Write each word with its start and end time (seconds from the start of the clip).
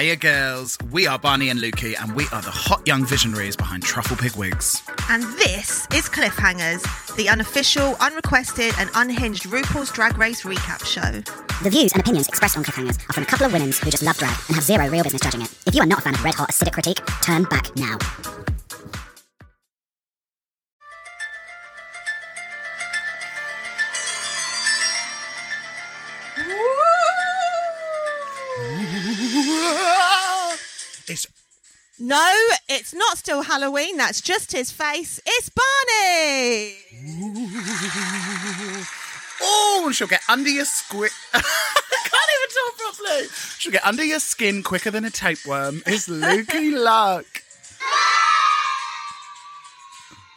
Hiya, 0.00 0.16
girls. 0.16 0.78
We 0.90 1.06
are 1.06 1.18
Barney 1.18 1.50
and 1.50 1.60
Lukey, 1.60 1.94
and 2.00 2.16
we 2.16 2.24
are 2.32 2.40
the 2.40 2.50
hot 2.50 2.86
young 2.86 3.04
visionaries 3.04 3.54
behind 3.54 3.82
Truffle 3.82 4.16
Pig 4.16 4.34
Wigs. 4.34 4.80
And 5.10 5.22
this 5.36 5.86
is 5.92 6.08
Cliffhangers, 6.08 7.16
the 7.16 7.28
unofficial, 7.28 7.96
unrequested, 8.00 8.72
and 8.78 8.88
unhinged 8.94 9.42
RuPaul's 9.42 9.92
Drag 9.92 10.16
Race 10.16 10.40
recap 10.40 10.86
show. 10.86 11.20
The 11.62 11.68
views 11.68 11.92
and 11.92 12.00
opinions 12.00 12.28
expressed 12.28 12.56
on 12.56 12.64
Cliffhangers 12.64 12.98
are 13.10 13.12
from 13.12 13.24
a 13.24 13.26
couple 13.26 13.44
of 13.44 13.52
women 13.52 13.72
who 13.72 13.90
just 13.90 14.02
love 14.02 14.16
drag 14.16 14.34
and 14.48 14.54
have 14.54 14.64
zero 14.64 14.88
real 14.88 15.04
business 15.04 15.20
judging 15.20 15.42
it. 15.42 15.54
If 15.66 15.74
you 15.74 15.82
are 15.82 15.86
not 15.86 15.98
a 15.98 16.02
fan 16.02 16.14
of 16.14 16.24
red 16.24 16.34
hot 16.34 16.48
acidic 16.48 16.72
critique, 16.72 17.02
turn 17.20 17.42
back 17.44 17.76
now. 17.76 17.98
No, 32.10 32.34
it's 32.68 32.92
not 32.92 33.18
still 33.18 33.42
Halloween. 33.42 33.96
That's 33.96 34.20
just 34.20 34.50
his 34.50 34.72
face. 34.72 35.20
It's 35.24 35.48
Barney. 35.48 36.74
oh, 39.40 39.90
she'll 39.92 40.08
get 40.08 40.22
under 40.28 40.50
your 40.50 40.64
squid. 40.64 41.12
I 41.34 41.40
can't 41.40 42.30
even 42.34 42.48
talk 42.56 42.78
properly. 42.98 43.28
She'll 43.58 43.70
get 43.70 43.86
under 43.86 44.02
your 44.02 44.18
skin 44.18 44.64
quicker 44.64 44.90
than 44.90 45.04
a 45.04 45.10
tapeworm. 45.10 45.84
It's 45.86 46.08
Lukey 46.08 46.72
Luck. 46.84 47.26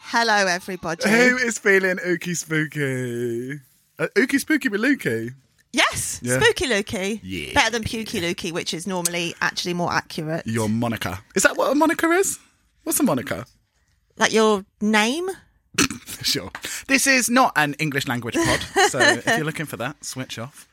Hello, 0.04 0.46
everybody. 0.46 1.10
Who 1.10 1.38
is 1.38 1.58
feeling 1.58 1.98
ooky 1.98 2.38
spooky? 2.38 3.62
Uh, 3.98 4.08
ooky 4.16 4.40
spooky 4.40 4.70
with 4.70 4.80
Lukey. 4.80 5.34
Yes, 5.74 6.20
Yeah. 6.22 6.40
Spooky 6.40 6.68
Lukey. 6.68 7.20
Yeah. 7.24 7.54
Better 7.54 7.72
than 7.72 7.84
Pukey 7.84 8.22
Lukey, 8.22 8.52
which 8.52 8.74
is 8.74 8.86
normally 8.86 9.34
actually 9.42 9.74
more 9.74 9.92
accurate. 9.92 10.46
Your 10.46 10.70
moniker. 10.70 11.20
Is 11.36 11.44
that 11.44 11.58
what 11.58 11.72
a 11.72 11.76
moniker 11.76 12.14
is? 12.14 12.38
What's 12.84 13.00
a 13.00 13.04
moniker? 13.04 13.46
Like 14.18 14.32
your 14.34 14.66
name? 14.82 15.30
Sure. 16.22 16.52
This 16.88 17.06
is 17.06 17.30
not 17.30 17.52
an 17.58 17.74
English 17.80 18.08
language 18.08 18.36
pod, 18.36 18.62
so 18.90 19.00
if 19.02 19.26
you're 19.26 19.44
looking 19.44 19.66
for 19.66 19.76
that, 19.78 20.06
switch 20.06 20.40
off. 20.40 20.70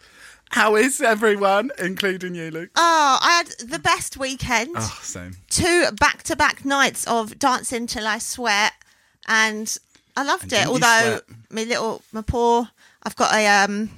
How 0.51 0.77
is 0.77 1.01
everyone, 1.01 1.73
including 1.79 2.37
you, 2.37 2.53
Luke? 2.53 2.71
Oh, 2.77 3.19
I 3.21 3.39
had 3.39 3.69
the 3.69 3.81
best 3.81 4.17
weekend. 4.17 4.71
Oh, 4.77 4.99
same. 5.03 5.33
Two 5.49 5.87
back 5.99 6.23
to 6.25 6.37
back 6.37 6.65
nights 6.65 7.05
of 7.09 7.37
dancing 7.39 7.89
till 7.89 8.07
I 8.07 8.19
sweat, 8.19 8.75
and 9.27 9.77
I 10.17 10.23
loved 10.23 10.45
And 10.45 10.53
it. 10.53 10.57
didn't 10.57 10.69
you 10.69 10.73
Although 10.75 11.11
sweat? 11.17 11.25
my 11.51 11.65
little, 11.65 12.03
my 12.13 12.23
poor, 12.23 12.69
I've 13.03 13.17
got 13.17 13.35
a 13.35 13.47
um, 13.65 13.91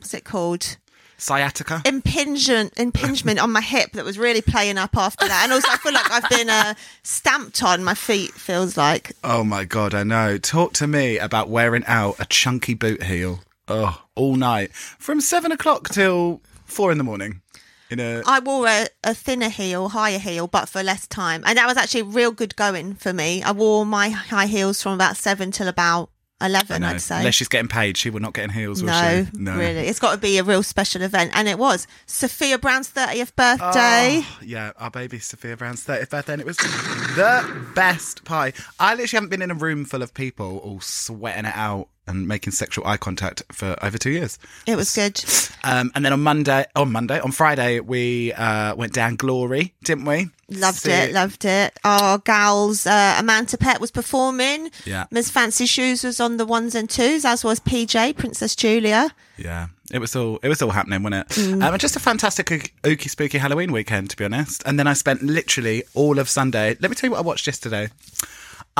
what's 0.00 0.14
it 0.14 0.24
called? 0.24 0.78
Sciatica. 1.18 1.82
Impingement, 1.84 2.72
impingement 2.78 3.38
on 3.38 3.52
my 3.52 3.60
hip 3.60 3.92
that 3.92 4.06
was 4.06 4.18
really 4.18 4.40
playing 4.40 4.78
up 4.78 4.96
after 4.96 5.28
that, 5.28 5.42
and 5.44 5.52
also 5.52 5.68
I 5.70 5.76
feel 5.76 5.92
like 5.92 6.10
I've 6.10 6.30
been 6.30 6.48
uh, 6.48 6.74
stamped 7.02 7.62
on 7.62 7.84
my 7.84 7.92
feet. 7.92 8.32
Feels 8.32 8.78
like 8.78 9.12
Oh 9.22 9.44
my 9.44 9.64
god, 9.64 9.94
I 9.94 10.02
know. 10.02 10.38
Talk 10.38 10.72
to 10.74 10.86
me 10.86 11.18
about 11.18 11.50
wearing 11.50 11.84
out 11.86 12.16
a 12.18 12.24
chunky 12.24 12.72
boot 12.72 13.02
heel. 13.02 13.40
Oh, 13.68 14.02
all 14.14 14.36
night 14.36 14.72
from 14.72 15.20
seven 15.20 15.52
o'clock 15.52 15.90
till 15.90 16.40
four 16.64 16.90
in 16.90 16.96
the 16.96 17.04
morning. 17.04 17.42
In 17.90 18.00
a 18.00 18.22
I 18.26 18.38
wore 18.38 18.66
a, 18.66 18.86
a 19.04 19.14
thinner 19.14 19.50
heel, 19.50 19.90
higher 19.90 20.18
heel, 20.18 20.46
but 20.46 20.70
for 20.70 20.82
less 20.82 21.06
time, 21.06 21.42
and 21.44 21.58
that 21.58 21.66
was 21.66 21.76
actually 21.76 22.02
real 22.02 22.30
good 22.32 22.56
going 22.56 22.94
for 22.94 23.12
me. 23.12 23.42
I 23.42 23.52
wore 23.52 23.84
my 23.84 24.08
high 24.08 24.46
heels 24.46 24.82
from 24.82 24.94
about 24.94 25.18
seven 25.18 25.50
till 25.50 25.68
about 25.68 26.08
I 26.40 26.46
eleven, 26.46 26.82
know. 26.82 26.88
I'd 26.88 27.00
say. 27.00 27.18
Unless 27.18 27.34
she's 27.34 27.48
getting 27.48 27.68
paid, 27.68 27.96
she 27.96 28.10
will 28.10 28.20
not 28.20 28.34
get 28.34 28.44
in 28.44 28.50
heels, 28.50 28.82
will 28.82 28.90
No, 28.90 29.24
she? 29.24 29.38
No, 29.38 29.56
really. 29.56 29.80
It's 29.86 29.98
got 29.98 30.12
to 30.12 30.18
be 30.18 30.38
a 30.38 30.42
real 30.44 30.62
special 30.62 31.02
event. 31.02 31.32
And 31.34 31.48
it 31.48 31.58
was 31.58 31.86
Sophia 32.06 32.58
Brown's 32.58 32.90
30th 32.90 33.34
birthday. 33.36 34.22
Oh, 34.24 34.38
yeah, 34.42 34.72
our 34.76 34.90
baby 34.90 35.18
Sophia 35.18 35.56
Brown's 35.56 35.84
30th 35.84 36.10
birthday, 36.10 36.32
and 36.34 36.40
it 36.42 36.46
was 36.46 36.56
the 36.56 37.66
best 37.74 38.24
pie. 38.24 38.52
I 38.78 38.94
literally 38.94 39.16
haven't 39.16 39.28
been 39.30 39.42
in 39.42 39.50
a 39.50 39.54
room 39.54 39.84
full 39.84 40.02
of 40.02 40.14
people 40.14 40.58
all 40.58 40.80
sweating 40.80 41.44
it 41.44 41.56
out 41.56 41.88
and 42.06 42.26
making 42.26 42.52
sexual 42.52 42.86
eye 42.86 42.96
contact 42.96 43.42
for 43.52 43.76
over 43.82 43.98
two 43.98 44.10
years. 44.10 44.38
It 44.66 44.76
was 44.76 44.94
good. 44.94 45.22
Um, 45.62 45.92
and 45.94 46.04
then 46.04 46.12
on 46.12 46.22
Monday, 46.22 46.64
on 46.74 46.90
Monday, 46.92 47.20
on 47.20 47.32
Friday, 47.32 47.80
we 47.80 48.32
uh, 48.32 48.74
went 48.74 48.92
down 48.92 49.16
Glory, 49.16 49.74
didn't 49.84 50.04
we? 50.06 50.28
Loved 50.48 50.78
See- 50.78 50.90
it, 50.90 51.12
loved 51.12 51.44
it. 51.44 51.78
Our 51.84 52.18
gals, 52.18 52.86
uh, 52.86 53.16
Amanda 53.18 53.56
Pett 53.56 53.80
was 53.80 53.90
performing. 53.90 54.70
Yeah. 54.84 55.06
Ms. 55.10 55.30
Fancy 55.30 55.66
Shoes 55.66 56.02
was 56.02 56.18
on 56.18 56.38
the 56.38 56.46
ones 56.46 56.74
and 56.74 56.90
twos, 56.90 57.24
as 57.24 57.44
was 57.44 57.60
PJ, 57.60 58.16
Princess 58.16 58.56
Julia. 58.56 59.14
Yeah, 59.36 59.68
it 59.92 60.00
was 60.00 60.14
all 60.16 60.38
it 60.42 60.48
was 60.48 60.60
all 60.60 60.70
happening, 60.70 61.02
wasn't 61.02 61.30
it? 61.30 61.34
Mm. 61.34 61.62
Um, 61.64 61.78
just 61.78 61.96
a 61.96 62.00
fantastic 62.00 62.46
ooky 62.82 63.08
spooky 63.08 63.38
Halloween 63.38 63.72
weekend, 63.72 64.10
to 64.10 64.16
be 64.16 64.24
honest. 64.24 64.62
And 64.66 64.78
then 64.78 64.86
I 64.86 64.92
spent 64.92 65.22
literally 65.22 65.84
all 65.94 66.18
of 66.18 66.28
Sunday. 66.28 66.76
Let 66.80 66.90
me 66.90 66.94
tell 66.94 67.08
you 67.08 67.12
what 67.12 67.18
I 67.18 67.22
watched 67.22 67.46
yesterday. 67.46 67.88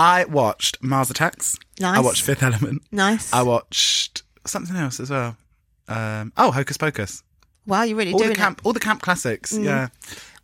I 0.01 0.25
watched 0.25 0.83
Mars 0.83 1.11
Attacks. 1.11 1.59
Nice. 1.79 1.99
I 1.99 2.01
watched 2.01 2.23
Fifth 2.23 2.43
Element. 2.43 2.83
Nice. 2.91 3.31
I 3.35 3.43
watched 3.43 4.23
something 4.47 4.75
else 4.75 4.99
as 4.99 5.11
well. 5.11 5.37
Um, 5.89 6.33
oh, 6.39 6.51
Hocus 6.51 6.79
Pocus. 6.79 7.23
wow, 7.67 7.83
you're 7.83 7.99
really 7.99 8.13
All 8.15 8.19
doing 8.19 8.31
the 8.31 8.37
camp, 8.37 8.61
it. 8.61 8.67
all 8.67 8.73
the 8.73 8.81
camp 8.81 9.03
classics. 9.03 9.53
Yeah, 9.53 9.89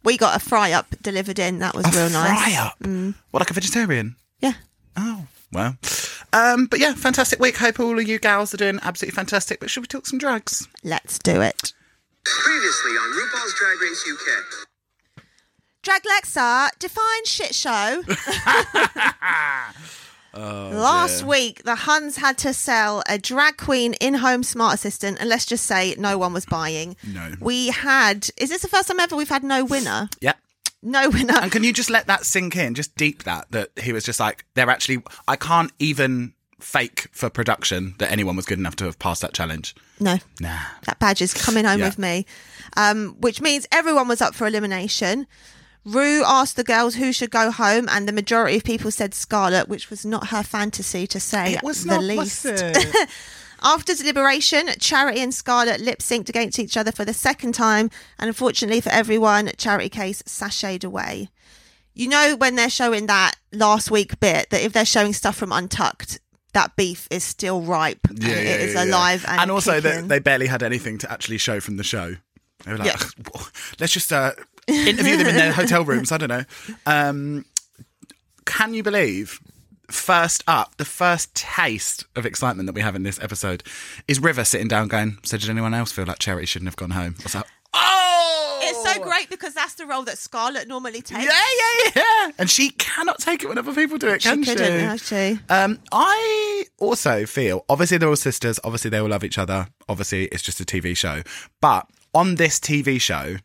We 0.04 0.18
got 0.18 0.36
a 0.36 0.40
fry 0.40 0.72
up 0.72 0.94
delivered 1.00 1.38
in. 1.38 1.60
That 1.60 1.74
was 1.74 1.86
a 1.86 1.90
real 1.98 2.10
nice. 2.10 2.28
fry 2.42 2.52
nice. 2.52 2.58
up. 2.58 3.14
What 3.30 3.40
like 3.40 3.50
a 3.50 3.54
vegetarian? 3.54 4.16
Yeah. 4.40 4.52
Oh, 4.96 5.26
well. 5.52 5.76
Um, 6.34 6.66
but 6.66 6.78
yeah, 6.78 6.92
fantastic 6.94 7.40
week. 7.40 7.56
Hope 7.56 7.80
all 7.80 7.98
of 7.98 8.06
you 8.06 8.18
gals 8.18 8.52
are 8.52 8.58
doing 8.58 8.78
absolutely 8.82 9.14
fantastic. 9.16 9.60
But 9.60 9.70
should 9.70 9.80
we 9.82 9.86
talk 9.86 10.06
some 10.06 10.18
drugs? 10.18 10.68
Let's 10.84 11.18
do 11.18 11.40
it. 11.40 11.72
Previously 12.24 12.90
on 12.90 13.10
RuPaul's 13.12 13.54
Drag 13.54 13.80
Race 13.80 14.04
UK. 14.12 14.65
Drag 15.86 16.02
Lexa, 16.02 16.68
define 16.80 17.24
shit 17.26 17.54
show. 17.54 18.02
Last 20.34 21.22
week, 21.22 21.62
the 21.62 21.76
Huns 21.76 22.16
had 22.16 22.36
to 22.38 22.52
sell 22.52 23.04
a 23.08 23.18
drag 23.18 23.56
queen 23.56 23.92
in 24.00 24.14
home 24.14 24.42
smart 24.42 24.74
assistant, 24.74 25.18
and 25.20 25.28
let's 25.28 25.46
just 25.46 25.64
say 25.64 25.94
no 25.96 26.18
one 26.18 26.32
was 26.32 26.44
buying. 26.44 26.96
No. 27.06 27.34
We 27.40 27.68
had, 27.68 28.28
is 28.36 28.50
this 28.50 28.62
the 28.62 28.68
first 28.68 28.88
time 28.88 28.98
ever 28.98 29.14
we've 29.14 29.28
had 29.28 29.44
no 29.44 29.64
winner? 29.64 30.08
Yeah. 30.20 30.32
No 30.82 31.08
winner. 31.08 31.34
And 31.40 31.52
can 31.52 31.62
you 31.62 31.72
just 31.72 31.88
let 31.88 32.08
that 32.08 32.26
sink 32.26 32.56
in? 32.56 32.74
Just 32.74 32.96
deep 32.96 33.22
that 33.22 33.48
that 33.52 33.70
he 33.80 33.92
was 33.92 34.02
just 34.04 34.18
like 34.18 34.44
they're 34.54 34.68
actually 34.70 35.02
I 35.28 35.36
can't 35.36 35.70
even 35.78 36.32
fake 36.60 37.06
for 37.12 37.30
production 37.30 37.94
that 37.98 38.10
anyone 38.10 38.34
was 38.34 38.44
good 38.44 38.58
enough 38.58 38.74
to 38.76 38.84
have 38.86 38.98
passed 38.98 39.22
that 39.22 39.32
challenge. 39.32 39.74
No, 40.00 40.18
Nah. 40.40 40.58
that 40.84 40.98
badge 40.98 41.22
is 41.22 41.32
coming 41.32 41.64
home 41.64 41.78
Yeah. 41.78 41.86
with 41.86 41.98
me. 41.98 42.26
Um, 42.76 43.14
which 43.20 43.40
means 43.40 43.66
everyone 43.72 44.08
was 44.08 44.20
up 44.20 44.34
for 44.34 44.46
elimination. 44.48 45.26
Rue 45.86 46.24
asked 46.26 46.56
the 46.56 46.64
girls 46.64 46.96
who 46.96 47.12
should 47.12 47.30
go 47.30 47.50
home, 47.52 47.88
and 47.88 48.08
the 48.08 48.12
majority 48.12 48.56
of 48.56 48.64
people 48.64 48.90
said 48.90 49.14
Scarlett, 49.14 49.68
which 49.68 49.88
was 49.88 50.04
not 50.04 50.28
her 50.28 50.42
fantasy 50.42 51.06
to 51.06 51.20
say 51.20 51.54
It 51.54 51.62
was 51.62 51.84
the 51.84 51.94
not 51.94 52.02
least. 52.02 52.44
was? 52.44 53.06
After 53.62 53.94
deliberation, 53.94 54.68
Charity 54.80 55.20
and 55.20 55.32
Scarlett 55.32 55.80
lip 55.80 56.00
synced 56.00 56.28
against 56.28 56.58
each 56.58 56.76
other 56.76 56.92
for 56.92 57.04
the 57.04 57.14
second 57.14 57.52
time, 57.52 57.90
and 58.18 58.28
unfortunately 58.28 58.80
for 58.80 58.90
everyone, 58.90 59.50
Charity 59.56 59.88
Kase 59.88 60.22
sashayed 60.22 60.84
away. 60.84 61.30
You 61.94 62.08
know 62.08 62.36
when 62.36 62.56
they're 62.56 62.68
showing 62.68 63.06
that 63.06 63.36
last 63.52 63.90
week 63.90 64.20
bit 64.20 64.50
that 64.50 64.62
if 64.62 64.72
they're 64.74 64.84
showing 64.84 65.12
stuff 65.14 65.36
from 65.36 65.52
Untucked, 65.52 66.18
that 66.52 66.76
beef 66.76 67.08
is 67.10 67.24
still 67.24 67.62
ripe 67.62 68.00
and 68.08 68.22
Yeah, 68.22 68.30
it 68.34 68.44
yeah, 68.44 68.54
is 68.56 68.74
yeah, 68.74 68.82
yeah. 68.84 68.90
alive 68.90 69.24
and, 69.28 69.40
and 69.40 69.50
also 69.50 69.80
that 69.80 69.90
kicking. 69.94 70.08
they 70.08 70.18
barely 70.18 70.46
had 70.48 70.62
anything 70.62 70.98
to 70.98 71.10
actually 71.10 71.38
show 71.38 71.58
from 71.60 71.76
the 71.78 71.84
show. 71.84 72.16
They 72.64 72.72
were 72.72 72.78
like, 72.78 72.88
Yeah. 72.88 73.40
let's 73.80 73.92
just 73.94 74.12
uh, 74.12 74.32
interview 74.68 75.16
them 75.16 75.28
in 75.28 75.36
their 75.36 75.52
hotel 75.60 75.84
rooms. 75.84 76.12
I 76.12 76.18
don't 76.18 76.28
know. 76.28 76.44
Um, 76.86 77.44
can 78.44 78.74
you 78.74 78.82
believe? 78.82 79.40
First 79.90 80.42
up, 80.48 80.76
the 80.78 80.84
first 80.84 81.32
taste 81.36 82.04
of 82.16 82.26
excitement 82.26 82.66
that 82.66 82.74
we 82.74 82.80
have 82.80 82.96
in 82.96 83.04
this 83.04 83.20
episode 83.22 83.62
is 84.08 84.18
River 84.20 84.44
sitting 84.44 84.66
down, 84.66 84.88
going, 84.88 85.18
"So 85.22 85.36
did 85.38 85.48
anyone 85.48 85.74
else 85.74 85.92
feel 85.92 86.06
like 86.06 86.18
Charity 86.18 86.46
shouldn't 86.46 86.66
have 86.68 86.76
gone 86.76 86.90
home?" 86.90 87.14
Was 87.22 87.36
like, 87.36 87.44
"Oh, 87.72 88.58
It's 88.64 88.82
so 88.92 89.00
great 89.00 89.30
because 89.30 89.54
that's 89.54 89.74
the 89.74 89.86
role 89.86 90.02
that 90.02 90.18
Scarlett 90.18 90.66
normally 90.66 91.02
takes. 91.02 91.24
Yeah, 91.24 91.30
yeah, 91.30 91.90
yeah. 91.94 92.30
And 92.36 92.50
she 92.50 92.70
cannot 92.70 93.20
take 93.20 93.44
it 93.44 93.48
when 93.48 93.58
other 93.58 93.72
people 93.72 93.96
do 93.96 94.08
it, 94.08 94.22
She 94.22 94.28
can 94.28 94.42
she? 94.42 94.56
couldn't, 94.56 94.80
actually. 94.80 95.38
Um, 95.48 95.78
I 95.92 96.64
also 96.78 97.24
feel 97.26 97.64
obviously 97.68 97.98
they're 97.98 98.08
all 98.08 98.16
sisters. 98.16 98.58
Obviously 98.64 98.90
they 98.90 98.98
all 98.98 99.08
love 99.08 99.22
each 99.22 99.38
other. 99.38 99.68
Obviously 99.88 100.24
it's 100.26 100.42
just 100.42 100.60
a 100.60 100.64
TV 100.64 100.96
show. 100.96 101.22
But 101.60 101.86
on 102.12 102.34
this 102.36 102.58
TV 102.58 103.00
show, 103.00 103.36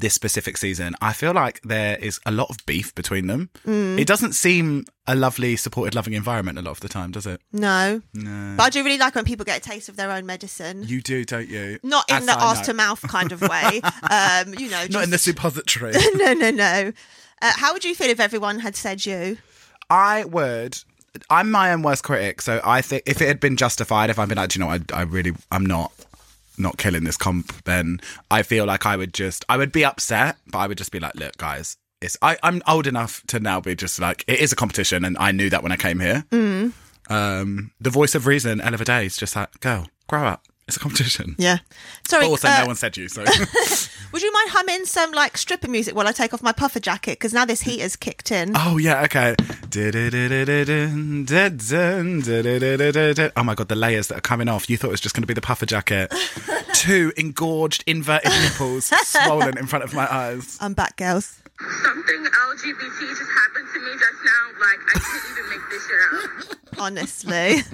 this 0.00 0.14
specific 0.14 0.56
season, 0.56 0.94
I 1.00 1.12
feel 1.12 1.32
like 1.32 1.60
there 1.62 1.96
is 1.98 2.18
a 2.26 2.30
lot 2.32 2.50
of 2.50 2.56
beef 2.66 2.94
between 2.94 3.26
them. 3.26 3.50
Mm. 3.66 3.98
It 3.98 4.06
doesn't 4.06 4.32
seem 4.32 4.84
a 5.06 5.14
lovely, 5.14 5.56
supported, 5.56 5.94
loving 5.94 6.14
environment 6.14 6.58
a 6.58 6.62
lot 6.62 6.72
of 6.72 6.80
the 6.80 6.88
time, 6.88 7.10
does 7.10 7.26
it? 7.26 7.40
No. 7.52 8.02
No. 8.14 8.54
But 8.56 8.62
I 8.64 8.70
do 8.70 8.84
really 8.84 8.98
like 8.98 9.14
when 9.14 9.24
people 9.24 9.44
get 9.44 9.58
a 9.58 9.60
taste 9.60 9.88
of 9.88 9.96
their 9.96 10.10
own 10.10 10.26
medicine. 10.26 10.82
You 10.84 11.00
do, 11.02 11.24
don't 11.24 11.48
you? 11.48 11.78
Not 11.82 12.08
in 12.10 12.16
As 12.16 12.26
the 12.26 12.32
I 12.32 12.44
arse 12.44 12.58
know. 12.58 12.64
to 12.64 12.74
mouth 12.74 13.02
kind 13.02 13.32
of 13.32 13.40
way. 13.42 13.80
um, 14.10 14.54
you 14.58 14.70
know, 14.70 14.86
Not 14.90 15.04
in 15.04 15.10
the 15.10 15.14
just- 15.16 15.24
suppository. 15.24 15.92
no, 16.14 16.32
no, 16.34 16.50
no. 16.50 16.92
Uh, 17.42 17.52
how 17.56 17.72
would 17.72 17.84
you 17.84 17.94
feel 17.94 18.10
if 18.10 18.20
everyone 18.20 18.58
had 18.60 18.76
said 18.76 19.06
you? 19.06 19.38
I 19.88 20.24
would. 20.24 20.78
I'm 21.28 21.50
my 21.50 21.72
own 21.72 21.82
worst 21.82 22.04
critic, 22.04 22.40
so 22.40 22.60
I 22.64 22.82
think 22.82 23.02
if 23.06 23.20
it 23.20 23.26
had 23.26 23.40
been 23.40 23.56
justified, 23.56 24.10
if 24.10 24.18
I'd 24.18 24.28
been 24.28 24.36
like, 24.38 24.50
"Do 24.50 24.58
you 24.58 24.64
know, 24.64 24.70
what, 24.70 24.92
I, 24.92 25.00
I 25.00 25.02
really, 25.02 25.32
I'm 25.50 25.66
not 25.66 25.90
not 26.60 26.78
killing 26.78 27.04
this 27.04 27.16
comp, 27.16 27.64
then 27.64 28.00
I 28.30 28.42
feel 28.42 28.66
like 28.66 28.86
I 28.86 28.96
would 28.96 29.14
just 29.14 29.44
I 29.48 29.56
would 29.56 29.72
be 29.72 29.84
upset, 29.84 30.36
but 30.46 30.58
I 30.58 30.66
would 30.66 30.78
just 30.78 30.92
be 30.92 31.00
like, 31.00 31.14
look, 31.14 31.36
guys, 31.36 31.76
it's 32.00 32.16
I, 32.22 32.38
I'm 32.42 32.62
old 32.66 32.86
enough 32.86 33.22
to 33.28 33.40
now 33.40 33.60
be 33.60 33.74
just 33.74 34.00
like 34.00 34.24
it 34.26 34.40
is 34.40 34.52
a 34.52 34.56
competition, 34.56 35.04
and 35.04 35.16
I 35.18 35.32
knew 35.32 35.50
that 35.50 35.62
when 35.62 35.72
I 35.72 35.76
came 35.76 36.00
here. 36.00 36.24
Mm. 36.30 36.72
Um, 37.08 37.72
the 37.80 37.90
voice 37.90 38.14
of 38.14 38.26
reason, 38.26 38.60
Ella 38.60 38.78
Day, 38.78 39.06
is 39.06 39.16
just 39.16 39.34
like, 39.34 39.58
girl, 39.60 39.88
grow 40.06 40.24
up. 40.26 40.46
It's 40.70 40.76
a 40.76 40.80
competition. 40.80 41.34
Yeah. 41.36 41.58
Sorry. 42.06 42.26
But 42.26 42.30
also, 42.30 42.46
uh, 42.46 42.60
no 42.60 42.66
one 42.66 42.76
said 42.76 42.96
you, 42.96 43.08
so 43.08 43.24
Would 44.12 44.22
you 44.22 44.32
mind 44.32 44.50
humming 44.50 44.84
some 44.84 45.10
like 45.10 45.36
stripper 45.36 45.66
music 45.66 45.96
while 45.96 46.06
I 46.06 46.12
take 46.12 46.32
off 46.32 46.44
my 46.44 46.52
puffer 46.52 46.78
jacket? 46.78 47.18
Because 47.18 47.32
now 47.32 47.44
this 47.44 47.62
heater's 47.62 47.96
kicked 47.96 48.30
in. 48.30 48.52
Oh 48.54 48.78
yeah, 48.78 49.02
okay. 49.02 49.34
Oh 53.36 53.42
my 53.42 53.54
god, 53.56 53.68
the 53.68 53.74
layers 53.74 54.06
that 54.06 54.18
are 54.18 54.20
coming 54.20 54.48
off. 54.48 54.70
You 54.70 54.76
thought 54.76 54.86
it 54.86 54.92
was 54.92 55.00
just 55.00 55.16
going 55.16 55.24
to 55.24 55.26
be 55.26 55.34
the 55.34 55.40
puffer 55.40 55.66
jacket. 55.66 56.14
Two 56.74 57.12
engorged, 57.16 57.82
inverted 57.88 58.30
nipples 58.40 58.84
swollen 59.02 59.58
in 59.58 59.66
front 59.66 59.82
of 59.84 59.92
my 59.92 60.06
eyes. 60.08 60.56
I'm 60.60 60.74
back, 60.74 60.98
girls. 60.98 61.42
Something 61.82 62.26
LGBT 62.26 63.08
just 63.08 63.22
happened 63.22 63.68
to 63.74 63.80
me 63.80 63.90
just 63.94 64.22
now. 64.24 64.60
Like, 64.60 64.78
I 64.86 65.00
can't 65.00 65.24
even 65.36 65.50
make 65.50 65.68
this 65.68 65.88
shit 65.88 66.52
up. 66.52 66.78
Honestly. 66.78 67.64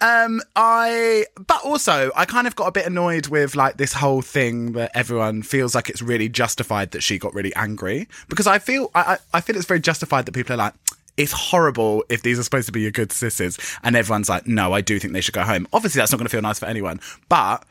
Um, 0.00 0.40
I, 0.54 1.26
but 1.34 1.64
also, 1.64 2.10
I 2.14 2.24
kind 2.24 2.46
of 2.46 2.54
got 2.54 2.66
a 2.66 2.72
bit 2.72 2.86
annoyed 2.86 3.28
with 3.28 3.56
like 3.56 3.76
this 3.76 3.92
whole 3.92 4.22
thing 4.22 4.72
that 4.72 4.92
everyone 4.94 5.42
feels 5.42 5.74
like 5.74 5.88
it's 5.90 6.02
really 6.02 6.28
justified 6.28 6.92
that 6.92 7.02
she 7.02 7.18
got 7.18 7.34
really 7.34 7.54
angry. 7.56 8.08
Because 8.28 8.46
I 8.46 8.58
feel, 8.58 8.90
I, 8.94 9.18
I 9.34 9.40
feel 9.40 9.56
it's 9.56 9.66
very 9.66 9.80
justified 9.80 10.26
that 10.26 10.32
people 10.32 10.54
are 10.54 10.58
like, 10.58 10.74
it's 11.16 11.32
horrible 11.32 12.04
if 12.08 12.22
these 12.22 12.38
are 12.38 12.44
supposed 12.44 12.66
to 12.66 12.72
be 12.72 12.82
your 12.82 12.92
good 12.92 13.10
sisters, 13.10 13.58
and 13.82 13.96
everyone's 13.96 14.28
like, 14.28 14.46
no, 14.46 14.72
I 14.72 14.80
do 14.80 15.00
think 15.00 15.12
they 15.12 15.20
should 15.20 15.34
go 15.34 15.42
home. 15.42 15.66
Obviously, 15.72 15.98
that's 15.98 16.12
not 16.12 16.18
going 16.18 16.26
to 16.26 16.30
feel 16.30 16.42
nice 16.42 16.60
for 16.60 16.66
anyone, 16.66 17.00
but 17.28 17.64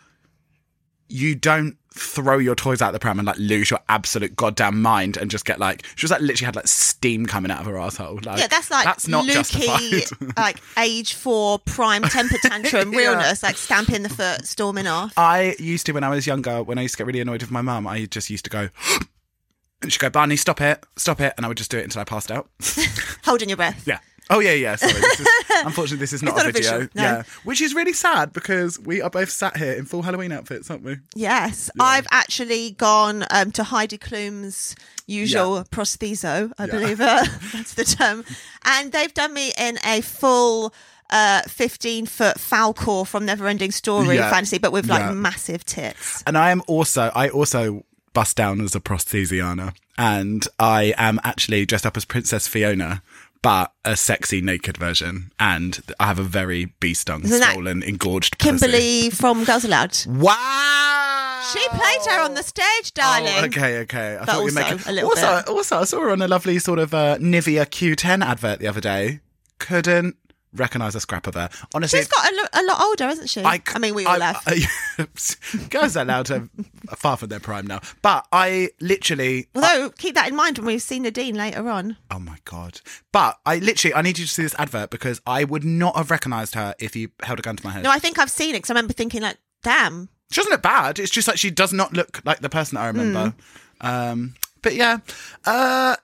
you 1.08 1.34
don't 1.34 1.78
throw 1.98 2.38
your 2.38 2.56
toys 2.56 2.82
out 2.82 2.94
the 2.94 3.00
pram 3.00 3.20
and 3.20 3.26
like 3.26 3.38
lose 3.40 3.70
your 3.70 3.80
absolute 3.90 4.36
goddamn 4.36 4.82
mind 4.82 5.18
and 5.18 5.30
just 5.32 5.46
get 5.46 5.60
like 5.60 5.84
she 5.96 6.04
was 6.06 6.12
like 6.12 6.22
literally 6.22 6.46
had 6.46 6.56
like 6.56 6.68
steam 6.68 7.26
coming 7.26 7.52
out 7.52 7.60
of 7.62 7.66
her 7.66 7.78
asshole. 7.78 8.20
Like, 8.24 8.40
Yeah, 8.40 8.48
that's 8.48 8.70
like 8.72 8.86
that's 8.86 9.08
not 9.08 9.26
Lukey, 9.26 9.34
justified. 9.34 10.34
like 10.38 10.58
age 10.78 11.14
four 11.14 11.60
prime 11.60 12.04
temper 12.04 12.38
tantrum 12.42 12.92
Yeah. 12.94 13.00
realness, 13.00 13.44
like 13.44 13.58
stamping 13.58 14.04
the 14.04 14.10
foot, 14.10 14.46
storming 14.46 14.88
off. 14.88 15.14
I 15.18 15.56
used 15.60 15.86
to 15.88 15.92
when 15.92 16.04
I 16.04 16.10
was 16.10 16.28
younger, 16.28 16.64
when 16.64 16.78
I 16.78 16.84
used 16.84 16.94
to 16.96 16.98
get 17.00 17.08
really 17.08 17.20
annoyed 17.22 17.42
with 17.42 17.52
my 17.52 17.62
mum, 17.62 17.88
I 17.88 18.06
just 18.06 18.30
used 18.30 18.44
to 18.46 18.50
go, 18.52 18.70
and 19.82 19.92
she'd 19.92 20.00
go, 20.00 20.10
Barney, 20.10 20.36
stop 20.36 20.62
it, 20.62 20.84
stop 20.96 21.20
it, 21.22 21.34
and 21.38 21.46
I 21.46 21.50
would 21.50 21.58
just 21.58 21.72
do 21.72 21.78
it 21.78 21.84
until 21.84 22.02
I 22.02 22.04
passed 22.06 22.32
out. 22.32 22.50
Holding 23.26 23.50
your 23.50 23.58
breath. 23.58 23.84
yeah. 23.88 24.00
Oh 24.30 24.40
yeah, 24.40 24.54
yeah. 24.54 24.76
Sorry. 24.76 24.94
This 24.94 25.20
is, 25.22 25.28
unfortunately, 25.66 25.98
this 26.00 26.14
is 26.14 26.22
not, 26.24 26.36
not 26.36 26.48
a 26.48 26.52
video. 26.52 26.80
no. 26.82 26.88
Yeah, 26.96 27.24
which 27.44 27.62
is 27.62 27.74
really 27.74 27.94
sad 27.94 28.34
because 28.34 28.80
we 28.80 29.02
are 29.02 29.10
both 29.10 29.30
sat 29.30 29.56
here 29.58 29.74
in 29.74 29.86
full 29.86 30.02
Halloween 30.02 30.32
outfits, 30.32 30.70
aren't 30.70 30.84
we? 30.84 30.98
Yes, 31.16 31.70
I've 31.80 32.08
actually 32.12 32.72
gone 32.72 33.26
um, 33.32 33.52
to 33.54 33.64
Heidi 33.64 33.98
Klum's 33.98 34.76
usual 35.06 35.58
Yeah. 35.58 35.64
prostheso, 35.72 36.52
I 36.58 36.68
believe 36.68 37.00
uh, 37.00 37.24
that's 37.54 37.74
the 37.76 37.86
term, 37.86 38.26
and 38.66 38.92
they've 38.92 39.14
done 39.14 39.34
me 39.34 39.54
in 39.58 39.78
a 39.86 40.02
full. 40.02 40.74
Uh, 41.10 41.42
15 41.44 42.06
foot 42.06 42.36
Falkor 42.36 43.08
from 43.08 43.26
Neverending 43.26 43.72
Story 43.72 44.18
Yeah. 44.18 44.30
fantasy, 44.30 44.58
but 44.58 44.74
with 44.74 44.88
like 44.90 45.00
Yeah. 45.04 45.12
massive 45.14 45.64
tits. 45.64 46.22
And 46.28 46.38
I 46.38 46.52
am 46.52 46.62
also, 46.68 47.14
I 47.16 47.30
also 47.30 47.86
bust 48.12 48.36
down 48.36 48.60
as 48.60 48.76
a 48.76 48.82
prosthesiana, 48.82 49.74
and 49.98 50.46
I 50.60 50.94
am 50.98 51.22
actually 51.24 51.66
dressed 51.66 51.86
up 51.86 51.96
as 51.96 52.04
Princess 52.04 52.46
Fiona. 52.50 53.02
But 53.42 53.72
a 53.86 53.96
sexy 53.96 54.42
naked 54.42 54.78
version, 54.78 55.32
and 55.40 55.80
I 56.00 56.08
have 56.08 56.20
a 56.20 56.24
very 56.24 56.66
bee 56.80 56.94
stung, 56.94 57.24
Isn't 57.24 57.40
that 57.40 57.54
swollen, 57.54 57.84
engorged 57.84 58.38
pussy. 58.40 58.50
Kimberley 58.50 59.10
from 59.12 59.44
Girls 59.46 59.64
Aloud. 59.64 59.96
Wow! 60.08 61.44
She 61.54 61.66
played 61.70 62.02
her 62.14 62.22
on 62.24 62.34
the 62.34 62.44
stage, 62.44 62.94
darling. 62.94 63.28
Oh, 63.38 63.46
okay, 63.46 63.80
okay. 63.80 64.16
I 64.16 64.20
But 64.20 64.26
thought 64.30 64.40
you 64.40 64.46
were 64.46 64.52
making 64.52 64.80
a 64.88 64.92
little 64.92 65.10
also, 65.12 65.38
bit. 65.38 65.48
also, 65.50 65.80
I 65.80 65.84
saw 65.86 66.02
her 66.02 66.10
on 66.10 66.22
a 66.22 66.28
lovely 66.28 66.60
sort 66.60 66.80
of 66.80 66.94
uh, 66.94 67.18
Nivea 67.20 67.66
Q10 67.68 68.26
advert 68.26 68.60
the 68.60 68.68
other 68.68 68.82
day. 68.82 69.20
Couldn't 69.60 70.18
recognise 70.54 70.96
a 70.96 71.00
scrap 71.00 71.28
of 71.28 71.36
her. 71.36 71.50
Honestly, 71.74 72.00
She's 72.00 72.08
got 72.08 72.32
a, 72.32 72.36
lo- 72.36 72.62
a 72.62 72.64
lot 72.66 72.82
older, 72.82 73.04
hasn't 73.06 73.30
she? 73.30 73.42
I, 73.42 73.58
c- 73.68 73.80
mean, 73.80 73.94
we 73.96 74.06
all 74.06 74.22
I- 74.22 74.26
have. 74.34 74.44
I- 74.48 75.68
girls 75.70 75.96
are 75.98 76.02
allowed 76.04 76.26
to 76.28 76.50
far 76.96 77.18
from 77.18 77.30
their 77.30 77.40
prime 77.40 77.68
now. 77.68 77.80
But 78.02 78.28
I 78.32 78.70
literally, 78.80 79.48
Although, 79.56 79.90
keep 79.92 80.16
that 80.16 80.28
in 80.30 80.36
mind 80.36 80.58
when 80.58 80.68
we've 80.68 80.82
see 80.82 81.00
Nadine 81.00 81.36
later 81.36 81.70
on. 81.70 81.98
oh 82.12 82.20
my 82.20 82.38
god! 82.46 82.82
But 83.12 83.38
I 83.46 83.58
literally, 83.60 83.94
I 83.94 84.02
need 84.02 84.18
you 84.18 84.26
to 84.26 84.32
see 84.32 84.44
this 84.44 84.56
advert 84.58 84.90
because 84.90 85.22
I 85.28 85.44
would 85.44 85.64
not 85.64 85.96
have 85.98 86.10
recognised 86.12 86.56
her 86.56 86.76
if 86.80 86.96
you 86.96 87.10
held 87.24 87.40
a 87.40 87.42
gun 87.42 87.56
to 87.58 87.66
my 87.66 87.72
head. 87.72 87.84
No, 87.84 87.92
I 87.92 88.00
think 88.00 88.20
I've 88.20 88.32
seen 88.32 88.52
it 88.56 88.60
because 88.60 88.70
I 88.70 88.74
remember 88.74 88.94
thinking, 88.94 89.22
like, 89.22 89.38
damn. 89.64 90.10
She 90.32 90.42
doesn't 90.42 90.52
look 90.52 90.62
bad. 90.62 91.00
It's 91.00 91.12
just 91.12 91.28
like 91.28 91.38
she 91.38 91.50
does 91.52 91.72
not 91.72 91.94
look 91.94 92.22
like 92.26 92.40
the 92.40 92.50
person 92.50 92.76
that 92.76 92.82
I 92.82 92.88
remember. 92.88 93.34
Um, 93.80 94.36
but 94.62 94.76
yeah, 94.76 94.98
uh, 95.46 95.96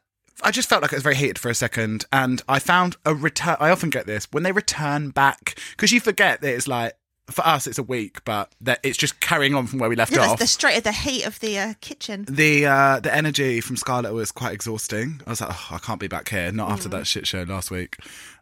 I 0.43 0.51
just 0.51 0.67
felt 0.69 0.81
like 0.81 0.91
it 0.91 0.95
was 0.95 1.03
very 1.03 1.15
heated 1.15 1.39
for 1.39 1.49
a 1.49 1.55
second, 1.55 2.05
and 2.11 2.41
I 2.49 2.59
found 2.59 2.97
a 3.05 3.15
return. 3.15 3.57
I 3.59 3.69
often 3.69 3.89
get 3.89 4.05
this 4.05 4.27
when 4.31 4.43
they 4.43 4.51
return 4.51 5.09
back 5.09 5.57
because 5.71 5.91
you 5.91 5.99
forget 5.99 6.41
that 6.41 6.53
it's 6.53 6.67
like 6.67 6.93
for 7.31 7.45
us 7.47 7.65
it's 7.67 7.77
a 7.77 7.83
week, 7.83 8.23
but 8.25 8.53
that 8.59 8.79
it's 8.83 8.97
just 8.97 9.21
carrying 9.21 9.55
on 9.55 9.65
from 9.67 9.79
where 9.79 9.89
we 9.89 9.95
left 9.95 10.11
Yeah, 10.11 10.29
off. 10.31 10.39
the 10.39 10.47
straight 10.47 10.77
of 10.77 10.83
the 10.83 10.91
heat 10.91 11.23
of 11.25 11.39
the 11.39 11.57
uh, 11.57 11.73
kitchen. 11.79 12.25
the 12.29 12.65
uh, 12.65 12.99
the 12.99 13.13
energy 13.15 13.61
from 13.61 13.77
Scarlett 13.77 14.13
was 14.13 14.31
quite 14.31 14.53
exhausting. 14.53 15.21
I 15.25 15.29
was 15.29 15.41
like, 15.41 15.51
oh, 15.53 15.67
I 15.75 15.77
can't 15.77 15.99
be 15.99 16.07
back 16.07 16.27
here. 16.29 16.51
Not 16.51 16.71
after 16.71 16.89
that 16.89 17.07
shit 17.07 17.25
show 17.25 17.43
last 17.43 17.71
week. 17.71 17.97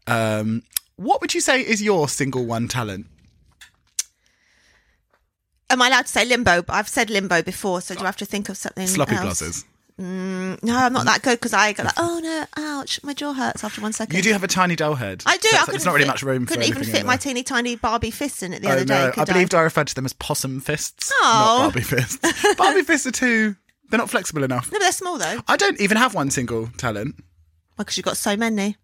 Um, 0.07 0.63
what 0.95 1.21
would 1.21 1.33
you 1.33 1.41
say 1.41 1.61
is 1.61 1.81
your 1.81 2.07
single 2.09 2.45
one 2.45 2.67
talent? 2.67 3.05
Am 5.69 5.81
I 5.81 5.87
allowed 5.87 6.01
to 6.01 6.07
say 6.07 6.25
limbo? 6.25 6.63
But 6.63 6.73
I've 6.73 6.89
said 6.89 7.09
limbo 7.09 7.41
before, 7.41 7.79
so 7.81 7.95
do 7.95 8.01
I 8.01 8.07
have 8.07 8.17
to 8.17 8.25
think 8.25 8.49
of 8.49 8.57
something 8.57 8.87
Sloppy 8.87 9.15
else? 9.15 9.63
Blazers. 10.01 10.63
No, 10.63 10.75
I'm 10.77 10.93
not 10.93 11.05
that 11.05 11.21
good 11.21 11.39
because 11.39 11.53
I 11.53 11.73
go 11.73 11.83
like, 11.83 11.93
oh 11.97 12.19
no, 12.21 12.45
ouch, 12.57 12.99
my 13.03 13.13
jaw 13.13 13.33
hurts 13.33 13.63
after 13.63 13.81
one 13.81 13.93
second. 13.93 14.15
You 14.15 14.21
do 14.21 14.31
have 14.33 14.43
a 14.43 14.47
tiny 14.47 14.75
doll 14.75 14.95
head. 14.95 15.23
I 15.25 15.37
do. 15.37 15.47
So 15.49 15.55
I 15.57 15.59
it's, 15.59 15.65
couldn't 15.65 15.85
not 15.85 15.91
really 15.93 16.03
fit- 16.05 16.07
much 16.11 16.23
room 16.23 16.45
for 16.45 16.53
Couldn't 16.53 16.69
even 16.69 16.83
fit 16.83 17.05
my 17.05 17.17
teeny 17.17 17.43
tiny 17.43 17.75
Barbie 17.75 18.11
fists 18.11 18.43
in 18.43 18.53
it 18.53 18.61
the 18.61 18.69
Oh 18.69 18.71
other 18.73 18.85
day. 18.85 18.93
no! 18.93 19.07
I 19.21 19.25
believed 19.25 19.51
believe 19.51 19.53
I 19.55 19.61
referred 19.61 19.87
to 19.87 19.95
them 19.95 20.05
as 20.05 20.13
possum 20.13 20.59
fists, 20.59 21.11
Oh. 21.15 21.57
not 21.59 21.73
Barbie 21.73 21.81
fists. 21.81 22.55
Barbie 22.57 22.83
fists 22.83 23.07
are 23.07 23.11
too. 23.11 23.55
They're 23.89 23.97
not 23.97 24.09
flexible 24.09 24.43
enough. 24.43 24.67
No, 24.71 24.77
but 24.77 24.79
they're 24.83 24.91
small 24.91 25.17
though. 25.17 25.39
I 25.47 25.57
don't 25.57 25.79
even 25.81 25.97
have 25.97 26.13
one 26.15 26.31
single 26.31 26.67
talent. 26.77 27.15
Because 27.77 27.97
you've 27.97 28.05
got 28.05 28.17
so 28.17 28.37
many. 28.37 28.77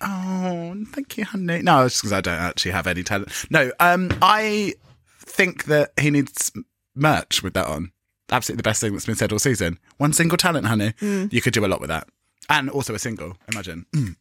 Oh, 0.00 0.74
thank 0.92 1.16
you, 1.16 1.24
honey. 1.24 1.62
No, 1.62 1.84
it's 1.86 2.00
because 2.00 2.12
I 2.12 2.20
don't 2.20 2.34
actually 2.40 2.72
have 2.72 2.86
any 2.86 3.02
talent. 3.04 3.28
No, 3.50 3.70
um, 3.78 4.10
I 4.20 4.74
think 5.20 5.64
that 5.64 5.92
he 6.00 6.10
needs 6.10 6.50
merch 6.96 7.42
with 7.42 7.54
that 7.54 7.66
on. 7.66 7.92
Absolutely 8.30 8.58
the 8.58 8.62
best 8.62 8.80
thing 8.80 8.92
that's 8.92 9.06
been 9.06 9.14
said 9.14 9.32
all 9.32 9.38
season. 9.38 9.78
One 9.98 10.12
single 10.12 10.38
talent, 10.38 10.66
honey. 10.66 10.94
You 11.00 11.40
could 11.42 11.52
do 11.52 11.64
a 11.64 11.68
lot 11.68 11.80
with 11.80 11.88
that. 11.88 12.08
And 12.48 12.68
also 12.70 12.94
a 12.94 12.98
single, 12.98 13.36
imagine. 13.50 13.86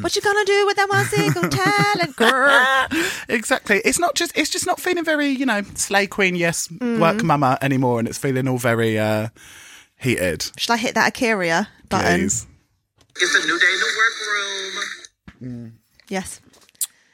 What 0.00 0.14
you 0.14 0.22
gonna 0.22 0.44
do 0.44 0.66
with 0.66 0.76
that 0.76 0.88
one 0.88 1.04
single 1.06 1.48
talent, 1.48 2.16
girl? 2.16 2.86
exactly. 3.28 3.80
It's 3.84 3.98
not 3.98 4.14
just 4.14 4.36
it's 4.36 4.50
just 4.50 4.66
not 4.66 4.80
feeling 4.80 5.04
very, 5.04 5.28
you 5.28 5.46
know, 5.46 5.62
slay 5.74 6.06
queen, 6.06 6.36
yes, 6.36 6.68
work 6.80 7.22
mama 7.22 7.56
anymore, 7.62 7.98
and 7.98 8.06
it's 8.08 8.18
feeling 8.18 8.46
all 8.48 8.58
very 8.58 8.98
uh 8.98 9.28
heated. 9.98 10.50
Should 10.58 10.72
I 10.72 10.76
hit 10.76 10.94
that 10.94 11.08
Akira 11.08 11.68
button? 11.88 12.20
Please. 12.20 12.46
It's 13.16 13.34
a 13.34 13.46
new 13.46 13.58
day 13.58 13.72
in 13.72 13.80
the 13.80 13.86
workroom. 15.40 15.78
Yes. 16.08 16.40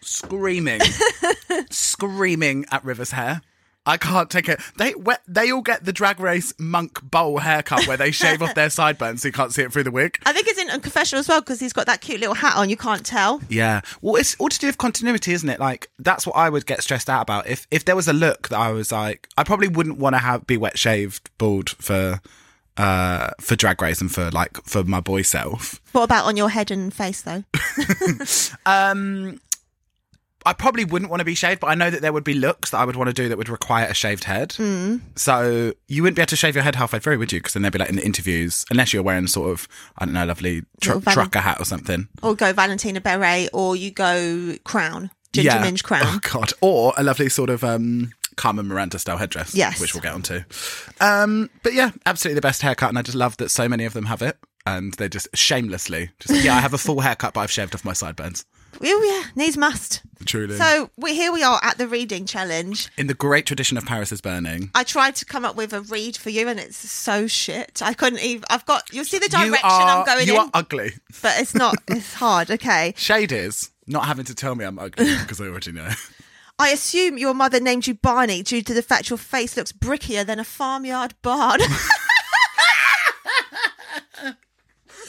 Screaming. 0.00 0.80
screaming 1.70 2.64
at 2.70 2.84
River's 2.84 3.12
hair. 3.12 3.42
I 3.86 3.96
can't 3.96 4.30
take 4.30 4.48
it. 4.48 4.60
They 4.76 4.94
they 5.26 5.50
all 5.50 5.62
get 5.62 5.84
the 5.84 5.92
drag 5.92 6.20
race 6.20 6.52
monk 6.58 7.00
bowl 7.02 7.38
haircut 7.38 7.86
where 7.86 7.96
they 7.96 8.10
shave 8.10 8.42
off 8.42 8.54
their 8.54 8.70
sideburns 8.78 9.22
so 9.22 9.28
you 9.28 9.32
can't 9.32 9.52
see 9.52 9.62
it 9.62 9.72
through 9.72 9.84
the 9.84 9.90
wig. 9.90 10.18
I 10.26 10.32
think 10.32 10.46
it's 10.48 10.60
in 10.60 10.68
Unconfessional 10.68 11.18
as 11.18 11.28
well 11.28 11.40
because 11.40 11.60
he's 11.60 11.72
got 11.72 11.86
that 11.86 12.00
cute 12.02 12.20
little 12.20 12.34
hat 12.34 12.56
on. 12.56 12.68
You 12.68 12.76
can't 12.76 13.04
tell. 13.04 13.40
Yeah. 13.48 13.80
Well, 14.02 14.16
it's 14.16 14.36
all 14.38 14.48
to 14.50 14.58
do 14.58 14.66
with 14.66 14.78
continuity, 14.78 15.32
isn't 15.32 15.48
it? 15.48 15.58
Like 15.58 15.90
that's 15.98 16.26
what 16.26 16.36
I 16.36 16.50
would 16.50 16.66
get 16.66 16.82
stressed 16.82 17.08
out 17.08 17.22
about. 17.22 17.46
If 17.46 17.66
if 17.70 17.84
there 17.86 17.96
was 17.96 18.06
a 18.06 18.12
look 18.12 18.48
that 18.50 18.58
I 18.58 18.70
was 18.70 18.92
like, 18.92 19.28
I 19.38 19.44
probably 19.44 19.68
wouldn't 19.68 19.98
want 19.98 20.14
to 20.14 20.18
have 20.18 20.46
be 20.46 20.56
wet 20.58 20.78
shaved 20.78 21.30
bald 21.38 21.70
for 21.70 22.20
uh 22.76 23.30
for 23.40 23.56
drag 23.56 23.80
race 23.82 24.00
and 24.00 24.12
for 24.12 24.30
like 24.30 24.62
for 24.64 24.84
my 24.84 25.00
boy 25.00 25.22
self. 25.22 25.80
What 25.92 26.04
about 26.04 26.26
on 26.26 26.36
your 26.36 26.50
head 26.50 26.70
and 26.70 26.92
face 26.92 27.22
though? 27.22 27.44
Um 28.66 29.40
I 30.46 30.52
probably 30.52 30.84
wouldn't 30.84 31.10
want 31.10 31.20
to 31.20 31.24
be 31.24 31.34
shaved, 31.34 31.60
but 31.60 31.68
I 31.68 31.74
know 31.74 31.90
that 31.90 32.00
there 32.00 32.12
would 32.12 32.24
be 32.24 32.34
looks 32.34 32.70
that 32.70 32.78
I 32.78 32.84
would 32.84 32.96
want 32.96 33.08
to 33.08 33.14
do 33.14 33.28
that 33.28 33.36
would 33.38 33.48
require 33.48 33.86
a 33.86 33.94
shaved 33.94 34.24
head. 34.24 34.52
Hmm. 34.52 34.96
So 35.16 35.72
you 35.88 36.02
wouldn't 36.02 36.16
be 36.16 36.22
able 36.22 36.28
to 36.28 36.36
shave 36.36 36.54
your 36.54 36.64
head 36.64 36.76
halfway 36.76 36.98
through, 36.98 37.18
would 37.18 37.32
you? 37.32 37.40
Because 37.40 37.52
then 37.54 37.62
they'd 37.62 37.72
be 37.72 37.78
like 37.78 37.90
in 37.90 37.96
the 37.96 38.04
interviews, 38.04 38.64
unless 38.70 38.92
you're 38.92 39.02
wearing 39.02 39.26
sort 39.26 39.50
of, 39.50 39.68
I 39.98 40.04
don't 40.06 40.14
know, 40.14 40.24
lovely 40.24 40.62
tr- 40.80 40.94
van- 40.94 41.14
trucker 41.14 41.40
hat 41.40 41.60
or 41.60 41.64
something. 41.64 42.08
Or 42.22 42.34
go 42.34 42.52
Valentina 42.52 43.00
Beret, 43.00 43.50
or 43.52 43.76
you 43.76 43.90
go 43.90 44.54
Crown, 44.64 45.10
Ginger 45.32 45.60
Minge 45.60 45.82
Crown. 45.82 46.02
Oh 46.04 46.18
god. 46.22 46.52
Or 46.60 46.92
a 46.96 47.02
lovely 47.02 47.28
sort 47.28 47.50
of 47.50 47.62
um 47.62 48.12
Carmen 48.36 48.66
Miranda 48.66 48.98
style 48.98 49.18
headdress. 49.18 49.54
Yes. 49.54 49.80
Which 49.80 49.94
we'll 49.94 50.02
get 50.02 50.14
onto. 50.14 50.40
Um 51.00 51.50
but 51.62 51.74
yeah, 51.74 51.90
absolutely 52.06 52.36
the 52.36 52.40
best 52.40 52.62
haircut 52.62 52.88
and 52.88 52.98
I 52.98 53.02
just 53.02 53.16
love 53.16 53.36
that 53.36 53.50
so 53.50 53.68
many 53.68 53.84
of 53.84 53.92
them 53.92 54.06
have 54.06 54.22
it. 54.22 54.38
And 54.66 54.94
they're 54.94 55.08
just 55.08 55.28
shamelessly 55.34 56.10
just 56.20 56.44
yeah, 56.44 56.56
I 56.56 56.60
have 56.60 56.74
a 56.74 56.78
full 56.78 57.00
haircut 57.00 57.34
but 57.34 57.40
I've 57.40 57.50
shaved 57.50 57.74
off 57.74 57.84
my 57.84 57.92
sideburns. 57.92 58.44
Oh 58.82 59.22
yeah, 59.24 59.30
needs 59.34 59.56
must. 59.56 60.02
Truly. 60.24 60.56
So 60.56 60.90
we, 60.96 61.14
here 61.14 61.32
we 61.32 61.42
are 61.42 61.58
at 61.62 61.78
the 61.78 61.88
reading 61.88 62.26
challenge. 62.26 62.90
In 62.98 63.06
the 63.06 63.14
great 63.14 63.46
tradition 63.46 63.78
of 63.78 63.86
Paris 63.86 64.12
is 64.12 64.20
burning. 64.20 64.70
I 64.74 64.84
tried 64.84 65.16
to 65.16 65.24
come 65.24 65.44
up 65.44 65.56
with 65.56 65.72
a 65.72 65.80
read 65.80 66.16
for 66.16 66.30
you, 66.30 66.46
and 66.48 66.60
it's 66.60 66.76
so 66.76 67.26
shit. 67.26 67.80
I 67.82 67.94
couldn't 67.94 68.20
even. 68.20 68.44
I've 68.50 68.66
got. 68.66 68.92
You'll 68.92 69.04
see 69.06 69.18
the 69.18 69.28
direction 69.28 69.58
are, 69.64 69.98
I'm 70.00 70.04
going 70.04 70.26
you 70.26 70.34
in, 70.34 70.40
are 70.40 70.50
ugly. 70.54 70.92
but 71.22 71.40
it's 71.40 71.54
not. 71.54 71.76
It's 71.88 72.14
hard. 72.14 72.50
Okay. 72.50 72.94
Shade 72.96 73.32
is 73.32 73.70
not 73.86 74.04
having 74.06 74.24
to 74.26 74.34
tell 74.34 74.54
me 74.54 74.64
I'm 74.64 74.78
ugly 74.78 75.16
because 75.20 75.40
I 75.40 75.46
already 75.46 75.72
know. 75.72 75.88
I 76.58 76.68
assume 76.70 77.16
your 77.16 77.32
mother 77.34 77.58
named 77.58 77.86
you 77.86 77.94
Barney 77.94 78.42
due 78.42 78.62
to 78.62 78.74
the 78.74 78.82
fact 78.82 79.08
your 79.08 79.16
face 79.16 79.56
looks 79.56 79.72
brickier 79.72 80.24
than 80.26 80.38
a 80.38 80.44
farmyard 80.44 81.14
barn. 81.22 81.60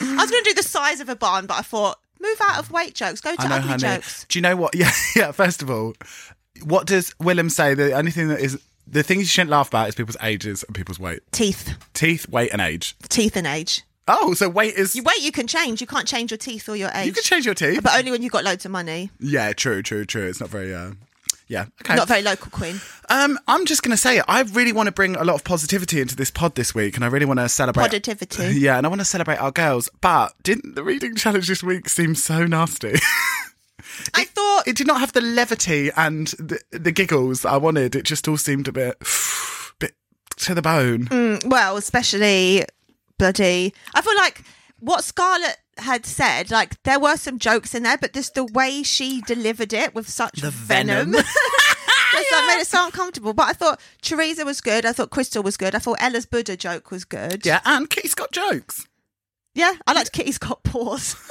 I 0.03 0.15
was 0.15 0.32
going 0.32 0.44
to 0.44 0.50
do 0.50 0.53
the 0.56 0.63
size 0.63 1.00
of 1.00 1.10
a 1.10 1.15
barn, 1.15 1.46
but 1.46 1.58
I 1.58 1.62
thought 1.62 2.00
move 2.22 2.38
out 2.50 2.60
of 2.60 2.72
weight 2.72 2.94
jokes. 2.96 3.22
Go 3.22 3.36
to 3.36 3.48
know, 3.50 3.56
ugly 3.56 3.70
honey. 3.70 3.82
jokes. 3.82 4.25
Do 4.30 4.38
you 4.40 4.42
know 4.44 4.56
what? 4.56 4.75
Yeah, 4.82 4.92
yeah. 5.16 5.32
First 5.32 5.62
of 5.62 5.70
all, 5.70 5.94
what 6.63 6.88
does 6.88 7.13
Willem 7.20 7.50
say? 7.50 7.74
The 7.74 7.94
only 7.94 8.12
thing 8.12 8.28
that 8.30 8.40
is 8.40 8.60
the 8.88 9.04
things 9.04 9.22
you 9.22 9.28
shouldn't 9.28 9.51
laugh 9.51 9.68
about 9.70 9.90
is 9.90 9.96
people's 9.96 10.18
ages 10.22 10.63
and 10.63 10.75
people's 10.75 11.00
weight, 11.00 11.22
Teeth, 11.32 11.75
teeth, 11.94 12.28
weight, 12.30 12.51
and 12.51 12.62
age. 12.62 12.96
teeth, 13.10 13.36
and 13.36 13.48
age. 13.48 13.84
Oh, 14.08 14.34
so 14.34 14.50
weight 14.50 14.74
is 14.74 14.96
Your 14.96 15.04
weight 15.06 15.22
you 15.22 15.32
can 15.32 15.48
change. 15.48 15.80
You 15.80 15.88
can't 15.88 16.08
change 16.08 16.32
your 16.32 16.38
teeth 16.38 16.68
or 16.68 16.75
your 16.75 16.90
age. 16.94 17.06
you 17.06 17.13
can 17.13 17.24
change 17.24 17.46
your 17.46 17.54
teeth. 17.54 17.82
but 17.84 17.98
only 17.98 18.12
when 18.12 18.22
you've 18.22 18.32
got 18.32 18.44
loads 18.44 18.66
of 18.66 18.72
money. 18.72 19.10
yeah, 19.20 19.54
true, 19.54 19.82
true, 19.84 20.06
true. 20.06 20.28
It's 20.28 20.40
not 20.42 20.50
very. 20.50 20.74
Uh, 20.74 20.92
yeah, 21.51 21.65
okay. 21.81 21.96
Not 21.96 22.08
very 22.08 22.22
local, 22.22 22.50
Queen. 22.50 22.79
Um, 23.10 23.38
I'm 23.46 23.65
just 23.65 23.84
going 23.84 23.91
to 23.91 23.98
say. 23.98 24.22
I 24.25 24.41
really 24.43 24.72
want 24.72 24.88
to 24.88 24.93
bring 24.93 25.17
a 25.17 25.24
lot 25.25 25.36
of 25.36 25.43
positivity 25.43 26.00
into 26.00 26.15
this 26.15 26.31
pod 26.31 26.55
this 26.55 26.74
week, 26.74 26.96
and 26.96 27.03
I 27.03 27.10
really 27.10 27.25
want 27.25 27.41
to 27.41 27.50
celebrate 27.50 27.84
Positivity. 27.84 28.43
Yeah, 28.58 28.77
and 28.77 28.86
I 28.86 28.89
want 28.89 29.01
to 29.01 29.05
celebrate 29.05 29.36
our 29.36 29.51
girls. 29.51 29.89
But 30.00 30.34
didn't 30.43 30.75
the 30.75 30.84
reading 30.84 31.15
challenge 31.17 31.50
this 31.50 31.62
week 31.62 31.89
seem 31.89 32.15
so 32.15 32.46
nasty? 32.46 32.93
I 34.13 34.24
thought 34.24 34.65
it 34.65 34.77
did 34.77 34.88
not 34.88 35.01
have 35.01 35.12
the 35.12 35.20
levity 35.20 35.89
and 35.98 36.27
the, 36.27 36.62
the 36.72 36.93
giggles 36.93 37.41
that 37.41 37.50
I 37.50 37.58
wanted. 37.58 37.98
It 37.98 38.03
just 38.03 38.29
all 38.29 38.38
seemed 38.38 38.70
a 38.70 38.72
bit, 38.72 38.98
bit 39.79 39.93
to 40.38 40.55
the 40.55 40.62
bone. 40.62 41.39
well, 41.46 41.75
especially 41.75 42.63
bloody. 43.17 43.74
I 43.93 44.01
feel 44.01 44.15
like 44.15 44.41
what 44.79 45.03
Scarlett 45.03 45.58
had 45.78 46.06
said, 46.06 46.51
like 46.51 46.82
there 46.84 47.00
were 47.00 47.18
some 47.18 47.40
jokes 47.40 47.74
in 47.75 47.84
there, 47.84 47.98
but 47.98 48.13
just 48.13 48.34
the 48.36 48.46
way 48.46 48.84
she 48.84 49.22
delivered 49.22 49.74
it 49.74 49.96
with 49.96 50.10
such 50.10 50.42
The 50.42 50.51
venom. 50.51 51.12
venom. 51.12 51.13
just 52.12 52.30
that 52.30 52.46
made 52.54 52.62
it 52.62 52.68
so 52.68 52.86
uncomfortable. 52.86 53.34
But 53.34 53.48
I 53.50 53.54
thought 53.54 53.80
Choriza 54.01 54.46
was 54.46 54.62
good. 54.62 54.86
I 54.86 54.94
thought 54.94 55.10
Krystal 55.12 55.44
was 55.44 55.58
good. 55.58 55.74
I 55.75 55.80
thought 55.80 56.01
Ella's 56.01 56.25
Buddha 56.25 56.58
joke 56.58 56.92
was 56.92 57.06
good. 57.06 57.46
Yeah, 57.46 57.62
and 57.66 57.90
Kitty's 57.90 58.16
got 58.16 58.32
jokes. 58.32 58.86
Yeah, 59.54 59.74
I 59.88 59.94
liked 59.94 60.12
Kitty's 60.13 60.38
got 60.38 60.63
paws. 60.63 61.16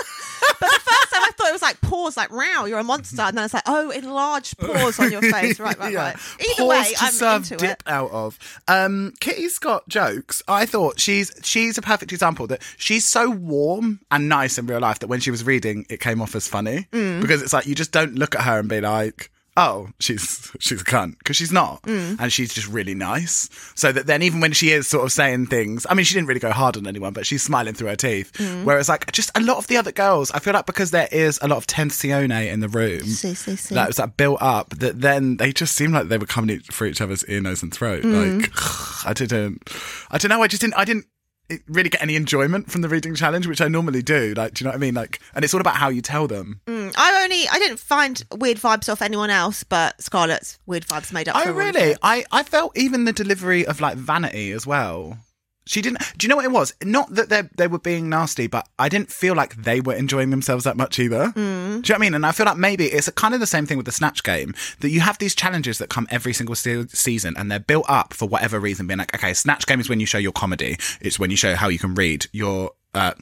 but 0.61 0.69
the 0.71 0.81
first 0.81 1.13
time 1.13 1.23
I 1.23 1.31
thought 1.37 1.49
it 1.49 1.53
was 1.53 1.63
like 1.63 1.81
paws, 1.81 2.17
like 2.17 2.31
wow, 2.33 2.65
you're 2.67 2.79
a 2.79 2.85
monster, 2.85 3.23
and 3.23 3.37
then 3.37 3.45
it's 3.45 3.55
like 3.55 3.63
oh, 3.67 3.91
enlarged 3.91 4.59
paws 4.59 4.99
on 4.99 5.11
your 5.13 5.23
face. 5.23 5.59
Right, 5.61 5.79
right, 5.79 5.93
Yeah. 5.93 6.03
right. 6.11 6.17
Either 6.41 6.55
Paws 6.57 6.69
way, 6.69 6.93
to 6.95 7.05
I'm 7.05 7.13
serve 7.13 7.43
into 7.53 7.57
dip 7.57 7.71
it. 7.81 7.83
out 7.87 8.11
of. 8.11 8.39
Um, 8.69 9.13
Kitty's 9.21 9.59
got 9.59 9.89
jokes. 9.89 10.43
I 10.49 10.67
thought 10.67 10.99
she's 11.01 11.33
she's 11.43 11.79
a 11.79 11.83
perfect 11.83 12.13
example 12.13 12.47
that 12.49 12.63
she's 12.77 13.05
so 13.07 13.31
warm 13.31 14.01
and 14.11 14.29
nice 14.29 14.59
in 14.59 14.67
real 14.67 14.81
life 14.81 14.99
that 15.01 15.07
when 15.09 15.21
she 15.21 15.31
was 15.31 15.45
reading, 15.45 15.87
it 15.89 16.01
came 16.01 16.21
off 16.23 16.35
as 16.35 16.47
funny 16.49 16.87
Mm. 16.93 17.21
because 17.21 17.43
it's 17.43 17.53
like 17.53 17.67
you 17.67 17.75
just 17.75 17.93
don't 17.93 18.15
look 18.15 18.35
at 18.35 18.43
her 18.43 18.59
and 18.59 18.69
be 18.69 18.81
like. 18.81 19.31
Oh, 19.63 19.89
she's 20.01 20.51
she's 20.59 20.81
a 20.81 20.85
cunt 20.85 21.19
because 21.19 21.37
she's 21.37 21.53
not, 21.53 21.83
Mm. 21.83 22.17
and 22.19 22.33
she's 22.33 22.55
just 22.55 22.67
really 22.69 22.95
nice. 22.95 23.49
So 23.75 23.93
that 23.93 24.07
then, 24.07 24.23
even 24.23 24.41
when 24.41 24.53
she 24.53 24.71
is 24.71 24.89
sort 24.89 25.05
of 25.05 25.13
saying 25.13 25.47
things, 25.49 25.87
I 25.91 25.95
mean, 25.95 26.05
she 26.05 26.15
didn't 26.15 26.29
really 26.29 26.41
go 26.41 26.51
hard 26.51 26.77
on 26.79 26.87
anyone, 26.87 27.13
but 27.13 27.27
she's 27.27 27.43
smiling 27.43 27.75
through 27.75 27.89
her 27.89 27.97
teeth. 27.97 28.33
Mm. 28.35 28.65
Whereas, 28.65 28.89
like, 28.89 29.11
just 29.13 29.31
a 29.37 29.41
lot 29.41 29.59
of 29.59 29.67
the 29.67 29.77
other 29.77 29.93
girls, 29.93 30.31
I 30.31 30.39
feel 30.39 30.55
like 30.55 30.67
because 30.67 30.91
there 30.93 31.09
is 31.13 31.39
a 31.43 31.49
lot 31.49 31.59
of 31.59 31.67
tensione 31.67 32.51
in 32.53 32.61
the 32.61 32.69
room, 32.69 33.01
See, 33.03 33.35
see, 33.35 33.57
see. 33.57 33.75
that 33.75 33.89
was 33.89 33.99
like 33.99 34.17
built 34.17 34.41
up 34.41 34.71
that 34.79 35.01
then 35.01 35.37
they 35.37 35.53
just 35.53 35.77
seemed 35.77 35.93
like 35.93 36.09
they 36.09 36.19
were 36.19 36.27
coming 36.27 36.61
for 36.61 36.87
each 36.87 37.01
other's 37.01 37.25
ear, 37.27 37.41
nose, 37.41 37.63
and 37.63 37.73
throat. 37.75 38.03
Mm. 38.03 38.41
Like 38.41 38.51
I 39.07 39.13
didn't, 39.13 39.69
I 40.11 40.17
don't 40.19 40.29
know. 40.31 40.43
I 40.43 40.47
just 40.47 40.61
didn't. 40.63 40.75
I 40.79 40.85
didn't 40.85 41.07
really 41.69 41.89
get 41.89 42.03
any 42.03 42.17
enjoyment 42.17 42.71
from 42.71 42.83
the 42.83 42.89
reading 42.89 43.15
challenge, 43.15 43.47
which 43.47 43.61
I 43.61 43.69
normally 43.69 44.03
do. 44.03 44.35
Like, 44.37 44.55
do 44.55 44.63
you 44.63 44.65
know 44.65 44.71
what 44.71 44.77
I 44.77 44.81
mean? 44.81 44.95
Like, 44.95 45.21
and 45.35 45.45
it's 45.45 45.55
all 45.55 45.61
about 45.61 45.77
how 45.77 45.89
you 45.89 46.03
tell 46.03 46.27
them. 46.27 46.61
Mm, 46.67 46.95
I 46.97 47.23
only 47.23 47.49
I 47.49 47.59
didn't 47.59 47.79
find 47.79 48.23
weird 48.37 48.59
vibes 48.59 48.91
off 48.91 49.03
anyone 49.03 49.31
else, 49.31 49.65
but 49.65 50.01
Scarlett's 50.01 50.59
weird 50.67 50.87
vibes 50.87 51.13
made 51.13 51.29
up. 51.29 51.37
Oh, 51.37 51.53
really? 51.53 51.97
I 52.03 52.25
I 52.33 52.43
felt 52.43 52.77
even 52.77 53.05
the 53.05 53.13
delivery 53.13 53.67
of 53.67 53.81
like 53.81 53.97
vanity 53.97 54.53
as 54.53 54.67
well. 54.67 55.19
She 55.71 55.83
didn't. 55.83 56.01
Do 56.19 56.25
you 56.25 56.29
know 56.29 56.35
what 56.35 56.45
it 56.45 56.51
was? 56.51 56.75
Not 56.83 57.15
that 57.15 57.29
they 57.29 57.43
they 57.57 57.69
were 57.69 57.79
being 57.79 58.09
nasty, 58.09 58.49
but 58.49 58.69
I 58.77 58.89
didn't 58.89 59.13
feel 59.13 59.37
like 59.37 59.55
they 59.55 59.81
were 59.81 59.95
enjoying 59.95 60.31
themselves 60.31 60.65
that 60.65 60.77
much 60.77 60.99
either. 60.99 61.27
Mm. 61.27 61.35
Do 61.35 61.43
you 61.45 61.45
know 61.45 61.79
what 61.79 61.91
I 61.93 61.99
mean? 61.99 62.15
And 62.15 62.27
I 62.27 62.33
feel 62.33 62.47
like 62.47 62.57
maybe 62.57 62.87
it's 62.87 63.07
a 63.07 63.13
kind 63.13 63.35
of 63.35 63.41
the 63.41 63.47
same 63.47 63.67
thing 63.67 63.77
with 63.77 63.87
the 63.87 63.93
Snatch 63.93 64.25
game 64.25 64.53
that 64.81 64.91
you 64.91 64.99
have 64.99 65.19
these 65.19 65.33
challenges 65.33 65.79
that 65.79 65.89
come 65.89 66.09
every 66.11 66.33
single 66.33 66.57
se- 66.57 66.89
season, 66.89 67.37
and 67.37 67.53
they're 67.53 67.61
built 67.61 67.87
up 67.89 68.15
for 68.15 68.27
whatever 68.29 68.59
reason. 68.59 68.89
Being 68.89 68.99
like, 68.99 69.15
okay, 69.15 69.33
Snatch 69.33 69.65
game 69.65 69.79
is 69.79 69.89
when 69.89 70.01
you 70.01 70.07
show 70.07 70.19
your 70.19 70.33
comedy. 70.33 70.77
It's 71.01 71.21
when 71.21 71.31
you 71.31 71.37
show 71.37 71.55
how 71.55 71.69
you 71.69 71.79
can 71.79 71.95
read 71.95 72.27
your. 72.33 72.73
Uh, 72.93 73.13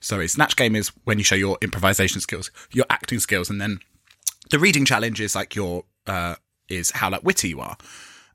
sorry, 0.00 0.28
Snatch 0.28 0.54
game 0.54 0.76
is 0.76 0.88
when 1.04 1.16
you 1.16 1.24
show 1.24 1.34
your 1.34 1.56
improvisation 1.62 2.20
skills, 2.20 2.50
your 2.72 2.84
acting 2.90 3.20
skills, 3.20 3.48
and 3.48 3.58
then 3.58 3.80
the 4.50 4.58
reading 4.58 4.84
challenge 4.84 5.18
is 5.18 5.34
like 5.34 5.54
your 5.54 5.84
uh 6.06 6.34
is 6.68 6.90
how 6.90 7.08
like 7.08 7.24
witty 7.24 7.48
you 7.48 7.60
are 7.60 7.78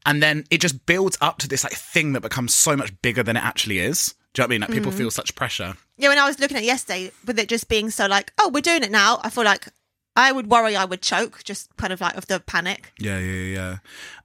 and 0.06 0.22
then 0.22 0.44
it 0.50 0.62
just 0.62 0.86
builds 0.86 1.18
up 1.22 1.38
to 1.40 1.48
this 1.48 1.64
like 1.64 1.74
thing 1.74 2.14
that 2.14 2.22
becomes 2.22 2.54
so 2.56 2.76
much 2.76 2.92
bigger 3.02 3.24
than 3.24 3.36
it 3.38 3.44
actually 3.44 3.80
is 3.80 4.16
do 4.34 4.42
you 4.42 4.44
know 4.44 4.46
what 4.46 4.48
i 4.48 4.50
mean 4.52 4.62
like 4.62 4.70
Mm. 4.70 4.74
people 4.74 4.92
feel 4.92 5.12
such 5.12 5.36
pressure 5.36 5.76
Yeah, 5.98 6.10
when 6.10 6.18
I 6.18 6.26
was 6.28 6.40
looking 6.40 6.58
at 6.58 6.64
it 6.64 6.66
yesterday, 6.68 7.12
with 7.26 7.38
it 7.38 7.48
just 7.50 7.68
being 7.70 7.90
so 7.92 8.08
like, 8.08 8.34
oh, 8.40 8.50
we're 8.50 8.62
doing 8.62 8.82
it 8.84 8.90
now. 8.92 9.20
I 9.24 9.30
feel 9.30 9.44
like 9.44 9.68
I 10.16 10.32
would 10.32 10.48
worry 10.48 10.76
I 10.76 10.86
would 10.86 11.02
choke, 11.04 11.44
just 11.44 11.70
kind 11.78 11.94
of 11.94 12.02
like 12.02 12.16
of 12.18 12.26
the 12.28 12.40
panic. 12.40 12.92
yeah 13.00 13.20
yeah 13.20 13.56
yeah 13.58 13.78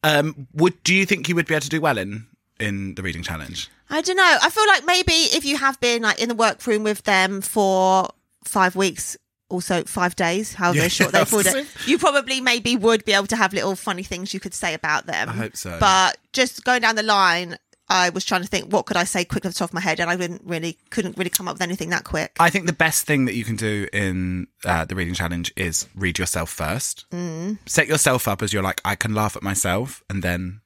um 0.03 0.47
would 0.55 0.83
do 0.85 0.95
you 0.95 1.05
think 1.07 1.29
you 1.29 1.35
would 1.35 1.47
be 1.47 1.55
able 1.55 1.63
to 1.63 1.69
do 1.69 1.81
well 1.81 1.99
in 1.99 2.27
in 2.59 2.95
the 2.95 3.03
reading 3.03 3.23
challenge 3.23 3.69
I 3.91 4.01
don't 4.01 4.17
know. 4.17 4.37
I 4.43 4.51
feel 4.51 4.67
like 4.67 4.85
maybe 4.85 5.13
if 5.13 5.45
you 5.45 5.59
have 5.59 5.79
been 5.81 6.03
like 6.03 6.19
in 6.21 6.29
the 6.29 6.35
workroom 6.35 6.83
with 6.83 7.03
them 7.05 7.41
for 7.41 8.09
five 8.45 8.75
weeks, 8.75 9.17
also 9.49 9.85
five 9.85 10.17
days, 10.17 10.55
however 10.55 10.79
Yeah, 10.79 10.89
short 10.89 11.13
they 11.13 11.21
afford 11.21 11.47
it, 11.47 11.67
you 11.87 11.99
probably 11.99 12.41
maybe 12.41 12.77
would 12.77 13.05
be 13.05 13.13
able 13.13 13.27
to 13.29 13.37
have 13.37 13.53
little 13.53 13.77
funny 13.77 14.03
things 14.03 14.35
you 14.35 14.41
could 14.41 14.55
say 14.55 14.75
about 14.75 15.07
them. 15.07 15.29
I 15.29 15.33
hope 15.33 15.57
so. 15.57 15.77
But 15.79 16.19
just 16.33 16.65
going 16.65 16.83
down 16.83 16.97
the 16.97 17.03
line, 17.03 17.57
I 17.89 18.11
was 18.11 18.25
trying 18.25 18.43
to 18.43 18.49
think 18.49 18.73
what 18.73 18.87
could 18.87 18.97
I 18.97 19.05
say 19.05 19.25
quick 19.25 19.47
off 19.47 19.53
the 19.53 19.59
top 19.59 19.71
of 19.71 19.75
my 19.75 19.81
head, 19.81 20.01
and 20.01 20.11
I 20.11 20.17
didn't 20.17 20.43
really 20.45 20.79
couldn't 20.91 21.17
really 21.17 21.31
come 21.31 21.47
up 21.47 21.55
with 21.55 21.63
anything 21.63 21.91
that 21.91 22.05
quick. 22.05 22.37
i 22.41 22.51
think 22.51 22.67
the 22.67 22.73
best 22.73 23.07
thing 23.07 23.27
that 23.27 23.35
you 23.35 23.45
can 23.45 23.57
do 23.57 23.87
in 23.93 24.49
uh, 24.65 24.85
the 24.85 24.95
reading 24.95 25.15
challenge 25.15 25.53
is 25.57 25.87
read 25.95 26.19
yourself 26.19 26.51
first 26.51 27.07
mm. 27.11 27.57
set 27.67 27.87
yourself 27.87 28.27
up 28.27 28.43
as 28.43 28.53
you're 28.53 28.63
like 28.63 28.81
i 28.85 28.95
can 28.95 29.15
laugh 29.15 29.37
at 29.37 29.43
myself 29.43 30.03
and 30.11 30.23
then 30.23 30.61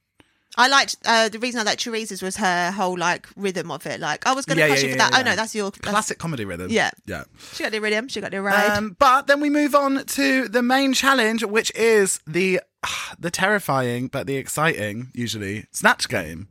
I 0.60 0.68
liked 0.68 0.96
uh, 1.06 1.30
the 1.30 1.38
reason 1.38 1.58
I 1.58 1.64
liked 1.64 1.82
Choriza's 1.82 2.20
was 2.20 2.36
her 2.36 2.70
whole 2.70 2.98
like 2.98 3.26
rhythm 3.34 3.70
of 3.70 3.86
it. 3.86 3.98
Like 3.98 4.26
I 4.26 4.34
was 4.34 4.44
going 4.44 4.58
to 4.58 4.60
Yeah, 4.60 4.66
yeah, 4.66 4.74
you 4.74 4.80
for 4.80 4.98
yeah, 4.98 5.10
that. 5.10 5.18
Oh 5.18 5.22
no, 5.22 5.34
that's 5.34 5.54
your 5.54 5.70
that's, 5.70 5.88
classic 5.88 6.18
comedy 6.18 6.44
rhythm 6.44 6.70
Yeah. 6.70 6.90
yeah 7.06 7.24
She 7.54 7.62
got 7.62 7.72
the 7.72 7.80
rhythm. 7.80 8.08
She 8.08 8.20
got 8.20 8.30
the 8.30 8.42
ride. 8.42 8.76
Um, 8.76 8.94
but 8.98 9.26
then 9.26 9.40
we 9.40 9.48
move 9.48 9.74
on 9.74 10.04
to 10.04 10.48
the 10.48 10.62
main 10.62 10.92
challenge, 10.92 11.42
which 11.44 11.74
is 11.74 12.20
the 12.26 12.60
the 13.18 13.30
terrifying 13.30 14.08
but 14.08 14.26
the 14.26 14.36
exciting, 14.36 15.08
usually 15.14 15.64
snatch 15.70 16.08
game. 16.10 16.48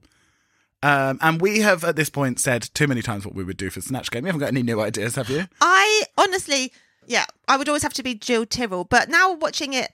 Um, 0.82 1.20
and 1.22 1.40
we 1.40 1.60
have 1.60 1.84
at 1.84 1.96
this 1.96 2.10
point 2.10 2.40
said 2.40 2.64
too 2.74 2.88
many 2.88 3.04
times 3.04 3.26
what 3.28 3.36
we 3.36 3.44
would 3.44 3.58
do 3.58 3.70
for 3.70 3.80
snatch 3.80 4.10
game. 4.10 4.24
You 4.24 4.28
haven't 4.30 4.40
got 4.40 4.48
any 4.48 4.64
new 4.64 4.82
ideas, 4.82 5.16
have 5.18 5.30
you? 5.30 5.46
I 5.62 6.04
honestly, 6.18 6.74
yeah, 7.06 7.26
I 7.48 7.58
would 7.58 7.70
always 7.70 7.84
have 7.84 7.94
to 7.96 8.04
be 8.04 8.16
Jill 8.16 8.48
Tyrrell. 8.48 8.86
But 8.86 9.10
now 9.10 9.34
watching 9.34 9.74
it, 9.74 9.92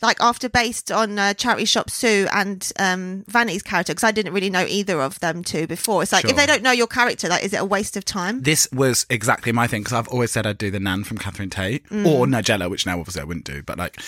like 0.00 0.20
after 0.20 0.48
based 0.48 0.92
on 0.92 1.18
uh, 1.18 1.34
Charity 1.34 1.64
Shop 1.64 1.90
Sue 1.90 2.26
and 2.32 2.70
um, 2.78 3.24
Vanny's 3.28 3.62
character, 3.62 3.92
because 3.92 4.04
I 4.04 4.12
didn't 4.12 4.32
really 4.32 4.50
know 4.50 4.64
either 4.68 5.00
of 5.00 5.18
them 5.20 5.42
two 5.42 5.66
before. 5.66 6.02
It's 6.02 6.12
like 6.12 6.22
Sure. 6.22 6.30
if 6.30 6.36
they 6.36 6.46
don't 6.46 6.62
know 6.62 6.70
your 6.72 6.86
character, 6.86 7.28
like 7.28 7.44
is 7.44 7.52
it 7.52 7.60
a 7.60 7.64
waste 7.64 7.96
of 7.96 8.04
time? 8.04 8.42
This 8.42 8.68
was 8.72 9.06
exactly 9.10 9.52
my 9.52 9.66
thing 9.66 9.82
because 9.82 9.92
I've 9.94 10.08
always 10.08 10.30
said 10.30 10.46
I'd 10.46 10.58
do 10.58 10.70
the 10.70 10.80
Nan 10.80 11.04
from 11.04 11.18
Catherine 11.18 11.50
Tate 11.50 11.88
Mm. 11.88 12.06
or 12.06 12.26
Nigella, 12.26 12.70
which 12.70 12.86
now 12.86 12.98
obviously 12.98 13.22
I 13.22 13.24
wouldn't 13.24 13.44
do, 13.46 13.62
but 13.62 13.78
like, 13.78 13.98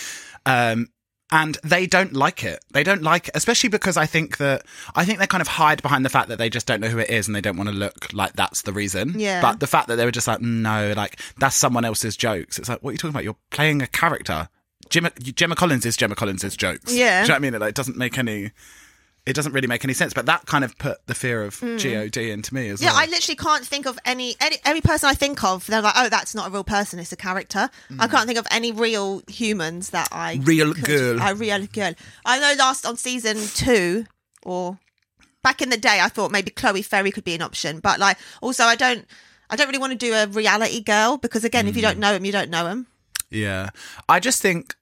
um, 0.47 0.88
and 1.32 1.59
they 1.62 1.87
don't 1.87 2.12
like 2.12 2.42
it. 2.42 2.59
They 2.73 2.82
don't 2.82 3.02
like 3.02 3.28
it, 3.28 3.37
especially 3.37 3.68
because 3.68 3.97
I 3.97 4.04
think 4.06 4.38
that 4.38 4.62
I 4.97 5.04
think 5.04 5.20
they 5.20 5.28
kind 5.28 5.40
of 5.40 5.47
hide 5.47 5.80
behind 5.80 6.04
the 6.04 6.09
fact 6.09 6.28
that 6.28 6.38
they 6.38 6.50
just 6.50 6.66
don't 6.66 6.80
know 6.80 6.88
who 6.88 6.99
it 6.99 7.09
is 7.09 7.28
and 7.28 7.37
they 7.37 7.40
don't 7.40 7.56
want 7.56 7.68
to 7.68 7.75
look 7.75 8.12
like 8.12 8.32
that's 8.32 8.62
the 8.62 8.73
reason. 8.73 9.14
Yeah. 9.16 9.40
But 9.40 9.61
the 9.61 9.68
fact 9.68 9.87
that 9.88 9.97
they 9.97 10.04
were 10.04 10.11
just 10.11 10.26
like, 10.26 10.40
no, 10.40 10.92
like 10.97 11.20
that's 11.38 11.54
someone 11.54 11.85
else's 11.85 12.16
jokes. 12.16 12.59
It's 12.59 12.68
like, 12.68 12.82
what 12.82 12.90
are 12.90 12.92
you 12.94 12.99
talking 12.99 13.11
about? 13.14 13.23
You're 13.25 13.37
playing 13.50 13.80
a 13.80 13.87
character. 13.87 14.49
Gemma, 14.90 15.11
Gemma 15.20 15.54
Collins 15.54 15.87
is 15.87 15.97
Gemma 15.97 16.14
Collins's 16.14 16.56
jokes. 16.56 16.92
Yeah. 16.94 17.23
Do 17.23 17.25
you 17.25 17.28
know 17.28 17.35
what 17.35 17.37
I 17.37 17.38
mean? 17.40 17.54
It 17.54 17.61
like, 17.61 17.75
doesn't 17.75 17.97
make 17.97 18.18
any. 18.18 18.50
It 19.26 19.35
doesn't 19.35 19.52
really 19.52 19.66
make 19.68 19.85
any 19.85 19.92
sense. 19.92 20.12
But 20.14 20.26
that 20.26 20.47
kind 20.47 20.64
of 20.64 20.76
put 20.78 21.06
the 21.06 21.14
fear 21.14 21.42
of 21.42 21.61
God 21.61 21.85
into 21.85 22.54
me 22.54 22.68
as 22.70 22.80
Mm. 22.80 22.85
Yeah, 22.85 22.90
well. 22.92 22.97
I 23.02 23.06
literally 23.06 23.37
can't 23.37 23.64
think 23.64 23.87
of 23.87 23.99
any, 24.04 24.35
any 24.40 24.56
any 24.64 24.80
person 24.80 25.09
I 25.11 25.14
think 25.14 25.44
of. 25.44 25.66
They're 25.66 25.82
like, 25.82 25.94
oh, 25.97 26.09
that's 26.09 26.35
not 26.35 26.49
a 26.49 26.50
real 26.50 26.64
person; 26.64 26.99
it's 26.99 27.12
a 27.12 27.16
character. 27.16 27.68
I 27.99 28.09
can't 28.09 28.26
think 28.26 28.38
of 28.38 28.47
any 28.50 28.73
real 28.73 29.23
humans 29.28 29.90
that 29.90 30.09
I 30.11 30.37
Mm. 30.38 30.47
Real 30.47 30.75
could- 30.75 30.85
girl. 30.85 31.20
A 31.23 31.35
real 31.35 31.66
girl. 31.66 31.92
I 32.25 32.38
know 32.40 32.54
last 32.59 32.87
on 32.87 32.97
season 32.97 33.37
two, 33.54 34.06
or 34.42 34.78
back 35.42 35.61
in 35.62 35.68
the 35.68 35.76
day, 35.76 36.00
I 36.00 36.09
thought 36.09 36.30
maybe 36.32 36.50
Chloe 36.50 36.82
Ferry 36.82 37.12
could 37.12 37.25
be 37.25 37.35
an 37.35 37.42
option, 37.42 37.78
but 37.80 38.00
like 38.00 38.16
also 38.40 38.64
I 38.64 38.75
don't. 38.75 39.06
I 39.50 39.56
don't 39.56 39.66
really 39.66 39.78
want 39.80 39.92
to 39.92 39.99
do 39.99 40.14
a 40.14 40.26
reality 40.28 40.80
girl 40.80 41.18
because 41.18 41.44
again, 41.44 41.66
if 41.68 41.76
you 41.76 41.82
Mm. 41.82 41.87
don't 41.87 41.99
know 41.99 42.14
him, 42.14 42.25
you 42.25 42.32
don't 42.32 42.50
know 42.50 42.66
him. 42.66 42.87
Yeah. 43.30 43.70
I 44.09 44.18
just 44.18 44.40
think 44.40 44.75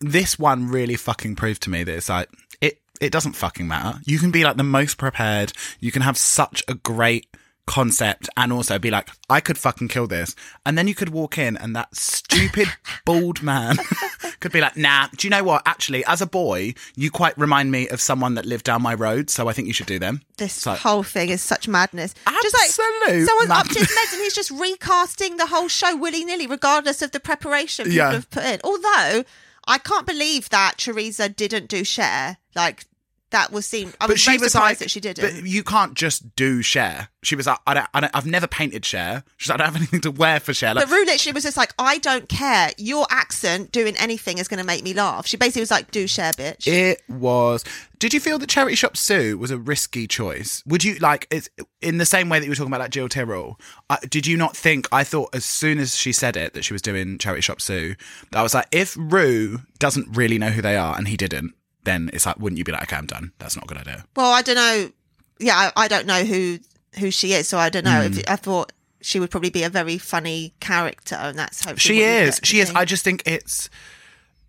this 0.00 0.38
one 0.38 0.68
really 0.68 0.96
fucking 0.96 1.36
proved 1.36 1.62
to 1.62 1.70
me 1.70 1.84
that 1.84 1.94
it's 1.94 2.08
like 2.08 2.28
it 2.60 2.80
it 3.00 3.10
doesn't 3.12 3.32
fucking 3.34 3.66
matter. 3.68 3.98
You 4.04 4.18
can 4.18 4.30
be 4.30 4.44
like 4.44 4.56
the 4.56 4.62
most 4.62 4.98
prepared. 4.98 5.52
You 5.80 5.90
can 5.92 6.02
have 6.02 6.16
such 6.16 6.62
a 6.68 6.74
great 6.74 7.26
concept 7.66 8.28
and 8.36 8.52
also 8.52 8.78
be 8.78 8.90
like, 8.90 9.08
I 9.30 9.40
could 9.40 9.56
fucking 9.56 9.88
kill 9.88 10.06
this. 10.06 10.36
And 10.66 10.76
then 10.76 10.86
you 10.86 10.94
could 10.94 11.08
walk 11.08 11.38
in 11.38 11.56
and 11.56 11.74
that 11.74 11.96
stupid 11.96 12.68
bald 13.06 13.42
man 13.42 13.76
could 14.40 14.52
be 14.52 14.60
like, 14.60 14.76
nah, 14.76 15.08
do 15.16 15.26
you 15.26 15.30
know 15.30 15.42
what? 15.42 15.62
Actually, 15.64 16.04
as 16.04 16.20
a 16.20 16.26
boy, 16.26 16.74
you 16.94 17.10
quite 17.10 17.36
remind 17.38 17.72
me 17.72 17.88
of 17.88 18.02
someone 18.02 18.34
that 18.34 18.44
lived 18.44 18.66
down 18.66 18.82
my 18.82 18.92
road, 18.92 19.30
so 19.30 19.48
I 19.48 19.54
think 19.54 19.66
you 19.66 19.72
should 19.72 19.86
do 19.86 19.98
them. 19.98 20.20
This 20.36 20.52
So- 20.52 20.74
whole 20.74 21.02
thing 21.02 21.30
is 21.30 21.40
such 21.40 21.66
madness. 21.66 22.12
just 22.42 22.54
Absolute 22.54 23.00
like 23.06 23.26
someone's 23.26 23.50
up 23.50 23.68
to 23.68 23.78
his 23.78 23.88
meds 23.88 24.12
and 24.12 24.22
he's 24.22 24.34
just 24.34 24.50
recasting 24.50 25.38
the 25.38 25.46
whole 25.46 25.68
show 25.68 25.96
willy 25.96 26.24
nilly, 26.26 26.46
regardless 26.46 27.00
of 27.00 27.12
the 27.12 27.20
preparation 27.20 27.84
people 27.86 27.96
Yeah. 27.96 28.12
have 28.12 28.28
put 28.30 28.44
in. 28.44 28.60
Although 28.62 29.24
I 29.66 29.78
can't 29.78 30.06
believe 30.06 30.50
that 30.50 30.78
Choriza 30.78 31.34
didn't 31.34 31.68
do 31.68 31.84
share. 31.84 32.38
Like 32.54 32.86
that 33.34 33.52
was 33.52 33.66
seen. 33.66 33.92
I 34.00 34.06
was 34.06 34.14
but 34.14 34.18
she 34.18 34.38
was 34.38 34.52
surprised 34.52 34.70
like, 34.70 34.78
that 34.78 34.90
she 34.90 35.00
didn't. 35.00 35.22
But 35.22 35.46
you 35.46 35.62
can't 35.62 35.94
just 35.94 36.34
do 36.36 36.62
share. 36.62 37.08
She 37.22 37.36
was 37.36 37.46
like, 37.46 37.58
I 37.66 37.74
don't, 37.74 37.88
I 37.92 38.00
don't, 38.00 38.16
I've 38.16 38.26
never 38.26 38.46
painted 38.46 38.84
share. 38.84 39.24
She's 39.36 39.50
like, 39.50 39.60
I 39.60 39.64
don't 39.64 39.72
have 39.72 39.76
anything 39.76 40.00
to 40.02 40.10
wear 40.10 40.40
for 40.40 40.54
share. 40.54 40.74
Like, 40.74 40.86
But 40.86 40.94
Rue 40.94 41.04
literally 41.04 41.34
was 41.34 41.42
just 41.42 41.56
like, 41.56 41.74
I 41.78 41.98
don't 41.98 42.28
care. 42.28 42.70
Your 42.78 43.06
accent 43.10 43.72
doing 43.72 43.96
anything 43.96 44.38
is 44.38 44.46
going 44.46 44.58
to 44.58 44.66
make 44.66 44.84
me 44.84 44.94
laugh. 44.94 45.26
She 45.26 45.36
basically 45.36 45.62
was 45.62 45.70
like, 45.70 45.90
do 45.90 46.06
share, 46.06 46.32
bitch. 46.32 46.66
It 46.66 47.02
was. 47.08 47.64
Did 47.98 48.12
you 48.12 48.20
feel 48.20 48.38
that 48.38 48.48
Charity 48.48 48.76
Shop 48.76 48.96
Sue 48.96 49.38
was 49.38 49.50
a 49.50 49.58
risky 49.58 50.06
choice? 50.06 50.62
Would 50.66 50.84
you 50.84 50.96
like 50.96 51.26
it's 51.30 51.48
in 51.80 51.98
the 51.98 52.06
same 52.06 52.28
way 52.28 52.38
that 52.38 52.44
you 52.44 52.50
were 52.50 52.54
talking 52.54 52.70
about 52.70 52.80
like 52.80 52.90
Jill 52.90 53.08
Tyrrell? 53.08 53.58
Uh, 53.88 53.96
did 54.10 54.26
you 54.26 54.36
not 54.36 54.56
think? 54.56 54.86
I 54.92 55.04
thought 55.04 55.34
as 55.34 55.44
soon 55.44 55.78
as 55.78 55.96
she 55.96 56.12
said 56.12 56.36
it 56.36 56.52
that 56.52 56.64
she 56.64 56.74
was 56.74 56.82
doing 56.82 57.18
Charity 57.18 57.40
Shop 57.40 57.60
Sue, 57.60 57.94
that 58.30 58.38
I 58.38 58.42
was 58.42 58.52
like, 58.52 58.66
if 58.72 58.94
Rue 58.98 59.60
doesn't 59.78 60.14
really 60.16 60.38
know 60.38 60.50
who 60.50 60.60
they 60.60 60.76
are 60.76 60.96
and 60.98 61.08
he 61.08 61.16
didn't, 61.16 61.54
then 61.84 62.10
it's 62.12 62.26
like, 62.26 62.38
wouldn't 62.38 62.58
you 62.58 62.64
be 62.64 62.72
like, 62.72 62.82
okay, 62.84 62.96
I'm 62.96 63.06
done. 63.06 63.32
That's 63.38 63.56
not 63.56 63.64
a 63.64 63.68
good 63.68 63.78
idea. 63.78 64.04
well, 64.16 64.32
I 64.32 64.42
don't 64.42 64.56
know. 64.56 64.90
Yeah, 65.38 65.70
I, 65.76 65.84
I 65.84 65.88
don't 65.88 66.06
know 66.06 66.24
who 66.24 66.58
who 66.98 67.10
she 67.10 67.32
is, 67.32 67.48
so 67.48 67.58
I 67.58 67.70
don't 67.70 67.84
know. 67.84 68.06
Hmm. 68.06 68.18
If, 68.18 68.30
I 68.30 68.36
thought 68.36 68.72
she 69.00 69.20
would 69.20 69.30
probably 69.30 69.50
be 69.50 69.64
a 69.64 69.68
very 69.68 69.98
funny 69.98 70.54
character, 70.60 71.16
and 71.16 71.38
that's 71.38 71.64
hopefully 71.64 71.96
She 71.96 72.02
is. 72.02 72.40
She 72.42 72.60
is. 72.60 72.70
I 72.70 72.84
just 72.84 73.04
think 73.04 73.22
it's 73.26 73.68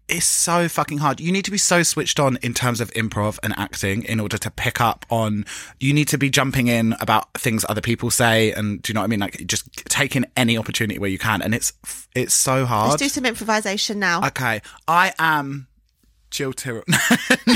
it's 0.07 0.25
so 0.25 0.69
fucking 0.69 0.99
hard. 0.99 1.19
You 1.19 1.31
need 1.31 1.45
to 1.45 1.51
be 1.51 1.57
so 1.57 1.81
switched 1.81 2.19
on 2.19 2.37
in 2.43 2.53
terms 2.53 2.79
of 2.79 2.91
improv 2.91 3.39
and 3.41 3.53
acting 3.57 4.03
in 4.03 4.19
order 4.19 4.37
to 4.37 4.51
pick 4.51 4.79
up 4.79 5.05
on. 5.09 5.45
You 5.79 5.93
need 5.93 6.07
to 6.09 6.17
be 6.17 6.29
jumping 6.29 6.67
in 6.67 6.95
about 7.01 7.33
things 7.33 7.65
other 7.67 7.81
people 7.81 8.11
say, 8.11 8.51
and 8.51 8.81
do 8.81 8.91
you 8.91 8.93
know 8.93 9.01
what 9.01 9.05
I 9.05 9.07
mean? 9.07 9.19
Like 9.19 9.45
just 9.47 9.71
taking 9.89 10.25
any 10.37 10.57
opportunity 10.57 10.99
where 10.99 11.09
you 11.09 11.17
can, 11.17 11.41
and 11.41 11.55
it's 11.55 11.73
it's 12.15 12.33
so 12.33 12.65
hard. 12.65 12.91
Let's 12.91 13.01
do 13.01 13.09
some 13.09 13.25
improvisation 13.25 13.99
now. 13.99 14.25
Okay, 14.27 14.61
I 14.87 15.13
am 15.17 15.67
Jill 16.35 16.53
Tyrrell. 16.53 16.83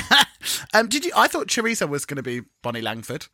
um, 0.73 0.87
did 0.87 1.05
you? 1.05 1.11
I 1.15 1.27
thought 1.27 1.47
Choriza 1.47 1.87
was 1.87 2.05
going 2.05 2.17
to 2.17 2.23
be 2.23 2.41
Bonnie 2.61 2.81
Langford. 2.81 3.27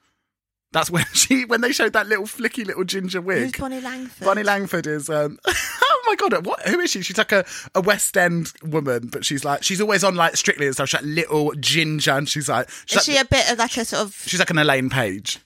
That's 0.72 0.92
when 0.92 1.06
she 1.14 1.46
when 1.46 1.62
they 1.62 1.72
showed 1.72 1.94
that 1.94 2.08
little 2.08 2.26
flicky 2.26 2.66
little 2.66 2.84
ginger 2.84 3.22
wig. 3.22 3.44
Who's 3.44 3.52
Bonnie 3.54 3.82
Langford? 3.82 4.26
Bonnie 4.26 4.44
Langford 4.44 4.88
is 4.88 5.10
um 5.10 5.38
oh 5.48 6.04
my 6.06 6.16
god 6.16 6.46
what 6.46 6.62
who 6.68 6.80
is 6.80 6.92
she 6.92 7.02
she's 7.02 7.18
like 7.18 7.32
a, 7.32 7.46
a 7.74 7.82
West 7.82 8.18
End 8.18 8.52
woman 8.64 9.08
but 9.08 9.24
she's 9.24 9.46
like 9.46 9.64
she's 9.64 9.80
always 9.80 10.04
on 10.04 10.16
like 10.16 10.36
Strictly 10.36 10.66
and 10.66 10.76
stuff 10.76 10.90
she's 10.90 11.02
like 11.02 11.10
little 11.10 11.54
ginger 11.54 12.12
and 12.12 12.28
she's 12.28 12.50
like 12.50 12.70
she's, 12.86 13.02
Is 13.02 13.08
like, 13.08 13.16
she 13.16 13.22
a 13.22 13.26
bit 13.26 13.52
of 13.52 13.58
like 13.58 13.78
a 13.78 13.86
sort 13.86 14.02
of 14.02 14.14
she's 14.26 14.40
like 14.40 14.50
an 14.50 14.58
Elaine 14.58 14.90
Paige 14.90 15.40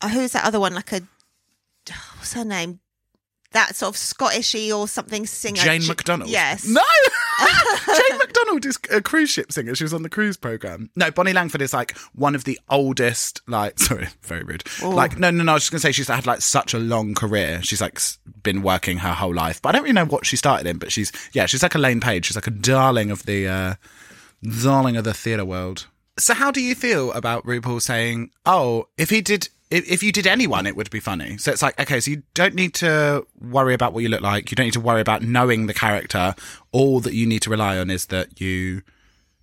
uh, 0.00 0.08
who's 0.08 0.32
that 0.32 0.44
other 0.44 0.60
one? 0.60 0.74
Like 0.74 0.92
a 0.92 1.00
what's 2.16 2.34
her 2.34 2.44
name? 2.44 2.80
That 3.52 3.74
sort 3.74 3.94
of 3.94 4.00
Scottishy 4.00 4.76
or 4.76 4.86
something 4.86 5.24
singer. 5.24 5.62
Jane 5.62 5.86
McDonald? 5.86 6.28
Yes. 6.28 6.66
no! 6.66 6.82
Jane 7.86 8.18
McDonald 8.18 8.66
is 8.66 8.78
a 8.90 9.00
cruise 9.00 9.30
ship 9.30 9.52
singer. 9.52 9.74
She 9.74 9.84
was 9.84 9.94
on 9.94 10.02
the 10.02 10.10
cruise 10.10 10.36
program 10.36 10.90
no 10.96 11.10
Bonnie 11.10 11.32
Langford 11.32 11.62
is 11.62 11.72
like 11.72 11.96
one 12.14 12.34
of 12.34 12.44
the 12.44 12.58
oldest 12.68 13.40
like 13.46 13.78
sorry 13.78 14.08
very 14.22 14.42
rude. 14.42 14.64
Like 14.82 15.18
no 15.18 15.30
no 15.30 15.44
no 15.44 15.52
I 15.52 15.54
was 15.54 15.62
just 15.62 15.70
gonna 15.70 15.80
say 15.80 15.92
she's 15.92 16.08
had 16.08 16.26
like 16.26 16.42
such 16.42 16.74
a 16.74 16.78
long 16.78 17.14
career. 17.14 17.60
She's 17.62 17.80
like 17.80 17.98
been 18.42 18.62
working 18.62 18.98
her 18.98 19.12
whole 19.12 19.34
life. 19.34 19.62
But 19.62 19.70
I 19.70 19.72
don't 19.72 19.82
really 19.82 19.94
know 19.94 20.04
what 20.06 20.26
she 20.26 20.36
started 20.36 20.66
in 20.66 20.78
but 20.78 20.92
she's 20.92 21.12
yeah 21.32 21.46
she's 21.46 21.62
like 21.62 21.74
a 21.74 21.78
Lane 21.78 22.00
Page. 22.00 22.26
She's 22.26 22.36
like 22.36 22.46
a 22.46 22.52
darling 22.52 23.10
of 23.10 23.24
the 23.24 23.48
uh 23.48 23.74
darling 24.62 24.96
of 24.96 25.04
the 25.04 25.14
theatre 25.14 25.44
world. 25.44 25.86
So, 26.18 26.34
how 26.34 26.50
do 26.50 26.60
you 26.60 26.74
feel 26.74 27.12
about 27.12 27.44
RuPaul 27.44 27.80
saying, 27.80 28.30
"Oh, 28.44 28.88
if 28.96 29.10
he 29.10 29.20
did, 29.20 29.48
if, 29.70 29.88
if 29.90 30.02
you 30.02 30.12
did 30.12 30.26
anyone, 30.26 30.66
it 30.66 30.76
would 30.76 30.90
be 30.90 31.00
funny"? 31.00 31.38
So 31.38 31.52
it's 31.52 31.62
like, 31.62 31.78
okay, 31.80 32.00
so 32.00 32.10
you 32.10 32.22
don't 32.34 32.54
need 32.54 32.74
to 32.74 33.26
worry 33.40 33.74
about 33.74 33.92
what 33.92 34.02
you 34.02 34.08
look 34.08 34.20
like. 34.20 34.50
You 34.50 34.56
don't 34.56 34.66
need 34.66 34.72
to 34.72 34.80
worry 34.80 35.00
about 35.00 35.22
knowing 35.22 35.66
the 35.66 35.74
character. 35.74 36.34
All 36.72 37.00
that 37.00 37.14
you 37.14 37.26
need 37.26 37.42
to 37.42 37.50
rely 37.50 37.78
on 37.78 37.90
is 37.90 38.06
that 38.06 38.40
you, 38.40 38.82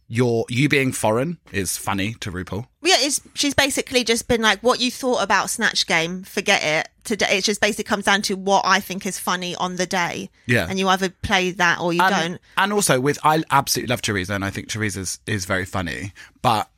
your 0.07 0.45
you 0.49 0.69
being 0.69 0.91
foreign 0.91 1.39
is 1.51 1.77
funny 1.77 2.13
to 2.15 2.31
RuPaul. 2.31 2.67
Yeah, 2.83 2.97
it's, 2.99 3.21
she's 3.33 3.55
basically 3.55 4.03
just 4.03 4.27
been 4.27 4.41
like, 4.41 4.61
what 4.61 4.79
you 4.79 4.91
thought 4.91 5.23
about 5.23 5.49
Snatch 5.49 5.87
Game, 5.87 6.23
forget 6.23 6.63
it. 6.63 6.89
Today, 7.03 7.37
it 7.37 7.43
just 7.43 7.61
basically 7.61 7.83
comes 7.85 8.05
down 8.05 8.21
to 8.23 8.35
what 8.35 8.63
I 8.65 8.79
think 8.79 9.05
is 9.05 9.19
funny 9.19 9.55
on 9.55 9.77
the 9.77 9.85
day. 9.85 10.29
Yeah. 10.45 10.67
And 10.69 10.77
you 10.77 10.87
either 10.89 11.09
play 11.09 11.51
that 11.51 11.79
or 11.79 11.93
you 11.93 12.01
and, 12.01 12.11
don't. 12.15 12.41
And 12.57 12.73
also 12.73 12.99
with 12.99 13.17
I 13.23 13.43
absolutely 13.49 13.91
love 13.91 14.01
Choriza 14.01 14.35
and 14.35 14.45
I 14.45 14.49
think 14.49 14.69
Choriza's 14.69 15.19
is 15.25 15.45
very 15.45 15.65
funny, 15.65 16.13
but 16.41 16.69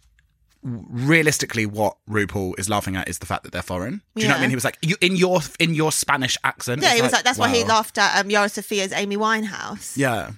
realistically 0.64 1.66
what 1.66 1.98
RuPaul 2.10 2.58
is 2.60 2.70
laughing 2.70 2.96
at 2.96 3.08
is 3.08 3.20
the 3.20 3.26
fact 3.26 3.44
that 3.44 3.52
they're 3.52 3.62
foreign. 3.62 4.02
Do 4.16 4.22
you 4.22 4.28
know 4.28 4.34
what 4.34 4.40
I 4.40 4.42
mean? 4.42 4.50
He 4.50 4.56
was 4.56 4.66
like 4.66 4.78
you 4.82 4.96
in 5.02 5.16
your 5.16 5.40
in 5.60 5.74
your 5.74 5.92
Spanish 5.92 6.38
accent. 6.44 6.82
Yeah, 6.82 6.96
he 6.96 7.02
was 7.02 7.14
like, 7.14 7.24
that's 7.24 7.40
why 7.40 7.50
he 7.50 7.64
laughed 7.64 7.98
at 7.98 8.20
um, 8.20 8.30
Yara 8.30 8.48
Sofia's 8.48 8.92
Amy 8.92 9.18
Winehouse. 9.18 9.98
Yeah. 9.98 10.32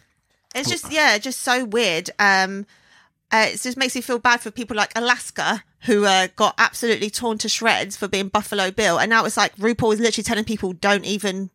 It's 0.55 0.67
just, 0.67 0.91
yeah, 0.91 1.19
just 1.19 1.41
so 1.41 1.63
weird. 1.63 2.09
Um, 2.17 2.65
uh, 3.31 3.47
it 3.49 3.61
just 3.61 3.77
makes 3.77 3.95
me 3.95 4.01
feel 4.01 4.19
bad 4.19 4.41
for 4.41 4.51
people 4.51 4.75
like 4.75 4.91
Alaska 4.95 5.63
who 5.83 6.05
uh, 6.05 6.27
got 6.35 6.55
absolutely 6.57 7.09
torn 7.09 7.37
to 7.39 7.47
shreds 7.49 7.95
for 7.95 8.07
being 8.07 8.27
Buffalo 8.27 8.71
Bill. 8.71 8.99
And 8.99 9.09
now 9.09 9.23
it's 9.25 9.37
like 9.37 9.55
RuPaul 9.55 9.93
is 9.93 9.99
literally 9.99 10.23
telling 10.23 10.43
people 10.43 10.73
don't 10.73 11.05
even 11.05 11.49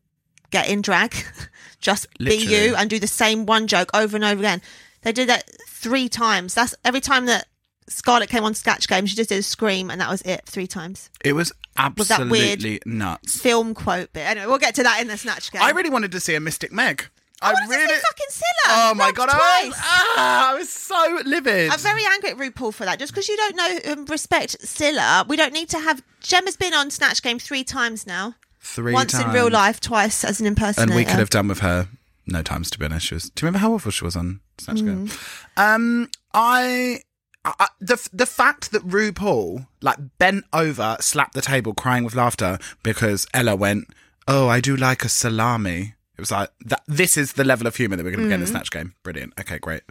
get 0.50 0.68
in 0.68 0.80
drag, 0.82 1.14
just 1.80 2.06
be 2.18 2.36
you 2.36 2.74
and 2.76 2.88
do 2.88 2.98
the 2.98 3.06
same 3.06 3.44
one 3.44 3.66
joke 3.66 3.90
over 3.92 4.16
and 4.16 4.24
over 4.24 4.40
again. 4.40 4.62
They 5.02 5.12
did 5.12 5.28
that 5.28 5.50
three 5.68 6.08
times. 6.08 6.54
That's 6.54 6.74
every 6.84 7.00
time 7.00 7.26
that 7.26 7.46
Scarlett 7.88 8.30
came 8.30 8.44
on 8.44 8.54
Sketch 8.54 8.88
Game, 8.88 9.04
she 9.04 9.16
just 9.16 9.28
did 9.28 9.38
a 9.40 9.42
scream 9.42 9.90
and 9.90 10.00
that 10.00 10.08
was 10.08 10.22
it 10.22 10.46
three 10.46 10.66
times. 10.66 11.10
It 11.22 11.34
was 11.34 11.52
Was 11.98 12.08
that 12.08 12.20
weird? 12.28 12.52
absolutely 12.54 12.80
nuts. 12.86 13.38
Film 13.38 13.74
quote 13.74 14.12
bit. 14.12 14.20
Anyway, 14.26 14.46
we'll 14.46 14.58
get 14.58 14.74
to 14.76 14.82
that 14.84 15.02
in 15.02 15.08
the 15.08 15.18
Snatch 15.18 15.52
Game. 15.52 15.60
I 15.60 15.70
really 15.70 15.90
wanted 15.90 16.12
to 16.12 16.20
see 16.20 16.34
a 16.34 16.40
Mystic 16.40 16.72
Meg. 16.72 17.06
I, 17.44 17.54
see 17.54 17.70
really 17.70 17.94
fucking 17.94 18.26
Cilla, 18.30 18.90
Oh 18.90 18.94
my 18.94 19.12
god, 19.12 19.28
I 19.30 19.66
was, 19.66 19.74
ah, 19.78 20.50
I 20.50 20.54
was 20.54 20.70
so 20.70 21.20
livid. 21.24 21.70
I'm 21.70 21.78
very 21.78 22.04
angry 22.04 22.30
at 22.30 22.36
RuPaul 22.36 22.72
for 22.72 22.84
that. 22.84 22.98
Just 22.98 23.12
because 23.12 23.28
you 23.28 23.36
don't 23.36 23.56
know 23.56 23.78
and 23.84 24.08
respect 24.08 24.56
Cilla, 24.60 25.26
we 25.28 25.36
don't 25.36 25.52
need 25.52 25.68
to 25.70 25.78
have. 25.78 26.02
Gemma's 26.20 26.56
been 26.56 26.74
on 26.74 26.90
Snatch 26.90 27.22
Game 27.22 27.38
three 27.38 27.64
times 27.64 28.06
now. 28.06 28.34
Three 28.60 28.94
Once 28.94 29.14
in 29.14 29.28
real 29.30 29.50
life, 29.50 29.78
twice 29.78 30.24
as 30.24 30.40
an 30.40 30.46
impersonator. 30.46 30.90
And 30.90 30.96
we 30.96 31.04
could 31.04 31.18
have 31.18 31.28
done 31.30 31.48
with 31.48 31.60
her 31.60 31.88
no 32.26 32.42
times 32.42 32.70
to 32.70 32.78
be 32.78 32.84
honest. 32.86 33.06
She 33.06 33.14
was, 33.14 33.24
do 33.30 33.44
you 33.44 33.46
remember 33.46 33.58
how 33.58 33.74
awful 33.74 33.90
she 33.90 34.04
was 34.04 34.16
on 34.16 34.40
Snatch 34.58 34.78
Game? 34.78 35.08
Mm. 35.08 35.18
Um, 35.56 36.10
I, 36.32 37.00
I 37.44 37.68
the 37.80 38.08
the 38.12 38.26
fact 38.26 38.72
that 38.72 38.86
RuPaul 38.86 39.66
like 39.82 39.98
bent 40.18 40.44
over, 40.52 40.96
slapped 41.00 41.34
the 41.34 41.42
table, 41.42 41.74
crying 41.74 42.04
with 42.04 42.14
laughter 42.14 42.58
because 42.82 43.26
Ella 43.34 43.54
went, 43.54 43.88
"Oh, 44.26 44.48
I 44.48 44.60
do 44.60 44.76
like 44.76 45.04
a 45.04 45.08
salami." 45.08 45.94
It 46.16 46.20
was 46.20 46.30
like 46.30 46.50
that. 46.66 46.82
This 46.86 47.16
is 47.16 47.32
the 47.32 47.44
level 47.44 47.66
of 47.66 47.74
humour 47.76 47.96
that 47.96 48.04
we're 48.04 48.10
going 48.12 48.22
to 48.24 48.28
get 48.28 48.34
in 48.36 48.40
Mm. 48.40 48.44
the 48.44 48.50
Snatch 48.50 48.70
Game. 48.70 48.94
Brilliant. 49.02 49.32
Okay, 49.40 49.58
great. 49.58 49.82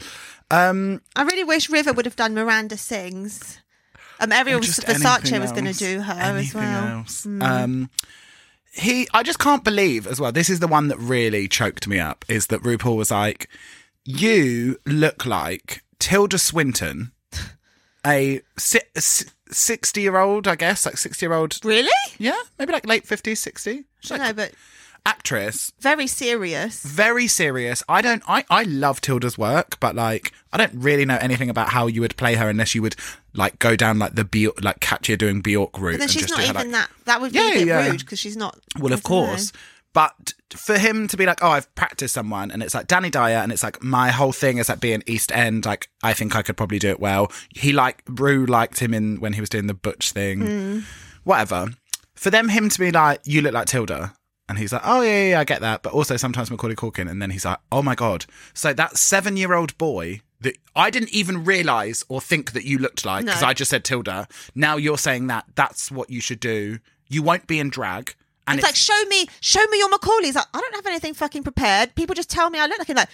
Um, 0.49 1.01
I 1.15 1.23
really 1.23 1.43
wish 1.43 1.69
River 1.69 1.91
would 1.93 2.05
have 2.05 2.15
done 2.15 2.33
Miranda 2.33 2.77
Sings. 2.77 3.59
Um, 4.19 4.29
just 4.29 4.81
Versace 4.83 5.39
was 5.41 5.51
going 5.51 5.65
to 5.65 5.73
do 5.73 5.99
her 6.01 6.13
as 6.13 6.53
well. 6.53 6.88
else. 6.99 7.25
Um, 7.25 7.89
he, 8.71 9.07
I 9.13 9.21
just 9.21 9.39
can't 9.39 9.63
believe 9.65 10.07
as 10.07 10.21
well. 10.21 10.31
This 10.31 10.49
is 10.49 10.59
the 10.62 10.67
one 10.67 10.88
that 10.88 10.97
really 10.97 11.47
choked 11.49 11.88
me 11.88 11.99
up. 11.99 12.23
Is 12.29 12.47
that 12.47 12.62
RuPaul 12.63 12.95
was 12.95 13.12
like, 13.12 13.49
"You 14.05 14.79
look 14.86 15.25
like 15.25 15.83
Tilda 15.99 16.38
Swinton, 16.38 17.12
a 18.05 18.41
sixty-year-old, 18.57 20.47
I 20.47 20.55
guess, 20.55 20.86
like 20.86 20.97
sixty-year-old, 20.97 21.59
Really? 21.63 21.89
yeah, 22.17 22.39
maybe 22.57 22.71
like 22.71 22.88
late 22.88 23.05
fifties, 23.05 23.39
sixty, 23.39 23.83
like 24.09 24.21
know, 24.21 24.33
but 24.33 24.51
actress." 25.05 25.71
very 25.79 26.07
serious. 26.07 26.83
Very 26.83 27.27
serious. 27.27 27.83
I 27.89 28.01
don't. 28.01 28.23
I 28.27 28.45
I 28.49 28.63
love 28.63 29.01
Tilda's 29.01 29.37
work, 29.37 29.79
but 29.79 29.95
like 29.95 30.31
I 30.51 30.57
don't 30.57 30.73
really 30.73 31.05
know 31.05 31.17
anything 31.21 31.49
about 31.49 31.69
how 31.69 31.87
you 31.87 32.01
would 32.01 32.15
play 32.17 32.35
her 32.35 32.49
unless 32.49 32.73
you 32.75 32.81
would 32.81 32.95
like 33.33 33.59
go 33.59 33.75
down 33.75 33.99
like 33.99 34.15
the 34.15 34.23
Bjork, 34.25 34.63
like 34.63 34.79
Katya 34.79 35.17
doing 35.17 35.41
Bjork 35.41 35.79
route. 35.79 35.93
But 35.93 35.97
then 35.99 36.01
and 36.03 36.11
she's 36.11 36.29
not 36.29 36.39
her, 36.39 36.45
even 36.45 36.55
like- 36.55 36.71
that. 36.71 36.89
That 37.05 37.21
would 37.21 37.31
be 37.33 37.39
Yeah, 37.39 37.49
a 37.49 37.53
bit 37.53 37.67
yeah. 37.67 37.89
rude 37.89 37.99
because 37.99 38.19
she's 38.19 38.37
not. 38.37 38.59
Well, 38.79 38.93
of 38.93 39.03
don't 39.03 39.11
know. 39.21 39.25
course. 39.27 39.51
But 39.93 40.33
for 40.55 40.75
him 40.79 41.07
to 41.09 41.17
be 41.17 41.27
like, 41.27 41.43
oh, 41.43 41.49
I've 41.49 41.73
practiced 41.75 42.15
someone, 42.15 42.49
and 42.49 42.63
it's 42.63 42.73
like 42.73 42.87
Danny 42.87 43.11
Dyer, 43.11 43.37
and 43.37 43.51
it's 43.51 43.61
like 43.61 43.83
my 43.83 44.09
whole 44.09 44.31
thing 44.31 44.57
is 44.57 44.67
like 44.67 44.79
being 44.79 45.03
East 45.05 45.31
End. 45.31 45.67
Like 45.67 45.87
I 46.01 46.13
think 46.13 46.35
I 46.35 46.41
could 46.41 46.57
probably 46.57 46.79
do 46.79 46.89
it 46.89 46.99
well. 46.99 47.31
He 47.49 47.73
like 47.73 48.03
Brew 48.05 48.47
liked 48.47 48.79
him 48.79 48.93
in 48.95 49.19
when 49.19 49.33
he 49.33 49.39
was 49.39 49.49
doing 49.49 49.67
the 49.67 49.75
Butch 49.75 50.11
thing, 50.11 50.41
Hmm. 50.41 50.79
whatever. 51.23 51.67
For 52.15 52.31
them, 52.31 52.49
him 52.49 52.69
to 52.69 52.79
be 52.79 52.89
like, 52.91 53.19
you 53.25 53.41
look 53.41 53.53
like 53.53 53.67
Tilda. 53.67 54.13
And 54.49 54.58
he's 54.60 54.73
like, 54.73 54.82
oh, 54.84 55.01
yeah, 55.01 55.10
yeah, 55.10 55.29
yeah, 55.29 55.39
I 55.39 55.43
get 55.45 55.62
that. 55.62 55.84
But 55.84 55.93
also 55.93 56.17
sometimes 56.17 56.51
Macaulay 56.51 56.75
Culkin. 56.75 57.10
And 57.10 57.21
then 57.21 57.32
he's 57.32 57.45
like, 57.45 57.60
oh 57.71 57.82
my 57.82 57.95
God. 57.95 58.25
So 58.53 58.73
that 58.73 58.97
seven 58.97 59.38
year 59.38 59.53
old 59.53 59.77
boy 59.77 60.21
that 60.41 60.58
I 60.75 60.89
didn't 60.89 61.13
even 61.13 61.45
realise 61.45 62.03
or 62.10 62.19
think 62.19 62.51
that 62.51 62.65
you 62.65 62.77
looked 62.77 63.06
like 63.06 63.25
because 63.25 63.41
No. 63.41 63.47
I 63.47 63.53
just 63.53 63.71
said 63.71 63.86
Tilda. 63.86 64.27
Now 64.53 64.75
you're 64.75 64.97
saying 64.97 65.27
that 65.27 65.45
that's 65.56 65.89
what 65.89 66.10
you 66.10 66.19
should 66.19 66.41
do. 66.41 66.79
You 67.08 67.23
won't 67.23 67.47
be 67.47 67.60
in 67.60 67.69
drag. 67.69 68.15
And 68.45 68.60
It's 68.60 68.67
like, 68.67 68.75
show 68.75 69.01
me, 69.08 69.25
show 69.39 69.63
me 69.67 69.77
your 69.79 69.89
Macaulay. 69.89 70.25
He's 70.25 70.36
like, 70.36 70.47
I 70.53 70.60
don't 70.60 70.75
have 70.75 70.86
anything 70.86 71.13
fucking 71.13 71.43
prepared. 71.43 71.95
People 71.95 72.13
just 72.13 72.29
tell 72.29 72.49
me 72.49 72.60
I 72.60 72.65
look 72.65 72.77
like 72.79 72.89
him. 72.89 72.97
Like, 72.97 73.08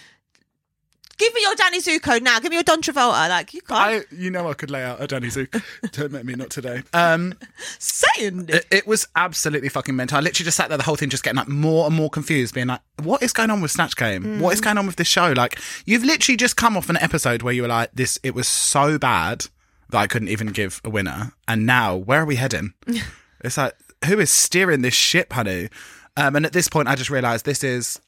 give 1.20 1.34
me 1.34 1.42
your 1.42 1.54
Danny 1.54 1.80
Zuko 1.80 2.20
now. 2.20 2.40
Give 2.40 2.50
me 2.50 2.56
your 2.56 2.64
Don 2.64 2.80
Travolta. 2.80 3.28
Like, 3.28 3.52
you 3.54 3.60
can't 3.60 3.80
I, 4.10 4.14
you 4.14 4.30
know, 4.30 4.48
I 4.48 4.54
could 4.54 4.70
lay 4.70 4.82
out 4.82 5.00
a 5.00 5.06
Danny 5.06 5.28
Zuko. 5.28 5.62
Don't 5.92 6.12
make 6.12 6.24
me 6.24 6.34
not 6.34 6.50
today. 6.50 6.82
Um, 6.92 7.34
saying 7.78 8.46
it. 8.48 8.54
it, 8.54 8.66
it 8.70 8.86
was 8.86 9.06
absolutely 9.14 9.68
fucking 9.68 9.94
mental. 9.94 10.16
I 10.18 10.20
literally 10.20 10.46
just 10.46 10.56
sat 10.56 10.68
there 10.68 10.78
the 10.78 10.84
whole 10.84 10.96
thing, 10.96 11.10
just 11.10 11.22
getting 11.22 11.36
like 11.36 11.48
more 11.48 11.86
and 11.86 11.94
more 11.94 12.10
confused, 12.10 12.54
being 12.54 12.68
like, 12.68 12.80
"What 13.02 13.22
is 13.22 13.32
going 13.32 13.50
on 13.50 13.60
with 13.60 13.70
Snatch 13.70 13.94
Game? 13.96 14.40
What 14.40 14.54
is 14.54 14.60
going 14.60 14.78
on 14.78 14.86
with 14.86 14.96
this 14.96 15.08
show?" 15.08 15.32
Like, 15.36 15.58
you've 15.84 16.04
literally 16.04 16.36
just 16.36 16.56
come 16.56 16.76
off 16.76 16.88
an 16.88 16.96
episode 16.96 17.42
where 17.42 17.52
you 17.52 17.62
were 17.62 17.68
like, 17.68 17.90
"This, 17.92 18.18
it 18.22 18.34
was 18.34 18.48
so 18.48 18.98
bad 18.98 19.46
that 19.90 19.98
I 19.98 20.06
couldn't 20.06 20.28
even 20.28 20.48
give 20.48 20.80
a 20.84 20.90
winner," 20.90 21.32
and 21.46 21.66
now 21.66 21.94
where 21.94 22.22
are 22.22 22.26
we 22.26 22.36
heading? 22.36 22.72
it's 23.44 23.58
like, 23.58 23.74
who 24.06 24.18
is 24.18 24.30
steering 24.30 24.82
this 24.82 24.94
ship, 24.94 25.32
honey? 25.34 25.68
Um, 26.16 26.36
and 26.36 26.46
at 26.46 26.52
this 26.52 26.68
point, 26.68 26.88
I 26.88 26.96
just 26.96 27.10
realised 27.10 27.44
this 27.44 27.62
is 27.62 28.00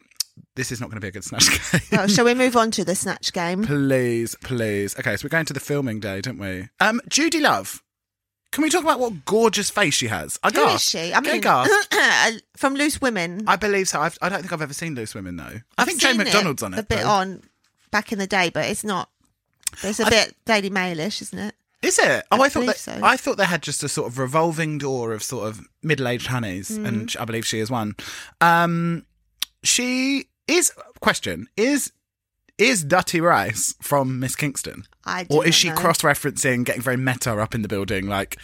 this 0.56 0.72
is 0.72 0.80
not 0.80 0.88
going 0.90 0.96
to 0.96 1.00
be 1.00 1.08
a 1.08 1.12
good 1.12 1.24
Snatch 1.24 1.48
Game. 1.90 2.00
Oh, 2.00 2.06
shall 2.06 2.24
we 2.24 2.34
move 2.34 2.56
on 2.56 2.70
to 2.72 2.84
the 2.84 2.94
Snatch 2.94 3.32
game? 3.32 3.64
Please, 3.64 4.34
please. 4.42 4.98
Okay, 4.98 5.16
so 5.16 5.24
we're 5.24 5.30
going 5.30 5.46
to 5.46 5.52
the 5.52 5.60
filming 5.60 6.00
day, 6.00 6.20
don't 6.20 6.38
we? 6.38 6.68
Um, 6.80 7.00
Judi 7.08 7.40
Love. 7.40 7.82
Can 8.50 8.62
we 8.62 8.68
talk 8.68 8.82
about 8.82 9.00
what 9.00 9.24
gorgeous 9.24 9.70
face 9.70 9.94
she 9.94 10.08
has? 10.08 10.38
I 10.42 10.50
Who 10.50 10.60
is 10.60 10.66
gasped. 10.72 10.90
she? 10.90 11.14
I 11.14 11.20
mean, 11.20 11.40
gasped. 11.40 12.42
from 12.58 12.74
Loose 12.74 13.00
Women. 13.00 13.44
I 13.46 13.56
believe 13.56 13.88
so. 13.88 14.00
I've, 14.00 14.18
I 14.20 14.28
don't 14.28 14.40
think 14.40 14.52
I've 14.52 14.60
ever 14.60 14.74
seen 14.74 14.94
Loose 14.94 15.14
Women 15.14 15.36
though. 15.36 15.60
I 15.78 15.84
think 15.86 16.00
Jay 16.00 16.08
seen 16.08 16.18
McDonald's 16.18 16.62
on 16.62 16.74
it. 16.74 16.80
A 16.80 16.82
bit 16.82 17.00
though. 17.00 17.08
on 17.08 17.42
back 17.90 18.12
in 18.12 18.18
the 18.18 18.26
day, 18.26 18.50
but 18.50 18.66
it's 18.66 18.84
not. 18.84 19.08
It's 19.82 20.00
a 20.00 20.10
bit 20.10 20.34
Daily 20.44 20.68
Mailish, 20.68 21.22
isn't 21.22 21.38
it? 21.38 21.54
Is 21.80 21.98
it? 21.98 22.24
Oh, 22.30 22.42
I, 22.42 22.48
thought 22.50 22.60
believe 22.60 22.66
that. 22.66 22.78
so. 22.78 23.00
I 23.02 23.16
thought 23.16 23.38
they 23.38 23.46
had 23.46 23.62
just 23.62 23.82
a 23.82 23.88
sort 23.88 24.06
of 24.06 24.18
revolving 24.18 24.76
door 24.78 25.12
of 25.14 25.22
sort 25.22 25.48
of 25.48 25.66
middle-aged 25.82 26.26
honeys, 26.28 26.70
Mm. 26.70 26.86
and 26.86 27.16
I 27.18 27.24
believe 27.24 27.44
she 27.46 27.58
is 27.58 27.70
one. 27.70 27.96
Um, 28.42 29.04
she 29.62 30.26
is. 30.48 30.72
Question 31.00 31.48
is. 31.56 31.92
Is 32.58 32.84
Dutty 32.84 33.20
Rice 33.20 33.74
from 33.80 34.20
Miss 34.20 34.36
Kingston? 34.36 34.84
I 35.06 35.26
Or 35.30 35.44
is 35.44 35.54
she 35.54 35.70
know. 35.70 35.74
cross 35.74 36.02
referencing, 36.02 36.64
getting 36.64 36.82
very 36.82 36.98
meta 36.98 37.32
up 37.38 37.54
in 37.54 37.62
the 37.62 37.66
building, 37.68 38.06
like 38.06 38.36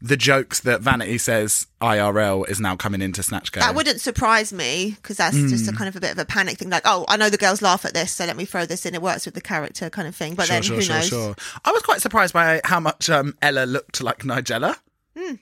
the 0.00 0.16
jokes 0.16 0.60
that 0.60 0.80
Vanity 0.80 1.18
says 1.18 1.66
IRL 1.80 2.48
is 2.48 2.58
now 2.58 2.74
coming 2.74 3.00
into 3.02 3.22
Snatch 3.22 3.52
Game? 3.52 3.60
That 3.60 3.74
wouldn't 3.74 4.00
surprise 4.00 4.52
me 4.52 4.92
because 4.96 5.18
that's 5.18 5.36
just 5.36 5.68
a 5.68 5.70
Hmm. 5.70 5.76
kind 5.76 5.88
of 5.88 5.94
a 5.94 6.00
bit 6.00 6.10
of 6.12 6.18
a 6.18 6.24
panic 6.24 6.58
thing. 6.58 6.70
Like, 6.70 6.82
oh, 6.86 7.04
I 7.06 7.16
know 7.16 7.28
the 7.30 7.36
girls 7.36 7.60
laugh 7.62 7.84
at 7.84 7.94
this, 7.94 8.12
so 8.12 8.24
let 8.24 8.36
me 8.36 8.44
throw 8.46 8.64
this 8.66 8.86
in. 8.86 8.94
It 8.94 9.02
works 9.02 9.26
with 9.26 9.34
the 9.34 9.40
character, 9.42 9.88
kind 9.90 10.08
of 10.08 10.16
thing. 10.16 10.34
But 10.34 10.46
Sure, 10.46 10.54
then 10.56 10.62
sure, 10.62 10.76
who 10.76 10.82
sure, 10.82 10.96
knows? 10.96 11.08
sure. 11.08 11.36
I 11.64 11.70
was 11.70 11.82
quite 11.82 12.00
surprised 12.00 12.32
by 12.32 12.60
how 12.64 12.80
much 12.80 13.08
um, 13.10 13.36
Ella 13.42 13.66
looked 13.66 14.02
like 14.02 14.20
Nigella. 14.20 14.76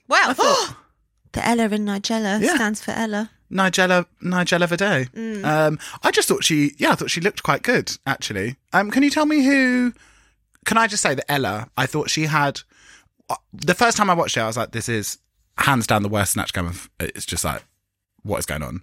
Well, 0.07 0.33
thought- 0.33 0.75
the 1.31 1.47
Ella 1.47 1.63
in 1.69 1.85
Nigella 1.85 2.39
Yeah. 2.41 2.53
stands 2.55 2.81
for 2.83 2.91
Ella. 2.91 3.31
Nigella, 3.53 4.05
Nigella 4.23 4.67
Verde. 4.67 5.09
Mm. 5.15 5.45
Um, 5.45 5.79
I 6.03 6.11
just 6.11 6.27
thought 6.27 6.43
she, 6.43 6.71
yeah, 6.77 6.91
I 6.91 6.95
thought 6.95 7.11
she 7.11 7.21
looked 7.21 7.43
quite 7.43 7.61
good 7.63 7.91
actually. 8.07 8.55
Um, 8.73 8.89
can 8.91 9.03
you 9.03 9.09
tell 9.09 9.25
me 9.25 9.43
who? 9.45 9.93
Can 10.65 10.77
I 10.77 10.87
just 10.87 11.03
say 11.03 11.13
that 11.15 11.31
Ella? 11.31 11.69
I 11.77 11.85
thought 11.85 12.09
she 12.09 12.23
had. 12.23 12.61
uh, 13.29 13.35
The 13.53 13.73
first 13.75 13.97
time 13.97 14.09
I 14.09 14.13
watched 14.13 14.37
it, 14.37 14.41
I 14.41 14.47
was 14.47 14.57
like, 14.57 14.71
"This 14.71 14.87
is 14.89 15.17
hands 15.57 15.85
down 15.87 16.03
the 16.03 16.09
worst 16.09 16.33
Snatch 16.33 16.53
Game 16.53 16.67
of." 16.67 16.89
It's 16.99 17.25
just 17.25 17.43
like, 17.43 17.63
what 18.23 18.39
is 18.39 18.45
going 18.45 18.63
on? 18.63 18.81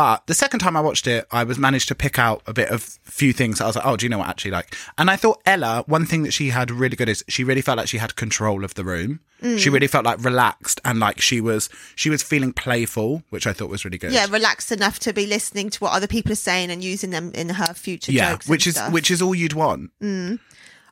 But 0.00 0.26
the 0.26 0.32
second 0.32 0.60
time 0.60 0.78
I 0.78 0.80
watched 0.80 1.06
it, 1.06 1.26
I 1.30 1.44
was 1.44 1.58
managed 1.58 1.88
to 1.88 1.94
pick 1.94 2.18
out 2.18 2.40
a 2.46 2.54
bit 2.54 2.70
of 2.70 2.82
few 2.82 3.34
things. 3.34 3.60
I 3.60 3.66
was 3.66 3.76
like, 3.76 3.84
oh, 3.84 3.98
do 3.98 4.06
you 4.06 4.08
know 4.08 4.16
what? 4.16 4.28
Actually, 4.28 4.52
like, 4.52 4.74
and 4.96 5.10
I 5.10 5.16
thought 5.16 5.42
Ella, 5.44 5.84
one 5.88 6.06
thing 6.06 6.22
that 6.22 6.32
she 6.32 6.48
had 6.48 6.70
really 6.70 6.96
good 6.96 7.10
is 7.10 7.22
she 7.28 7.44
really 7.44 7.60
felt 7.60 7.76
like 7.76 7.86
she 7.86 7.98
had 7.98 8.16
control 8.16 8.64
of 8.64 8.72
the 8.72 8.82
room. 8.82 9.20
She 9.42 9.46
mm. 9.46 9.72
really 9.74 9.88
felt 9.88 10.06
like 10.06 10.24
relaxed 10.24 10.80
and 10.86 11.00
like 11.00 11.20
she 11.20 11.42
was 11.42 11.68
she 11.96 12.08
was 12.08 12.22
feeling 12.22 12.54
playful, 12.54 13.24
which 13.28 13.46
I 13.46 13.52
thought 13.52 13.68
was 13.68 13.84
really 13.84 13.98
good. 13.98 14.12
Yeah, 14.12 14.26
relaxed 14.30 14.72
enough 14.72 15.00
to 15.00 15.12
be 15.12 15.26
listening 15.26 15.68
to 15.68 15.78
what 15.80 15.92
other 15.92 16.06
people 16.06 16.32
are 16.32 16.34
saying 16.34 16.70
and 16.70 16.82
using 16.82 17.10
them 17.10 17.30
in 17.34 17.50
her 17.50 17.74
future 17.74 18.10
yeah, 18.10 18.32
jokes. 18.32 18.48
which 18.48 18.66
is 18.66 18.76
stuff. 18.76 18.94
which 18.94 19.10
is 19.10 19.20
all 19.20 19.34
you'd 19.34 19.52
want. 19.52 19.90
Mm. 20.02 20.38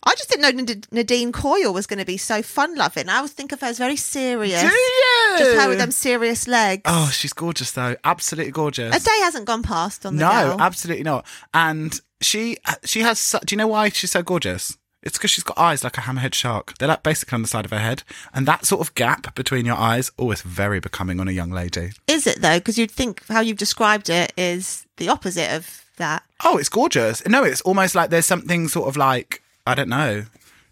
I 0.09 0.14
just 0.14 0.31
didn't 0.31 0.57
know 0.57 0.75
Nadine 0.90 1.33
Coyle 1.33 1.73
was 1.75 1.87
going 1.87 1.99
to 1.99 2.07
be 2.07 2.16
so 2.16 2.42
fun 2.42 2.75
loving. 2.77 3.11
I 3.11 3.16
always 3.16 3.33
think 3.33 3.53
of 3.53 3.61
her 3.61 3.66
as 3.66 3.77
very 3.77 3.97
serious. 3.97 4.62
Do 4.62 4.66
you? 4.66 5.35
Just 5.37 5.61
her 5.61 5.68
with 5.68 5.79
them 5.79 5.90
serious 5.90 6.49
legs. 6.49 6.83
Oh, 6.87 7.11
she's 7.12 7.35
gorgeous 7.35 7.73
though, 7.73 7.94
absolutely 8.05 8.53
gorgeous. 8.53 8.97
A 8.97 9.05
day 9.05 9.18
hasn't 9.21 9.44
gone 9.44 9.62
past 9.62 10.07
on 10.07 10.16
the 10.16 10.25
no, 10.25 10.31
girl. 10.31 10.61
absolutely 10.61 11.05
not. 11.05 11.27
And 11.53 12.01
she 12.23 12.57
she 12.85 13.01
has. 13.01 13.18
Su- 13.18 13.38
do 13.44 13.55
you 13.55 13.59
know 13.59 13.66
why 13.66 13.90
she's 13.90 14.12
so 14.12 14.23
gorgeous? 14.23 14.79
It's 15.03 15.16
because 15.16 15.31
she's 15.31 15.44
got 15.44 15.59
eyes 15.59 15.85
like 15.85 15.97
a 15.99 16.01
hammerhead 16.01 16.35
shark. 16.35 16.77
They're 16.79 16.88
like 16.88 17.03
basically 17.03 17.37
on 17.37 17.42
the 17.42 17.49
side 17.49 17.64
of 17.66 17.71
her 17.71 17.79
head, 17.79 18.03
and 18.33 18.47
that 18.47 18.64
sort 18.64 18.81
of 18.81 18.94
gap 18.94 19.35
between 19.35 19.66
your 19.66 19.77
eyes, 19.77 20.11
oh, 20.18 20.31
it's 20.31 20.42
very 20.42 20.81
becoming 20.81 21.21
on 21.21 21.29
a 21.29 21.33
young 21.33 21.51
lady. 21.51 21.92
Is 22.07 22.27
it 22.27 22.40
though? 22.40 22.59
Because 22.59 22.79
you'd 22.79 22.90
think 22.90 23.27
how 23.29 23.40
you've 23.40 23.59
described 23.59 24.09
it 24.09 24.33
is 24.37 24.87
the 24.97 25.09
opposite 25.11 25.55
of 25.55 25.85
that. 25.99 26.25
Oh, 26.44 26.57
it's 26.57 26.68
gorgeous. 26.68 27.27
No, 27.29 27.44
it's 27.44 27.61
almost 27.61 27.94
like 27.94 28.11
there's 28.11 28.27
something 28.27 28.68
sort 28.68 28.88
of 28.88 28.97
like 28.97 29.42
I 29.69 29.75
don't 29.75 29.89
know. 29.89 30.25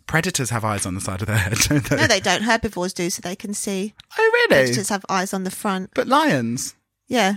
Predators 0.07 0.51
have 0.51 0.65
eyes 0.65 0.87
on 0.87 0.95
the 0.95 1.01
side 1.01 1.21
of 1.21 1.27
their 1.27 1.37
head, 1.37 1.55
don't 1.69 1.85
they? 1.85 1.97
No, 1.97 2.07
they 2.07 2.21
don't. 2.21 2.43
Herbivores 2.43 2.93
do, 2.93 3.11
so 3.11 3.21
they 3.23 3.35
can 3.37 3.55
see. 3.55 3.95
oh, 4.19 4.31
really? 4.35 4.63
Predators 4.65 4.89
have 4.89 5.05
eyes 5.09 5.35
on 5.35 5.45
the 5.45 5.51
front. 5.51 5.91
But 5.95 6.07
lions 6.07 6.75
Yeah. 7.09 7.35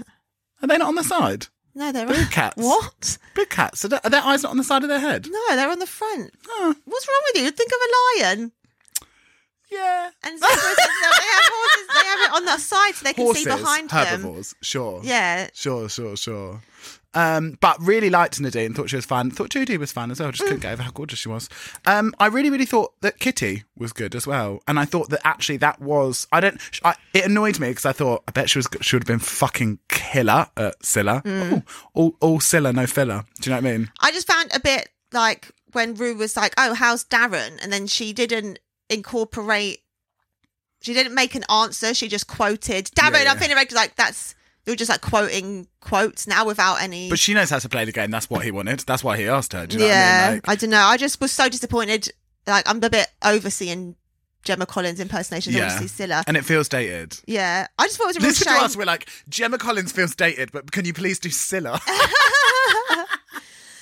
are 0.61 0.67
they 0.67 0.77
not 0.77 0.87
on 0.89 0.95
the 0.95 1.03
side? 1.03 1.47
No, 1.75 1.91
they're 1.91 2.05
Big 2.07 2.29
cats. 2.31 2.57
What? 2.57 3.17
Big 3.35 3.49
cats. 3.49 3.85
Are 3.85 3.87
their, 3.87 4.01
are 4.03 4.09
their 4.09 4.23
eyes 4.23 4.43
not 4.43 4.51
on 4.51 4.57
the 4.57 4.63
side 4.63 4.83
of 4.83 4.89
their 4.89 4.99
head? 4.99 5.27
No, 5.29 5.55
they're 5.55 5.69
on 5.71 5.79
the 5.79 5.87
front. 5.87 6.31
Oh, 6.47 6.75
What's 6.85 7.07
wrong 7.07 7.21
with 7.33 7.43
you? 7.43 7.51
Think 7.51 7.71
of 7.71 7.79
a 7.81 8.23
lion. 8.27 8.51
yeah. 9.71 10.09
And 10.23 10.37
zebras, 10.37 10.75
they 10.75 10.83
have 10.83 11.51
horses. 11.51 11.87
They 11.93 12.07
have 12.07 12.19
it 12.19 12.35
on 12.35 12.45
the 12.45 12.57
side 12.57 12.95
so 12.95 13.03
they 13.03 13.13
can 13.13 13.23
Horses, 13.25 13.43
see 13.43 13.49
behind 13.49 13.89
them. 13.89 14.05
herbivores, 14.07 14.55
sure. 14.61 15.01
Yeah. 15.03 15.49
Sure, 15.53 15.89
sure, 15.89 16.15
sure. 16.17 16.61
Um, 17.15 17.57
but 17.59 17.79
really 17.81 18.09
liked 18.09 18.39
Nadine, 18.39 18.73
thought 18.73 18.89
she 18.89 18.95
was 18.95 19.05
fun. 19.05 19.31
Thought 19.31 19.49
Judi 19.49 19.77
was 19.77 19.91
fun 19.91 20.11
as 20.11 20.19
well, 20.19 20.31
just 20.31 20.43
couldn't 20.43 20.61
get 20.61 20.73
over 20.73 20.83
how 20.83 20.91
gorgeous 20.91 21.19
she 21.19 21.29
was. 21.29 21.49
Um, 21.85 22.13
I 22.19 22.27
really, 22.27 22.49
really 22.51 22.65
thought 22.65 22.93
that 23.01 23.19
Kitty 23.19 23.63
was 23.75 23.93
good 23.93 24.13
as 24.13 24.27
well. 24.27 24.61
And 24.67 24.79
I 24.79 24.85
thought 24.85 25.09
that 25.09 25.21
actually 25.23 25.57
that 25.57 25.81
was, 25.81 26.27
I 26.31 26.39
don't, 26.39 26.61
I, 26.83 26.95
it 27.13 27.25
annoyed 27.25 27.59
me 27.59 27.69
because 27.69 27.85
I 27.85 27.93
thought, 27.93 28.23
I 28.27 28.31
bet 28.31 28.49
she 28.49 28.59
was, 28.59 28.67
she 28.81 28.95
would 28.95 29.03
have 29.03 29.07
been 29.07 29.19
fucking 29.19 29.79
killer 29.87 30.47
at 30.55 30.79
Cilla. 30.81 31.25
Ooh, 31.25 31.63
all, 31.93 32.15
all 32.19 32.39
Cilla, 32.39 32.73
no 32.73 32.85
filler. 32.85 33.25
Do 33.41 33.49
you 33.49 33.55
know 33.55 33.61
what 33.61 33.69
I 33.69 33.77
mean? 33.77 33.91
I 33.99 34.11
just 34.11 34.27
found 34.27 34.51
a 34.53 34.59
bit 34.59 34.89
like 35.11 35.51
when 35.71 35.95
Rue 35.95 36.15
was 36.15 36.35
like, 36.37 36.53
"Oh, 36.57 36.73
how's 36.73 37.03
Darren?" 37.03 37.61
and 37.61 37.71
then 37.71 37.87
she 37.87 38.13
didn't 38.13 38.59
incorporate. 38.89 39.79
She 40.81 40.93
didn't 40.93 41.13
make 41.13 41.35
an 41.35 41.43
answer. 41.49 41.93
She 41.93 42.07
just 42.07 42.27
quoted 42.27 42.85
Darren. 42.85 43.13
Yeah, 43.13 43.23
yeah. 43.23 43.31
I'm 43.31 43.37
feeling 43.37 43.57
like 43.73 43.95
that's 43.95 44.35
you're 44.65 44.75
just 44.75 44.89
like 44.89 45.01
quoting 45.01 45.67
quotes 45.81 46.27
now 46.27 46.45
without 46.45 46.81
any. 46.81 47.09
But 47.09 47.19
she 47.19 47.33
knows 47.33 47.49
how 47.49 47.59
to 47.59 47.69
play 47.69 47.85
the 47.85 47.91
game. 47.91 48.11
That's 48.11 48.29
what 48.29 48.43
he 48.43 48.51
wanted. 48.51 48.79
That's 48.81 49.03
why 49.03 49.17
he 49.17 49.27
asked 49.27 49.53
her. 49.53 49.65
Do 49.65 49.77
you 49.77 49.79
know 49.81 49.87
yeah, 49.87 50.21
what 50.21 50.27
I 50.27 50.33
mean? 50.33 50.41
Like, 50.47 50.59
don't 50.59 50.69
know. 50.69 50.81
I 50.81 50.97
just 50.97 51.19
was 51.21 51.31
so 51.31 51.49
disappointed. 51.49 52.09
Like 52.47 52.67
I'm 52.69 52.83
a 52.83 52.89
bit 52.89 53.07
overseeing 53.23 53.95
Gemma 54.43 54.65
Collins 54.65 54.99
impersonations. 54.99 55.55
yeah. 55.55 55.71
Obviously, 55.71 56.07
Cilla. 56.07 56.23
And 56.27 56.37
it 56.37 56.45
feels 56.45 56.69
dated. 56.69 57.19
Yeah, 57.25 57.67
I 57.77 57.85
just 57.85 57.97
thought 57.97 58.05
it 58.05 58.07
was 58.07 58.17
a 58.17 58.19
real 58.19 58.29
Listen 58.29 58.47
to 58.47 58.53
shame. 58.53 58.63
us, 58.63 58.77
we're 58.77 58.85
like, 58.85 59.09
Gemma 59.27 59.57
Collins 59.57 59.91
feels 59.91 60.15
dated, 60.15 60.51
but 60.51 60.71
can 60.71 60.85
you 60.85 60.93
please 60.93 61.19
do 61.19 61.29
Cilla? 61.29 61.79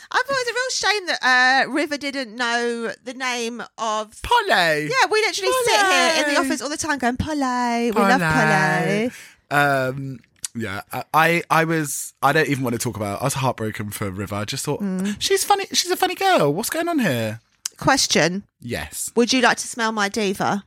I 0.09 0.23
thought 0.25 0.35
it 0.35 0.47
was 0.47 0.47
a 0.47 0.53
real 0.53 0.69
shame 0.93 1.07
that 1.07 1.65
uh, 1.67 1.71
River 1.71 1.97
didn't 1.97 2.35
know 2.35 2.93
the 3.03 3.13
name 3.13 3.61
of. 3.77 4.21
Polly! 4.23 4.87
Yeah, 4.87 5.05
we 5.11 5.19
literally 5.19 5.51
sit 5.65 5.85
here 5.85 6.23
in 6.23 6.33
the 6.33 6.39
office 6.39 6.61
all 6.61 6.69
the 6.69 6.77
time 6.77 6.97
going 6.97 7.17
Polly. 7.17 7.91
We 7.91 8.01
love 8.01 8.21
Polly. 8.21 9.11
Um, 9.49 10.19
yeah, 10.57 10.81
I- 10.91 11.03
I, 11.13 11.43
I 11.49 11.63
was, 11.63 12.13
I 12.21 12.33
don't 12.33 12.47
even 12.49 12.63
want 12.63 12.73
to 12.73 12.79
talk 12.79 12.95
about. 12.97 13.21
I 13.21 13.25
was 13.25 13.35
heartbroken 13.35 13.91
for 13.91 14.09
River. 14.11 14.35
I 14.35 14.45
just 14.45 14.65
thought 14.65 14.81
Mm. 14.81 15.15
she's 15.19 15.43
funny. 15.43 15.65
She's 15.73 15.91
a 15.91 15.97
funny 15.97 16.15
girl. 16.15 16.53
What's 16.53 16.69
going 16.69 16.87
on 16.87 16.99
here? 16.99 17.39
Question: 17.77 18.43
Yes, 18.59 19.11
Would 19.15 19.31
you 19.33 19.41
like 19.41 19.57
to 19.57 19.67
smell 19.67 19.91
my 19.91 20.09
diva? 20.09 20.63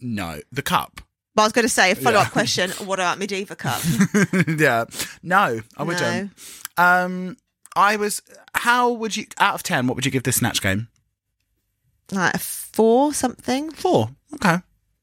no, 0.00 0.40
the 0.52 0.62
cup. 0.62 1.00
Well, 1.34 1.44
I 1.44 1.46
was 1.46 1.52
going 1.52 1.64
to 1.64 1.68
say 1.68 1.90
a 1.90 1.94
follow 1.94 2.18
up 2.18 2.26
Yeah. 2.26 2.30
question. 2.30 2.70
What 2.86 2.98
about 2.98 3.18
my 3.18 3.26
diva 3.26 3.56
cup? 3.56 3.80
yeah, 4.58 4.84
no, 5.22 5.60
I 5.76 5.82
wouldn't. 5.82 6.32
Um, 6.76 7.36
I 7.74 7.96
was. 7.96 8.22
How 8.54 8.90
would 8.90 9.16
you? 9.16 9.26
Out 9.38 9.54
of 9.54 9.62
ten, 9.62 9.86
what 9.86 9.96
would 9.96 10.04
you 10.04 10.10
give 10.10 10.22
this 10.24 10.36
snatch 10.36 10.60
game? 10.62 10.88
like 12.12 12.34
a 12.34 12.38
four 12.38 13.12
something. 13.12 13.70
Four. 13.72 14.10
Okay, 14.34 14.58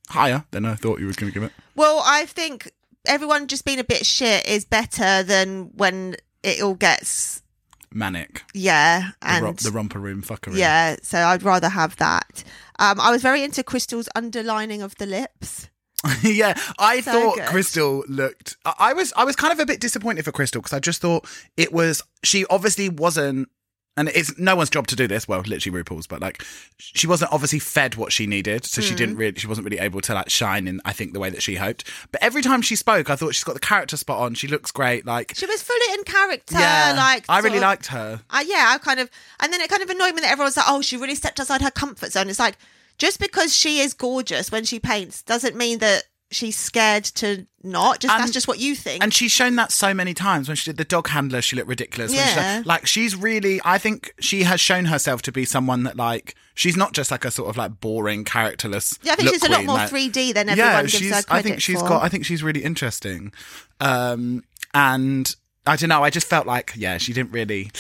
higher 0.09 0.45
than 0.51 0.65
I 0.65 0.75
thought 0.75 0.99
you 0.99 1.07
were 1.07 1.13
going 1.13 1.31
to 1.31 1.33
give 1.33 1.43
it. 1.43 1.51
Well, 1.75 2.01
I 2.05 2.25
think 2.25 2.71
everyone 3.05 3.47
just 3.47 3.65
being 3.65 3.79
a 3.79 3.83
bit 3.83 4.05
shit 4.05 4.45
is 4.47 4.65
better 4.65 5.23
than 5.23 5.71
when 5.75 6.15
it 6.43 6.61
all 6.61 6.75
gets 6.75 7.41
Manic. 7.93 8.43
yeah 8.53 9.11
The, 9.21 9.27
and 9.27 9.57
the 9.57 9.71
romper 9.71 9.99
room 9.99 10.21
fuckery. 10.23 10.57
yeah. 10.57 10.95
So 11.03 11.19
I'd 11.19 11.43
rather 11.43 11.69
have 11.69 11.95
that. 11.97 12.43
Um, 12.79 12.99
I 12.99 13.11
was 13.11 13.21
very 13.21 13.43
into 13.43 13.61
Krystal's 13.63 14.09
underlining 14.15 14.81
of 14.81 14.95
the 14.97 15.05
lips. 15.05 15.69
yeah, 16.21 16.57
I 16.79 16.99
So 17.01 17.11
thought 17.11 17.35
good. 17.37 17.45
Krystal 17.45 18.03
looked. 18.07 18.57
I 18.65 18.73
I 18.79 18.93
was 18.93 19.13
I 19.15 19.23
was 19.23 19.35
kind 19.35 19.53
of 19.53 19.59
a 19.59 19.65
bit 19.65 19.79
disappointed 19.79 20.25
for 20.25 20.31
Krystal 20.31 20.53
because 20.55 20.73
I 20.73 20.79
just 20.79 21.01
thought 21.01 21.25
it 21.55 21.71
was 21.71 22.01
she 22.23 22.45
obviously 22.47 22.89
wasn't 22.89 23.47
and 23.95 24.09
it's 24.09 24.37
no 24.39 24.55
one's 24.55 24.69
job 24.69 24.87
to 24.87 24.95
do 24.95 25.07
this. 25.07 25.27
Well, 25.27 25.41
literally 25.45 25.83
RuPaul's, 25.83 26.07
but 26.07 26.21
like 26.21 26.43
she 26.77 27.07
wasn't 27.07 27.31
obviously 27.31 27.59
fed 27.59 27.95
what 27.95 28.11
she 28.11 28.25
needed, 28.27 28.65
so 28.65 28.81
she 28.81 28.93
Mm. 28.93 28.97
didn't 28.97 29.15
really, 29.17 29.39
she 29.39 29.47
wasn't 29.47 29.65
really 29.65 29.79
able 29.79 30.01
to 30.01 30.13
like 30.13 30.29
shine 30.29 30.67
in. 30.67 30.81
I 30.85 30.93
think 30.93 31.13
the 31.13 31.19
way 31.19 31.29
that 31.29 31.43
she 31.43 31.55
hoped. 31.55 31.87
But 32.11 32.21
every 32.23 32.41
time 32.41 32.61
she 32.61 32.75
spoke, 32.75 33.09
I 33.09 33.15
thought 33.15 33.35
she's 33.35 33.43
got 33.43 33.53
the 33.53 33.59
character 33.59 33.97
spot 33.97 34.19
on. 34.19 34.33
She 34.35 34.47
looks 34.47 34.71
great. 34.71 35.05
Like 35.05 35.33
She 35.35 35.45
was 35.45 35.61
fully 35.61 35.93
in 35.97 36.03
character. 36.03 36.55
yeah, 36.59 36.93
like 36.95 37.25
I 37.29 37.39
really 37.39 37.57
of- 37.57 37.63
liked 37.63 37.87
her. 37.87 38.21
Uh, 38.29 38.43
yeah, 38.45 38.71
I 38.73 38.77
kind 38.79 38.99
of, 38.99 39.09
and 39.39 39.51
then 39.53 39.61
it 39.61 39.69
kind 39.69 39.83
of 39.83 39.89
annoyed 39.89 40.15
me 40.15 40.21
that 40.21 40.31
everyone's 40.31 40.57
like, 40.57 40.65
"Oh, 40.67 40.81
she 40.81 40.97
really 40.97 41.15
stepped 41.15 41.39
outside 41.39 41.61
her 41.61 41.71
comfort 41.71 42.11
zone." 42.11 42.29
It's 42.29 42.39
like 42.39 42.57
just 42.97 43.19
because 43.19 43.55
she 43.55 43.79
is 43.79 43.93
gorgeous 43.93 44.51
when 44.51 44.63
she 44.65 44.79
paints 44.79 45.21
doesn't 45.23 45.55
mean 45.55 45.79
that 45.79 46.03
she's 46.35 46.55
scared 46.57 47.03
to 47.05 47.45
not. 47.63 47.99
Just 47.99 48.17
that's 48.17 48.31
just 48.31 48.47
what 48.47 48.59
you 48.59 48.75
think. 48.75 49.01
And 49.03 49.13
she's 49.13 49.31
shown 49.31 49.55
that 49.55 49.71
so 49.71 49.93
many 49.93 50.13
times. 50.13 50.47
When 50.49 50.55
she 50.55 50.69
did 50.69 50.77
the 50.77 50.83
dog 50.83 51.07
handler, 51.09 51.41
she 51.41 51.55
looked 51.55 51.67
ridiculous. 51.69 52.11
When 52.11 52.27
she- 52.27 52.35
Yeah. 52.35 52.63
like 52.65 52.85
she's 52.85 53.15
really, 53.15 53.61
I 53.63 53.77
think 53.77 54.13
she 54.19 54.43
has 54.43 54.59
shown 54.59 54.85
herself 54.85 55.21
to 55.23 55.31
be 55.31 55.45
someone 55.45 55.83
that 55.83 55.95
like 55.97 56.35
she's 56.55 56.75
not 56.75 56.93
just 56.93 57.09
like 57.11 57.23
a 57.25 57.31
sort 57.31 57.49
of 57.49 57.57
like 57.57 57.79
boring, 57.79 58.23
characterless. 58.25 58.97
yeah, 59.03 59.13
I 59.13 59.15
think 59.15 59.29
she's 59.29 59.43
a 59.43 59.49
lot 59.51 59.65
more 59.65 59.75
like- 59.77 59.89
3D 59.89 60.33
than 60.33 60.49
everyone 60.49 60.85
gives 60.85 60.99
her 60.99 61.09
credit 61.09 61.25
I 61.29 61.41
think 61.41 61.61
she's 61.61 61.79
for. 61.81 61.87
got. 61.89 62.03
I 62.03 62.09
think 62.09 62.25
she's 62.25 62.43
really 62.43 62.63
interesting. 62.63 63.31
Um, 63.79 64.43
and 64.73 65.35
I 65.65 65.75
don't 65.75 65.89
know. 65.89 66.03
I 66.03 66.09
just 66.09 66.27
felt 66.27 66.45
like 66.47 66.73
yeah, 66.75 66.97
she 66.97 67.13
didn't 67.13 67.31
really. 67.31 67.71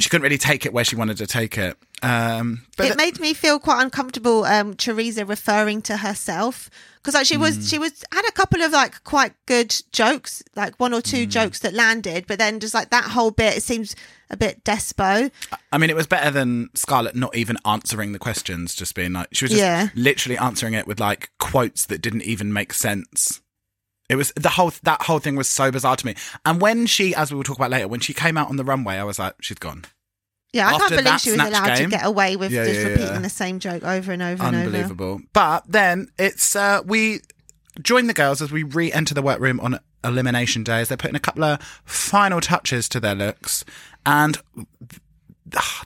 She 0.00 0.08
couldn't 0.08 0.22
really 0.22 0.38
take 0.38 0.66
it 0.66 0.72
where 0.72 0.84
she 0.84 0.96
wanted 0.96 1.18
to 1.18 1.26
take 1.26 1.56
it. 1.56 1.76
Um, 2.02 2.62
but 2.76 2.86
it 2.86 2.96
made 2.96 3.20
me 3.20 3.32
feel 3.32 3.60
quite 3.60 3.80
uncomfortable. 3.80 4.44
Um, 4.44 4.74
Choriza 4.74 5.28
referring 5.28 5.82
to 5.82 5.98
herself 5.98 6.68
because 6.96 7.14
like 7.14 7.26
she 7.26 7.36
was, 7.36 7.68
she 7.70 7.78
was 7.78 8.02
had 8.12 8.26
a 8.28 8.32
couple 8.32 8.60
of 8.60 8.72
like 8.72 9.04
quite 9.04 9.34
good 9.46 9.72
jokes, 9.92 10.42
like 10.56 10.80
one 10.80 10.92
or 10.92 11.00
two 11.00 11.26
jokes 11.26 11.60
that 11.60 11.74
landed, 11.74 12.26
but 12.26 12.40
then 12.40 12.58
just 12.58 12.74
like 12.74 12.90
that 12.90 13.04
whole 13.04 13.30
bit, 13.30 13.56
it 13.56 13.62
seems 13.62 13.94
a 14.30 14.36
bit 14.36 14.64
despo. 14.64 15.30
I 15.70 15.78
mean, 15.78 15.90
it 15.90 15.96
was 15.96 16.08
better 16.08 16.32
than 16.32 16.70
Scarlett 16.74 17.14
not 17.14 17.36
even 17.36 17.56
answering 17.64 18.10
the 18.10 18.18
questions, 18.18 18.74
just 18.74 18.96
being 18.96 19.12
like, 19.12 19.28
she 19.32 19.44
was 19.44 19.52
just 19.52 19.60
Yeah. 19.62 19.90
literally 19.94 20.38
answering 20.38 20.74
it 20.74 20.88
with 20.88 20.98
like 20.98 21.30
quotes 21.38 21.86
that 21.86 22.00
didn't 22.02 22.22
even 22.22 22.52
make 22.52 22.72
sense. 22.72 23.40
It 24.12 24.16
was 24.16 24.32
the 24.36 24.50
whole 24.50 24.72
that 24.82 25.02
whole 25.02 25.18
thing 25.18 25.36
was 25.36 25.48
so 25.48 25.70
bizarre 25.72 25.96
to 25.96 26.06
me. 26.06 26.14
And 26.44 26.60
when 26.60 26.86
she, 26.86 27.14
as 27.14 27.30
we 27.32 27.36
will 27.36 27.44
talk 27.44 27.56
about 27.56 27.70
later, 27.70 27.88
when 27.88 28.00
she 28.00 28.12
came 28.12 28.36
out 28.36 28.48
on 28.50 28.56
the 28.56 28.64
runway, 28.64 28.96
I 28.96 29.04
was 29.04 29.18
like, 29.18 29.34
she's 29.40 29.58
gone. 29.58 29.84
Yeah, 30.52 30.68
I 30.68 30.72
After 30.74 30.88
can't 30.88 31.04
believe 31.04 31.20
she 31.20 31.30
was 31.30 31.40
allowed 31.40 31.66
game- 31.76 31.90
to 31.90 31.96
get 31.96 32.04
away 32.04 32.36
with 32.36 32.52
Yeah, 32.52 32.64
just 32.66 32.80
yeah, 32.80 32.86
repeating 32.88 33.14
yeah. 33.14 33.18
the 33.20 33.30
same 33.30 33.58
joke 33.58 33.82
over 33.84 34.12
and 34.12 34.22
over 34.22 34.42
and 34.44 34.54
over. 34.54 34.66
Unbelievable. 34.66 35.20
But 35.32 35.64
then 35.66 36.08
it's 36.18 36.54
uh, 36.54 36.82
we 36.84 37.20
join 37.80 38.06
the 38.06 38.12
girls 38.12 38.42
as 38.42 38.52
we 38.52 38.62
re-enter 38.62 39.14
the 39.14 39.22
workroom 39.22 39.58
on 39.60 39.80
elimination 40.04 40.62
day 40.62 40.80
as 40.82 40.88
they're 40.88 40.98
putting 40.98 41.16
a 41.16 41.20
couple 41.20 41.42
of 41.44 41.62
final 41.86 42.40
touches 42.42 42.86
to 42.90 43.00
their 43.00 43.14
looks, 43.14 43.64
and 44.04 44.36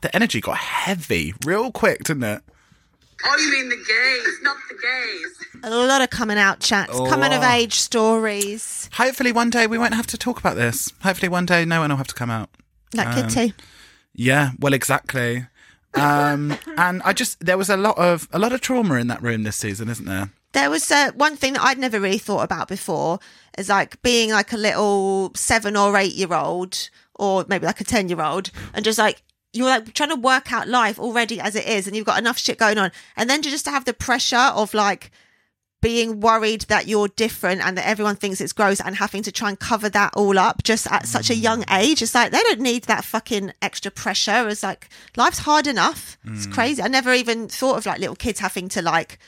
the 0.00 0.10
energy 0.14 0.40
got 0.40 0.56
heavy 0.56 1.32
real 1.44 1.70
quick, 1.72 2.04
didn't 2.04 2.24
it? 2.24 2.42
Oh, 3.28 3.36
you 3.38 3.50
mean 3.52 3.68
the 3.68 3.76
gays, 3.76 4.38
not 4.42 4.56
the 4.68 4.74
gays. 4.74 5.62
A 5.64 5.70
lot 5.70 6.00
of 6.02 6.10
coming 6.10 6.38
out 6.38 6.60
chats, 6.60 6.92
coming 6.92 7.32
of 7.32 7.42
Oh. 7.42 7.50
age 7.50 7.74
stories, 7.74 8.88
Hopefully, 8.94 9.32
one 9.32 9.50
day 9.50 9.66
we 9.66 9.78
won't 9.78 9.94
have 9.94 10.06
to 10.08 10.18
talk 10.18 10.38
about 10.38 10.56
this. 10.56 10.92
Hopefully, 11.02 11.28
one 11.28 11.46
day 11.46 11.64
no 11.64 11.80
one 11.80 11.90
will 11.90 11.96
have 11.96 12.06
to 12.08 12.14
come 12.14 12.30
out. 12.30 12.50
like 12.94 13.08
Um, 13.08 13.28
Kitty. 13.28 13.54
Yeah, 14.14 14.50
well, 14.58 14.72
exactly. 14.72 15.46
Um, 15.94 16.56
and 16.78 17.02
I 17.04 17.12
just 17.12 17.44
there 17.44 17.58
was 17.58 17.68
a 17.70 17.76
lot 17.76 17.98
of 17.98 18.28
a 18.32 18.38
lot 18.38 18.52
of 18.52 18.60
trauma 18.60 18.94
in 18.94 19.06
that 19.08 19.22
room 19.22 19.42
this 19.42 19.56
season, 19.56 19.88
isn't 19.88 20.06
there? 20.06 20.30
There 20.52 20.70
was 20.70 20.90
uh, 20.90 21.10
one 21.14 21.36
thing 21.36 21.54
that 21.54 21.62
I'd 21.62 21.78
never 21.78 22.00
really 22.00 22.18
thought 22.18 22.42
about 22.42 22.68
before 22.68 23.18
is 23.58 23.68
like 23.68 24.00
being 24.02 24.30
like 24.30 24.52
a 24.52 24.56
little 24.56 25.32
seven 25.34 25.76
or 25.76 25.96
eight 25.98 26.14
year 26.14 26.32
old, 26.32 26.88
or 27.14 27.44
maybe 27.48 27.66
like 27.66 27.80
a 27.80 27.84
10 27.84 28.08
year 28.08 28.22
old, 28.22 28.50
and 28.72 28.84
just 28.84 28.98
like 28.98 29.22
you're 29.56 29.68
like 29.68 29.92
trying 29.94 30.10
to 30.10 30.16
work 30.16 30.52
out 30.52 30.68
life 30.68 30.98
already 30.98 31.40
as 31.40 31.54
it 31.54 31.66
is, 31.66 31.86
and 31.86 31.96
you've 31.96 32.06
got 32.06 32.18
enough 32.18 32.38
shit 32.38 32.58
going 32.58 32.78
on. 32.78 32.92
And 33.16 33.28
then 33.28 33.42
to 33.42 33.50
just 33.50 33.64
to 33.64 33.70
have 33.70 33.84
the 33.84 33.94
pressure 33.94 34.36
of 34.36 34.74
like 34.74 35.10
being 35.82 36.20
worried 36.20 36.62
that 36.62 36.88
you're 36.88 37.08
different 37.08 37.60
and 37.60 37.76
that 37.76 37.86
everyone 37.86 38.16
thinks 38.16 38.40
it's 38.40 38.52
gross 38.52 38.80
and 38.80 38.96
having 38.96 39.22
to 39.22 39.30
try 39.30 39.48
and 39.48 39.60
cover 39.60 39.88
that 39.88 40.12
all 40.16 40.38
up 40.38 40.62
just 40.64 40.90
at 40.90 41.06
such 41.06 41.30
a 41.30 41.34
mm. 41.34 41.42
young 41.42 41.64
age. 41.70 42.02
It's 42.02 42.14
like 42.14 42.32
they 42.32 42.42
don't 42.42 42.60
need 42.60 42.84
that 42.84 43.04
fucking 43.04 43.52
extra 43.62 43.90
pressure. 43.90 44.48
It's 44.48 44.62
like 44.62 44.88
life's 45.16 45.38
hard 45.38 45.66
enough. 45.66 46.18
It's 46.24 46.46
mm. 46.46 46.52
crazy. 46.52 46.82
I 46.82 46.88
never 46.88 47.12
even 47.12 47.48
thought 47.48 47.76
of 47.76 47.86
like 47.86 48.00
little 48.00 48.16
kids 48.16 48.40
having 48.40 48.68
to 48.70 48.82
like 48.82 49.18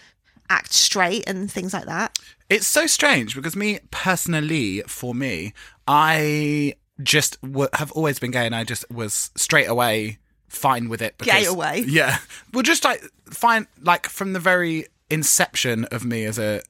act 0.51 0.73
straight 0.73 1.29
and 1.29 1.51
things 1.51 1.73
like 1.73 1.85
that. 1.85 2.19
It's 2.49 2.67
so 2.67 2.87
strange 2.87 3.35
because 3.37 3.55
me 3.55 3.79
personally, 3.91 4.83
for 4.87 5.15
me, 5.15 5.53
I 5.87 6.75
just 7.03 7.41
w- 7.43 7.69
have 7.75 7.93
always 7.93 8.19
been 8.19 8.31
gay, 8.31 8.47
and 8.47 8.55
I 8.55 8.65
just 8.65 8.85
was 8.91 9.31
straight 9.37 9.69
away 9.69 10.19
fine 10.49 10.89
with 10.89 11.03
it. 11.03 11.17
Gay 11.19 11.41
because- 11.41 11.47
away. 11.49 11.85
yeah. 11.89 12.19
Well, 12.53 12.63
just 12.63 12.85
like 12.85 13.03
fine, 13.31 13.67
like 13.81 14.07
from 14.09 14.33
the 14.33 14.41
very 14.41 14.87
inception 15.11 15.85
of 15.87 16.05
me 16.05 16.25
as 16.25 16.39
a 16.39 16.63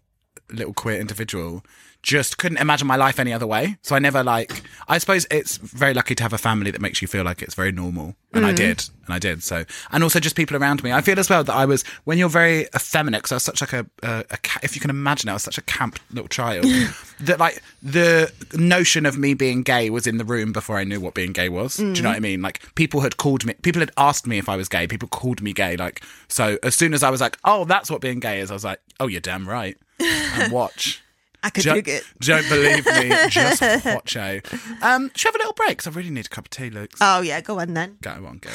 little 0.50 0.72
queer 0.74 0.98
individual. 1.00 1.64
Just 2.08 2.38
couldn't 2.38 2.56
imagine 2.56 2.86
my 2.88 2.96
life 2.96 3.20
any 3.20 3.34
other 3.34 3.46
way. 3.46 3.76
So 3.82 3.94
I 3.94 3.98
never 3.98 4.24
like. 4.24 4.62
I 4.88 4.96
suppose 4.96 5.26
it's 5.30 5.58
very 5.58 5.92
lucky 5.92 6.14
to 6.14 6.22
have 6.22 6.32
a 6.32 6.38
family 6.38 6.70
that 6.70 6.80
makes 6.80 7.02
you 7.02 7.08
feel 7.08 7.22
like 7.22 7.42
it's 7.42 7.54
very 7.54 7.70
normal, 7.70 8.16
and 8.32 8.44
Mm. 8.44 8.48
I 8.48 8.52
did, 8.52 8.88
and 9.04 9.14
I 9.14 9.18
did. 9.18 9.42
So, 9.42 9.66
and 9.92 10.02
also 10.02 10.18
just 10.18 10.34
people 10.34 10.56
around 10.56 10.82
me. 10.82 10.90
I 10.90 11.02
feel 11.02 11.18
as 11.18 11.28
well 11.28 11.44
that 11.44 11.52
I 11.54 11.66
was 11.66 11.82
when 12.04 12.16
you're 12.16 12.30
very 12.30 12.62
effeminate. 12.74 13.18
Because 13.20 13.32
I 13.32 13.34
was 13.36 13.42
such 13.42 13.60
like 13.60 13.74
a, 13.74 13.86
a, 14.02 14.24
a 14.30 14.38
if 14.62 14.74
you 14.74 14.80
can 14.80 14.88
imagine, 14.88 15.28
I 15.28 15.34
was 15.34 15.42
such 15.42 15.58
a 15.58 15.62
camp 15.62 15.98
little 16.10 16.28
child 16.28 16.64
that 17.20 17.38
like 17.38 17.62
the 17.82 18.32
notion 18.54 19.04
of 19.04 19.18
me 19.18 19.34
being 19.34 19.62
gay 19.62 19.90
was 19.90 20.06
in 20.06 20.16
the 20.16 20.24
room 20.24 20.50
before 20.50 20.78
I 20.78 20.84
knew 20.84 21.00
what 21.00 21.12
being 21.12 21.32
gay 21.32 21.50
was. 21.50 21.76
Do 21.76 21.84
you 21.84 21.92
Mm. 21.92 22.02
know 22.04 22.08
what 22.08 22.16
I 22.16 22.20
mean? 22.20 22.40
Like 22.40 22.74
people 22.74 23.02
had 23.02 23.18
called 23.18 23.44
me, 23.44 23.52
people 23.60 23.80
had 23.80 23.90
asked 23.98 24.26
me 24.26 24.38
if 24.38 24.48
I 24.48 24.56
was 24.56 24.70
gay. 24.70 24.86
People 24.86 25.08
called 25.08 25.42
me 25.42 25.52
gay. 25.52 25.76
Like 25.76 26.02
so, 26.28 26.56
as 26.62 26.74
soon 26.74 26.94
as 26.94 27.02
I 27.02 27.10
was 27.10 27.20
like, 27.20 27.36
oh, 27.44 27.66
that's 27.66 27.90
what 27.90 28.00
being 28.00 28.18
gay 28.20 28.40
is, 28.40 28.50
I 28.50 28.54
was 28.54 28.64
like, 28.64 28.80
oh, 28.98 29.08
you're 29.08 29.20
damn 29.20 29.46
right. 29.46 29.76
And 30.00 30.50
watch. 30.60 31.02
I 31.42 31.50
could 31.50 31.64
Don't, 31.64 31.74
dig 31.76 31.88
it. 31.88 32.04
don't 32.20 32.48
believe 32.48 32.84
me. 32.84 33.14
Just 33.30 33.62
watch 33.86 34.16
out. 34.16 34.42
Um, 34.82 35.10
should 35.14 35.28
we 35.28 35.32
have 35.32 35.34
a 35.36 35.38
little 35.38 35.52
break? 35.52 35.78
'Cause 35.78 35.86
I 35.86 35.90
really 35.96 36.10
need 36.10 36.26
a 36.26 36.28
cup 36.28 36.46
of 36.46 36.50
tea, 36.50 36.68
Luke. 36.70 36.90
Oh 37.00 37.20
yeah, 37.20 37.40
go 37.40 37.60
on 37.60 37.74
then. 37.74 37.96
Go 38.00 38.10
on, 38.10 38.38
go. 38.38 38.50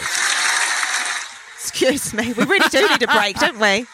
Excuse 1.55 2.13
me, 2.13 2.33
we 2.33 2.43
really 2.43 2.67
do 2.69 2.87
need 2.89 3.01
a 3.03 3.07
break, 3.07 3.37
don't 3.39 3.57
we? 3.59 3.85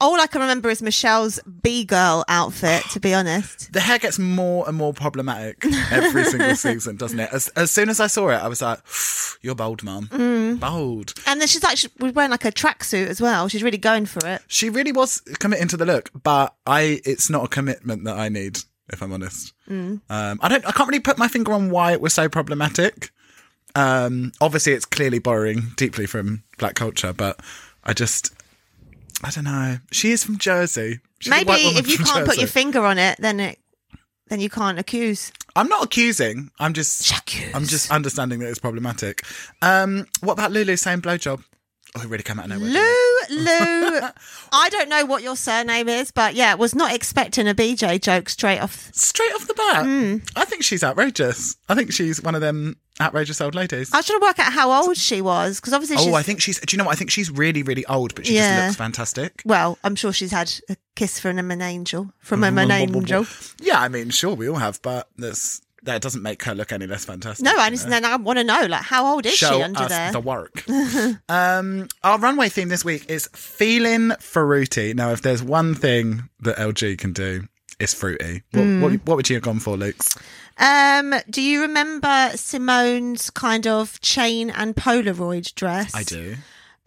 All 0.00 0.20
I 0.20 0.28
can 0.28 0.40
remember 0.40 0.68
is 0.70 0.80
Michelle's 0.80 1.40
B 1.62 1.84
girl 1.84 2.24
outfit. 2.28 2.84
To 2.92 3.00
be 3.00 3.14
honest, 3.14 3.72
The 3.72 3.80
hair 3.80 3.98
gets 3.98 4.18
more 4.18 4.66
and 4.68 4.76
more 4.76 4.92
problematic 4.92 5.64
every 5.90 6.24
single 6.24 6.54
season, 6.66 6.96
doesn't 6.96 7.18
it? 7.18 7.30
As, 7.32 7.48
as 7.48 7.70
soon 7.72 7.88
as 7.88 7.98
I 7.98 8.06
saw 8.06 8.28
it, 8.28 8.36
I 8.36 8.46
was 8.46 8.62
like, 8.62 8.78
"You're 9.42 9.56
bold, 9.56 9.82
mum. 9.82 10.06
Mm. 10.12 10.60
Bold." 10.60 11.14
and 11.26 11.40
then 11.40 11.48
she's 11.48 11.62
like 11.64 11.78
she 11.78 11.88
was 11.98 12.12
wearing 12.12 12.30
like 12.30 12.44
a 12.44 12.52
tracksuit 12.52 13.08
as 13.08 13.20
well. 13.20 13.48
She's 13.48 13.62
really 13.62 13.78
going 13.78 14.06
for 14.06 14.24
it. 14.26 14.42
She 14.46 14.70
really 14.70 14.92
was 14.92 15.20
committing 15.40 15.68
to 15.68 15.76
the 15.76 15.86
look, 15.86 16.10
but 16.22 16.54
I 16.66 17.00
it's 17.04 17.28
not 17.28 17.44
a 17.44 17.48
commitment 17.48 18.04
that 18.04 18.16
I 18.16 18.28
need, 18.28 18.60
if 18.92 19.02
I'm 19.02 19.12
honest. 19.12 19.52
Mm. 19.68 20.00
Um, 20.08 20.38
I 20.40 20.48
don't 20.48 20.64
I 20.64 20.70
can't 20.70 20.88
really 20.88 21.00
put 21.00 21.18
my 21.18 21.26
finger 21.28 21.52
on 21.52 21.70
why 21.70 21.92
it 21.92 22.00
was 22.00 22.14
so 22.14 22.28
problematic. 22.28 23.10
Um, 23.74 24.32
obviously 24.40 24.72
it's 24.74 24.86
clearly 24.86 25.18
borrowing 25.18 25.72
deeply 25.76 26.06
from 26.06 26.44
black 26.58 26.74
culture, 26.74 27.12
but 27.12 27.40
I 27.84 27.92
just 27.92 28.32
I 29.22 29.30
don't 29.30 29.44
know. 29.44 29.78
She 29.90 30.12
is 30.12 30.22
from 30.24 30.38
Jersey. 30.38 31.00
She's 31.18 31.30
Maybe 31.30 31.50
if 31.52 31.88
you 31.88 31.98
can't 31.98 32.26
put 32.26 32.38
your 32.38 32.46
finger 32.46 32.84
on 32.84 32.98
it, 32.98 33.18
then 33.20 33.40
it 33.40 33.58
then 34.28 34.40
you 34.40 34.50
can't 34.50 34.78
accuse. 34.78 35.32
I'm 35.56 35.68
not 35.68 35.84
accusing. 35.84 36.50
I'm 36.60 36.72
just. 36.74 37.10
Accuse. 37.10 37.54
I'm 37.54 37.64
just 37.64 37.90
understanding 37.90 38.38
that 38.40 38.48
it's 38.48 38.58
problematic. 38.60 39.22
Um, 39.62 40.06
what 40.20 40.34
about 40.34 40.52
Lulu 40.52 40.76
saying 40.76 41.00
blowjob? 41.02 41.42
Oh, 41.96 42.02
it 42.02 42.08
really 42.08 42.22
came 42.22 42.38
out 42.38 42.44
of 42.44 42.50
nowhere. 42.50 42.70
didn't 42.70 42.84
it? 43.30 43.30
Lou, 43.30 43.44
Lou. 43.44 44.00
I 44.52 44.68
don't 44.68 44.90
know 44.90 45.06
what 45.06 45.22
your 45.22 45.34
surname 45.36 45.88
is, 45.88 46.10
but 46.12 46.34
yeah, 46.34 46.54
was 46.54 46.74
not 46.74 46.94
expecting 46.94 47.48
a 47.48 47.54
BJ 47.54 48.00
joke 48.00 48.28
straight 48.28 48.60
off. 48.60 48.90
Straight 48.94 49.32
off 49.34 49.48
the 49.48 49.54
bat, 49.54 49.84
Hmm. 49.84 50.16
I 50.36 50.44
think 50.44 50.62
she's 50.62 50.84
outrageous. 50.84 51.56
I 51.68 51.74
think 51.74 51.92
she's 51.92 52.22
one 52.22 52.34
of 52.34 52.42
them 52.42 52.76
outrageous 53.00 53.40
old 53.40 53.54
ladies. 53.54 53.92
I 53.92 53.98
was 53.98 54.06
trying 54.06 54.20
to 54.20 54.26
work 54.26 54.38
out 54.38 54.52
how 54.52 54.70
old 54.72 54.96
she 54.96 55.20
was 55.22 55.60
because 55.60 55.72
obviously 55.72 55.96
she's. 55.98 56.06
Oh, 56.08 56.14
I 56.14 56.22
think 56.22 56.40
she's. 56.40 56.58
Do 56.60 56.74
you 56.74 56.78
know 56.78 56.84
what? 56.84 56.92
I 56.92 56.96
think 56.96 57.10
she's 57.10 57.30
really, 57.30 57.62
really 57.62 57.84
old, 57.86 58.14
but 58.14 58.26
she 58.26 58.34
Yeah. 58.34 58.56
just 58.56 58.66
looks 58.68 58.76
fantastic. 58.76 59.42
Well, 59.44 59.78
I'm 59.84 59.94
sure 59.94 60.12
she's 60.12 60.32
had 60.32 60.52
a 60.68 60.76
kiss 60.96 61.20
from 61.20 61.38
an 61.38 61.62
angel. 61.62 62.12
From 62.20 62.44
a 62.44 62.48
an 62.48 62.70
angel. 62.70 63.26
Yeah, 63.60 63.80
I 63.80 63.88
mean, 63.88 64.10
sure, 64.10 64.34
we 64.34 64.48
all 64.48 64.56
have, 64.56 64.80
but 64.82 65.08
that's 65.16 65.60
that 65.84 66.02
doesn't 66.02 66.22
make 66.22 66.42
her 66.42 66.54
look 66.54 66.72
any 66.72 66.86
less 66.88 67.04
fantastic. 67.04 67.44
No, 67.44 67.56
I 67.56 67.66
you 67.66 67.70
just 67.70 67.88
then 67.88 68.04
I 68.04 68.16
want 68.16 68.38
to 68.38 68.44
know, 68.44 68.66
like, 68.68 68.82
how 68.82 69.06
old 69.14 69.24
is 69.24 69.34
Show 69.34 69.56
she 69.58 69.62
under 69.62 69.80
us 69.84 69.88
there? 69.88 70.10
the 70.12 70.20
work. 70.20 70.64
um, 71.28 71.88
our 72.02 72.18
runway 72.18 72.48
theme 72.48 72.68
this 72.68 72.84
week 72.84 73.08
is 73.08 73.28
feeling 73.32 74.10
fruity. 74.18 74.92
Now, 74.94 75.10
if 75.12 75.22
there's 75.22 75.42
one 75.42 75.74
thing 75.74 76.28
that 76.40 76.56
LG 76.56 76.98
can 76.98 77.12
do, 77.12 77.44
it's 77.78 77.94
fruity. 77.94 78.42
What, 78.52 78.62
Hmm. 78.62 78.80
what, 78.82 78.92
what 79.06 79.16
would 79.16 79.30
you 79.30 79.36
have 79.36 79.42
gone 79.44 79.60
for, 79.60 79.76
Luke's? 79.76 80.16
Um, 80.58 81.14
do 81.30 81.40
you 81.40 81.62
remember 81.62 82.30
Simone's 82.34 83.30
kind 83.30 83.66
of 83.66 84.00
chain 84.00 84.50
and 84.50 84.74
Polaroid 84.74 85.54
dress? 85.54 85.94
I 85.94 86.02
do. 86.02 86.36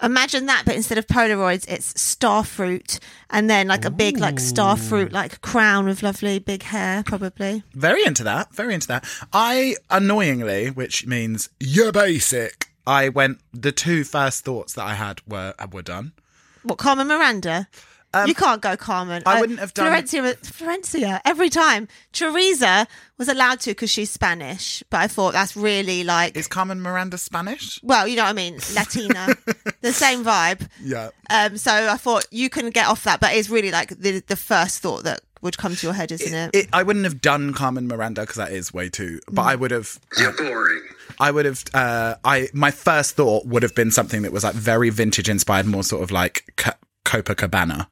Imagine 0.03 0.47
that, 0.47 0.63
but 0.65 0.75
instead 0.75 0.97
of 0.97 1.05
Polaroids, 1.05 1.65
it's 1.69 1.99
star 2.01 2.43
fruit, 2.43 2.99
and 3.29 3.47
then 3.49 3.67
like 3.67 3.85
a 3.85 3.91
big 3.91 4.17
like 4.17 4.39
star 4.39 4.75
fruit 4.75 5.11
like 5.11 5.41
crown 5.41 5.85
with 5.85 6.01
lovely 6.01 6.39
big 6.39 6.63
hair, 6.63 7.03
probably. 7.03 7.61
Very 7.73 8.03
into 8.03 8.23
that. 8.23 8.51
Very 8.53 8.73
into 8.73 8.87
that. 8.87 9.05
I 9.31 9.75
annoyingly, 9.91 10.71
which 10.71 11.05
means 11.05 11.49
you're 11.59 11.91
basic. 11.91 12.71
I 12.87 13.09
went. 13.09 13.41
The 13.53 13.71
two 13.71 14.03
first 14.03 14.43
thoughts 14.43 14.73
that 14.73 14.85
I 14.85 14.95
had 14.95 15.21
were 15.27 15.53
were 15.71 15.83
done. 15.83 16.13
What 16.63 16.79
Carmen 16.79 17.07
Miranda? 17.07 17.67
You 18.27 18.35
can't 18.35 18.61
go 18.61 18.75
Carmen. 18.75 19.23
Um, 19.25 19.33
I 19.33 19.37
Uh, 19.37 19.39
wouldn't 19.41 19.59
have 19.59 19.73
done- 19.73 19.87
Florencia. 20.03 20.37
Florencia 20.41 21.21
every 21.23 21.49
time. 21.49 21.87
Choriza 22.13 22.85
was 23.17 23.27
allowed 23.29 23.59
to 23.61 23.71
because 23.71 23.89
she's 23.89 24.11
Spanish, 24.11 24.83
but 24.89 24.99
I 24.99 25.07
thought 25.07 25.31
that's 25.33 25.55
really 25.55 26.03
like. 26.03 26.35
Is 26.35 26.47
Carmen 26.47 26.81
Miranda 26.81 27.17
Spanish? 27.17 27.79
well, 27.83 28.07
you 28.07 28.15
know 28.17 28.23
what 28.23 28.29
I 28.29 28.33
mean, 28.33 28.59
Latina, 28.75 29.35
the 29.81 29.93
same 29.93 30.23
vibe. 30.25 30.67
Yeah. 30.83 31.09
Um, 31.29 31.57
so 31.57 31.71
I 31.71 31.97
thought 31.97 32.25
you 32.31 32.49
can 32.49 32.69
get 32.69 32.87
off 32.87 33.03
that, 33.05 33.19
but 33.21 33.33
it's 33.33 33.49
really 33.49 33.71
like 33.71 33.89
the 33.97 34.21
the 34.27 34.35
first 34.35 34.79
thought 34.79 35.03
that 35.05 35.21
would 35.41 35.57
come 35.57 35.75
to 35.75 35.87
your 35.87 35.93
head, 35.93 36.11
isn't 36.11 36.33
it? 36.33 36.49
It, 36.53 36.69
I 36.73 36.83
wouldn't 36.83 37.05
have 37.05 37.19
done 37.21 37.53
Carmen 37.53 37.87
Miranda 37.87 38.21
because 38.21 38.35
that 38.35 38.51
is 38.51 38.73
way 38.73 38.89
too. 38.89 39.19
But 39.31 39.43
I 39.43 39.55
would 39.55 39.71
have. 39.71 39.99
You're 40.19 40.33
boring. 40.33 40.81
I 41.19 41.31
would 41.31 41.45
have. 41.45 41.63
Uh, 41.73 42.15
I 42.25 42.49
my 42.53 42.71
first 42.71 43.15
thought 43.15 43.45
would 43.45 43.63
have 43.63 43.73
been 43.73 43.89
something 43.91 44.21
that 44.23 44.31
was 44.33 44.43
like 44.43 44.53
very 44.55 44.89
vintage 44.89 45.29
inspired, 45.29 45.65
more 45.65 45.83
sort 45.83 46.03
of 46.03 46.11
like 46.11 46.43
C- 46.59 46.71
Copacabana, 47.05 47.87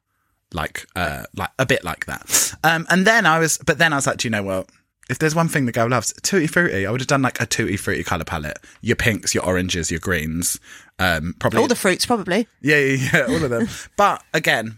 like 0.52 0.86
uh, 0.96 1.24
like 1.36 1.50
a 1.58 1.66
bit 1.66 1.84
like 1.84 2.06
that. 2.06 2.54
Um, 2.64 2.86
and 2.90 3.06
then 3.06 3.26
I 3.26 3.38
was, 3.38 3.58
but 3.58 3.78
then 3.78 3.92
I 3.92 3.96
was 3.96 4.06
like, 4.06 4.18
do 4.18 4.26
you 4.28 4.30
know 4.30 4.42
what? 4.42 4.68
If 5.08 5.18
there's 5.18 5.34
one 5.34 5.48
thing 5.48 5.66
the 5.66 5.72
girl 5.72 5.88
loves, 5.88 6.12
tutti 6.22 6.46
frutti. 6.46 6.86
I 6.86 6.90
would 6.90 7.00
have 7.00 7.08
done 7.08 7.22
like 7.22 7.40
a 7.40 7.46
tutti 7.46 7.76
frutti 7.76 8.04
color 8.04 8.22
palette. 8.24 8.58
Your 8.80 8.94
pinks, 8.96 9.34
your 9.34 9.44
oranges, 9.44 9.90
your 9.90 9.98
greens. 10.00 10.60
Um, 11.00 11.34
probably 11.40 11.60
All 11.60 11.66
the 11.66 11.74
fruits, 11.74 12.06
probably. 12.06 12.46
yeah, 12.62 12.76
yeah, 12.78 13.08
yeah, 13.12 13.20
all 13.28 13.42
of 13.42 13.50
them. 13.50 13.68
but 13.96 14.22
again, 14.34 14.76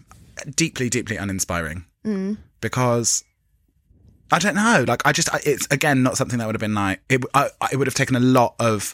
deeply, 0.55 0.89
deeply 0.89 1.17
uninspiring 1.17 1.85
because 2.61 3.23
I 4.31 4.39
don't 4.39 4.55
know. 4.55 4.83
Like, 4.87 5.05
I 5.05 5.11
just, 5.11 5.33
I- 5.33 5.41
it's 5.45 5.67
again 5.69 6.01
not 6.03 6.17
something 6.17 6.39
that 6.39 6.45
would 6.47 6.55
have 6.55 6.59
been 6.61 6.73
like 6.73 7.01
it. 7.09 7.23
I- 7.33 7.49
it 7.71 7.77
would 7.77 7.87
have 7.87 7.93
taken 7.93 8.15
a 8.15 8.19
lot 8.19 8.55
of 8.59 8.93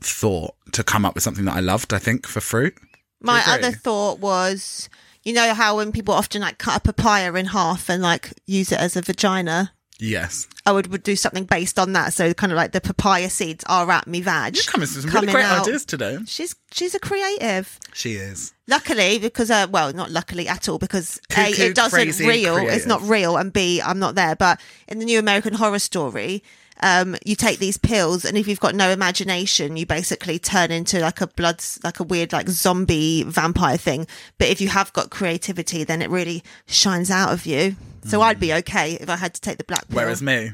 thought 0.00 0.54
to 0.72 0.82
come 0.82 1.04
up 1.04 1.14
with 1.14 1.22
something 1.22 1.44
that 1.44 1.56
I 1.56 1.60
loved. 1.60 1.92
I 1.92 1.98
think 1.98 2.26
for 2.26 2.40
fruit. 2.40 2.74
My 3.20 3.42
other 3.46 3.72
thought 3.72 4.20
was, 4.20 4.88
you 5.28 5.34
know 5.34 5.52
how 5.52 5.76
when 5.76 5.92
people 5.92 6.14
often 6.14 6.40
like 6.40 6.56
cut 6.56 6.78
a 6.78 6.80
papaya 6.80 7.30
in 7.34 7.44
half 7.44 7.90
and 7.90 8.02
like 8.02 8.32
use 8.46 8.72
it 8.72 8.80
as 8.80 8.96
a 8.96 9.02
vagina. 9.02 9.72
Yes, 10.00 10.48
I 10.64 10.72
would, 10.72 10.86
would 10.86 11.02
do 11.02 11.16
something 11.16 11.44
based 11.44 11.78
on 11.78 11.92
that. 11.92 12.14
So 12.14 12.32
kind 12.32 12.50
of 12.50 12.56
like 12.56 12.72
the 12.72 12.80
papaya 12.80 13.28
seeds 13.28 13.62
are 13.68 13.90
at 13.90 14.06
me 14.06 14.22
vag. 14.22 14.54
you're 14.54 14.64
coming 14.64 14.82
with 14.82 14.90
some 14.90 15.10
really 15.10 15.26
great 15.26 15.44
out. 15.44 15.66
ideas 15.66 15.84
today. 15.84 16.18
She's 16.24 16.54
she's 16.70 16.94
a 16.94 17.00
creative. 17.00 17.78
She 17.92 18.12
is. 18.12 18.54
Luckily, 18.68 19.18
because 19.18 19.50
uh, 19.50 19.66
well, 19.70 19.92
not 19.92 20.10
luckily 20.10 20.48
at 20.48 20.66
all, 20.68 20.78
because 20.78 21.20
a 21.36 21.50
it 21.50 21.74
doesn't 21.74 22.18
real. 22.20 22.54
creative. 22.54 22.74
It's 22.74 22.86
not 22.86 23.02
real, 23.02 23.36
and 23.36 23.52
b 23.52 23.82
I'm 23.82 23.98
not 23.98 24.14
there. 24.14 24.34
But 24.34 24.60
in 24.86 24.98
the 24.98 25.04
new 25.04 25.18
American 25.18 25.52
Horror 25.52 25.80
Story, 25.80 26.42
um, 26.80 27.16
you 27.24 27.34
take 27.34 27.58
these 27.58 27.76
pills, 27.76 28.24
and 28.24 28.36
if 28.36 28.46
you've 28.46 28.60
got 28.60 28.74
no 28.74 28.90
imagination, 28.90 29.76
you 29.76 29.86
basically 29.86 30.38
turn 30.38 30.70
into 30.70 31.00
like 31.00 31.20
a 31.20 31.26
blood, 31.26 31.62
like 31.82 32.00
a 32.00 32.04
weird 32.04 32.32
like 32.32 32.48
zombie 32.48 33.22
vampire 33.24 33.76
thing. 33.76 34.06
But 34.38 34.48
if 34.48 34.60
you 34.60 34.68
have 34.68 34.92
got 34.92 35.10
creativity, 35.10 35.84
then 35.84 36.02
it 36.02 36.10
really 36.10 36.42
shines 36.66 37.10
out 37.10 37.32
of 37.32 37.46
you. 37.46 37.76
So 38.04 38.22
I'd 38.22 38.40
be 38.40 38.54
okay 38.54 38.94
if 38.94 39.10
I 39.10 39.16
had 39.16 39.34
to 39.34 39.40
take 39.40 39.58
the 39.58 39.64
black 39.64 39.86
pill. 39.88 39.96
Whereas 39.96 40.22
me, 40.22 40.52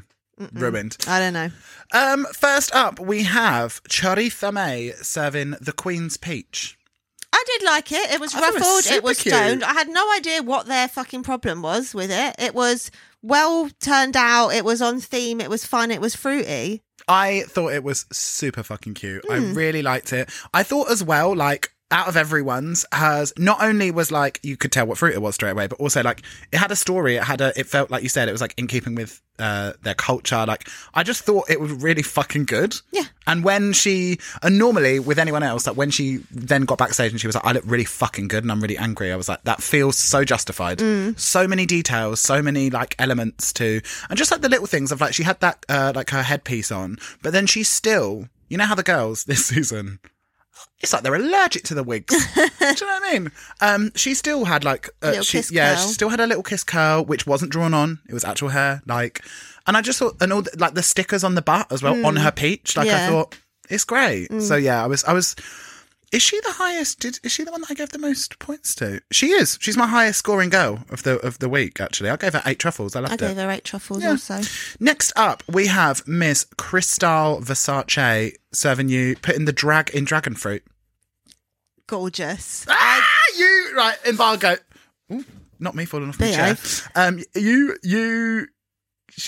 ruined. 0.53 0.97
I 1.07 1.19
don't 1.19 1.33
know. 1.33 1.49
Um, 1.93 2.25
first 2.33 2.73
up, 2.75 2.99
we 2.99 3.23
have 3.23 3.83
Choriza 3.83 4.51
May 4.51 4.91
serving 5.01 5.55
the 5.61 5.71
Queen's 5.71 6.17
Peach. 6.17 6.77
I 7.31 7.43
did 7.47 7.65
like 7.65 7.91
it. 7.91 8.11
It 8.11 8.19
was 8.21 8.31
thought 8.31 8.43
it 8.43 8.53
was 8.53 8.61
ruffled. 8.61 8.93
It 8.93 9.03
was 9.03 9.17
stoned. 9.17 9.63
I 9.63 9.73
had 9.73 9.89
no 9.89 10.13
idea 10.15 10.41
what 10.41 10.67
their 10.67 10.87
fucking 10.87 11.23
problem 11.23 11.61
was 11.61 11.93
with 11.93 12.09
it. 12.09 12.35
It 12.39 12.55
was 12.55 12.91
well 13.25 13.69
turned 13.81 14.15
out. 14.15 14.49
It 14.49 14.63
was 14.65 14.81
on 14.81 14.99
theme. 14.99 15.41
It 15.41 15.49
was 15.49 15.65
fun. 15.65 15.91
It 15.91 16.01
was 16.01 16.15
fruity. 16.15 16.81
I 17.07 17.43
thought 17.47 17.73
it 17.73 17.83
was 17.83 18.05
super 18.11 18.63
fucking 18.63 18.95
cute. 18.95 19.23
I 19.29 19.37
Hmm. 19.39 19.53
really 19.53 19.81
liked 19.81 20.11
it. 20.13 20.29
I 20.53 20.63
thought 20.63 20.89
as 20.89 21.03
well, 21.03 21.35
like, 21.35 21.71
out 21.91 22.07
of 22.07 22.17
everyone's, 22.17 22.85
has 22.91 23.31
not 23.37 23.61
only 23.61 23.91
was 23.91 24.11
like 24.11 24.39
you 24.43 24.57
could 24.57 24.71
tell 24.71 24.87
what 24.87 24.97
fruit 24.97 25.13
it 25.13 25.21
was 25.21 25.35
straight 25.35 25.51
away, 25.51 25.67
but 25.67 25.79
also 25.79 26.01
like 26.01 26.21
it 26.51 26.57
had 26.57 26.71
a 26.71 26.75
story. 26.75 27.15
It 27.15 27.23
had 27.23 27.41
a. 27.41 27.57
It 27.59 27.67
felt 27.67 27.91
like 27.91 28.03
you 28.03 28.09
said 28.09 28.27
it 28.27 28.31
was 28.31 28.41
like 28.41 28.53
in 28.57 28.67
keeping 28.67 28.95
with 28.95 29.21
uh, 29.37 29.73
their 29.83 29.93
culture. 29.93 30.45
Like 30.47 30.67
I 30.93 31.03
just 31.03 31.23
thought 31.23 31.49
it 31.49 31.59
was 31.59 31.71
really 31.71 32.01
fucking 32.01 32.45
good. 32.45 32.75
Yeah. 32.91 33.03
And 33.27 33.43
when 33.43 33.73
she 33.73 34.17
and 34.41 34.57
normally 34.57 34.99
with 34.99 35.19
anyone 35.19 35.43
else, 35.43 35.67
like 35.67 35.77
when 35.77 35.91
she 35.91 36.19
then 36.31 36.65
got 36.65 36.77
backstage 36.77 37.11
and 37.11 37.21
she 37.21 37.27
was 37.27 37.35
like, 37.35 37.45
I 37.45 37.51
look 37.51 37.63
really 37.65 37.85
fucking 37.85 38.27
good 38.29 38.43
and 38.43 38.51
I'm 38.51 38.61
really 38.61 38.77
angry. 38.77 39.11
I 39.11 39.15
was 39.15 39.29
like, 39.29 39.43
that 39.43 39.61
feels 39.61 39.97
so 39.97 40.23
justified. 40.23 40.81
So 41.19 41.47
many 41.47 41.65
details, 41.65 42.19
so 42.19 42.41
many 42.41 42.69
like 42.69 42.95
elements 42.99 43.53
to, 43.53 43.81
and 44.09 44.17
just 44.17 44.31
like 44.31 44.41
the 44.41 44.49
little 44.49 44.67
things 44.67 44.91
of 44.91 45.01
like 45.01 45.13
she 45.13 45.23
had 45.23 45.39
that 45.41 45.65
uh, 45.69 45.93
like 45.95 46.09
her 46.09 46.23
headpiece 46.23 46.71
on, 46.71 46.97
but 47.21 47.31
then 47.31 47.45
she 47.45 47.63
still, 47.63 48.27
you 48.49 48.57
know 48.57 48.65
how 48.65 48.75
the 48.75 48.83
girls 48.83 49.25
this 49.25 49.45
season. 49.47 49.99
It's 50.81 50.93
like 50.93 51.03
they're 51.03 51.15
allergic 51.15 51.63
to 51.65 51.73
the 51.73 51.83
wigs. 51.83 52.13
Do 52.35 52.41
you 52.41 52.47
know 52.59 52.69
what 52.69 53.03
I 53.03 53.13
mean? 53.13 53.31
Um, 53.61 53.91
she 53.95 54.13
still 54.13 54.45
had 54.45 54.63
like, 54.63 54.89
uh, 55.01 55.21
she, 55.21 55.41
yeah, 55.51 55.75
curl. 55.75 55.83
she 55.87 55.93
still 55.93 56.09
had 56.09 56.19
a 56.19 56.27
little 56.27 56.43
kiss 56.43 56.63
curl, 56.63 57.03
which 57.05 57.25
wasn't 57.25 57.51
drawn 57.51 57.73
on. 57.73 57.99
It 58.07 58.13
was 58.13 58.23
actual 58.23 58.49
hair. 58.49 58.81
Like, 58.85 59.23
and 59.67 59.75
I 59.75 59.81
just 59.81 59.99
thought, 59.99 60.15
and 60.21 60.31
all 60.31 60.41
the, 60.43 60.51
like 60.57 60.73
the 60.75 60.83
stickers 60.83 61.23
on 61.23 61.35
the 61.35 61.41
butt 61.41 61.71
as 61.71 61.81
well 61.81 62.05
on 62.05 62.15
her 62.17 62.31
peach. 62.31 62.77
Like, 62.77 62.87
I 63.07 63.09
thought 63.09 63.37
it's 63.69 63.83
great. 63.83 64.41
So 64.41 64.55
yeah, 64.55 64.83
I 64.83 64.87
was, 64.87 65.03
I 65.05 65.13
was. 65.13 65.35
Is 66.11 66.21
she 66.21 66.39
the 66.41 66.53
highest? 66.53 66.99
Did 66.99 67.19
is 67.23 67.31
she 67.31 67.43
the 67.43 67.51
one 67.51 67.61
that 67.61 67.71
I 67.71 67.73
gave 67.73 67.89
the 67.89 67.97
most 67.99 68.39
points 68.39 68.73
to? 68.75 69.01
She 69.11 69.31
is. 69.31 69.57
She's 69.61 69.75
my 69.77 69.87
highest 69.87 70.19
scoring 70.19 70.49
girl 70.49 70.83
of 70.89 71.03
the 71.03 71.17
of 71.25 71.39
the 71.39 71.49
week. 71.49 71.81
Actually, 71.81 72.09
I 72.09 72.15
gave 72.15 72.33
her 72.33 72.41
eight 72.45 72.59
truffles. 72.59 72.95
I 72.95 72.99
loved 73.01 73.11
I 73.11 73.15
it. 73.15 73.19
gave 73.29 73.37
her 73.37 73.49
eight 73.49 73.63
truffles 73.63 74.01
Yeah. 74.03 74.11
also. 74.11 74.39
Next 74.79 75.11
up, 75.15 75.43
we 75.51 75.67
have 75.67 76.07
Miss 76.07 76.45
Krystal 76.57 77.43
Versace 77.43 78.33
serving 78.53 78.89
you, 78.89 79.15
putting 79.17 79.45
the 79.45 79.51
drag 79.53 79.89
in 79.89 80.05
dragon 80.05 80.35
fruit. 80.35 80.63
Gorgeous. 81.87 82.65
Ah, 82.69 83.05
you 83.37 83.73
right 83.75 83.97
embargo. 84.07 84.55
Ooh, 85.11 85.23
not 85.59 85.75
me 85.75 85.85
falling 85.85 86.09
off 86.09 86.19
my 86.19 86.31
chair. 86.31 86.57
Um, 86.95 87.21
you 87.35 87.77
you 87.83 88.47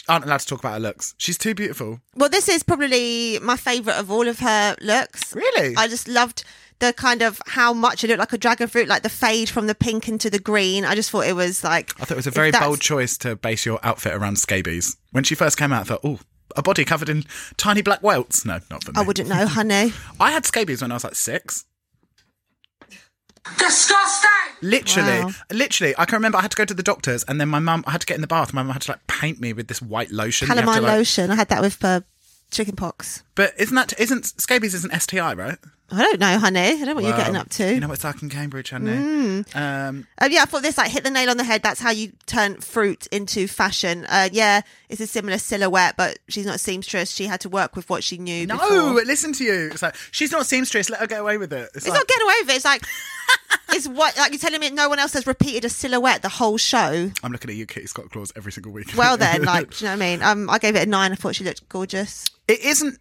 aren't 0.10 0.26
allowed 0.26 0.40
to 0.40 0.46
talk 0.48 0.60
about 0.60 0.74
her 0.74 0.80
looks. 0.80 1.14
She's 1.18 1.38
too 1.38 1.54
beautiful. 1.54 2.02
Well, 2.16 2.30
this 2.30 2.50
is 2.50 2.64
probably 2.64 3.40
my 3.40 3.58
favourite 3.58 3.98
of 3.98 4.10
all 4.12 4.28
of 4.28 4.40
her 4.40 4.76
looks. 4.82 5.36
Really? 5.36 5.76
I 5.78 5.88
just 5.88 6.08
loved 6.08 6.44
the 6.80 6.94
kind 6.94 7.22
of 7.22 7.42
how 7.48 7.74
much 7.74 8.04
it 8.04 8.08
looked 8.08 8.20
like 8.20 8.34
a 8.34 8.38
dragon 8.38 8.68
fruit, 8.68 8.88
like 8.88 9.04
the 9.04 9.10
fade 9.10 9.50
from 9.50 9.68
the 9.68 9.76
pink 9.76 10.08
into 10.08 10.30
the 10.30 10.40
green. 10.40 10.86
I 10.86 10.94
just 10.96 11.10
thought 11.12 11.26
it 11.26 11.36
was 11.36 11.64
like. 11.64 11.92
I 12.00 12.06
thought 12.06 12.12
it 12.12 12.18
was 12.18 12.28
a 12.28 12.32
very 12.32 12.52
bold 12.52 12.82
choice 12.82 13.18
to 13.20 13.36
base 13.36 13.66
your 13.66 13.80
outfit 13.84 14.14
around 14.14 14.38
scabies. 14.38 14.96
When 15.12 15.24
she 15.24 15.34
first 15.36 15.58
came 15.58 15.74
out, 15.74 15.82
I 15.82 15.84
thought, 15.86 16.02
oh, 16.04 16.20
a 16.56 16.62
body 16.62 16.86
covered 16.86 17.10
in 17.10 17.24
tiny 17.58 17.82
black 17.82 18.02
welts. 18.04 18.46
No, 18.46 18.60
not 18.70 18.84
for 18.84 18.92
me. 18.92 18.98
I 18.98 19.02
wouldn't 19.04 19.28
know, 19.30 19.46
honey. 19.48 19.94
I 20.20 20.32
had 20.32 20.46
scabies 20.46 20.82
when 20.82 20.92
I 20.92 20.96
was 20.96 21.04
like 21.04 21.16
six. 21.16 21.66
Disgusting! 23.58 24.30
Literally, 24.62 25.24
Wow. 25.24 25.32
literally. 25.52 25.94
I 25.98 26.06
can 26.06 26.18
remember 26.18 26.38
I 26.38 26.42
had 26.42 26.52
to 26.52 26.58
go 26.58 26.66
to 26.66 26.74
the 26.74 26.84
doctors, 26.84 27.24
and 27.28 27.40
then 27.40 27.48
my 27.48 27.60
mum. 27.60 27.84
I 27.88 27.92
had 27.92 28.02
to 28.02 28.08
get 28.08 28.16
in 28.16 28.22
the 28.22 28.28
bath. 28.28 28.54
My 28.54 28.62
mum 28.62 28.74
had 28.74 28.82
to 28.84 28.92
like 28.92 29.08
paint 29.08 29.40
me 29.40 29.54
with 29.54 29.68
this 29.68 29.82
white 29.82 30.12
lotion. 30.12 30.48
You 30.50 30.56
have 30.56 30.66
Calamine 30.66 30.76
to, 30.76 30.82
like- 30.82 30.92
lotion. 30.98 31.32
I 31.32 31.36
had 31.36 31.48
that 31.50 31.62
with 31.62 31.84
uh, 31.84 32.02
chicken 32.52 32.76
pox. 32.76 33.24
But 33.36 33.54
isn't 33.58 33.76
that 33.76 33.98
isn't 34.00 34.26
scabies 34.42 34.74
isn't 34.74 34.94
STI 35.02 35.34
right? 35.34 35.58
I 35.90 36.04
don't 36.04 36.20
know, 36.20 36.38
honey. 36.38 36.60
I 36.60 36.72
don't 36.72 36.86
know 36.88 36.96
what 36.96 37.06
you're 37.06 37.16
getting 37.16 37.38
up 37.38 37.50
to. 37.52 37.64
Mm. 37.64 37.76
You 37.76 37.80
know 37.80 37.88
what's 37.88 38.04
like 38.04 38.22
in 38.22 38.30
Cambridge, 38.30 38.72
honey. 38.72 38.92
Um, 38.92 39.46
Um, 39.56 40.06
yeah, 40.30 40.42
I 40.42 40.46
thought 40.46 40.62
this 40.62 40.78
like 40.78 40.92
hit 40.92 41.06
the 41.06 41.12
nail 41.12 41.30
on 41.30 41.38
the 41.38 41.46
head. 41.46 41.64
That's 41.64 41.80
how 41.80 41.92
you 41.92 42.12
turn 42.26 42.60
fruit 42.60 43.08
into 43.08 43.48
fashion. 43.48 44.06
Uh, 44.10 44.28
yeah, 44.32 44.62
it's 44.90 45.00
a 45.00 45.08
similar 45.08 45.38
silhouette, 45.38 45.96
but 45.96 46.20
she's 46.28 46.46
not 46.46 46.56
a 46.56 46.60
seamstress. 46.60 47.12
She 47.12 47.26
had 47.28 47.40
to 47.42 47.50
work 47.50 47.78
with 47.78 47.90
what 47.90 48.04
she 48.04 48.18
knew. 48.18 48.46
no, 48.46 48.58
before. 48.58 48.94
listen 49.06 49.32
to 49.34 49.44
you. 49.46 49.70
It's 49.72 49.82
like 49.82 49.96
she's 50.12 50.32
not 50.32 50.42
a 50.42 50.46
seamstress. 50.46 50.90
Let 50.90 51.00
her 51.00 51.08
get 51.08 51.22
away 51.22 51.38
with 51.38 51.54
it. 51.54 51.70
It's, 51.74 51.78
it's 51.78 51.88
like, 51.88 52.00
not 52.00 52.08
getting 52.08 52.26
away 52.26 52.36
with 52.42 52.50
it. 52.50 52.56
It's 52.58 52.66
like 52.66 52.84
it's 53.70 53.88
what 53.88 54.18
like 54.18 54.32
you're 54.32 54.40
telling 54.40 54.60
me 54.60 54.70
no 54.72 54.90
one 54.90 55.00
else 55.00 55.14
has 55.14 55.26
repeated 55.26 55.64
a 55.64 55.70
silhouette 55.70 56.22
the 56.22 56.30
whole 56.30 56.58
show. 56.58 57.10
I'm 57.24 57.32
looking 57.32 57.50
at 57.50 57.56
you, 57.56 57.66
Kitty 57.66 57.88
Scott 57.88 58.12
Claus, 58.12 58.34
every 58.36 58.52
single 58.52 58.74
week. 58.74 58.92
Well 58.98 59.16
then, 59.16 59.42
like, 59.44 59.70
do 59.70 59.86
you 59.86 59.92
know 59.92 59.96
what 59.98 60.04
I 60.04 60.10
mean? 60.10 60.22
Um, 60.22 60.50
I 60.50 60.60
gave 60.60 60.76
it 60.76 60.86
a 60.86 60.90
nine. 60.90 61.14
I 61.14 61.16
thought 61.16 61.36
she 61.36 61.46
looked 61.46 61.70
gorgeous. 61.70 62.30
it 62.50 62.60
isn't. 62.60 63.00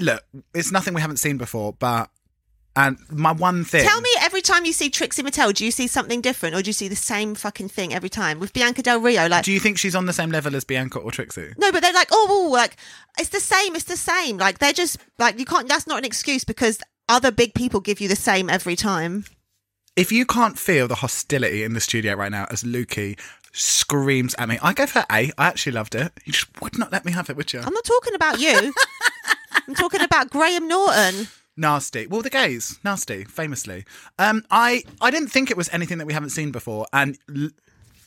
Look, 0.00 0.24
it's 0.54 0.70
nothing 0.70 0.94
we 0.94 1.00
haven't 1.00 1.16
seen 1.16 1.36
before, 1.36 1.72
but 1.72 2.10
and 2.76 2.96
my 3.10 3.32
one 3.32 3.64
thing. 3.64 3.84
Tell 3.84 4.00
me, 4.00 4.10
every 4.20 4.40
time 4.40 4.64
you 4.64 4.72
see 4.72 4.88
Trixie 4.88 5.22
Mattel, 5.22 5.52
do 5.52 5.64
you 5.64 5.70
see 5.70 5.86
something 5.86 6.20
different, 6.20 6.54
or 6.54 6.62
do 6.62 6.68
you 6.68 6.72
see 6.72 6.88
the 6.88 6.96
same 6.96 7.34
fucking 7.34 7.68
thing 7.68 7.92
every 7.92 8.08
time? 8.08 8.38
With 8.38 8.52
Bianca 8.52 8.82
Del 8.82 9.00
Rio, 9.00 9.28
like 9.28 9.44
Do 9.44 9.52
you 9.52 9.60
think 9.60 9.78
she's 9.78 9.96
on 9.96 10.06
the 10.06 10.12
same 10.12 10.30
level 10.30 10.54
as 10.54 10.64
Bianca 10.64 10.98
or 10.98 11.10
Trixie? 11.10 11.54
No, 11.58 11.72
but 11.72 11.82
they're 11.82 11.92
like, 11.92 12.08
oh, 12.12 12.26
oh, 12.30 12.50
like 12.52 12.76
it's 13.18 13.30
the 13.30 13.40
same, 13.40 13.74
it's 13.74 13.84
the 13.84 13.96
same. 13.96 14.38
Like 14.38 14.58
they're 14.58 14.72
just 14.72 14.98
like 15.18 15.38
you 15.38 15.44
can't. 15.44 15.68
That's 15.68 15.86
not 15.86 15.98
an 15.98 16.04
excuse 16.04 16.44
because 16.44 16.78
other 17.08 17.30
big 17.30 17.54
people 17.54 17.80
give 17.80 18.00
you 18.00 18.08
the 18.08 18.16
same 18.16 18.48
every 18.48 18.76
time. 18.76 19.24
If 19.96 20.12
you 20.12 20.24
can't 20.24 20.56
feel 20.56 20.86
the 20.86 20.96
hostility 20.96 21.64
in 21.64 21.72
the 21.74 21.80
studio 21.80 22.14
right 22.14 22.30
now 22.30 22.46
as 22.50 22.62
Lukey 22.62 23.18
screams 23.52 24.34
at 24.38 24.48
me, 24.48 24.58
I 24.62 24.72
gave 24.72 24.92
her 24.92 25.04
A. 25.10 25.32
I 25.36 25.48
actually 25.48 25.72
loved 25.72 25.96
it. 25.96 26.12
You 26.24 26.32
just 26.32 26.60
would 26.62 26.78
not 26.78 26.92
let 26.92 27.04
me 27.04 27.10
have 27.10 27.28
it, 27.28 27.36
would 27.36 27.52
you? 27.52 27.58
I'm 27.60 27.74
not 27.74 27.84
talking 27.84 28.14
about 28.14 28.38
you. 28.38 28.72
I'm 29.68 29.74
talking 29.74 30.00
about 30.00 30.30
Graham 30.30 30.68
Norton. 30.68 31.26
Nasty. 31.58 32.06
Well, 32.06 32.22
the 32.22 32.30
gays, 32.30 32.78
nasty, 32.84 33.24
famously. 33.24 33.84
Um, 34.18 34.44
I 34.50 34.84
I 35.00 35.10
didn't 35.10 35.28
think 35.28 35.50
it 35.50 35.56
was 35.56 35.68
anything 35.72 35.98
that 35.98 36.06
we 36.06 36.12
haven't 36.12 36.30
seen 36.30 36.52
before, 36.52 36.86
and 36.92 37.18
l- 37.34 37.50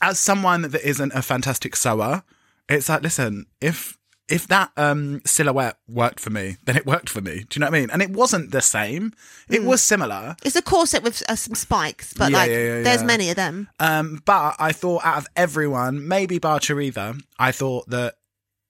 as 0.02 0.18
someone 0.18 0.62
that 0.64 0.82
isn't 0.82 1.12
a 1.14 1.22
fantastic 1.22 1.76
sewer, 1.76 2.24
it's 2.70 2.88
like, 2.90 3.04
listen, 3.04 3.46
if 3.60 3.98
if 4.30 4.48
that 4.48 4.72
um 4.78 5.22
silhouette 5.26 5.78
worked 5.90 6.22
for 6.22 6.30
me, 6.30 6.56
then 6.64 6.78
it 6.78 6.86
worked 6.86 7.10
for 7.10 7.20
me. 7.20 7.46
Do 7.50 7.58
you 7.58 7.60
know 7.60 7.66
what 7.68 7.76
I 7.76 7.80
mean? 7.82 7.90
And 7.92 8.02
it 8.02 8.12
wasn't 8.12 8.52
the 8.52 8.62
same. 8.62 9.12
It 9.50 9.64
was 9.64 9.82
similar. 9.82 10.38
It's 10.46 10.56
a 10.56 10.62
corset 10.62 11.04
with 11.04 11.22
uh, 11.28 11.36
some 11.36 11.56
spikes, 11.56 12.14
but 12.14 12.32
Yeah, 12.32 12.38
like 12.38 12.50
yeah, 12.50 12.58
yeah, 12.78 12.82
there's 12.84 13.04
many 13.04 13.30
of 13.30 13.36
them. 13.36 13.68
Um, 13.82 14.22
but 14.24 14.56
I 14.60 14.72
thought 14.72 15.04
out 15.04 15.18
of 15.18 15.28
everyone, 15.36 16.08
maybe 16.08 16.40
bar 16.40 16.60
Choriza, 16.60 17.22
I 17.38 17.52
thought 17.52 17.90
that 17.90 18.16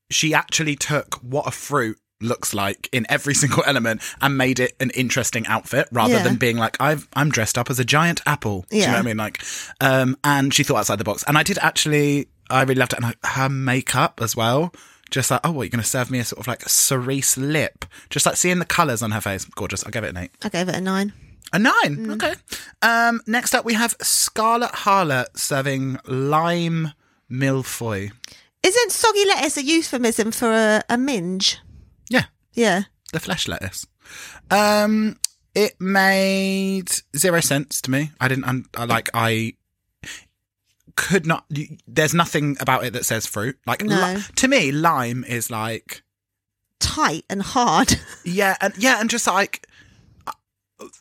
she 0.10 0.34
actually 0.34 0.76
took 0.76 1.16
what 1.24 1.46
a 1.48 1.52
fruit 1.52 2.00
looks 2.22 2.54
like 2.54 2.88
in 2.92 3.06
every 3.10 3.34
single 3.44 3.64
element 3.66 4.02
and 4.22 4.38
made 4.38 4.60
it 4.60 4.74
an 4.80 4.90
interesting 4.92 5.46
outfit 5.48 5.88
rather 5.92 6.14
Yeah. 6.14 6.24
than 6.24 6.36
being 6.38 6.58
like 6.58 6.78
I've 6.80 7.08
I'm 7.14 7.30
dressed 7.30 7.58
up 7.58 7.70
as 7.70 7.80
a 7.80 7.86
giant 7.86 8.22
apple. 8.26 8.66
Do 8.70 8.78
you 8.78 8.82
know 8.84 8.88
Yeah. 8.88 8.94
what 8.94 9.00
I 9.00 9.04
mean? 9.04 9.18
Like, 9.18 9.44
um, 9.82 10.18
and 10.24 10.54
she 10.54 10.64
thought 10.64 10.78
outside 10.78 10.98
the 11.00 11.04
box, 11.04 11.24
and 11.28 11.38
I 11.38 11.44
did 11.44 11.58
actually. 11.60 12.28
I 12.50 12.64
really 12.64 12.76
loved 12.76 12.92
it, 12.94 13.00
and 13.02 13.06
I, 13.24 13.28
her 13.28 13.48
makeup 13.50 14.20
as 14.22 14.36
well. 14.36 14.74
Just 15.10 15.30
like, 15.32 15.42
oh, 15.44 15.52
what, 15.52 15.64
you're 15.64 15.70
going 15.70 15.82
to 15.84 15.88
serve 15.90 16.10
me 16.12 16.20
a 16.20 16.24
sort 16.26 16.40
of 16.42 16.48
like 16.48 16.68
cerise 16.68 17.38
lip? 17.38 17.86
Just 18.10 18.26
like 18.26 18.36
seeing 18.38 18.60
the 18.60 18.66
colours 18.66 19.02
on 19.02 19.12
her 19.12 19.20
face. 19.22 19.44
Gorgeous. 19.46 19.84
I'll 19.86 19.92
give 19.92 20.04
it 20.06 20.10
an 20.10 20.18
eight. 20.18 20.32
I 20.44 20.50
gave 20.50 20.68
it 20.70 20.76
a 20.76 20.80
nine. 20.82 21.12
A 21.54 21.60
nine. 21.60 21.74
Mm. 21.98 22.14
Okay. 22.16 22.34
Um, 22.82 23.22
next 23.28 23.54
up, 23.54 23.64
we 23.66 23.74
have 23.74 23.96
Scarlett 24.02 24.72
Harlett 24.72 25.38
serving 25.38 25.98
lime 26.08 26.92
milfoy. 27.30 28.12
Isn't 28.64 28.92
soggy 28.92 29.26
lettuce 29.26 29.58
a 29.58 29.64
euphemism 29.64 30.32
for 30.32 30.52
a, 30.52 30.84
a 30.90 30.98
minge? 30.98 31.60
Yeah, 32.12 32.26
Yeah. 32.54 32.84
the 33.14 33.20
flesh 33.20 33.48
lettuce. 33.48 33.86
Um, 34.50 35.18
it 35.56 35.80
made 35.80 36.90
zero 37.16 37.40
sense 37.42 37.82
to 37.82 37.92
me. 37.92 38.12
I 38.20 38.28
didn't. 38.28 38.44
Un- 38.46 38.66
I 38.76 38.86
like. 38.86 39.10
I 39.14 39.54
could 40.96 41.26
not. 41.26 41.46
There's 41.88 42.14
nothing 42.14 42.58
about 42.60 42.84
it 42.84 42.94
that 42.94 43.06
says 43.06 43.26
fruit. 43.26 43.58
Like 43.66 43.82
No. 43.84 44.14
li- 44.16 44.22
to 44.36 44.48
me, 44.48 44.72
lime 44.72 45.24
is 45.24 45.50
like 45.50 46.04
Tight 46.80 47.26
and 47.30 47.42
hard. 47.42 48.00
Yeah, 48.26 48.56
and 48.60 48.74
yeah, 48.78 49.00
and 49.00 49.10
just 49.10 49.28
like 49.28 49.68
uh, 50.28 50.32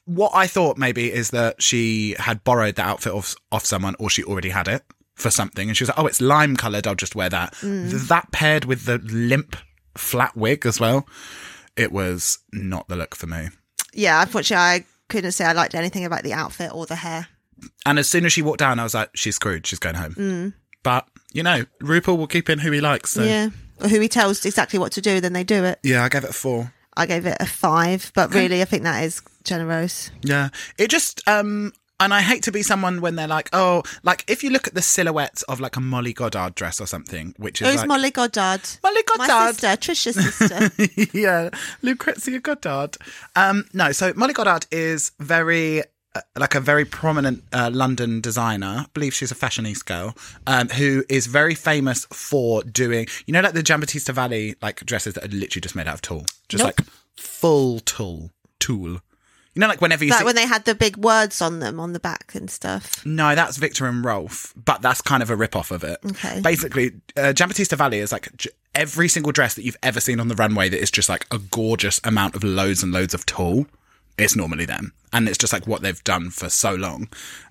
what 0.04 0.30
I 0.34 0.46
thought 0.46 0.76
maybe 0.78 1.12
is 1.12 1.30
that 1.30 1.62
she 1.62 2.14
had 2.18 2.44
borrowed 2.44 2.76
the 2.76 2.82
outfit 2.82 3.12
off 3.12 3.34
off 3.50 3.64
someone, 3.66 3.96
or 3.98 4.10
she 4.10 4.22
already 4.22 4.50
had 4.50 4.68
it 4.68 4.82
for 5.14 5.30
something, 5.30 5.68
and 5.68 5.76
she 5.76 5.84
was 5.84 5.88
like, 5.88 5.98
"Oh, 5.98 6.06
it's 6.06 6.20
lime 6.20 6.54
coloured. 6.56 6.86
I'll 6.86 6.94
just 6.94 7.14
wear 7.16 7.28
that." 7.30 7.54
That 7.62 8.30
paired 8.30 8.64
with 8.66 8.84
the 8.84 8.98
limp 8.98 9.56
flat 10.00 10.36
wig 10.36 10.66
as 10.66 10.80
well, 10.80 11.06
it 11.76 11.92
was 11.92 12.38
not 12.52 12.88
the 12.88 12.96
look 12.96 13.14
for 13.14 13.26
me. 13.26 13.48
yeah, 13.92 14.22
unfortunately, 14.22 14.62
I 14.62 14.84
couldn't 15.08 15.32
say 15.32 15.44
I 15.44 15.52
liked 15.52 15.74
anything 15.74 16.04
about 16.04 16.22
the 16.22 16.32
outfit 16.32 16.72
or 16.74 16.86
the 16.86 16.96
hair. 16.96 17.28
And 17.84 17.98
as 17.98 18.08
soon 18.08 18.24
as 18.24 18.32
she 18.32 18.42
walked 18.42 18.60
down, 18.60 18.78
I 18.78 18.84
was 18.84 18.94
like, 18.94 19.10
"She's 19.14 19.36
screwed. 19.36 19.66
She's 19.66 19.78
going 19.78 19.96
home." 19.96 20.54
But 20.82 21.06
you 21.32 21.42
know, 21.42 21.64
RuPaul 21.82 22.16
will 22.16 22.26
keep 22.26 22.48
in 22.48 22.58
who 22.58 22.70
he 22.72 22.80
likes. 22.80 23.10
So. 23.10 23.22
Yeah. 23.22 23.50
Or 23.82 23.88
who 23.88 24.00
he 24.00 24.08
tells 24.08 24.44
exactly 24.44 24.78
what 24.78 24.92
to 24.92 25.00
do, 25.00 25.20
then 25.20 25.32
they 25.32 25.44
do 25.44 25.64
it. 25.64 25.78
yeah, 25.82 26.04
I 26.04 26.08
gave 26.08 26.24
it 26.24 26.30
a 26.30 26.34
four. 26.34 26.72
I 26.96 27.06
gave 27.06 27.24
it 27.24 27.36
a 27.40 27.46
five, 27.46 28.12
but 28.14 28.34
really, 28.34 28.60
I 28.60 28.66
think 28.66 28.82
that 28.82 29.04
is 29.04 29.22
generous. 29.44 30.10
Yeah. 30.22 30.48
It 30.76 30.88
just 30.90 31.26
um 31.28 31.72
and 32.00 32.12
I 32.12 32.20
hate 32.22 32.42
to 32.44 32.52
be 32.52 32.62
someone 32.62 33.00
when 33.00 33.14
they're 33.16 33.28
like, 33.28 33.48
oh, 33.52 33.82
like 34.02 34.24
if 34.28 34.42
you 34.42 34.50
look 34.50 34.66
at 34.66 34.74
the 34.74 34.82
silhouettes 34.82 35.42
of 35.44 35.60
like 35.60 35.76
a 35.76 35.80
Molly 35.80 36.12
Goddard 36.12 36.54
dress 36.54 36.80
or 36.80 36.86
something, 36.86 37.34
which 37.36 37.60
is 37.62 37.68
Who's 37.68 37.76
like 37.78 37.88
Molly 37.88 38.10
Goddard? 38.10 38.62
Molly 38.82 39.02
Goddard. 39.04 39.28
My 39.28 39.52
sister, 39.52 39.66
Trisha's 39.76 40.34
sister. 40.34 41.10
yeah, 41.16 41.50
Lucrezia 41.82 42.40
Goddard. 42.40 42.96
Um, 43.36 43.66
no, 43.72 43.92
so 43.92 44.12
Molly 44.16 44.32
Goddard 44.32 44.66
is 44.72 45.12
very 45.20 45.82
uh, 46.14 46.20
like 46.36 46.54
a 46.56 46.60
very 46.60 46.84
prominent 46.84 47.44
uh, 47.52 47.70
London 47.72 48.20
designer. 48.20 48.66
I 48.66 48.86
believe 48.94 49.14
she's 49.14 49.30
a 49.30 49.36
fashionista 49.36 49.84
girl 49.84 50.16
um, 50.46 50.68
who 50.70 51.04
is 51.08 51.26
very 51.26 51.54
famous 51.54 52.06
for 52.06 52.62
doing, 52.64 53.06
you 53.26 53.32
know, 53.32 53.40
like 53.40 53.52
the 53.52 53.62
Giambattista 53.62 54.12
Valli 54.12 54.56
like 54.60 54.84
dresses 54.86 55.14
that 55.14 55.24
are 55.24 55.28
literally 55.28 55.60
just 55.60 55.76
made 55.76 55.86
out 55.86 55.94
of 55.94 56.02
tulle, 56.02 56.26
just 56.48 56.64
Nope. 56.64 56.74
like 56.78 56.86
full 57.16 57.78
tulle, 57.80 58.30
tulle. 58.58 59.00
You 59.54 59.60
know, 59.60 59.66
like 59.66 59.80
whenever 59.80 60.04
you 60.04 60.10
like 60.10 60.20
see, 60.20 60.24
when 60.24 60.36
they 60.36 60.46
had 60.46 60.64
the 60.64 60.74
big 60.76 60.96
words 60.96 61.42
on 61.42 61.58
them 61.58 61.80
on 61.80 61.92
the 61.92 61.98
back 62.00 62.34
and 62.34 62.48
stuff. 62.50 63.04
No, 63.04 63.34
that's 63.34 63.56
Viktor 63.56 63.86
and 63.86 64.04
Rolf, 64.04 64.54
but 64.56 64.80
that's 64.80 65.00
kind 65.00 65.22
of 65.22 65.30
a 65.30 65.34
rip 65.36 65.56
off 65.56 65.72
of 65.72 65.82
it. 65.82 65.98
Okay. 66.06 66.40
Basically, 66.40 66.92
uh, 67.16 67.32
Giambattista 67.34 67.76
Valli 67.76 67.98
is 67.98 68.12
like 68.12 68.34
j- 68.36 68.50
every 68.76 69.08
single 69.08 69.32
dress 69.32 69.54
that 69.54 69.64
you've 69.64 69.76
ever 69.82 70.00
seen 70.00 70.20
on 70.20 70.28
the 70.28 70.36
runway 70.36 70.68
that 70.68 70.80
is 70.80 70.90
just 70.90 71.08
like 71.08 71.26
a 71.32 71.38
gorgeous 71.38 72.00
amount 72.04 72.36
of 72.36 72.44
loads 72.44 72.82
and 72.82 72.92
loads 72.92 73.12
of 73.12 73.26
tulle. 73.26 73.66
It's 74.16 74.36
normally 74.36 74.66
them. 74.66 74.92
And 75.12 75.28
it's 75.28 75.38
just 75.38 75.52
like 75.52 75.66
what 75.66 75.82
they've 75.82 76.04
done 76.04 76.30
for 76.30 76.48
so 76.48 76.74
long. 76.74 77.08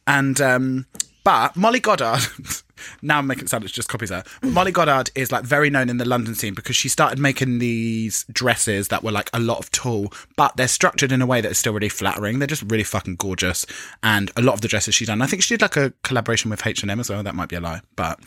And, 0.08 0.40
um, 0.40 0.86
but 1.26 1.56
Molly 1.58 1.80
Goddard, 1.82 2.22
now 3.02 3.20
I'm 3.20 3.28
making 3.28 3.46
it 3.46 3.50
sound 3.50 3.64
it's 3.64 3.74
just 3.74 3.90
copies 3.90 4.10
her. 4.10 4.24
But 4.42 4.52
Molly 4.52 4.72
Goddard 4.72 5.12
is 5.16 5.32
like 5.32 5.44
very 5.44 5.70
known 5.70 5.90
in 5.90 5.98
the 5.98 6.06
London 6.06 6.36
scene 6.36 6.54
because 6.54 6.76
she 6.76 6.90
started 6.90 7.20
making 7.20 7.60
these 7.60 8.26
dresses 8.32 8.90
that 8.90 9.04
were 9.04 9.12
like 9.12 9.30
a 9.34 9.40
lot 9.40 9.60
of 9.60 9.72
tulle, 9.72 10.12
but 10.36 10.56
they're 10.58 10.68
structured 10.68 11.12
in 11.12 11.22
a 11.22 11.26
way 11.26 11.42
that 11.42 11.52
is 11.52 11.58
still 11.58 11.74
really 11.74 11.90
flattering. 11.90 12.40
They're 12.40 12.48
just 12.48 12.70
really 12.70 12.84
fucking 12.84 13.16
gorgeous. 13.16 13.66
And 14.04 14.32
a 14.36 14.42
lot 14.42 14.54
of 14.54 14.62
the 14.62 14.68
dresses 14.68 14.96
she's 14.96 15.08
done, 15.08 15.22
I 15.22 15.28
think 15.28 15.44
she 15.44 15.56
did 15.56 15.62
like 15.62 15.78
a 15.78 15.94
collaboration 16.04 16.50
with 16.50 16.66
H&M 16.66 17.00
as 17.00 17.10
well. 17.10 17.24
That 17.24 17.36
might 17.36 17.50
be 17.50 17.56
a 17.56 17.62
lie, 17.62 17.82
but, 17.96 18.20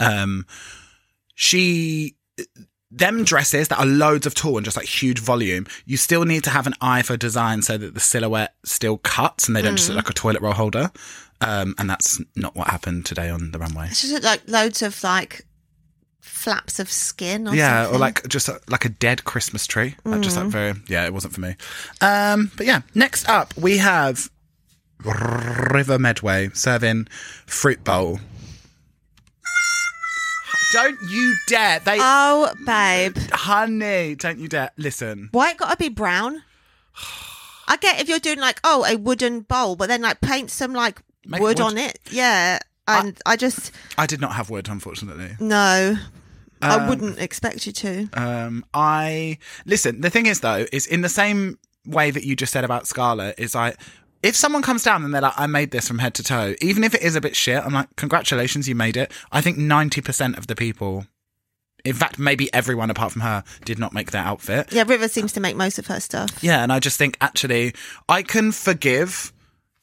um, 0.00 0.46
she 1.34 2.16
them 2.90 3.22
dresses 3.24 3.68
that 3.68 3.78
are 3.78 3.86
loads 3.86 4.26
of 4.26 4.34
tulle 4.34 4.56
and 4.56 4.64
just 4.64 4.76
like 4.76 4.86
huge 4.86 5.18
volume, 5.18 5.66
you 5.84 5.96
still 5.96 6.24
need 6.24 6.42
to 6.44 6.50
have 6.50 6.66
an 6.66 6.74
eye 6.80 7.02
for 7.02 7.16
design 7.16 7.62
so 7.62 7.76
that 7.76 7.94
the 7.94 8.00
silhouette 8.00 8.54
still 8.64 8.98
cuts 8.98 9.46
and 9.46 9.54
they 9.54 9.62
don't 9.62 9.76
just 9.76 9.88
look 9.88 9.96
like 9.96 10.10
a 10.10 10.14
toilet 10.14 10.40
roll 10.40 10.54
holder. 10.54 10.90
Um, 11.40 11.74
and 11.78 11.88
that's 11.88 12.20
not 12.34 12.56
what 12.56 12.68
happened 12.68 13.06
today 13.06 13.30
on 13.30 13.52
the 13.52 13.58
runway. 13.58 13.86
It's 13.90 14.02
just 14.02 14.24
like 14.24 14.42
loads 14.48 14.82
of 14.82 15.02
like 15.04 15.44
flaps 16.20 16.78
of 16.80 16.90
skin 16.90 17.46
or 17.48 17.54
Yeah, 17.54 17.82
something. 17.84 17.96
or 17.96 17.98
like 18.00 18.26
just 18.28 18.48
a, 18.48 18.60
like 18.68 18.84
a 18.84 18.88
dead 18.88 19.24
Christmas 19.24 19.66
tree. 19.66 19.94
Like 20.04 20.20
just 20.22 20.36
like 20.36 20.46
very 20.48 20.74
yeah, 20.88 21.04
it 21.06 21.12
wasn't 21.14 21.34
for 21.34 21.40
me. 21.40 21.54
Um, 22.00 22.50
but 22.56 22.66
yeah, 22.66 22.80
next 22.94 23.28
up 23.28 23.56
we 23.56 23.78
have 23.78 24.28
River 25.04 25.96
Medway 25.98 26.50
serving 26.54 27.06
fruit 27.46 27.84
bowl. 27.84 28.18
Don't 30.72 30.98
you 31.08 31.34
dare! 31.46 31.78
They, 31.80 31.96
Oh, 31.98 32.52
babe. 32.66 33.16
honey, 33.32 34.14
don't 34.16 34.38
you 34.38 34.48
dare! 34.48 34.70
Listen, 34.76 35.28
Why 35.32 35.52
it 35.52 35.56
gotta 35.56 35.76
be 35.78 35.88
brown? 35.88 36.42
I 37.66 37.76
get 37.78 38.00
if 38.00 38.08
you're 38.08 38.18
doing 38.18 38.38
like, 38.38 38.60
oh, 38.64 38.84
a 38.84 38.96
wooden 38.96 39.40
bowl, 39.40 39.76
but 39.76 39.88
then 39.88 40.02
like 40.02 40.20
paint 40.20 40.50
some 40.50 40.74
like 40.74 41.00
Make 41.28 41.40
wood, 41.40 41.60
on 41.60 41.78
it. 41.78 41.98
Yeah. 42.10 42.58
And 42.86 43.20
I, 43.26 43.36
just, 43.36 43.70
I 43.98 44.06
did 44.06 44.20
not 44.20 44.32
have 44.32 44.50
wood, 44.50 44.68
unfortunately. 44.68 45.36
no. 45.40 45.96
I 46.60 46.88
wouldn't 46.88 47.20
expect 47.20 47.66
you 47.66 47.72
to. 47.72 48.08
Um, 48.14 48.64
I 48.74 49.38
listen. 49.64 50.00
The 50.00 50.10
thing 50.10 50.26
is, 50.26 50.40
though, 50.40 50.66
is 50.72 50.88
in 50.88 51.02
the 51.02 51.08
same 51.08 51.56
way 51.86 52.10
that 52.10 52.24
you 52.24 52.34
just 52.34 52.52
said 52.52 52.64
about 52.64 52.88
Scarlett, 52.88 53.38
is 53.38 53.54
like 53.54 53.76
if 54.24 54.34
someone 54.34 54.62
comes 54.62 54.82
down 54.82 55.04
and 55.04 55.14
they're 55.14 55.22
like, 55.22 55.38
"I 55.38 55.46
made 55.46 55.70
this 55.70 55.86
from 55.86 55.98
head 55.98 56.14
to 56.14 56.24
toe," 56.24 56.56
even 56.60 56.82
if 56.82 56.96
it 56.96 57.02
is 57.02 57.14
a 57.14 57.20
bit 57.20 57.36
shit, 57.36 57.64
I'm 57.64 57.72
like, 57.72 57.94
"Congratulations, 57.94 58.68
you 58.68 58.74
made 58.74 58.96
it." 58.96 59.12
I 59.30 59.40
think 59.40 59.56
ninety 59.56 60.00
percent 60.00 60.36
of 60.36 60.48
the 60.48 60.56
people 60.56 61.06
in 61.84 61.94
fact, 61.94 62.18
maybe 62.18 62.52
everyone 62.52 62.90
apart 62.90 63.12
from 63.12 63.22
her 63.22 63.44
did 63.64 63.78
not 63.78 63.92
make 63.92 64.10
their 64.10 64.22
outfit. 64.22 64.72
Yeah, 64.72 64.84
River 64.86 65.08
seems 65.08 65.32
to 65.34 65.40
make 65.40 65.56
most 65.56 65.78
of 65.78 65.86
her 65.86 66.00
stuff. 66.00 66.42
Yeah, 66.42 66.62
and 66.62 66.72
I 66.72 66.80
just 66.80 66.98
think 66.98 67.16
actually 67.20 67.74
I 68.08 68.22
can 68.22 68.52
forgive 68.52 69.32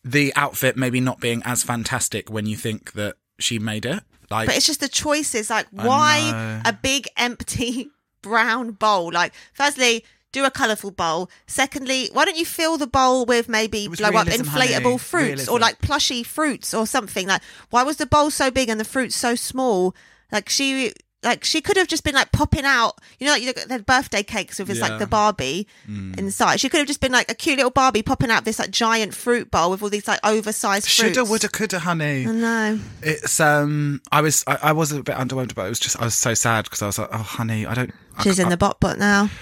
the 0.06 0.32
outfit 0.36 0.78
maybe 0.78 1.02
not 1.02 1.20
being 1.20 1.42
as 1.44 1.64
fantastic 1.64 2.30
when 2.30 2.46
you 2.46 2.56
think 2.56 2.94
that 2.94 3.16
she 3.40 3.58
made 3.60 3.86
it. 3.86 4.04
Like 4.30 4.48
But 4.48 4.56
it's 4.56 4.68
just 4.68 4.80
the 4.80 4.88
choices. 4.88 5.50
Like, 5.50 5.68
why 5.72 6.62
a 6.64 6.72
big 6.72 7.08
empty 7.18 7.90
brown 8.22 8.72
bowl? 8.72 9.12
Like, 9.12 9.34
firstly, 9.54 10.06
do 10.32 10.46
a 10.46 10.52
colourful 10.52 10.92
bowl. 10.92 11.30
Secondly, 11.48 12.10
why 12.14 12.26
don't 12.26 12.38
you 12.38 12.46
fill 12.46 12.78
the 12.78 12.88
bowl 12.88 13.26
with 13.26 13.50
maybe 13.50 13.88
was 13.88 14.00
blow 14.00 14.10
up 14.10 14.28
inflatable 14.28 14.84
honey. 14.84 14.98
fruits 14.98 15.26
Realism. 15.26 15.52
or 15.52 15.60
like 15.60 15.82
plushy 15.82 16.24
fruits 16.24 16.74
or 16.74 16.86
something? 16.86 17.28
Like, 17.28 17.42
why 17.72 17.84
was 17.84 17.98
the 17.98 18.06
bowl 18.06 18.30
so 18.30 18.52
big 18.52 18.70
and 18.70 18.80
the 18.80 18.86
fruits 18.86 19.16
so 19.16 19.36
small? 19.36 19.96
Like, 20.32 20.50
she. 20.50 20.94
Like 21.26 21.44
she 21.44 21.60
could 21.60 21.76
have 21.76 21.88
just 21.88 22.04
been 22.06 22.16
like 22.16 22.32
popping 22.32 22.64
out, 22.64 23.02
you 23.20 23.26
know, 23.28 23.34
like 23.34 23.42
you 23.42 23.48
look 23.48 23.58
at 23.58 23.68
the 23.68 23.80
birthday 23.80 24.24
cakes 24.24 24.60
with 24.60 24.68
this 24.70 24.78
Yeah. 24.78 24.88
like 24.90 25.00
the 25.00 25.08
Barbie 25.08 25.68
inside. 25.88 26.60
She 26.60 26.70
could 26.70 26.78
have 26.78 26.88
just 26.88 27.02
been 27.02 27.12
like 27.12 27.30
a 27.30 27.36
cute 27.36 27.58
little 27.58 27.72
Barbie 27.72 28.02
popping 28.04 28.32
out 28.32 28.46
this 28.46 28.60
like 28.60 28.70
giant 28.72 29.14
fruit 29.14 29.52
bowl 29.52 29.72
with 29.72 29.82
all 29.84 29.90
these 29.90 30.08
like 30.08 30.20
oversized 30.24 30.86
fruits. 30.86 31.16
shoulda, 31.16 31.26
woulda, 31.30 31.50
coulda, 31.50 31.80
honey. 31.80 32.28
I 32.28 32.32
know. 32.32 32.80
It's 33.02 33.40
um, 33.40 34.02
I 34.12 34.22
was 34.22 34.44
I, 34.48 34.58
I 34.64 34.72
was 34.72 34.92
a 34.92 35.04
bit 35.04 35.16
underwhelmed, 35.16 35.56
but 35.56 35.66
it 35.66 35.70
was 35.70 35.80
just 35.80 36.00
I 36.00 36.06
was 36.06 36.16
so 36.16 36.34
sad 36.34 36.66
because 36.66 36.82
I 36.82 36.86
was 36.86 37.00
like, 37.00 37.10
oh, 37.12 37.18
honey, 37.18 37.66
I 37.66 37.74
don't. 37.74 37.92
I 38.18 38.24
She's 38.24 38.40
in 38.40 38.46
I- 38.48 38.50
the 38.50 38.58
bot 38.58 38.80
bot 38.80 38.98
now. 39.00 39.30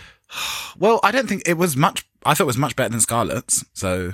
Well, 0.80 1.00
I 1.04 1.12
don't 1.12 1.28
think 1.30 1.44
it 1.48 1.58
was 1.60 1.76
much. 1.78 2.06
I 2.26 2.34
thought 2.34 2.46
it 2.46 2.48
was 2.48 2.58
much 2.58 2.76
better 2.76 2.90
than 2.90 3.00
Scarlett's. 3.02 3.64
So 3.74 4.14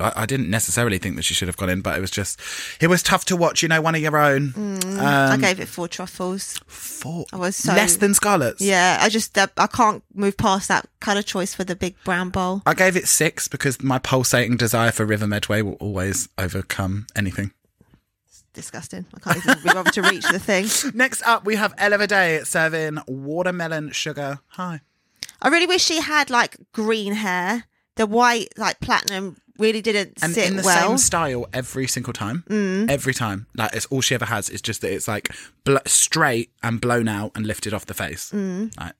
I, 0.00 0.12
I 0.22 0.26
didn't 0.26 0.50
necessarily 0.50 0.98
think 0.98 1.14
that 1.16 1.22
she 1.22 1.34
should 1.34 1.46
have 1.48 1.56
gone 1.56 1.70
in, 1.70 1.80
but 1.80 1.96
it 1.96 2.00
was 2.00 2.10
just 2.10 2.40
it 2.80 2.88
was 2.88 3.02
tough 3.02 3.24
to 3.26 3.36
watch. 3.36 3.62
You 3.62 3.68
know, 3.68 3.80
one 3.80 3.94
of 3.94 4.00
your 4.00 4.16
own. 4.16 4.52
I 4.98 5.34
Um, 5.34 5.40
gave 5.40 5.60
it 5.60 5.68
four 5.68 5.86
truffles. 5.88 6.58
four 6.66 7.26
I 7.32 7.36
was 7.36 7.54
so- 7.56 7.74
less 7.74 7.96
than 7.96 8.12
Scarlett's. 8.14 8.60
Yeah, 8.60 8.98
I 9.00 9.08
just 9.08 9.36
uh, 9.38 9.46
I 9.56 9.66
can't 9.68 10.02
move 10.12 10.36
past 10.36 10.68
that 10.68 10.86
colour 11.00 11.22
choice 11.22 11.54
for 11.54 11.62
the 11.64 11.76
big 11.76 11.94
brown 12.04 12.30
bowl. 12.30 12.62
I 12.66 12.74
gave 12.74 12.96
it 12.96 13.06
six 13.08 13.46
because 13.48 13.82
my 13.82 13.98
pulsating 13.98 14.56
desire 14.56 14.90
for 14.90 15.04
River 15.04 15.26
Medway 15.26 15.62
will 15.62 15.74
always 15.74 16.28
overcome 16.38 17.06
anything. 17.14 17.52
Disgusting. 18.52 19.04
I 19.14 19.18
can't 19.18 19.36
even 19.44 19.62
be 19.64 19.72
bothered 19.72 19.92
to 19.94 20.02
reach 20.02 20.28
the 20.28 20.38
thing. 20.38 20.66
Next 20.94 21.22
up, 21.22 21.44
we 21.44 21.56
have 21.56 21.74
Ella 21.76 21.98
Vaday 21.98 22.46
serving 22.46 22.98
watermelon 23.08 23.90
sugar. 23.90 24.38
Hi. 24.50 24.80
I 25.42 25.48
really 25.48 25.66
wish 25.66 25.82
she 25.84 26.00
had 26.00 26.30
like 26.30 26.56
green 26.72 27.14
hair. 27.14 27.64
The 27.96 28.06
white 28.06 28.48
like 28.56 28.78
platinum 28.80 29.38
really 29.58 29.80
didn't 29.80 30.18
and 30.22 30.32
sit 30.34 30.48
in 30.48 30.56
the 30.56 30.62
well. 30.62 30.88
same 30.88 30.98
style 30.98 31.46
every 31.52 31.86
single 31.86 32.12
time. 32.12 32.44
Mm. 32.48 32.90
Every 32.90 33.14
time, 33.14 33.46
like 33.56 33.74
it's 33.74 33.86
all 33.86 34.00
she 34.00 34.14
ever 34.14 34.24
has 34.26 34.50
is 34.50 34.60
just 34.62 34.80
that 34.82 34.92
it's 34.92 35.06
like 35.08 35.30
bl- 35.64 35.76
straight 35.86 36.50
and 36.62 36.80
blown 36.80 37.08
out 37.08 37.32
and 37.34 37.46
lifted 37.46 37.72
off 37.74 37.86
the 37.86 37.94
face. 37.94 38.30
Mm. 38.32 38.76
Like, 38.78 38.92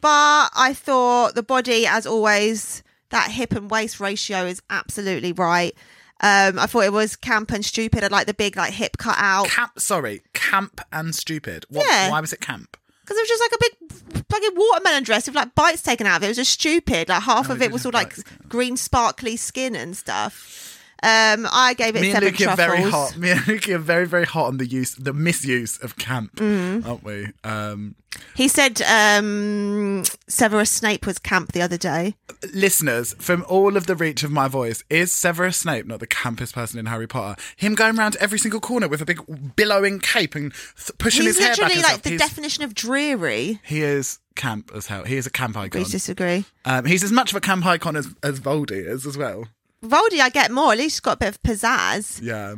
But 0.00 0.50
I 0.54 0.74
thought 0.74 1.34
the 1.34 1.42
body, 1.42 1.86
as 1.86 2.06
always, 2.06 2.82
that 3.10 3.30
hip 3.30 3.52
and 3.52 3.70
waist 3.70 4.00
ratio 4.00 4.44
is 4.46 4.60
absolutely 4.70 5.32
right. 5.32 5.74
Um, 6.22 6.58
I 6.58 6.66
thought 6.66 6.84
it 6.84 6.92
was 6.92 7.14
camp 7.14 7.52
and 7.52 7.64
stupid. 7.64 8.02
I 8.02 8.06
like 8.08 8.26
the 8.26 8.32
big 8.34 8.56
like 8.56 8.72
hip 8.72 8.96
cut 8.96 9.16
out 9.18 9.48
camp, 9.48 9.78
sorry, 9.78 10.22
camp 10.32 10.80
and 10.92 11.14
stupid. 11.14 11.66
What, 11.68 11.84
Yeah. 11.86 12.10
Why 12.10 12.20
was 12.20 12.32
it 12.32 12.40
camp? 12.40 12.76
Because 13.06 13.16
it 13.18 13.22
was 13.22 13.28
just 13.28 13.42
like 13.42 13.52
a 13.52 13.58
big 13.60 14.24
fucking 14.28 14.50
watermelon 14.56 15.04
dress 15.04 15.26
with 15.28 15.36
like 15.36 15.54
bites 15.54 15.80
taken 15.82 16.06
out 16.08 16.16
of 16.16 16.22
it. 16.24 16.26
It 16.26 16.30
was 16.30 16.36
just 16.38 16.50
stupid. 16.52 17.08
Like 17.08 17.22
half 17.22 17.48
Oh, 17.48 17.52
of 17.52 17.62
it 17.62 17.70
was 17.70 17.86
all 17.86 17.92
like 17.92 18.08
bites 18.08 18.24
taken 18.24 18.38
out. 18.42 18.48
green 18.48 18.76
sparkly 18.76 19.36
skin 19.36 19.76
and 19.76 19.96
stuff. 19.96 20.75
Um, 21.02 21.46
I 21.52 21.74
gave 21.76 21.94
it 21.96 22.00
Me 22.02 22.10
and 22.10 22.14
seven 22.24 22.32
Luki 22.34 22.48
are 22.50 22.56
very 22.56 22.82
hot. 22.82 23.16
Me 23.16 23.30
and 23.30 23.40
Luki 23.40 23.74
are 23.74 23.78
very, 23.78 24.06
very 24.06 24.24
hot 24.24 24.46
on 24.46 24.56
the 24.56 24.66
use, 24.66 24.94
the 24.94 25.12
misuse 25.12 25.78
of 25.82 25.96
camp, 25.96 26.36
Mm. 26.36 26.86
aren't 26.86 27.04
we? 27.04 27.28
Um, 27.44 27.94
He 28.34 28.48
said 28.48 28.80
um, 28.82 30.04
Severus 30.26 30.70
Snape 30.70 31.06
was 31.06 31.18
camp 31.18 31.52
the 31.52 31.60
other 31.60 31.76
day. 31.76 32.14
listeners, 32.54 33.14
from 33.18 33.44
all 33.48 33.76
of 33.76 33.86
the 33.86 33.94
reach 33.94 34.22
of 34.22 34.30
my 34.30 34.48
voice, 34.48 34.82
is 34.88 35.12
Severus 35.12 35.58
Snape 35.58 35.86
not 35.86 36.00
the 36.00 36.06
campest 36.06 36.54
person 36.54 36.78
in 36.78 36.86
Harry 36.86 37.06
Potter? 37.06 37.40
Him 37.56 37.74
going 37.74 37.98
around 37.98 38.16
every 38.16 38.38
single 38.38 38.60
corner 38.60 38.88
with 38.88 39.00
a 39.02 39.04
big 39.04 39.20
billowing 39.54 40.00
cape 40.00 40.34
and 40.34 40.52
th- 40.76 40.96
pushing 40.98 41.24
He's 41.24 41.36
his 41.36 41.44
hair 41.44 41.56
back 41.56 41.68
literally 41.74 41.82
like 41.82 42.02
the 42.02 42.16
definition 42.16 42.64
of 42.64 42.74
dreary. 42.74 43.60
He 43.64 43.82
is 43.82 44.18
camp 44.34 44.70
as 44.74 44.86
hell. 44.86 45.04
He 45.04 45.16
is 45.16 45.26
a 45.26 45.30
camp 45.30 45.56
icon. 45.56 45.70
Please 45.82 45.90
disagree. 45.90 46.44
Um, 46.64 46.84
he's 46.84 47.02
as 47.04 47.12
much 47.12 47.32
of 47.32 47.36
a 47.36 47.40
camp 47.40 47.64
icon 47.66 47.96
as, 47.96 48.08
as 48.22 48.40
Voldy 48.40 48.86
is 48.86 49.06
as 49.06 49.16
well. 49.18 49.46
Voldy, 49.84 50.20
I 50.20 50.28
get 50.30 50.50
more. 50.50 50.72
At 50.72 50.78
least 50.78 50.96
he's 50.96 51.00
got 51.00 51.12
a 51.12 51.16
bit 51.18 51.28
of 51.28 51.42
pizzazz. 51.42 52.20
Yeah. 52.22 52.54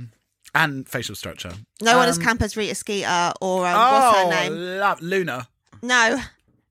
And 0.55 0.89
facial 0.89 1.15
structure. 1.15 1.53
No 1.83 1.97
one 1.99 2.09
as 2.09 2.17
Um, 2.19 2.25
camp 2.25 2.43
as 2.43 2.57
Rita 2.57 2.75
Skeeter 2.75 3.33
or 3.41 3.67
um, 3.67 3.75
Oh, 3.77 4.11
what's 4.13 4.19
her 4.19 4.31
name? 4.51 4.79
love 4.81 5.01
Luna. 5.03 5.49
No, 5.83 6.19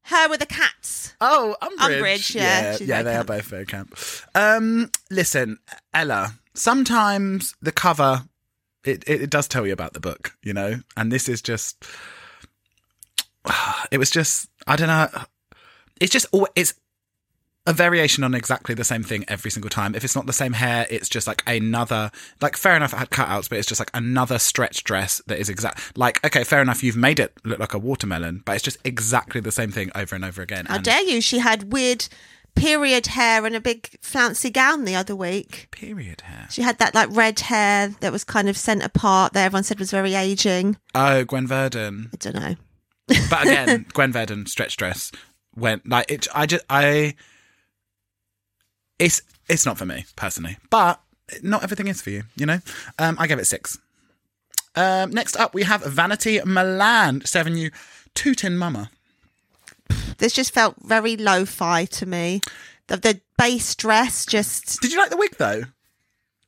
her 0.03 0.29
with 0.29 0.39
the 0.39 0.45
cats. 0.47 1.13
Oh, 1.21 1.55
Umbridge. 1.61 1.99
Umbridge, 2.01 2.35
yeah, 2.35 2.41
yeah, 2.71 2.75
she's 2.77 2.87
yeah, 2.87 3.03
very 3.03 3.03
they 3.03 3.11
camp. 3.17 3.29
are 3.29 3.33
both 3.37 3.45
very 3.45 3.65
camp. 3.65 3.97
Um, 4.35 4.91
listen, 5.11 5.59
Ella. 5.93 6.33
Sometimes 6.55 7.53
the 7.61 7.71
cover 7.71 8.23
it, 8.83 9.03
it 9.07 9.21
it 9.23 9.29
does 9.29 9.47
tell 9.47 9.67
you 9.67 9.73
about 9.73 9.93
the 9.93 9.99
book, 9.99 10.35
you 10.43 10.53
know, 10.53 10.79
and 10.95 11.11
this 11.11 11.29
is 11.29 11.41
just. 11.41 11.83
It 13.91 13.97
was 13.97 14.09
just 14.09 14.49
I 14.65 14.75
don't 14.75 14.87
know. 14.87 15.07
It's 16.01 16.11
just 16.11 16.25
al- 16.33 16.47
it's 16.55 16.73
a 17.67 17.73
variation 17.73 18.23
on 18.23 18.33
exactly 18.33 18.73
the 18.73 18.83
same 18.85 19.03
thing 19.03 19.25
every 19.27 19.51
single 19.51 19.69
time. 19.69 19.93
If 19.93 20.03
it's 20.03 20.15
not 20.15 20.25
the 20.25 20.33
same 20.33 20.53
hair, 20.53 20.87
it's 20.89 21.09
just 21.09 21.27
like 21.27 21.43
another 21.45 22.09
like 22.41 22.55
fair 22.55 22.75
enough 22.75 22.93
it 22.93 22.97
had 22.97 23.09
cutouts, 23.09 23.49
but 23.49 23.59
it's 23.59 23.67
just 23.67 23.79
like 23.79 23.91
another 23.93 24.39
stretch 24.39 24.83
dress 24.83 25.21
that 25.27 25.37
is 25.37 25.49
exact 25.49 25.97
like 25.97 26.23
okay, 26.25 26.43
fair 26.43 26.61
enough, 26.61 26.81
you've 26.81 26.97
made 26.97 27.19
it 27.19 27.33
look 27.43 27.59
like 27.59 27.73
a 27.73 27.77
watermelon, 27.77 28.41
but 28.45 28.55
it's 28.55 28.63
just 28.63 28.77
exactly 28.85 29.41
the 29.41 29.51
same 29.51 29.69
thing 29.69 29.91
over 29.93 30.15
and 30.15 30.23
over 30.23 30.41
again. 30.41 30.65
How 30.65 30.75
and 30.75 30.83
dare 30.83 31.03
you? 31.03 31.19
She 31.21 31.39
had 31.39 31.71
weird 31.73 32.07
period 32.55 33.07
hair 33.07 33.45
and 33.45 33.55
a 33.55 33.61
big 33.61 33.99
flouncy 34.01 34.49
gown 34.49 34.85
the 34.85 34.95
other 34.95 35.15
week. 35.15 35.67
period 35.71 36.21
hair. 36.21 36.47
She 36.49 36.61
had 36.61 36.79
that 36.79 36.95
like 36.95 37.09
red 37.11 37.39
hair 37.41 37.89
that 37.99 38.11
was 38.11 38.23
kind 38.23 38.49
of 38.49 38.57
sent 38.57 38.81
apart 38.81 39.33
that 39.33 39.45
everyone 39.45 39.63
said 39.63 39.77
was 39.77 39.91
very 39.91 40.15
aging. 40.15 40.77
Oh, 40.95 41.23
Gwen 41.25 41.45
Verdon. 41.47 42.09
I 42.13 42.17
don't 42.17 42.35
know. 42.35 42.55
But 43.29 43.43
again, 43.43 43.85
Gwen 43.93 44.11
Verdon 44.11 44.45
stretch 44.47 44.77
dress 44.77 45.11
went 45.55 45.87
like 45.87 46.09
it. 46.09 46.27
I 46.33 46.45
just 46.45 46.63
I. 46.69 47.15
It's 48.99 49.21
it's 49.49 49.65
not 49.65 49.77
for 49.77 49.85
me 49.85 50.05
personally, 50.15 50.57
but 50.69 50.99
not 51.41 51.63
everything 51.63 51.87
is 51.87 52.01
for 52.01 52.09
you. 52.09 52.23
You 52.35 52.45
know, 52.45 52.59
um, 52.99 53.15
I 53.19 53.27
gave 53.27 53.39
it 53.39 53.45
six. 53.45 53.77
Um, 54.75 55.11
next 55.11 55.35
up, 55.37 55.53
we 55.53 55.63
have 55.63 55.83
Vanity 55.83 56.39
Milan 56.45 57.21
serving 57.25 57.55
you 57.57 57.71
Tootin' 58.13 58.57
Mama. 58.57 58.91
This 60.19 60.33
just 60.33 60.53
felt 60.53 60.75
very 60.83 61.17
lo-fi 61.17 61.85
to 61.85 62.05
me. 62.05 62.41
The, 62.87 62.97
the 62.97 63.21
base 63.37 63.75
dress, 63.75 64.25
just 64.25 64.81
Did 64.81 64.91
you 64.91 64.97
like 64.97 65.09
the 65.09 65.17
wig 65.17 65.35
though? 65.37 65.63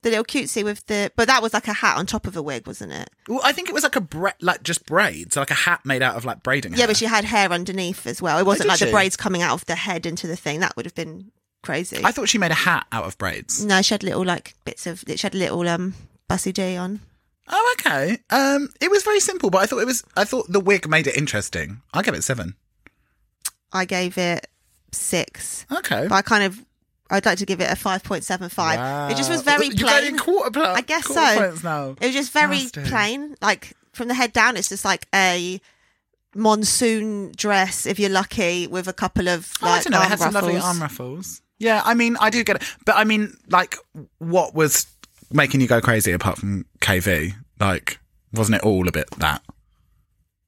the 0.01 0.09
little 0.09 0.23
cutesy 0.23 0.63
with 0.63 0.85
the, 0.87 1.11
but 1.15 1.27
that 1.27 1.41
was 1.41 1.53
like 1.53 1.67
a 1.67 1.73
hat 1.73 1.97
on 1.97 2.05
top 2.05 2.25
of 2.25 2.37
a 2.37 2.41
wig, 2.41 2.65
wasn't 2.65 2.91
it? 2.91 3.09
Well, 3.27 3.41
I 3.43 3.51
think 3.51 3.67
it 3.67 3.73
was 3.73 3.83
like 3.83 3.97
a 3.97 4.01
bra- 4.01 4.31
like 4.41 4.63
just 4.63 4.85
braids, 4.85 5.35
like 5.35 5.51
a 5.51 5.55
hat 5.55 5.81
made 5.85 6.01
out 6.01 6.15
of 6.15 6.23
like 6.23 6.41
braiding. 6.41 6.71
Yeah, 6.71 6.79
hair. 6.79 6.87
but 6.87 6.97
she 6.97 7.05
had 7.05 7.25
hair 7.25 7.51
underneath 7.51 8.07
as 8.07 8.21
well. 8.21 8.37
It 8.37 8.45
wasn't 8.45 8.69
did 8.69 8.69
like 8.69 8.79
the 8.79 8.91
braids 8.91 9.17
coming 9.17 9.41
out 9.41 9.53
of 9.53 9.65
the 9.65 9.75
head 9.75 10.05
into 10.05 10.25
the 10.25 10.37
thing. 10.37 10.61
That 10.61 10.75
would 10.77 10.85
have 10.85 10.95
been 10.95 11.31
crazy. 11.64 12.01
I 12.03 12.12
thought 12.12 12.30
she 12.30 12.38
made 12.38 12.51
a 12.51 12.55
hat 12.55 12.86
out 12.91 13.05
of 13.05 13.18
braids. 13.18 13.64
no, 13.64 13.82
she 13.82 13.93
had 13.93 14.03
little 14.03 14.24
like 14.26 14.55
bits 14.66 14.88
of. 14.88 15.03
She 15.07 15.18
had 15.22 15.36
a 15.36 15.38
little 15.38 15.68
um 15.68 15.93
bussy 16.28 16.51
D 16.51 16.76
on. 16.78 16.99
Oh, 17.51 17.76
okay. 17.80 18.20
Um, 18.30 18.70
it 18.80 18.91
was 18.91 19.01
very 19.03 19.20
simple, 19.20 19.49
but 19.49 19.64
I 19.64 19.66
thought 19.66 19.80
it 19.80 19.86
was. 19.88 20.03
I 20.16 20.24
thought 20.24 20.45
the 20.51 20.60
wig 20.60 20.88
made 20.88 21.07
it 21.07 21.18
interesting. 21.18 21.82
I 21.93 22.01
gave 22.03 22.14
it 22.14 22.24
seven. 22.24 22.55
I 23.74 23.86
gave 23.86 24.18
it 24.18 24.47
six, 24.91 25.66
Okay. 25.72 26.07
but 26.07 26.16
I 26.16 26.22
kind 26.22 26.43
of. 26.43 26.64
I'd 27.12 27.26
like 27.26 27.39
to 27.39 27.45
give 27.47 27.60
it 27.60 27.72
a 27.72 27.76
five 27.76 28.03
point 28.03 28.24
seven 28.24 28.49
five. 28.49 29.12
It 29.12 29.18
just 29.18 29.32
was 29.32 29.39
Wow. 29.43 29.57
very 29.57 29.70
You're 29.70 29.88
plain. 29.88 30.18
quarter 30.20 30.62
I 30.62 30.82
guess 30.82 31.07
quarter 31.07 31.55
so. 31.57 31.95
It 31.99 32.05
was 32.05 32.14
just 32.16 32.32
very 32.32 32.60
Nasty. 32.60 32.84
plain. 32.84 33.36
Like 33.41 33.74
from 33.93 34.10
the 34.10 34.14
head 34.14 34.32
down, 34.32 34.55
it's 34.55 34.70
just 34.70 34.86
like 34.86 35.07
a 35.16 35.60
monsoon 36.36 37.32
dress, 37.36 37.86
if 37.88 37.99
you're 37.99 38.10
lucky, 38.12 38.68
with 38.68 38.88
a 38.88 38.93
couple 38.93 39.28
of 39.28 39.51
Oh, 39.62 39.68
I 39.70 39.82
don't 39.82 39.91
know. 39.91 40.01
It 40.01 40.07
had 40.07 40.20
some 40.20 40.34
lovely 40.34 40.57
arm 40.57 40.80
ruffles. 40.82 41.41
Yeah, 41.60 41.82
I 41.86 41.93
mean, 41.93 42.16
I 42.20 42.30
do 42.30 42.43
get 42.43 42.57
it, 42.57 42.76
but 42.86 42.95
I 42.95 43.03
mean, 43.03 43.36
like, 43.49 43.76
what 44.20 44.55
was 44.55 44.88
making 45.32 45.62
you 45.62 45.68
go 45.68 45.82
crazy 45.82 46.12
apart 46.14 46.38
from 46.38 46.66
KV? 46.80 47.34
Like, 47.60 47.99
wasn't 48.34 48.55
it 48.57 48.64
all 48.64 48.88
a 48.88 48.91
bit 48.91 49.10
that? 49.18 49.41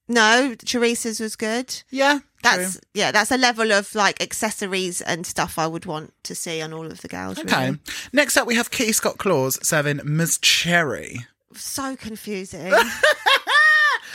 No, 0.08 0.54
Choriza's 0.64 1.20
was 1.20 1.36
good. 1.36 1.82
Yeah, 1.90 2.18
That's 2.42 2.72
true. 2.72 2.80
yeah, 2.94 3.12
that's 3.12 3.30
a 3.30 3.36
level 3.38 3.72
of 3.72 3.94
like 3.94 4.20
accessories 4.22 5.00
and 5.00 5.24
stuff 5.26 5.58
I 5.58 5.66
would 5.66 5.86
want 5.86 6.12
to 6.24 6.34
see 6.34 6.60
on 6.60 6.72
all 6.72 6.86
of 6.86 7.00
the 7.02 7.08
girls. 7.08 7.38
okay. 7.38 7.66
really. 7.66 7.78
Next 8.12 8.36
up, 8.36 8.46
we 8.46 8.54
have 8.56 8.70
Kitty 8.70 8.92
Scott 8.92 9.18
Claus 9.18 9.58
serving 9.66 10.00
Ms. 10.04 10.38
Cherry. 10.38 11.18
so 11.54 11.94
confusing. 11.96 12.72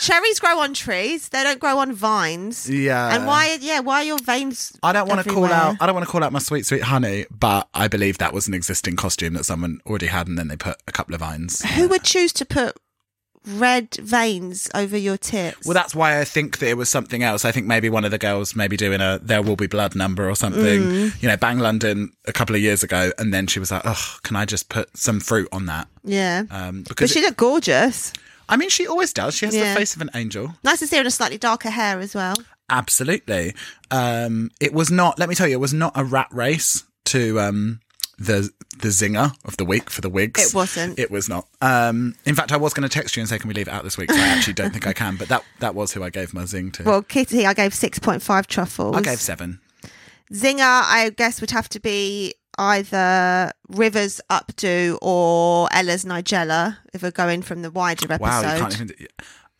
Cherries 0.00 0.38
grow 0.38 0.60
on 0.60 0.74
trees; 0.74 1.28
they 1.30 1.42
don't 1.42 1.60
grow 1.60 1.78
on 1.78 1.92
vines. 1.92 2.68
Yeah. 2.68 3.14
And 3.14 3.26
why? 3.26 3.58
Yeah, 3.60 3.80
why 3.80 4.02
are 4.02 4.04
your 4.04 4.18
veins? 4.18 4.76
I 4.82 4.92
don't 4.92 5.08
want 5.08 5.22
to 5.24 5.30
call 5.30 5.46
out. 5.46 5.76
I 5.80 5.86
don't 5.86 5.94
want 5.94 6.06
to 6.06 6.10
call 6.10 6.22
out 6.24 6.32
my 6.32 6.38
sweet, 6.38 6.66
sweet 6.66 6.82
honey, 6.82 7.26
but 7.30 7.68
I 7.74 7.88
believe 7.88 8.18
that 8.18 8.32
was 8.32 8.48
an 8.48 8.54
existing 8.54 8.96
costume 8.96 9.34
that 9.34 9.44
someone 9.44 9.80
already 9.86 10.06
had, 10.06 10.28
and 10.28 10.38
then 10.38 10.48
they 10.48 10.56
put 10.56 10.76
a 10.86 10.92
couple 10.92 11.14
of 11.14 11.20
vines. 11.20 11.62
Who 11.74 11.88
would 11.88 12.04
choose 12.04 12.32
to 12.34 12.44
put 12.44 12.76
red 13.46 13.94
veins 13.96 14.68
over 14.74 14.96
your 14.96 15.16
tits. 15.16 15.64
Well, 15.66 15.74
that's 15.74 15.94
why 15.94 16.20
I 16.20 16.24
think 16.24 16.58
that 16.58 16.68
it 16.68 16.76
was 16.76 16.88
something 16.88 17.22
else. 17.22 17.44
I 17.44 17.52
think 17.52 17.66
maybe 17.66 17.88
one 17.88 18.04
of 18.04 18.10
the 18.10 18.18
girls 18.18 18.54
maybe 18.54 18.76
doing 18.76 19.00
a 19.00 19.18
"There 19.22 19.42
Will 19.42 19.56
Be 19.56 19.66
Blood" 19.66 19.94
number 19.94 20.28
or 20.28 20.36
something. 20.36 20.62
Mm. 20.82 21.22
You 21.22 21.28
know, 21.28 21.36
Bang 21.36 21.58
London 21.58 22.12
a 22.26 22.32
couple 22.32 22.54
of 22.54 22.62
years 22.62 22.82
ago, 22.82 23.10
and 23.18 23.32
then 23.32 23.46
she 23.46 23.58
was 23.58 23.70
like, 23.70 23.82
"Oh, 23.84 24.16
can 24.22 24.36
I 24.36 24.44
just 24.44 24.68
put 24.68 24.96
some 24.96 25.20
fruit 25.20 25.48
on 25.52 25.66
that?" 25.66 25.88
yeah. 26.04 26.44
Um, 26.50 26.82
but 26.82 26.90
because 26.90 27.10
she 27.12 27.20
it- 27.20 27.22
looked 27.22 27.38
gorgeous. 27.38 28.12
I 28.48 28.56
mean, 28.56 28.68
she 28.70 28.86
always 28.86 29.12
does. 29.12 29.34
She 29.34 29.46
has 29.46 29.54
Yeah. 29.54 29.74
the 29.74 29.78
face 29.80 29.94
of 29.94 30.00
an 30.02 30.10
angel. 30.14 30.54
Nice 30.64 30.78
to 30.80 30.86
see 30.86 30.96
her 30.96 31.00
in 31.02 31.06
a 31.06 31.10
slightly 31.10 31.38
darker 31.38 31.70
hair 31.70 31.98
as 32.00 32.14
well. 32.14 32.34
Absolutely. 32.70 33.54
Um, 33.90 34.50
it 34.60 34.72
was 34.72 34.90
not. 34.90 35.18
Let 35.18 35.28
me 35.28 35.34
tell 35.34 35.46
you, 35.48 35.54
it 35.54 35.60
was 35.60 35.72
not 35.74 35.92
a 35.94 36.04
rat 36.04 36.28
race 36.30 36.84
to 37.06 37.40
um, 37.40 37.80
the 38.18 38.50
the 38.80 38.88
zinger 38.88 39.32
of 39.44 39.56
the 39.56 39.64
week 39.64 39.90
for 39.90 40.00
the 40.02 40.08
wigs. 40.10 40.50
It 40.50 40.54
wasn't. 40.54 40.98
It 40.98 41.10
was 41.10 41.28
not. 41.28 41.46
Um, 41.62 42.14
in 42.26 42.34
fact, 42.34 42.52
I 42.52 42.56
was 42.56 42.74
going 42.74 42.88
to 42.88 42.92
text 42.92 43.16
you 43.16 43.20
and 43.22 43.28
say, 43.28 43.38
"Can 43.38 43.48
we 43.48 43.54
leave 43.54 43.68
it 43.68 43.72
out 43.72 43.84
this 43.84 43.96
week?" 43.96 44.10
So 44.12 44.18
I 44.18 44.26
actually 44.28 44.52
don't 44.54 44.70
think 44.72 44.86
I 44.86 44.92
can. 44.92 45.16
But 45.16 45.28
that 45.28 45.44
that 45.60 45.74
was 45.74 45.92
who 45.92 46.02
I 46.02 46.10
gave 46.10 46.34
my 46.34 46.44
zing 46.44 46.70
to. 46.72 46.82
Well, 46.84 47.02
Kitty, 47.02 47.46
I 47.46 47.54
gave 47.54 47.72
6.5 47.72 48.46
truffles. 48.46 48.96
I 48.96 49.00
gave 49.00 49.20
seven. 49.20 49.60
Zinger, 50.32 50.60
I 50.60 51.10
guess, 51.16 51.40
would 51.40 51.52
have 51.52 51.68
to 51.70 51.80
be 51.80 52.34
either 52.58 53.52
Rivers 53.68 54.20
Updo 54.30 54.98
or 55.00 55.68
Ella's 55.72 56.04
Nigella 56.04 56.76
if 56.92 57.02
we're 57.02 57.10
going 57.10 57.42
from 57.42 57.62
the 57.62 57.70
wider 57.70 58.12
episode. 58.12 58.20
Wow, 58.20 58.54
you 58.54 58.60
can't 58.60 58.74
even. 58.74 59.06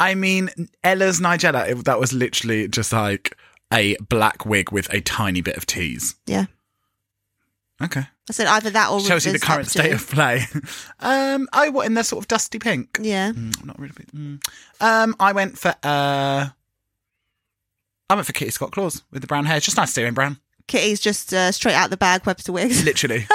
I 0.01 0.15
mean, 0.15 0.51
Ella's 0.85 1.21
Nigella. 1.21 1.69
It, 1.69 1.85
that 1.85 1.99
was 1.99 2.13
literally 2.13 2.69
just 2.69 2.93
like 2.93 3.37
a 3.73 3.97
black 4.09 4.45
wig 4.45 4.73
with 4.73 4.93
a 4.93 5.01
tiny 5.01 5.41
bit 5.41 5.57
of 5.57 5.67
tease. 5.67 6.17
Yeah. 6.27 6.47
Okay. 7.81 8.01
I 8.01 8.33
said 8.33 8.47
either 8.47 8.71
that 8.71 8.91
or 8.91 9.01
Shows 9.01 9.25
you 9.25 9.33
the 9.33 9.39
current 9.39 9.69
state 9.69 9.93
of 9.93 10.07
play. 10.09 10.43
um, 11.01 11.49
I 11.53 11.69
what 11.71 11.87
in 11.87 11.95
the 11.95 12.05
sort 12.05 12.23
of 12.23 12.29
dusty 12.29 12.59
pink. 12.59 12.99
Yeah. 13.01 13.33
Mm, 13.33 13.65
not 13.65 13.79
really. 13.79 13.93
Mm. 14.15 14.43
Um, 14.81 15.17
I 15.19 15.33
went 15.33 15.59
for 15.59 15.75
uh, 15.83 16.49
I 18.11 18.15
went 18.15 18.27
for 18.27 18.33
Kitty 18.33 18.51
Scott 18.51 18.73
Claus 18.73 19.03
with 19.11 19.23
the 19.23 19.29
brown 19.29 19.47
hair. 19.47 19.57
It's 19.57 19.67
just 19.67 19.77
nice 19.77 19.91
to 19.91 19.95
see 19.95 20.03
her 20.03 20.09
in 20.09 20.15
brown. 20.15 20.39
Kitty's 20.69 21.01
just 21.01 21.35
uh, 21.35 21.51
straight 21.51 21.75
out 21.75 21.91
the 21.91 21.97
bag, 21.97 22.25
Webster 22.25 22.53
wigs. 22.53 22.85
Literally, 22.85 23.27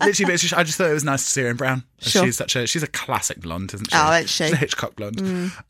literally. 0.00 0.26
But 0.26 0.34
it's 0.34 0.42
just, 0.42 0.54
I 0.54 0.62
just 0.62 0.78
thought 0.78 0.90
it 0.90 0.94
was 0.94 1.02
nice 1.04 1.24
to 1.24 1.30
see 1.30 1.42
her 1.42 1.48
in 1.48 1.56
brown. 1.56 1.82
Sure. 1.98 2.24
She's 2.24 2.36
such 2.36 2.54
a 2.54 2.66
she's 2.66 2.82
a 2.84 2.86
classic 2.86 3.40
blonde, 3.40 3.74
isn't 3.74 3.90
she? 3.90 3.96
Oh, 3.98 4.12
isn't 4.12 4.28
she? 4.28 4.44
Mm. 4.44 4.46
She's 4.46 4.52
a 4.52 4.56
Hitchcock 4.56 4.94
blonde. 4.96 5.20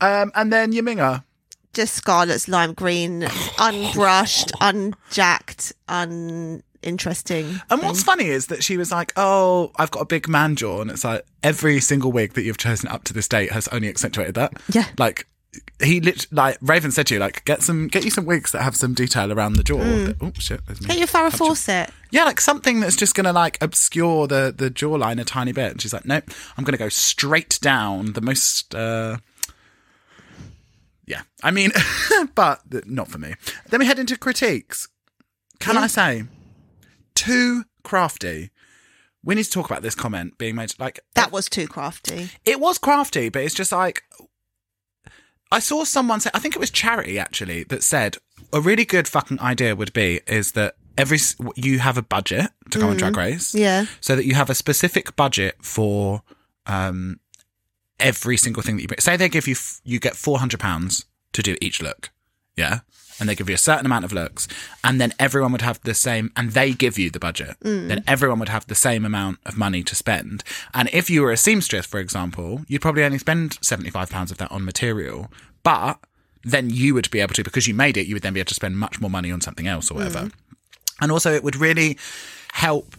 Um, 0.01 0.31
and 0.35 0.53
then 0.53 0.73
Yaminga. 0.73 1.25
just 1.73 1.95
Scarlet's 1.95 2.49
lime 2.49 2.75
green, 2.75 3.23
unbrushed, 3.59 4.53
unjacked, 4.61 5.73
uninteresting. 5.89 7.61
And 7.71 7.83
what's 7.83 8.03
funny 8.03 8.27
is 8.27 8.47
that 8.47 8.63
she 8.65 8.77
was 8.77 8.91
like, 8.91 9.13
"Oh, 9.17 9.73
I've 9.77 9.91
got 9.91 10.01
a 10.01 10.07
big 10.07 10.29
man 10.29 10.57
jaw," 10.57 10.81
and 10.81 10.91
it's 10.91 11.05
like 11.05 11.25
every 11.43 11.81
single 11.81 12.13
wig 12.13 12.35
that 12.35 12.43
you've 12.43 12.59
chosen 12.59 12.89
up 12.89 13.05
to 13.05 13.13
this 13.15 13.29
date 13.29 13.53
has 13.53 13.69
only 13.69 13.89
accentuated 13.89 14.35
that. 14.35 14.55
Yeah. 14.71 14.87
like 14.99 15.27
he 15.83 16.01
lit 16.01 16.27
like 16.33 16.57
Raven 16.61 16.91
said 16.91 17.07
to 17.09 17.15
you, 17.15 17.21
like 17.21 17.45
get 17.45 17.63
some, 17.63 17.89
get 17.89 18.05
you 18.05 18.11
some 18.11 18.25
wigs 18.25 18.53
that 18.53 18.63
have 18.63 18.75
some 18.77 18.95
detail 18.95 19.33
around 19.33 19.55
the 19.55 19.63
jaw. 19.63 19.79
Oh 20.21 20.33
shit, 20.39 20.65
there's 20.67 20.81
me. 20.81 20.87
Mm. 20.87 20.89
Get 20.89 20.99
your 20.99 21.07
Farrah 21.09 21.33
Fawcett. 21.37 21.91
Yeah, 22.11 22.25
like 22.25 22.41
something 22.41 22.81
that's 22.81 22.97
just 22.97 23.15
gonna 23.15 23.33
like 23.33 23.63
obscure 23.63 24.27
the 24.27 24.55
the 24.57 24.71
jawline 24.71 25.21
a 25.21 25.25
tiny 25.25 25.53
bit. 25.53 25.73
And 25.73 25.83
she's 25.83 25.93
like, 25.93 26.07
"Nope, 26.07 26.25
I'm 26.57 26.65
gonna 26.65 26.79
go 26.79 26.89
straight 26.89 27.59
down 27.61 28.13
the 28.15 28.21
most." 28.21 28.75
uh 28.75 29.19
Yeah, 31.07 31.23
I 31.43 31.51
mean, 31.51 31.73
but 32.35 32.61
not 32.87 33.09
for 33.09 33.19
me. 33.19 33.35
Then 33.69 33.81
we 33.81 33.87
head 33.87 33.99
into 33.99 34.17
critiques. 34.17 34.89
Can 35.59 35.77
I 35.77 35.87
say, 35.87 36.25
too 37.15 37.65
crafty? 37.85 38.51
We 39.25 39.35
need 39.37 39.45
to 39.45 39.51
talk 39.51 39.67
about 39.71 39.83
this 39.83 39.95
comment 39.95 40.37
being 40.39 40.57
made. 40.57 40.75
Like 40.79 41.01
That 41.15 41.31
was 41.31 41.49
too 41.49 41.69
crafty. 41.69 42.31
it 42.45 42.59
was 42.59 42.79
crafty, 42.79 43.29
but 43.29 43.43
it's 43.43 43.55
just 43.55 43.71
like 43.71 44.03
I 45.53 45.61
saw 45.61 45.85
someone 45.85 46.21
say. 46.21 46.31
I 46.35 46.39
think 46.41 46.57
it 46.57 46.59
was 46.61 46.71
Charity 46.71 47.19
actually 47.19 47.63
that 47.65 47.83
said 47.83 48.17
a 48.53 48.61
really 48.61 48.85
good 48.85 49.07
fucking 49.07 49.41
idea 49.41 49.77
would 49.77 49.93
be 49.93 50.21
is 50.27 50.53
that 50.53 50.75
every 50.99 51.19
you 51.57 51.79
have 51.79 51.97
a 51.99 52.03
budget 52.03 52.51
to 52.71 52.79
go 52.79 52.89
on 52.89 52.97
Drag 52.97 53.17
Race, 53.17 53.55
Yeah. 53.55 53.87
so 54.01 54.17
that 54.17 54.25
you 54.27 54.35
have 54.35 54.51
a 54.51 54.55
specific 54.55 55.15
budget 55.17 55.57
for 55.63 56.23
um 56.67 57.21
every 58.01 58.37
single 58.37 58.63
thing 58.63 58.77
that 58.77 58.83
you 58.83 58.89
bring. 58.89 59.01
Say 59.01 59.17
they 59.17 59.29
give 59.29 59.47
you 59.47 59.57
you 59.85 59.99
get 60.01 60.17
four 60.17 60.39
hundred 60.39 60.61
pounds 60.61 61.05
to 61.35 61.43
do 61.43 61.57
each 61.61 61.81
look, 61.83 62.11
yeah. 62.57 62.81
And 63.21 63.29
they 63.29 63.35
give 63.35 63.49
you 63.49 63.55
a 63.55 63.59
certain 63.59 63.87
amount 63.87 64.05
of 64.05 64.13
looks, 64.13 64.49
and 64.83 65.01
then 65.01 65.13
everyone 65.19 65.53
would 65.53 65.63
have 65.63 65.81
the 65.83 65.95
same, 65.95 66.33
and 66.35 66.53
they 66.53 66.73
give 66.73 66.99
you 66.99 67.11
the 67.11 67.21
budget. 67.21 67.57
Then 67.89 68.03
everyone 68.07 68.41
would 68.41 68.49
have 68.49 68.67
the 68.67 68.75
same 68.75 69.05
amount 69.05 69.39
of 69.47 69.57
money 69.57 69.83
to 69.85 69.95
spend. 69.95 70.43
And 70.75 70.89
if 70.93 71.09
you 71.09 71.23
were 71.23 71.31
a 71.31 71.37
seamstress, 71.37 71.87
for 71.87 72.01
example, 72.01 72.63
you'd 72.67 72.83
probably 72.83 73.05
only 73.05 73.19
spend 73.19 73.59
seventy-five 73.61 74.11
pounds 74.11 74.31
of 74.33 74.39
that 74.39 74.51
on 74.51 74.65
material, 74.65 75.31
but 75.63 76.01
then 76.43 76.71
you 76.71 76.95
would 76.95 77.09
be 77.11 77.21
able 77.21 77.35
to, 77.35 77.45
because 77.45 77.69
you 77.69 77.75
made 77.75 77.97
it, 77.97 78.07
you 78.09 78.15
would 78.17 78.23
then 78.23 78.33
be 78.33 78.41
able 78.41 78.49
to 78.49 78.55
spend 78.55 78.77
much 78.77 79.01
more 79.01 79.11
money 79.11 79.31
on 79.31 79.41
something 79.41 79.69
else 79.69 79.91
or 79.91 79.95
whatever. 79.95 80.31
And 81.01 81.13
also, 81.13 81.33
it 81.33 81.45
would 81.45 81.57
really 81.57 81.99
help. 82.53 82.97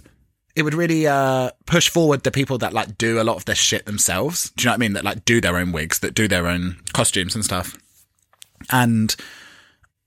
It 0.56 0.62
would 0.62 0.76
really 0.76 1.08
uh, 1.08 1.50
push 1.66 1.90
forward 1.90 2.24
the 2.24 2.32
people 2.32 2.60
that 2.60 2.72
like 2.72 2.98
do 2.98 3.20
a 3.20 3.26
lot 3.26 3.36
of 3.36 3.46
their 3.46 3.56
shit 3.56 3.86
themselves. 3.86 4.52
Do 4.52 4.62
you 4.62 4.66
know 4.68 4.72
what 4.72 4.76
I 4.76 4.80
mean? 4.80 4.94
That 4.94 5.04
like 5.04 5.26
do 5.26 5.42
their 5.42 5.58
own 5.58 5.72
wigs, 5.72 6.00
that 6.00 6.14
do 6.14 6.28
their 6.28 6.48
own 6.48 6.78
costumes 6.94 7.34
and 7.36 7.44
stuff. 7.44 7.76
And 8.72 9.16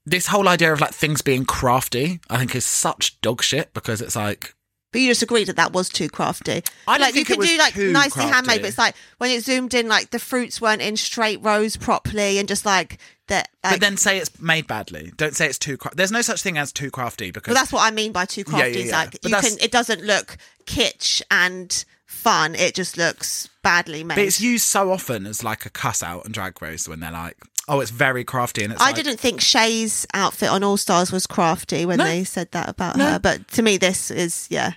this 0.06 0.28
whole 0.28 0.48
idea 0.48 0.72
of 0.72 0.80
like 0.80 0.92
things 0.94 1.20
being 1.20 1.44
crafty, 1.44 2.20
I 2.30 2.38
think 2.38 2.54
is 2.54 2.64
such 2.64 3.20
dog 3.20 3.42
shit 3.42 3.74
because 3.74 4.00
it's 4.00 4.16
like 4.16 4.54
But 4.92 5.00
you 5.00 5.10
just 5.10 5.22
agreed 5.22 5.48
that 5.48 5.56
that 5.56 5.72
was 5.72 5.88
too 5.88 6.08
crafty. 6.08 6.62
I 6.86 6.96
like 6.98 7.14
you 7.16 7.24
could 7.24 7.40
do 7.40 7.58
like 7.58 7.76
nicely 7.76 8.24
handmade, 8.24 8.62
but 8.62 8.68
it's 8.68 8.78
like 8.78 8.94
when 9.18 9.30
it 9.30 9.42
zoomed 9.44 9.74
in, 9.74 9.88
like 9.88 10.10
the 10.10 10.18
fruits 10.18 10.60
weren't 10.60 10.80
in 10.80 10.96
straight 10.96 11.42
rows 11.42 11.76
properly, 11.76 12.38
and 12.38 12.48
just 12.48 12.64
like 12.64 12.98
that. 13.26 13.48
Like, 13.64 13.74
but 13.74 13.80
then 13.80 13.96
say 13.96 14.18
it's 14.18 14.40
made 14.40 14.66
badly. 14.68 15.12
Don't 15.16 15.34
say 15.34 15.46
it's 15.46 15.58
too. 15.58 15.76
Cra- 15.76 15.94
There's 15.94 16.12
no 16.12 16.22
such 16.22 16.40
thing 16.40 16.56
as 16.56 16.72
too 16.72 16.90
crafty 16.92 17.32
because 17.32 17.52
well, 17.52 17.60
that's 17.60 17.72
what 17.72 17.82
I 17.82 17.90
mean 17.90 18.12
by 18.12 18.24
too 18.24 18.44
crafty. 18.44 18.70
yeah, 18.70 18.78
It's 18.78 18.90
yeah. 18.90 18.98
like 18.98 19.20
But 19.20 19.30
you 19.30 19.36
can. 19.36 19.58
It 19.60 19.72
doesn't 19.72 20.02
look 20.04 20.36
kitsch 20.66 21.20
and 21.30 21.84
fun. 22.06 22.54
It 22.54 22.74
just 22.74 22.96
looks 22.96 23.48
badly 23.62 24.04
made. 24.04 24.14
But 24.14 24.24
it's 24.24 24.40
used 24.40 24.66
so 24.66 24.92
often 24.92 25.26
as 25.26 25.42
like 25.42 25.66
a 25.66 25.70
cuss 25.70 26.02
out 26.02 26.24
on 26.24 26.32
Drag 26.32 26.62
Race 26.62 26.88
when 26.88 27.00
they're 27.00 27.10
like, 27.10 27.36
"Oh, 27.68 27.80
it's 27.80 27.90
very 27.90 28.24
crafty," 28.24 28.62
and 28.64 28.72
it's 28.72 28.82
I 28.82 28.86
like, 28.86 28.96
didn't 28.96 29.18
think 29.18 29.40
Shea's 29.40 30.06
outfit 30.14 30.48
on 30.50 30.62
All 30.64 30.76
Stars 30.76 31.12
was 31.12 31.26
crafty 31.26 31.84
when 31.86 31.98
No. 31.98 32.04
they 32.04 32.24
said 32.24 32.50
that 32.52 32.68
about 32.68 32.96
No. 32.96 33.12
her, 33.12 33.18
but 33.18 33.46
to 33.52 33.62
me, 33.62 33.76
this 33.76 34.10
is 34.10 34.46
yeah. 34.50 34.72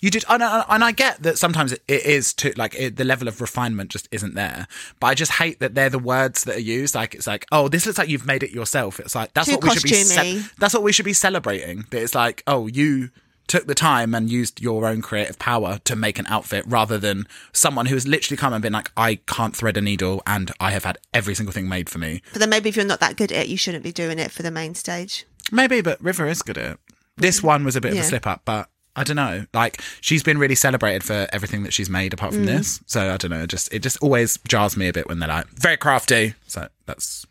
You 0.00 0.08
did, 0.08 0.24
and 0.28 0.40
I, 0.40 0.64
and 0.68 0.84
I 0.84 0.92
get 0.92 1.20
that 1.24 1.36
sometimes 1.36 1.72
it, 1.72 1.82
is 1.88 2.32
too 2.32 2.52
like 2.56 2.76
it, 2.76 2.94
the 2.96 3.02
level 3.02 3.26
of 3.26 3.40
refinement 3.40 3.90
just 3.90 4.06
isn't 4.12 4.34
there. 4.36 4.68
But 5.00 5.08
I 5.08 5.14
just 5.14 5.32
hate 5.32 5.58
that 5.58 5.74
they're 5.74 5.90
the 5.90 5.98
words 5.98 6.44
that 6.44 6.56
are 6.56 6.60
used. 6.60 6.94
Like 6.94 7.12
it's 7.16 7.26
like, 7.26 7.44
oh, 7.50 7.66
this 7.66 7.84
looks 7.84 7.98
like 7.98 8.08
you've 8.08 8.24
made 8.24 8.44
it 8.44 8.52
yourself. 8.52 9.00
It's 9.00 9.16
like 9.16 9.34
that's 9.34 9.48
Too 9.48 9.54
what 9.56 9.64
we 9.64 9.70
should 9.70 9.82
be. 9.82 9.90
costumey. 9.90 10.50
that's 10.58 10.74
what 10.74 10.84
we 10.84 10.92
should 10.92 11.04
be 11.04 11.12
celebrating. 11.12 11.86
That 11.90 12.02
it's 12.02 12.14
like, 12.14 12.44
oh, 12.46 12.68
you 12.68 13.10
took 13.46 13.66
the 13.66 13.74
time 13.74 14.14
and 14.14 14.30
used 14.30 14.60
your 14.60 14.86
own 14.86 15.02
creative 15.02 15.38
power 15.38 15.78
to 15.84 15.96
make 15.96 16.18
an 16.18 16.26
outfit, 16.26 16.64
rather 16.66 16.98
than 16.98 17.26
someone 17.52 17.86
who 17.86 17.94
has 17.94 18.06
literally 18.06 18.36
come 18.36 18.52
and 18.52 18.62
been 18.62 18.72
like, 18.72 18.90
I 18.96 19.16
can't 19.26 19.54
thread 19.54 19.76
a 19.76 19.80
needle, 19.80 20.22
and 20.26 20.50
I 20.60 20.70
have 20.70 20.84
had 20.84 20.98
every 21.12 21.34
single 21.34 21.52
thing 21.52 21.68
made 21.68 21.90
for 21.90 21.98
me. 21.98 22.22
But 22.32 22.40
then 22.40 22.50
maybe 22.50 22.68
if 22.68 22.76
you're 22.76 22.84
not 22.84 23.00
that 23.00 23.16
good 23.16 23.32
at 23.32 23.44
it, 23.44 23.48
you 23.48 23.56
shouldn't 23.56 23.84
be 23.84 23.92
doing 23.92 24.18
it 24.18 24.30
for 24.30 24.42
the 24.42 24.50
main 24.50 24.74
stage. 24.74 25.24
Maybe, 25.52 25.80
but 25.80 26.00
River 26.02 26.26
is 26.26 26.42
good 26.42 26.58
at 26.58 26.72
it. 26.72 26.78
This 27.16 27.42
one 27.42 27.64
was 27.64 27.76
a 27.76 27.80
bit 27.80 27.92
of 27.92 27.98
a 27.98 28.02
slip 28.02 28.26
up, 28.26 28.42
but 28.44 28.68
I 28.96 29.04
don't 29.04 29.16
know. 29.16 29.46
Like 29.52 29.80
she's 30.00 30.22
been 30.22 30.38
really 30.38 30.54
celebrated 30.54 31.04
for 31.04 31.28
everything 31.32 31.62
that 31.64 31.72
she's 31.72 31.90
made 31.90 32.12
apart 32.12 32.32
from 32.32 32.46
this. 32.46 32.80
So 32.86 33.12
I 33.12 33.16
don't 33.16 33.30
know. 33.30 33.42
It 33.42 33.50
just 33.50 33.72
it 33.72 33.80
just 33.80 34.02
always 34.02 34.38
jars 34.48 34.76
me 34.76 34.88
a 34.88 34.92
bit 34.92 35.08
when 35.08 35.18
they're 35.18 35.28
like 35.28 35.46
very 35.48 35.76
crafty. 35.76 36.34
So 36.46 36.68
that's 36.86 37.26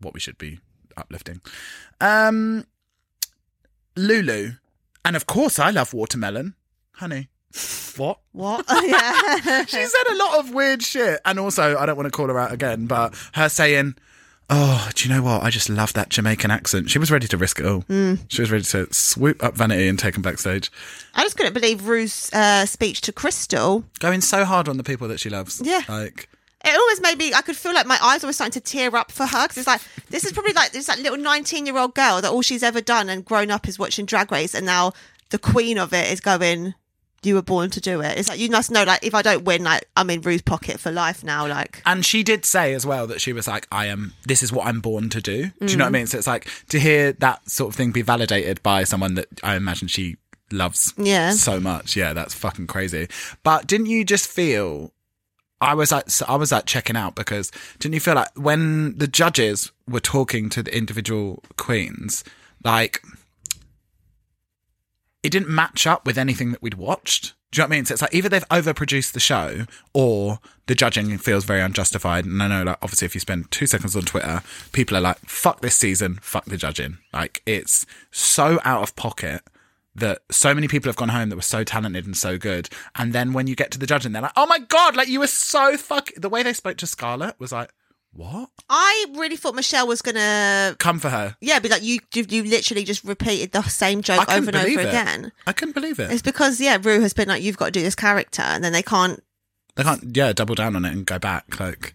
what 0.00 0.14
we 0.14 0.20
should 0.20 0.38
be 0.38 0.60
uplifting. 0.96 1.40
Um 2.00 2.66
Lulu. 3.96 4.52
And 5.04 5.16
of 5.16 5.26
course 5.26 5.58
I 5.58 5.70
love 5.70 5.94
watermelon. 5.94 6.54
Honey. 6.94 7.28
What? 7.96 8.20
What? 8.32 8.64
yeah. 8.70 9.64
she 9.64 9.84
said 9.84 10.12
a 10.12 10.16
lot 10.16 10.38
of 10.38 10.54
weird 10.54 10.82
shit. 10.82 11.20
And 11.24 11.38
also, 11.38 11.76
I 11.76 11.86
don't 11.86 11.96
want 11.96 12.06
to 12.06 12.10
call 12.16 12.28
her 12.28 12.38
out 12.38 12.52
again, 12.52 12.86
but 12.86 13.14
her 13.34 13.48
saying, 13.48 13.96
Oh, 14.52 14.90
do 14.94 15.08
you 15.08 15.14
know 15.14 15.22
what? 15.22 15.44
I 15.44 15.50
just 15.50 15.68
love 15.68 15.92
that 15.92 16.08
Jamaican 16.08 16.50
accent. 16.50 16.90
She 16.90 16.98
was 16.98 17.08
ready 17.12 17.28
to 17.28 17.36
risk 17.36 17.60
it 17.60 17.66
all. 17.66 17.84
She 18.26 18.42
was 18.42 18.50
ready 18.50 18.64
to 18.64 18.92
swoop 18.92 19.44
up 19.44 19.54
Vanity 19.54 19.86
and 19.86 19.96
take 19.96 20.16
him 20.16 20.22
backstage. 20.22 20.72
I 21.14 21.22
just 21.22 21.36
couldn't 21.36 21.52
believe 21.52 21.86
Rue's 21.86 22.32
uh, 22.32 22.66
speech 22.66 23.00
to 23.02 23.12
Krystal. 23.12 23.84
Going 24.00 24.20
so 24.20 24.44
hard 24.44 24.68
on 24.68 24.76
the 24.76 24.82
people 24.82 25.06
that 25.06 25.20
she 25.20 25.30
loves. 25.30 25.62
Yeah. 25.64 25.82
Like, 25.88 26.28
It 26.64 26.76
always 26.76 27.00
made 27.00 27.16
me. 27.18 27.32
I 27.32 27.40
could 27.42 27.56
feel 27.56 27.72
like 27.72 27.86
my 27.86 27.98
eyes 28.02 28.22
were 28.22 28.32
starting 28.32 28.52
to 28.52 28.60
tear 28.60 28.94
up 28.94 29.10
for 29.10 29.24
her 29.26 29.44
because 29.44 29.58
it's 29.58 29.66
like 29.66 29.80
this 30.10 30.24
is 30.24 30.32
probably 30.32 30.52
like 30.52 30.72
this 30.72 30.88
like 30.88 30.98
little 30.98 31.16
nineteen-year-old 31.18 31.94
girl 31.94 32.20
that 32.20 32.30
all 32.30 32.42
she's 32.42 32.62
ever 32.62 32.80
done 32.80 33.08
and 33.08 33.24
grown 33.24 33.50
up 33.50 33.66
is 33.66 33.78
watching 33.78 34.04
Drag 34.06 34.30
Race, 34.30 34.54
and 34.54 34.66
now 34.66 34.92
the 35.30 35.38
queen 35.38 35.78
of 35.78 35.92
it 35.92 36.12
is 36.12 36.20
going. 36.20 36.74
You 37.22 37.34
were 37.34 37.42
born 37.42 37.68
to 37.72 37.82
do 37.82 38.00
it. 38.00 38.18
It's 38.18 38.30
like 38.30 38.38
you 38.38 38.48
must 38.48 38.70
know. 38.70 38.82
Like 38.84 39.04
if 39.04 39.14
I 39.14 39.20
don't 39.20 39.44
win, 39.44 39.62
like 39.62 39.84
I'm 39.94 40.08
in 40.08 40.22
Rue's 40.22 40.40
pocket 40.40 40.80
for 40.80 40.90
life 40.90 41.22
now. 41.22 41.46
Like 41.46 41.82
and 41.84 42.02
she 42.04 42.22
did 42.22 42.46
say 42.46 42.72
as 42.72 42.86
well 42.86 43.06
that 43.08 43.20
she 43.20 43.34
was 43.34 43.46
like, 43.46 43.66
I 43.70 43.86
am, 43.88 44.14
this 44.26 44.42
is 44.42 44.50
what 44.50 44.66
I'm 44.66 44.80
born 44.80 45.10
to 45.10 45.20
do. 45.20 45.42
Do 45.42 45.66
you 45.66 45.66
Mm. 45.66 45.76
know 45.76 45.84
what 45.84 45.88
I 45.88 45.90
mean? 45.90 46.06
So 46.06 46.16
it's 46.16 46.26
like 46.26 46.48
to 46.70 46.80
hear 46.80 47.12
that 47.12 47.46
sort 47.50 47.68
of 47.68 47.76
thing 47.76 47.92
be 47.92 48.00
validated 48.00 48.62
by 48.62 48.84
someone 48.84 49.16
that 49.16 49.26
I 49.42 49.56
imagine 49.56 49.86
she 49.88 50.16
loves 50.50 50.94
Yeah. 50.96 51.32
so 51.32 51.60
much. 51.60 51.94
Yeah, 51.94 52.14
that's 52.14 52.32
fucking 52.32 52.68
crazy. 52.68 53.06
But 53.42 53.66
didn't 53.66 53.86
you 53.86 54.02
just 54.02 54.26
feel 54.26 54.90
I 55.60 55.74
was 55.74 55.92
like, 55.92 56.06
I 56.26 56.36
was 56.36 56.52
like 56.52 56.66
checking 56.66 56.96
out 56.96 57.14
because 57.14 57.50
didn't 57.78 57.94
you 57.94 58.00
feel 58.00 58.14
like 58.14 58.30
when 58.34 58.96
the 58.96 59.06
judges 59.06 59.72
were 59.86 60.00
talking 60.00 60.48
to 60.50 60.62
the 60.62 60.74
individual 60.74 61.42
queens, 61.56 62.24
like 62.64 63.02
it 65.22 65.30
didn't 65.30 65.50
match 65.50 65.86
up 65.86 66.06
with 66.06 66.16
anything 66.16 66.52
that 66.52 66.62
we'd 66.62 66.74
watched. 66.74 67.34
Do 67.52 67.60
you 67.60 67.62
know 67.62 67.68
what 67.68 67.74
I 67.74 67.76
mean? 67.76 67.84
So 67.84 67.94
it's 67.94 68.02
like 68.02 68.14
either 68.14 68.28
they've 68.28 68.48
overproduced 68.48 69.12
the 69.12 69.20
show 69.20 69.66
or 69.92 70.38
the 70.66 70.74
judging 70.74 71.18
feels 71.18 71.44
very 71.44 71.60
unjustified. 71.60 72.24
And 72.24 72.40
I 72.42 72.46
know, 72.46 72.62
like, 72.62 72.78
obviously, 72.80 73.06
if 73.06 73.14
you 73.14 73.20
spend 73.20 73.50
two 73.50 73.66
seconds 73.66 73.96
on 73.96 74.02
Twitter, 74.02 74.42
people 74.72 74.96
are 74.96 75.00
like, 75.00 75.18
fuck 75.26 75.60
this 75.60 75.76
season, 75.76 76.20
fuck 76.22 76.44
the 76.44 76.56
judging. 76.56 76.98
Like, 77.12 77.42
it's 77.44 77.86
so 78.12 78.60
out 78.64 78.84
of 78.84 78.94
pocket 78.94 79.42
that 79.94 80.20
so 80.30 80.54
many 80.54 80.68
people 80.68 80.88
have 80.88 80.96
gone 80.96 81.08
home 81.08 81.28
that 81.30 81.36
were 81.36 81.42
so 81.42 81.64
talented 81.64 82.06
and 82.06 82.16
so 82.16 82.38
good. 82.38 82.68
And 82.94 83.12
then 83.12 83.32
when 83.32 83.46
you 83.46 83.56
get 83.56 83.70
to 83.72 83.78
the 83.78 83.86
judging, 83.86 84.12
they're 84.12 84.22
like, 84.22 84.32
oh 84.36 84.46
my 84.46 84.58
God, 84.60 84.96
like, 84.96 85.08
you 85.08 85.18
were 85.20 85.26
so 85.26 85.76
fuck. 85.76 86.10
The 86.16 86.28
way 86.28 86.42
they 86.42 86.52
spoke 86.52 86.76
to 86.78 86.86
Scarlett 86.86 87.38
was 87.40 87.50
like, 87.52 87.72
what? 88.12 88.50
I 88.68 89.06
really 89.14 89.36
thought 89.36 89.54
Michelle 89.54 89.86
was 89.86 90.02
gonna, 90.02 90.74
Come 90.78 90.98
for 90.98 91.10
her. 91.10 91.36
yeah, 91.40 91.58
be 91.60 91.68
like 91.68 91.82
you. 91.84 92.00
You 92.12 92.26
you 92.28 92.42
literally 92.42 92.82
just 92.82 93.04
repeated 93.04 93.52
the 93.52 93.62
same 93.62 94.02
joke 94.02 94.28
over 94.28 94.48
and 94.48 94.56
over 94.56 94.80
it. 94.80 94.88
again. 94.88 95.30
I 95.46 95.52
couldn't 95.52 95.74
believe 95.74 96.00
it. 96.00 96.10
It's 96.10 96.20
because 96.22 96.60
yeah, 96.60 96.76
Rue 96.82 97.00
has 97.02 97.12
been 97.12 97.28
like, 97.28 97.42
you've 97.42 97.56
got 97.56 97.66
to 97.66 97.70
do 97.70 97.82
this 97.82 97.94
character, 97.94 98.42
and 98.42 98.64
then 98.64 98.72
they 98.72 98.82
can't. 98.82 99.22
They 99.76 99.84
can't, 99.84 100.16
yeah, 100.16 100.32
double 100.32 100.56
down 100.56 100.74
on 100.74 100.84
it 100.84 100.92
and 100.92 101.06
go 101.06 101.20
back. 101.20 101.60
Like, 101.60 101.94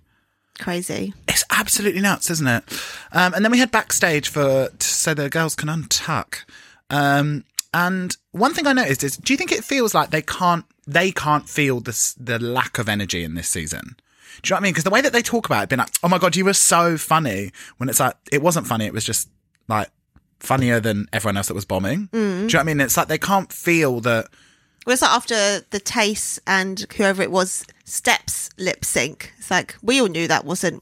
Crazy. 0.58 1.14
It's 1.28 1.44
absolutely 1.50 2.00
nuts, 2.02 2.30
isn't 2.30 2.48
it? 2.48 2.64
Um, 3.12 3.34
and 3.34 3.44
then 3.44 3.52
we 3.52 3.58
head 3.60 3.72
backstage 3.72 4.30
for 4.30 4.70
so 4.80 5.14
the 5.14 5.30
girls 5.30 5.54
can 5.54 5.68
untuck. 5.68 6.46
Um, 6.90 7.44
and 7.76 8.16
one 8.32 8.54
thing 8.54 8.68
I 8.68 8.72
noticed 8.72 9.04
is, 9.04 9.18
do 9.18 9.34
you 9.34 9.38
think 9.38 9.52
it 9.52 9.66
feels 9.66 9.94
like 9.94 10.10
they 10.10 10.22
can't 10.22 10.64
they 10.88 11.12
can't 11.12 11.50
feel 11.50 11.82
this 11.82 12.14
the 12.14 12.40
lack 12.40 12.78
of 12.78 12.88
energy 12.88 13.22
in 13.22 13.36
this 13.36 13.50
season? 13.50 13.98
Do 14.42 14.48
you 14.48 14.54
know 14.54 14.56
what 14.56 14.60
I 14.60 14.64
mean? 14.64 14.72
Because 14.72 14.86
the 14.86 14.90
way 14.92 15.02
that 15.02 15.12
they 15.12 15.22
talk 15.22 15.46
about 15.46 15.64
it, 15.64 15.70
being 15.70 15.80
like, 15.80 15.90
"Oh 16.02 16.08
my 16.08 16.18
god, 16.18 16.38
you 16.38 16.46
were 16.46 16.54
so 16.54 16.98
funny," 16.98 17.52
when 17.76 17.90
it's 17.90 18.00
like 18.00 18.16
it 18.32 18.42
wasn't 18.42 18.66
funny, 18.66 18.86
it 18.86 18.94
was 18.94 19.04
just 19.04 19.30
like 19.68 19.90
funnier 20.40 20.80
than 20.80 21.10
everyone 21.12 21.36
else 21.36 21.48
that 21.50 21.54
was 21.54 21.66
bombing. 21.66 22.08
Mm. 22.08 22.12
Do 22.12 22.20
you 22.20 22.32
know 22.32 22.46
what 22.46 22.56
I 22.56 22.64
mean? 22.64 22.80
It's 22.80 22.96
like 22.96 23.10
they 23.10 23.18
can't 23.18 23.52
feel 23.52 24.00
that. 24.02 24.30
Well, 24.86 24.94
it's 24.94 25.02
like 25.02 25.12
after 25.12 25.60
the 25.72 25.80
Taste 25.80 26.40
and 26.48 26.86
whoever 26.96 27.22
it 27.22 27.32
was 27.32 27.66
steps 27.84 28.52
lip 28.58 28.86
sync. 28.86 29.34
It's 29.38 29.52
like 29.52 29.76
we 29.82 30.00
all 30.00 30.08
knew 30.08 30.30
that 30.30 30.46
wasn't 30.46 30.82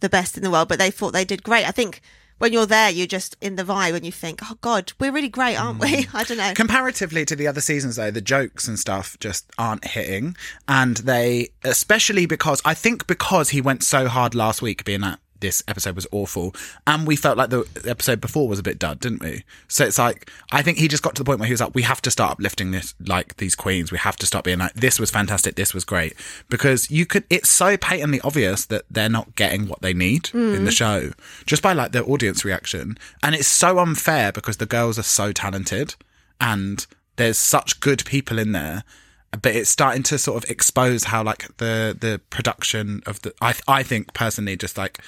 the 0.00 0.08
best 0.08 0.36
in 0.36 0.42
the 0.42 0.50
world, 0.50 0.68
but 0.68 0.80
they 0.80 0.90
thought 0.90 1.12
they 1.12 1.24
did 1.24 1.44
great. 1.44 1.64
I 1.64 1.70
think 1.70 2.00
when 2.38 2.52
you're 2.52 2.66
there, 2.66 2.90
you're 2.90 3.06
just 3.06 3.36
in 3.40 3.56
the 3.56 3.64
vibe 3.64 3.94
and 3.94 4.04
you 4.04 4.12
think, 4.12 4.40
oh 4.42 4.56
God, 4.60 4.92
we're 4.98 5.12
really 5.12 5.28
great, 5.28 5.56
aren't 5.56 5.80
we? 5.80 6.04
Mm. 6.04 6.08
I 6.14 6.24
don't 6.24 6.38
know. 6.38 6.52
Comparatively 6.54 7.24
to 7.26 7.36
the 7.36 7.46
other 7.46 7.60
seasons, 7.60 7.96
though, 7.96 8.10
the 8.10 8.20
jokes 8.20 8.66
and 8.66 8.78
stuff 8.78 9.16
just 9.20 9.50
aren't 9.58 9.84
hitting. 9.84 10.36
And 10.66 10.98
they, 10.98 11.50
especially 11.64 12.26
because 12.26 12.62
I 12.64 12.74
think 12.74 13.06
because 13.06 13.50
he 13.50 13.60
went 13.60 13.82
so 13.82 14.08
hard 14.08 14.34
last 14.34 14.62
week 14.62 14.84
being 14.84 15.00
that 15.02 15.20
this 15.40 15.62
episode 15.68 15.94
was 15.94 16.06
awful. 16.12 16.54
And 16.86 17.06
we 17.06 17.16
felt 17.16 17.38
like 17.38 17.50
the 17.50 17.66
episode 17.86 18.20
before 18.20 18.48
was 18.48 18.58
a 18.58 18.62
bit 18.62 18.78
dud, 18.78 19.00
didn't 19.00 19.22
we? 19.22 19.44
So 19.68 19.84
it's 19.84 19.98
like, 19.98 20.30
I 20.52 20.62
think 20.62 20.78
he 20.78 20.88
just 20.88 21.02
got 21.02 21.14
to 21.16 21.22
the 21.22 21.26
point 21.26 21.40
where 21.40 21.46
he 21.46 21.52
was 21.52 21.60
like, 21.60 21.74
we 21.74 21.82
have 21.82 22.02
to 22.02 22.10
start 22.10 22.32
uplifting 22.32 22.70
this, 22.70 22.94
like 23.06 23.36
these 23.36 23.54
queens. 23.54 23.92
We 23.92 23.98
have 23.98 24.16
to 24.16 24.26
start 24.26 24.44
being 24.44 24.58
like, 24.58 24.74
this 24.74 24.98
was 24.98 25.10
fantastic. 25.10 25.56
This 25.56 25.74
was 25.74 25.84
great. 25.84 26.14
Because 26.48 26.90
you 26.90 27.06
could, 27.06 27.24
it's 27.30 27.48
so 27.48 27.76
patently 27.76 28.20
obvious 28.22 28.66
that 28.66 28.84
they're 28.90 29.08
not 29.08 29.36
getting 29.36 29.68
what 29.68 29.82
they 29.82 29.94
need 29.94 30.30
in 30.32 30.64
the 30.64 30.70
mm. 30.70 30.76
show 30.76 31.10
just 31.46 31.62
by 31.62 31.72
like 31.72 31.92
the 31.92 32.04
audience 32.04 32.44
reaction. 32.44 32.98
And 33.22 33.34
it's 33.34 33.48
so 33.48 33.78
unfair 33.78 34.32
because 34.32 34.56
the 34.56 34.66
girls 34.66 34.98
are 34.98 35.04
so 35.04 35.32
talented 35.32 35.94
and 36.40 36.86
there's 37.16 37.38
such 37.38 37.80
good 37.80 38.04
people 38.04 38.38
in 38.38 38.52
there 38.52 38.84
but 39.32 39.54
it's 39.54 39.70
starting 39.70 40.02
to 40.04 40.18
sort 40.18 40.42
of 40.42 40.50
expose 40.50 41.04
how 41.04 41.22
like 41.22 41.46
the 41.58 41.96
the 41.98 42.20
production 42.30 43.02
of 43.06 43.20
the 43.22 43.32
I 43.40 43.54
I 43.66 43.82
think 43.82 44.14
personally 44.14 44.56
just 44.56 44.78
like 44.78 45.00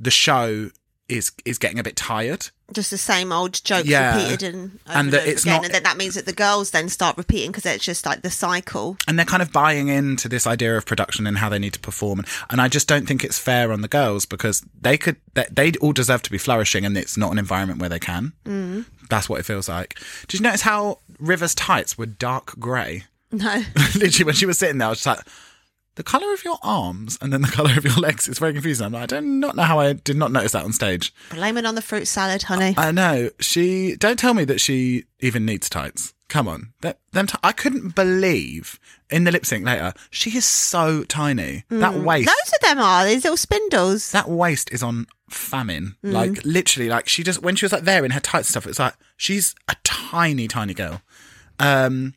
the 0.00 0.10
show 0.10 0.70
is 1.08 1.32
is 1.44 1.58
getting 1.58 1.78
a 1.78 1.82
bit 1.82 1.96
tired. 1.96 2.48
Just 2.72 2.90
the 2.90 2.96
same 2.96 3.32
old 3.32 3.62
jokes 3.64 3.86
Yeah. 3.86 4.16
repeated 4.16 4.54
and 4.54 4.64
over 4.88 4.98
And 4.98 5.12
that 5.12 5.26
it's 5.26 5.42
again. 5.42 5.56
not- 5.56 5.64
and 5.66 5.74
then 5.74 5.82
that 5.82 5.98
means 5.98 6.14
that 6.14 6.24
the 6.24 6.32
girls 6.32 6.70
then 6.70 6.88
start 6.88 7.18
repeating 7.18 7.50
because 7.50 7.66
it's 7.66 7.84
just 7.84 8.06
like 8.06 8.22
the 8.22 8.30
cycle. 8.30 8.96
And 9.06 9.18
they're 9.18 9.26
kind 9.26 9.42
of 9.42 9.52
buying 9.52 9.88
into 9.88 10.26
this 10.26 10.46
idea 10.46 10.74
of 10.74 10.86
production 10.86 11.26
and 11.26 11.36
how 11.36 11.50
they 11.50 11.58
need 11.58 11.74
to 11.74 11.80
perform. 11.80 12.20
And, 12.20 12.28
and 12.48 12.60
I 12.62 12.68
just 12.68 12.88
don't 12.88 13.06
think 13.06 13.24
it's 13.24 13.38
fair 13.38 13.72
on 13.72 13.82
the 13.82 13.88
girls 13.88 14.24
because 14.24 14.64
they 14.80 14.96
could, 14.96 15.16
they, 15.34 15.44
they 15.50 15.72
all 15.82 15.92
deserve 15.92 16.22
to 16.22 16.30
be 16.30 16.38
flourishing 16.38 16.86
and 16.86 16.96
it's 16.96 17.18
not 17.18 17.30
an 17.30 17.38
environment 17.38 17.78
where 17.78 17.90
they 17.90 17.98
can. 17.98 18.32
Mm. 18.46 18.86
That's 19.10 19.28
what 19.28 19.38
it 19.38 19.44
feels 19.44 19.68
like. 19.68 19.98
Did 20.28 20.40
you 20.40 20.44
notice 20.44 20.62
how 20.62 21.00
River's 21.18 21.54
tights 21.54 21.98
were 21.98 22.06
dark 22.06 22.58
grey? 22.58 23.04
No. 23.32 23.62
Literally, 23.94 24.24
when 24.24 24.34
she 24.34 24.46
was 24.46 24.58
sitting 24.58 24.78
there, 24.78 24.86
I 24.88 24.90
was 24.90 24.98
just 25.02 25.06
like, 25.06 25.26
the 25.94 26.02
colour 26.02 26.32
of 26.32 26.42
your 26.44 26.56
arms 26.62 27.18
and 27.20 27.32
then 27.32 27.42
the 27.42 27.48
colour 27.52 27.72
of 27.76 27.84
your 27.84 27.94
legs 27.96 28.26
is 28.28 28.38
very 28.38 28.52
confusing. 28.52 28.86
I'm 28.86 28.92
like, 28.92 29.02
I 29.02 29.06
do 29.06 29.20
not 29.20 29.56
know 29.56 29.62
how 29.64 29.78
I 29.78 29.92
did 29.92 30.16
not 30.16 30.32
notice 30.32 30.52
that 30.52 30.64
on 30.64 30.72
stage. 30.72 31.12
Blame 31.30 31.56
it 31.58 31.66
on 31.66 31.74
the 31.74 31.82
fruit 31.82 32.06
salad, 32.06 32.44
honey. 32.44 32.74
I 32.78 32.92
know. 32.92 33.30
She, 33.40 33.96
don't 33.96 34.18
tell 34.18 34.32
me 34.34 34.44
that 34.44 34.60
she 34.60 35.04
even 35.20 35.44
needs 35.44 35.68
tights. 35.68 36.14
Come 36.28 36.48
on. 36.48 36.72
That, 36.80 36.98
them 37.12 37.26
ti- 37.26 37.36
I 37.44 37.52
couldn't 37.52 37.94
believe 37.94 38.80
in 39.10 39.24
the 39.24 39.30
lip 39.30 39.44
sync 39.44 39.66
later, 39.66 39.92
she 40.10 40.30
is 40.34 40.46
so 40.46 41.04
tiny. 41.04 41.64
That 41.68 41.94
waist, 41.96 42.26
Loads 42.26 42.52
of 42.54 42.60
them 42.66 42.78
are 42.78 43.04
these 43.04 43.24
little 43.24 43.36
spindles. 43.36 44.12
that 44.12 44.30
waist 44.30 44.72
is 44.72 44.82
on 44.82 45.06
famine. 45.28 45.96
Like, 46.02 46.42
literally, 46.44 46.88
like, 46.88 47.06
she 47.06 47.22
just, 47.22 47.42
when 47.42 47.54
she 47.54 47.66
was 47.66 47.72
like 47.72 47.82
there 47.84 48.02
in 48.02 48.12
her 48.12 48.20
tights 48.20 48.48
and 48.48 48.52
stuff, 48.52 48.66
it's 48.66 48.78
like, 48.78 48.94
she's 49.18 49.54
a 49.68 49.76
tiny, 49.84 50.48
tiny 50.48 50.72
girl. 50.72 51.02
Um, 51.58 52.14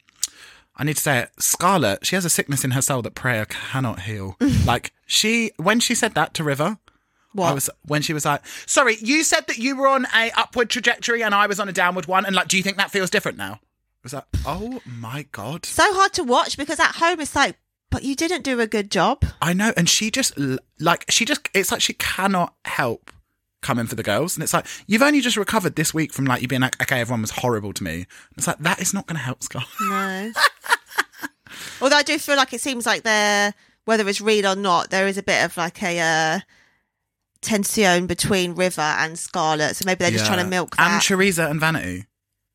I 0.77 0.83
need 0.83 0.97
to 0.97 1.01
say 1.01 1.19
it. 1.19 1.31
Scarlet, 1.39 2.05
she 2.05 2.15
has 2.15 2.25
a 2.25 2.29
sickness 2.29 2.65
in 2.65 2.71
her 2.71 2.81
soul 2.81 3.01
that 3.03 3.15
prayer 3.15 3.45
cannot 3.45 4.01
heal. 4.01 4.35
like 4.65 4.91
she, 5.05 5.51
when 5.57 5.79
she 5.79 5.95
said 5.95 6.13
that 6.15 6.33
to 6.35 6.43
River, 6.43 6.77
I 7.37 7.53
was 7.53 7.69
when 7.83 8.01
she 8.01 8.13
was 8.13 8.25
like, 8.25 8.45
"Sorry, 8.65 8.97
you 9.01 9.23
said 9.23 9.47
that 9.47 9.57
you 9.57 9.75
were 9.75 9.87
on 9.87 10.07
a 10.15 10.31
upward 10.37 10.69
trajectory 10.69 11.21
and 11.21 11.35
I 11.35 11.47
was 11.47 11.59
on 11.59 11.67
a 11.67 11.73
downward 11.73 12.05
one, 12.05 12.25
and 12.25 12.35
like, 12.35 12.47
do 12.47 12.57
you 12.57 12.63
think 12.63 12.77
that 12.77 12.91
feels 12.91 13.09
different 13.09 13.37
now?" 13.37 13.53
I 13.53 14.03
was 14.03 14.13
like, 14.13 14.25
"Oh 14.45 14.81
my 14.85 15.25
god, 15.31 15.65
so 15.65 15.83
hard 15.93 16.13
to 16.13 16.23
watch 16.23 16.57
because 16.57 16.79
at 16.79 16.95
home 16.95 17.19
it's 17.19 17.35
like, 17.35 17.57
but 17.89 18.03
you 18.03 18.15
didn't 18.15 18.43
do 18.43 18.59
a 18.59 18.67
good 18.67 18.89
job. 18.89 19.25
I 19.41 19.53
know." 19.53 19.73
And 19.75 19.89
she 19.89 20.11
just 20.11 20.33
like 20.79 21.05
she 21.09 21.25
just 21.25 21.49
it's 21.53 21.71
like 21.71 21.81
she 21.81 21.93
cannot 21.93 22.53
help 22.63 23.11
coming 23.65 23.87
for 23.87 23.95
the 23.95 24.03
girls, 24.03 24.35
and 24.37 24.43
it's 24.43 24.53
like 24.53 24.65
you've 24.87 25.01
only 25.01 25.19
just 25.19 25.35
recovered 25.35 25.75
this 25.75 25.93
week 25.93 26.13
from 26.13 26.25
like 26.25 26.41
you 26.41 26.47
being 26.47 26.61
like, 26.61 26.81
"Okay, 26.81 27.01
everyone 27.01 27.21
was 27.21 27.31
horrible 27.31 27.73
to 27.73 27.83
me." 27.83 28.05
It's 28.37 28.47
like 28.47 28.59
that 28.59 28.79
is 28.79 28.93
not 28.93 29.07
going 29.07 29.17
to 29.17 29.23
help 29.23 29.43
Scarlett. 29.43 29.67
No. 29.81 30.31
Although 31.81 31.97
I 31.97 32.03
do 32.03 32.17
feel 32.19 32.37
like 32.37 32.53
it 32.53 32.61
seems 32.61 32.85
like 32.85 33.03
there, 33.03 33.53
whether 33.85 34.07
it's 34.07 34.21
real 34.21 34.47
or 34.47 34.55
not, 34.55 34.91
there 34.91 35.07
is 35.07 35.17
a 35.17 35.23
bit 35.23 35.43
of 35.43 35.57
like 35.57 35.81
a 35.83 35.99
uh, 35.99 36.39
tension 37.41 38.07
between 38.07 38.55
River 38.55 38.81
and 38.81 39.17
Scarlet. 39.17 39.75
So 39.75 39.83
maybe 39.85 39.99
they're 39.99 40.11
just 40.11 40.25
trying 40.25 40.43
to 40.43 40.49
milk 40.49 40.75
And 40.77 40.93
that. 40.93 41.01
Choriza 41.03 41.49
and 41.49 41.59
Vanity. 41.59 42.05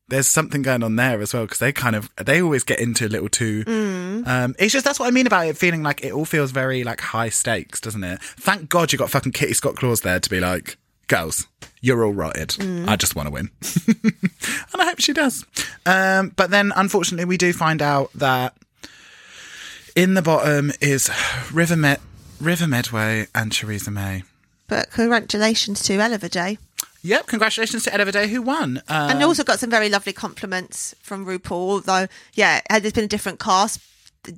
There's 0.07 0.27
something 0.27 0.61
going 0.61 0.83
on 0.83 0.97
there 0.97 1.21
as 1.21 1.33
well 1.33 1.43
because 1.43 1.59
they 1.59 1.71
kind 1.71 1.95
of 1.95 2.09
they 2.17 2.41
always 2.41 2.65
get 2.65 2.81
into 2.81 3.07
a 3.07 3.07
little 3.07 3.29
too. 3.29 3.63
Mm. 3.63 4.27
Um, 4.27 4.55
it's 4.59 4.73
just 4.73 4.83
that's 4.83 4.99
what 4.99 5.07
I 5.07 5.11
mean 5.11 5.25
about 5.25 5.47
it 5.47 5.57
feeling 5.57 5.83
like 5.83 6.03
it 6.03 6.11
all 6.11 6.25
feels 6.25 6.51
very 6.51 6.83
like 6.83 6.99
high 6.99 7.29
stakes, 7.29 7.79
doesn't 7.79 8.03
it? 8.03 8.21
Thank 8.21 8.67
God 8.67 8.91
you 8.91 8.99
got 8.99 9.09
fucking 9.09 9.31
Kitty 9.31 9.53
Scott 9.53 9.77
Claus 9.77 10.01
there 10.01 10.19
to 10.19 10.29
be 10.29 10.41
like, 10.41 10.77
girls, 11.11 11.45
you're 11.81 12.03
all 12.05 12.13
rotted. 12.13 12.49
Mm. 12.49 12.87
I 12.87 12.95
just 12.95 13.15
want 13.15 13.27
to 13.27 13.31
win, 13.31 13.51
and 13.87 14.81
I 14.81 14.85
hope 14.85 14.99
she 15.01 15.13
does. 15.13 15.45
Um, 15.85 16.29
but 16.35 16.49
then 16.49 16.71
unfortunately 16.75 17.25
we 17.25 17.37
do 17.37 17.51
find 17.53 17.81
out 17.81 18.11
that 18.13 18.55
in 19.95 20.13
the 20.13 20.21
bottom 20.21 20.71
is 20.79 21.09
River 21.51 21.75
Med- 21.75 21.99
River 22.39 22.65
Medway 22.65 23.27
and 23.35 23.51
Choriza 23.51 23.91
May. 23.91 24.23
but 24.67 24.89
congratulations 24.91 25.83
to 25.83 25.95
Ella 25.99 26.17
Vaday. 26.17 26.57
Yep, 27.03 27.27
congratulations 27.27 27.83
to 27.83 27.93
Ella 27.93 28.05
Vaday 28.05 28.29
who 28.29 28.41
won. 28.41 28.77
Um, 28.87 29.09
and 29.11 29.23
also 29.23 29.43
got 29.43 29.59
some 29.59 29.69
very 29.69 29.89
lovely 29.89 30.13
compliments 30.13 30.95
from 31.01 31.25
RuPaul. 31.25 31.83
though, 31.83 32.07
yeah, 32.33 32.61
had 32.69 32.83
there 32.83 32.91
been 32.91 33.03
a 33.03 33.07
different 33.07 33.39
cast, 33.39 33.79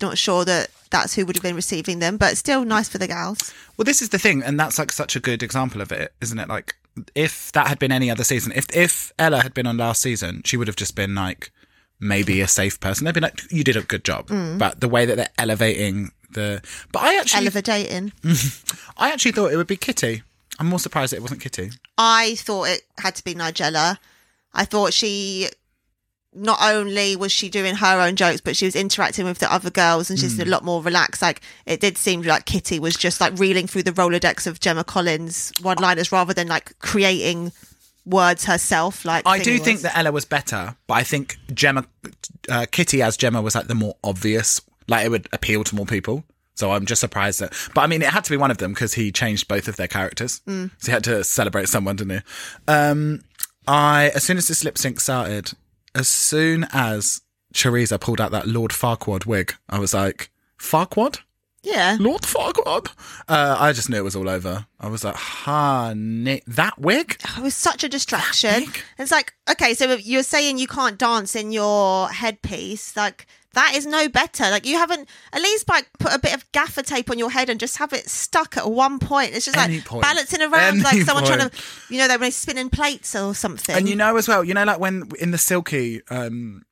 not 0.02 0.18
sure 0.18 0.46
that 0.46 0.70
that's 0.90 1.16
who 1.16 1.26
would 1.26 1.36
have 1.36 1.44
been 1.44 1.56
receiving 1.56 2.00
them, 2.00 2.18
but 2.18 2.38
still 2.38 2.64
nice 2.66 2.88
for 2.88 2.98
the 2.98 3.08
gals. 3.08 3.54
Well, 3.78 3.86
this 3.86 4.02
is 4.02 4.10
the 4.10 4.20
thing, 4.20 4.44
and 4.44 4.60
that's 4.60 4.80
like 4.80 4.92
such 4.92 5.16
a 5.16 5.20
good 5.20 5.44
example 5.44 5.82
of 5.82 5.92
it, 5.92 6.14
isn't 6.22 6.40
it? 6.40 6.48
Like, 6.48 6.76
if 7.16 7.52
that 7.54 7.68
had 7.68 7.80
been 7.80 7.92
any 7.92 8.10
other 8.10 8.24
season, 8.24 8.52
if 8.56 8.66
if 8.76 9.12
Ella 9.18 9.42
had 9.42 9.54
been 9.54 9.68
on 9.68 9.78
last 9.78 10.02
season, 10.02 10.42
she 10.46 10.58
would 10.58 10.68
have 10.68 10.76
just 10.76 10.96
been 10.96 11.16
like 11.16 11.52
maybe 12.00 12.42
a 12.42 12.48
safe 12.48 12.80
person. 12.80 13.06
They'd 13.06 13.14
be 13.14 13.22
like, 13.22 13.42
"You 13.52 13.64
did 13.64 13.78
a 13.78 13.82
good 13.82 14.04
job," 14.04 14.28
mm. 14.28 14.58
but 14.58 14.80
the 14.80 14.90
way 14.90 15.06
that 15.06 15.16
they're 15.16 15.30
elevating 15.38 16.12
the, 16.32 16.62
but 16.92 17.04
I 17.04 17.20
actually, 17.20 17.48
Ella 17.48 17.62
dating. 17.62 18.14
I 18.98 19.12
actually 19.12 19.32
thought 19.32 19.52
it 19.52 19.58
would 19.58 19.68
be 19.68 19.78
Kitty. 19.78 20.24
I'm 20.60 20.68
more 20.68 20.80
surprised 20.80 21.12
that 21.12 21.18
it 21.18 21.22
wasn't 21.22 21.42
Kitty. 21.42 21.72
I 21.98 22.36
thought 22.36 22.70
it 22.70 22.84
had 23.00 23.16
to 23.16 23.24
be 23.24 23.34
Nigella. 23.34 23.98
I 24.54 24.66
thought 24.66 24.94
she 24.94 25.50
not 26.36 26.60
only 26.62 27.16
was 27.16 27.32
she 27.32 27.50
doing 27.50 27.76
her 27.76 28.00
own 28.00 28.16
jokes, 28.16 28.42
but 28.42 28.56
she 28.56 28.66
was 28.66 28.76
interacting 28.76 29.26
with 29.26 29.40
the 29.40 29.52
other 29.52 29.70
girls 29.70 30.10
and 30.10 30.20
she's 30.20 30.40
a 30.40 30.46
lot 30.46 30.64
more 30.64 30.82
relaxed. 30.82 31.22
Like 31.22 31.42
it 31.66 31.80
did 31.80 31.98
seem 31.98 32.22
like 32.22 32.46
Kitty 32.46 32.80
was 32.80 32.96
just 32.96 33.22
like 33.22 33.38
reeling 33.38 33.68
through 33.68 33.84
the 33.84 33.92
Rolodex 33.92 34.48
of 34.48 34.60
Gemma 34.60 34.84
Collins 34.84 35.52
one 35.62 35.78
liners 35.78 36.12
rather 36.12 36.34
than 36.34 36.48
like 36.48 36.78
creating 36.80 37.52
words 38.06 38.46
herself. 38.46 39.06
Like 39.06 39.28
I 39.28 39.40
do 39.40 39.60
Thingy 39.60 39.64
think 39.64 39.82
that 39.82 39.98
Ella 39.98 40.12
was 40.12 40.26
better, 40.26 40.76
but 40.88 40.96
I 40.96 41.04
think 41.04 41.38
Gemma, 41.54 41.86
uh, 42.50 42.66
Kitty 42.72 43.02
as 43.02 43.18
Gemma 43.18 43.42
was 43.42 43.56
like 43.56 43.68
the 43.68 43.76
more 43.76 43.96
obvious. 44.04 44.62
Like 44.88 45.06
it 45.06 45.10
would 45.10 45.28
appeal 45.32 45.64
to 45.64 45.76
more 45.76 45.86
people. 45.86 46.24
So 46.56 46.72
I'm 46.72 46.86
just 46.86 47.02
surprised 47.02 47.40
that. 47.40 47.54
But 47.74 47.82
I 47.82 47.88
mean, 47.88 48.02
it 48.02 48.10
had 48.10 48.24
to 48.26 48.30
be 48.30 48.38
one 48.38 48.52
of 48.52 48.58
them 48.58 48.74
because 48.74 48.94
he 48.94 49.12
changed 49.12 49.48
both 49.48 49.68
of 49.68 49.76
their 49.76 49.88
characters. 49.88 50.42
Mm. 50.48 50.70
So 50.78 50.88
he 50.88 50.92
had 50.92 51.04
to 51.06 51.24
celebrate 51.24 51.68
someone, 51.68 51.96
didn't 51.96 52.20
he? 52.20 52.24
Um, 52.68 53.22
I 53.68 54.12
as 54.14 54.24
soon 54.24 54.38
as 54.38 54.48
this 54.48 54.64
lip 54.64 54.78
sync 54.78 55.00
started, 55.00 55.54
as 55.96 56.08
soon 56.08 56.68
as 56.72 57.22
Choriza 57.54 58.00
pulled 58.00 58.20
out 58.20 58.32
that 58.32 58.48
Lord 58.48 58.72
Farquaad 58.72 59.26
wig, 59.26 59.56
I 59.70 59.80
was 59.80 59.94
like, 59.94 60.32
Farquaad. 60.60 61.20
Yeah. 61.64 61.98
Lord 62.00 62.24
Farquaad. 62.24 62.90
Uh, 63.28 63.56
I 63.58 63.72
just 63.72 63.90
knew 63.90 63.98
it 63.98 64.04
was 64.04 64.16
all 64.16 64.28
over. 64.30 64.66
I 64.80 64.90
was 64.90 65.04
like, 65.04 65.16
honey, 65.16 66.42
that 66.46 66.78
wig? 66.78 67.18
It 67.38 67.42
was 67.42 67.56
such 67.56 67.84
a 67.84 67.90
distraction. 67.90 68.66
It's 69.00 69.12
like, 69.12 69.34
okay, 69.50 69.74
so 69.74 69.94
you're 69.96 70.24
saying 70.24 70.58
you 70.58 70.68
can't 70.68 70.98
dance 70.98 71.36
in 71.36 71.52
your 71.54 72.10
headpiece. 72.10 72.98
Like, 72.98 73.28
that 73.54 73.74
is 73.76 73.86
no 73.86 74.10
better. 74.10 74.44
Like, 74.50 74.66
you 74.66 74.78
haven't, 74.78 75.08
at 75.32 75.42
least, 75.42 75.70
like, 75.70 75.88
put 76.00 76.14
a 76.14 76.20
bit 76.20 76.34
of 76.34 76.52
gaffer 76.52 76.82
tape 76.82 77.10
on 77.10 77.18
your 77.18 77.30
head 77.32 77.50
and 77.50 77.60
just 77.60 77.78
have 77.78 77.94
it 77.94 78.10
stuck 78.10 78.58
at 78.58 78.70
one 78.70 79.00
point. 79.00 79.34
It's 79.34 79.46
just 79.46 79.58
Any 79.58 79.76
like 79.78 79.86
point. 79.86 80.02
balancing 80.04 80.42
around, 80.42 80.84
like 80.84 80.96
Any 80.96 81.04
someone 81.06 81.24
trying 81.24 81.50
to, 81.50 81.52
you 81.90 81.98
know, 81.98 82.08
they're 82.10 82.32
spinning 82.32 82.70
plates 82.70 83.16
or 83.16 83.34
something. 83.34 83.76
And 83.76 83.88
you 83.88 83.96
know 83.96 84.18
as 84.18 84.28
well, 84.28 84.44
you 84.44 84.54
know, 84.54 84.64
like 84.66 84.80
when 84.80 85.10
in 85.20 85.32
the 85.32 85.38
silky, 85.38 86.02
um, 86.10 86.64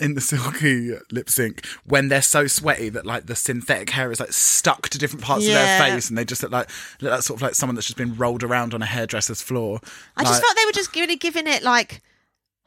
in 0.00 0.14
the 0.14 0.20
silky 0.20 0.92
lip 1.10 1.28
sync, 1.30 1.64
when 1.84 2.08
they're 2.08 2.22
so 2.22 2.46
sweaty 2.46 2.88
that 2.90 3.04
like 3.06 3.26
the 3.26 3.36
synthetic 3.36 3.90
hair 3.90 4.10
is 4.10 4.20
like 4.20 4.32
stuck 4.32 4.88
to 4.88 4.98
different 4.98 5.24
parts 5.24 5.46
of 5.46 5.52
their 5.52 5.78
face, 5.78 6.08
and 6.08 6.16
they 6.18 6.24
just 6.24 6.42
look 6.42 6.52
like 6.52 6.68
look 7.00 7.12
like 7.12 7.22
sort 7.22 7.38
of 7.38 7.42
like 7.42 7.54
someone 7.54 7.74
that's 7.74 7.86
just 7.86 7.96
been 7.98 8.16
rolled 8.16 8.42
around 8.42 8.74
on 8.74 8.82
a 8.82 8.86
hairdresser's 8.86 9.42
floor. 9.42 9.80
I 10.16 10.22
just 10.24 10.34
Like- 10.34 10.42
felt 10.42 10.56
they 10.56 10.64
were 10.66 10.72
just 10.72 10.94
really 10.96 11.16
giving 11.16 11.46
it 11.46 11.62
like 11.62 12.00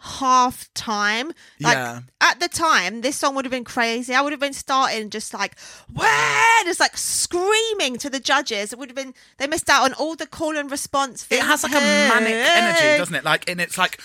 half 0.04 0.72
time. 0.74 1.32
Like 1.60 1.76
Yeah. 1.76 2.00
at 2.22 2.40
the 2.40 2.48
time, 2.50 3.02
this 3.02 3.16
song 3.18 3.36
would 3.36 3.46
have 3.46 3.52
been 3.52 3.64
crazy. 3.64 4.14
I 4.14 4.22
would 4.22 4.34
have 4.34 4.40
been 4.40 4.54
starting 4.54 5.10
just 5.10 5.34
like 5.34 5.58
where 5.92 6.64
just 6.66 6.80
like 6.80 6.98
screaming 6.98 7.98
to 7.98 8.10
the 8.10 8.20
judges. 8.20 8.74
It 8.74 8.80
would 8.80 8.90
have 8.90 8.96
been 8.96 9.14
they 9.38 9.48
missed 9.48 9.70
out 9.70 9.84
on 9.84 9.94
all 9.94 10.16
the 10.16 10.28
call 10.28 10.58
and 10.58 10.70
response. 10.70 11.26
It 11.30 11.42
has 11.42 11.64
like 11.64 11.74
a 11.74 11.80
manic 11.80 12.34
energy, 12.34 12.98
doesn't 12.98 13.16
it? 13.16 13.24
Like, 13.24 13.50
and 13.50 13.60
it's 13.62 13.78
like, 13.78 14.00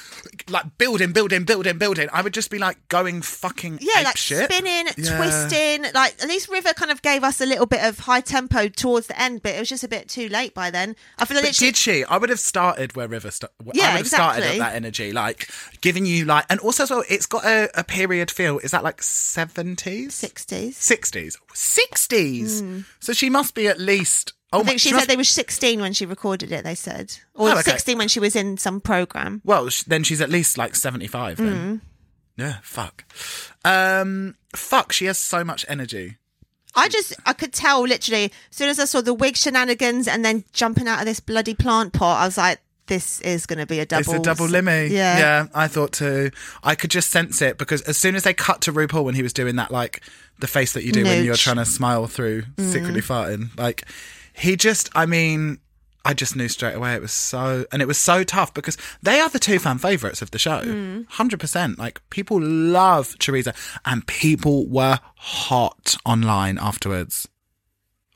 like 0.49 0.79
building, 0.79 1.13
building, 1.13 1.45
building, 1.45 1.79
building. 1.79 2.09
I 2.13 2.23
would 2.23 2.35
just 2.35 2.51
be 2.51 2.59
like 2.59 2.77
going 2.89 3.23
fucking 3.23 3.79
Yeah, 3.81 4.03
like 4.03 4.17
shit. 4.17 4.51
spinning, 4.51 4.87
Yeah. 4.97 5.17
twisting. 5.17 5.85
Like 5.95 6.23
at 6.23 6.29
least 6.29 6.49
River 6.49 6.73
kind 6.75 6.91
of 6.91 7.03
gave 7.03 7.25
us 7.25 7.41
a 7.41 7.47
little 7.47 7.67
bit 7.67 7.83
of 7.83 8.01
high 8.01 8.21
tempo 8.21 8.69
towards 8.69 9.09
the 9.09 9.21
end, 9.21 9.43
but 9.43 9.55
it 9.55 9.59
was 9.59 9.69
just 9.69 9.85
a 9.85 9.89
bit 9.89 10.09
too 10.09 10.29
late 10.29 10.55
by 10.55 10.71
then. 10.71 10.97
I 11.19 11.25
feel 11.25 11.37
like 11.37 11.45
literally- 11.47 11.71
did 11.71 11.77
she? 11.77 12.05
I 12.05 12.17
would 12.19 12.31
have 12.31 12.41
started 12.41 12.95
where 12.97 13.09
River 13.09 13.31
started. 13.31 13.55
I 13.61 13.71
Yeah, 13.75 13.93
would 13.93 13.99
have 13.99 14.07
started 14.07 14.39
exactly. 14.41 14.61
at 14.61 14.71
that 14.71 14.77
energy, 14.77 15.13
like 15.13 15.49
giving 15.89 16.05
you 16.07 16.25
like, 16.27 16.45
and 16.51 16.61
also 16.61 16.83
as 16.83 16.91
well, 16.91 17.03
it's 17.09 17.25
got 17.27 17.45
a, 17.47 17.71
a 17.81 17.83
period 17.83 18.31
feel. 18.31 18.59
Is 18.59 18.73
that 18.73 18.85
like 18.85 19.03
seventies, 19.03 20.11
60s. 20.21 20.75
sixties, 20.75 21.39
sixties? 21.55 22.63
So 23.01 23.13
she 23.15 23.31
must 23.31 23.55
be 23.55 23.67
at 23.69 23.81
least. 23.81 24.35
Oh 24.53 24.61
I 24.61 24.63
my! 24.63 24.69
think 24.69 24.81
she 24.81 24.89
she 24.89 24.91
said 24.91 24.97
must- 24.97 25.09
they 25.09 25.17
were 25.17 25.25
16 25.25 25.81
when 25.81 25.93
she 25.93 26.05
recorded 26.07 26.53
it, 26.53 26.65
they 26.65 26.75
said. 26.75 27.17
Or 27.35 27.49
Oh, 27.49 27.53
okay. 27.53 27.63
16 27.73 27.97
when 27.99 28.09
she 28.09 28.21
was 28.21 28.37
in 28.37 28.57
some 28.59 28.81
program. 28.81 29.41
well, 29.45 29.69
sh- 29.71 29.83
then 29.85 30.03
she's 30.05 30.21
at 30.21 30.31
least 30.31 30.57
like 30.59 30.75
seventy-five. 30.77 31.37
Then. 31.39 31.55
Mm. 31.57 31.81
Yeah. 32.37 32.57
Fuck. 32.63 33.05
Um. 33.65 34.37
Fuck. 34.55 34.93
She 34.93 35.07
has 35.07 35.19
so 35.19 35.43
much 35.45 35.65
energy. 35.69 36.19
I 36.75 36.89
just, 36.89 37.15
I 37.27 37.33
could 37.33 37.53
tell 37.53 37.83
literally, 37.83 38.25
as 38.51 38.57
soon 38.57 38.69
as 38.69 38.79
I 38.79 38.85
saw 38.85 39.01
the 39.01 39.15
wig 39.15 39.37
shenanigans 39.37 40.07
and 40.07 40.25
then 40.25 40.45
jumping 40.53 40.87
out 40.87 41.01
of 41.01 41.07
this 41.07 41.19
bloody 41.19 41.55
plant 41.55 41.93
pot, 41.93 42.23
I 42.23 42.27
was 42.27 42.37
like, 42.39 42.61
this 42.89 43.21
is 43.21 43.47
going 43.47 43.59
to 43.61 43.67
be 43.67 43.79
a 43.79 43.87
double. 43.87 44.01
It's 44.01 44.13
a 44.13 44.19
double 44.19 44.47
limmy. 44.47 44.91
Yeah. 44.91 45.19
Yeah, 45.19 45.47
I 45.55 45.69
thought 45.69 45.93
too. 45.93 46.31
I 46.63 46.75
could 46.75 46.91
just 46.91 47.11
sense 47.11 47.41
it 47.41 47.57
because 47.59 47.83
as 47.83 47.97
soon 47.97 48.17
as 48.17 48.25
they 48.25 48.35
cut 48.35 48.61
to 48.63 48.73
RuPaul 48.73 49.05
when 49.05 49.15
he 49.15 49.23
was 49.23 49.33
doing 49.33 49.57
that, 49.57 49.71
like 49.71 50.03
the 50.41 50.47
face 50.47 50.73
that 50.73 50.83
you 50.85 50.93
do 50.93 51.05
when 51.05 51.25
you're 51.25 51.37
trying 51.37 51.57
to 51.57 51.65
smile 51.65 52.07
through 52.07 52.43
Mm. 52.57 52.73
secretly 52.73 53.01
farting, 53.01 53.57
like 53.59 53.85
he 54.33 54.57
just, 54.57 54.91
I 54.95 55.07
mean, 55.07 55.59
I 56.05 56.15
just 56.15 56.37
knew 56.37 56.49
straight 56.49 56.75
away 56.75 56.95
it 56.95 57.03
was 57.03 57.13
so, 57.13 57.67
and 57.73 57.83
it 57.83 57.87
was 57.89 57.99
so 57.99 58.23
tough 58.25 58.55
because 58.55 58.79
they 59.03 59.21
are 59.21 59.29
the 59.29 59.39
two 59.39 59.59
fan 59.59 59.79
favorites 59.79 60.23
of 60.23 60.31
the 60.31 60.39
show. 60.39 60.63
Mm. 60.63 61.07
100%. 61.09 61.77
Like 61.79 62.01
people 62.11 62.41
love 62.41 63.09
Choriza, 63.19 63.55
and 63.85 64.07
people 64.07 64.67
were 64.69 65.01
hot 65.17 65.97
online 66.07 66.57
afterwards. 66.59 67.29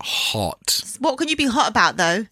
Hot. 0.01 0.83
What 0.99 1.16
can 1.18 1.29
you 1.29 1.37
be 1.37 1.47
hot 1.47 1.70
about 1.70 1.97
though? 1.97 2.27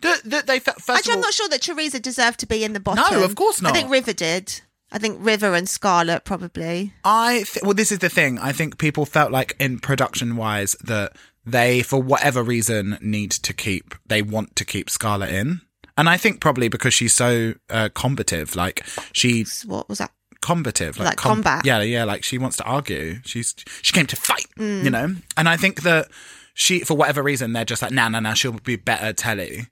They 0.00 0.60
first 0.60 0.88
Actually, 0.88 1.12
I'm 1.12 1.18
all, 1.18 1.22
not 1.22 1.34
sure 1.34 1.48
that 1.48 1.60
Choriza 1.60 2.00
deserved 2.00 2.40
to 2.40 2.46
be 2.46 2.64
in 2.64 2.72
the 2.72 2.80
bottom. 2.80 3.04
No, 3.10 3.24
of 3.24 3.34
course 3.34 3.60
not. 3.60 3.72
I 3.72 3.80
think. 3.80 3.90
River 3.90 4.12
did. 4.12 4.60
I 4.90 4.98
think 4.98 5.18
River 5.20 5.54
and 5.54 5.68
Scarlet 5.68 6.24
probably. 6.24 6.94
I 7.04 7.44
th- 7.46 7.62
well, 7.62 7.74
this 7.74 7.92
is 7.92 7.98
the 7.98 8.08
thing. 8.08 8.38
I 8.38 8.52
think 8.52 8.78
people 8.78 9.04
felt 9.04 9.30
like 9.30 9.54
in 9.60 9.80
production 9.80 10.36
wise 10.36 10.76
that 10.84 11.12
they, 11.44 11.82
for 11.82 12.00
whatever 12.00 12.42
reason, 12.42 12.98
need 13.00 13.30
to 13.32 13.52
keep. 13.52 13.94
They 14.06 14.22
want 14.22 14.56
to 14.56 14.64
keep 14.64 14.88
Scarlet 14.88 15.30
in, 15.30 15.60
and 15.96 16.08
I 16.08 16.16
think 16.16 16.40
probably 16.40 16.68
because 16.68 16.94
she's 16.94 17.12
so 17.12 17.54
uh, 17.68 17.88
combative. 17.94 18.56
Like 18.56 18.84
she's 19.12 19.62
What 19.62 19.88
was 19.88 19.98
that? 19.98 20.12
combative, 20.40 20.98
Like 20.98 21.16
combat. 21.16 21.66
Yeah, 21.66 21.82
yeah. 21.82 22.04
Like 22.04 22.22
she 22.22 22.38
wants 22.38 22.56
to 22.58 22.64
argue. 22.64 23.18
She's 23.24 23.54
she 23.82 23.92
came 23.92 24.06
to 24.06 24.16
fight. 24.16 24.46
Mm. 24.58 24.84
You 24.84 24.90
know, 24.90 25.14
and 25.36 25.48
I 25.48 25.56
think 25.56 25.82
that 25.82 26.08
she, 26.54 26.80
for 26.80 26.96
whatever 26.96 27.22
reason, 27.22 27.52
they're 27.52 27.64
just 27.64 27.82
like, 27.82 27.92
nah, 27.92 28.08
nah, 28.08 28.20
nah. 28.20 28.34
She'll 28.34 28.52
be 28.52 28.76
better 28.76 29.12
telly, 29.12 29.68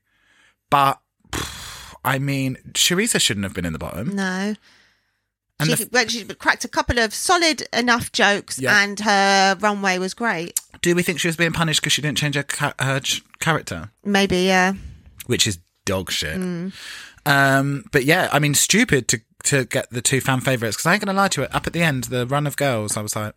but. 0.70 1.00
pff, 1.30 1.94
I 2.04 2.18
mean, 2.20 2.56
Choriza 2.72 3.20
shouldn't 3.20 3.44
have 3.44 3.54
been 3.54 3.64
in 3.66 3.72
the 3.72 3.78
bottom. 3.80 4.14
No. 4.14 4.54
And 5.58 5.70
she, 5.70 5.74
the- 5.84 5.88
well, 5.92 6.06
she 6.06 6.24
cracked 6.24 6.64
a 6.64 6.68
couple 6.68 6.98
of 6.98 7.12
solid 7.14 7.66
enough 7.72 8.12
jokes, 8.12 8.58
Yeah. 8.58 8.80
and 8.82 9.00
her 9.00 9.56
runway 9.58 9.98
was 9.98 10.14
great. 10.14 10.60
Do 10.82 10.94
we 10.94 11.02
think 11.02 11.18
she 11.18 11.28
was 11.28 11.36
being 11.36 11.52
punished 11.52 11.80
because 11.80 11.92
she 11.94 12.02
didn't 12.02 12.18
change 12.18 12.34
her, 12.36 12.42
ca- 12.42 12.74
her 12.78 13.00
ch- 13.00 13.22
character? 13.40 13.90
Maybe, 14.04 14.38
yeah. 14.42 14.74
which 15.26 15.46
is 15.48 15.58
dog 15.84 16.10
shit. 16.12 16.38
Mm. 16.38 16.72
Um, 17.24 17.84
but 17.90 18.04
yeah, 18.04 18.28
I 18.32 18.38
mean, 18.38 18.54
stupid 18.54 19.08
to 19.08 19.20
to 19.44 19.64
get 19.64 19.88
the 19.90 20.00
two 20.02 20.20
fan 20.20 20.40
favorites 20.40 20.76
because 20.76 20.86
I 20.86 20.92
ain't 20.94 21.04
gonna 21.04 21.16
lie 21.16 21.28
to 21.28 21.42
it. 21.42 21.54
Up 21.54 21.66
at 21.66 21.72
the 21.72 21.82
end, 21.82 22.04
the 22.04 22.26
run 22.26 22.46
of 22.46 22.56
girls, 22.56 22.96
I 22.96 23.02
was 23.02 23.16
like, 23.16 23.34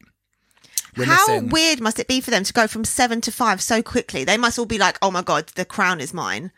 How 0.95 1.03
missing. 1.27 1.49
weird 1.49 1.79
must 1.81 1.99
it 1.99 2.07
be 2.07 2.19
for 2.21 2.31
them 2.31 2.43
to 2.43 2.53
go 2.53 2.67
from 2.67 2.83
seven 2.83 3.21
to 3.21 3.31
five 3.31 3.61
so 3.61 3.81
quickly? 3.81 4.23
They 4.23 4.37
must 4.37 4.59
all 4.59 4.65
be 4.65 4.77
like, 4.77 4.97
"Oh 5.01 5.09
my 5.11 5.21
god, 5.21 5.47
the 5.55 5.65
crown 5.65 5.99
is 6.01 6.13
mine." 6.13 6.51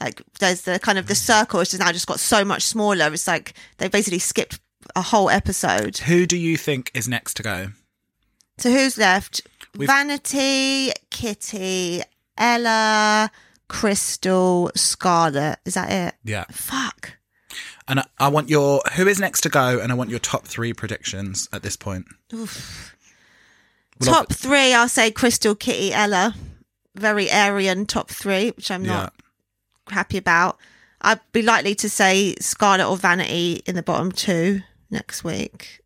Like, 0.00 0.22
there's 0.40 0.62
the 0.62 0.78
kind 0.78 0.98
of 0.98 1.06
the 1.06 1.14
circle 1.14 1.58
has 1.60 1.70
just 1.70 1.82
now 1.82 1.90
just 1.92 2.06
got 2.06 2.20
so 2.20 2.44
much 2.44 2.62
smaller. 2.62 3.12
It's 3.12 3.26
like 3.26 3.54
they 3.78 3.88
basically 3.88 4.18
skipped 4.20 4.60
a 4.94 5.02
whole 5.02 5.28
episode. 5.30 5.98
Who 5.98 6.26
do 6.26 6.36
you 6.36 6.56
think 6.56 6.90
is 6.94 7.08
next 7.08 7.34
to 7.34 7.42
go? 7.42 7.68
So 8.58 8.70
who's 8.70 8.96
left? 8.98 9.40
We've- 9.76 9.86
Vanity, 9.86 10.92
Kitty, 11.10 12.02
Ella, 12.36 13.30
Krystal, 13.68 14.70
Scarlet. 14.76 15.58
Is 15.64 15.74
that 15.74 15.90
it? 15.90 16.14
Yeah, 16.24 16.44
Fuck. 16.50 17.12
and 17.86 18.00
I, 18.00 18.04
I 18.18 18.28
want 18.28 18.48
your 18.48 18.80
who 18.94 19.06
is 19.06 19.18
next 19.20 19.42
to 19.42 19.48
go, 19.48 19.78
and 19.78 19.92
I 19.92 19.94
want 19.94 20.10
your 20.10 20.18
top 20.20 20.46
three 20.46 20.72
predictions 20.72 21.48
at 21.52 21.62
this 21.62 21.76
point. 21.76 22.06
Well, 22.32 22.46
top 24.00 24.32
three, 24.32 24.72
I'll 24.74 24.88
say 24.88 25.10
Krystal, 25.10 25.58
Kitty, 25.58 25.92
Ella. 25.92 26.34
Very 26.94 27.30
Aryan 27.30 27.86
top 27.86 28.10
three, 28.10 28.50
which 28.50 28.70
I'm 28.70 28.84
Yeah, 28.84 28.92
not 28.92 29.14
happy 29.90 30.18
about. 30.18 30.58
I'd 31.00 31.20
be 31.32 31.42
likely 31.42 31.74
to 31.76 31.88
say 31.88 32.34
Scarlet 32.40 32.88
or 32.88 32.96
Vanity 32.96 33.62
in 33.66 33.74
the 33.76 33.82
bottom 33.82 34.10
two 34.12 34.62
next 34.90 35.22
week. 35.24 35.80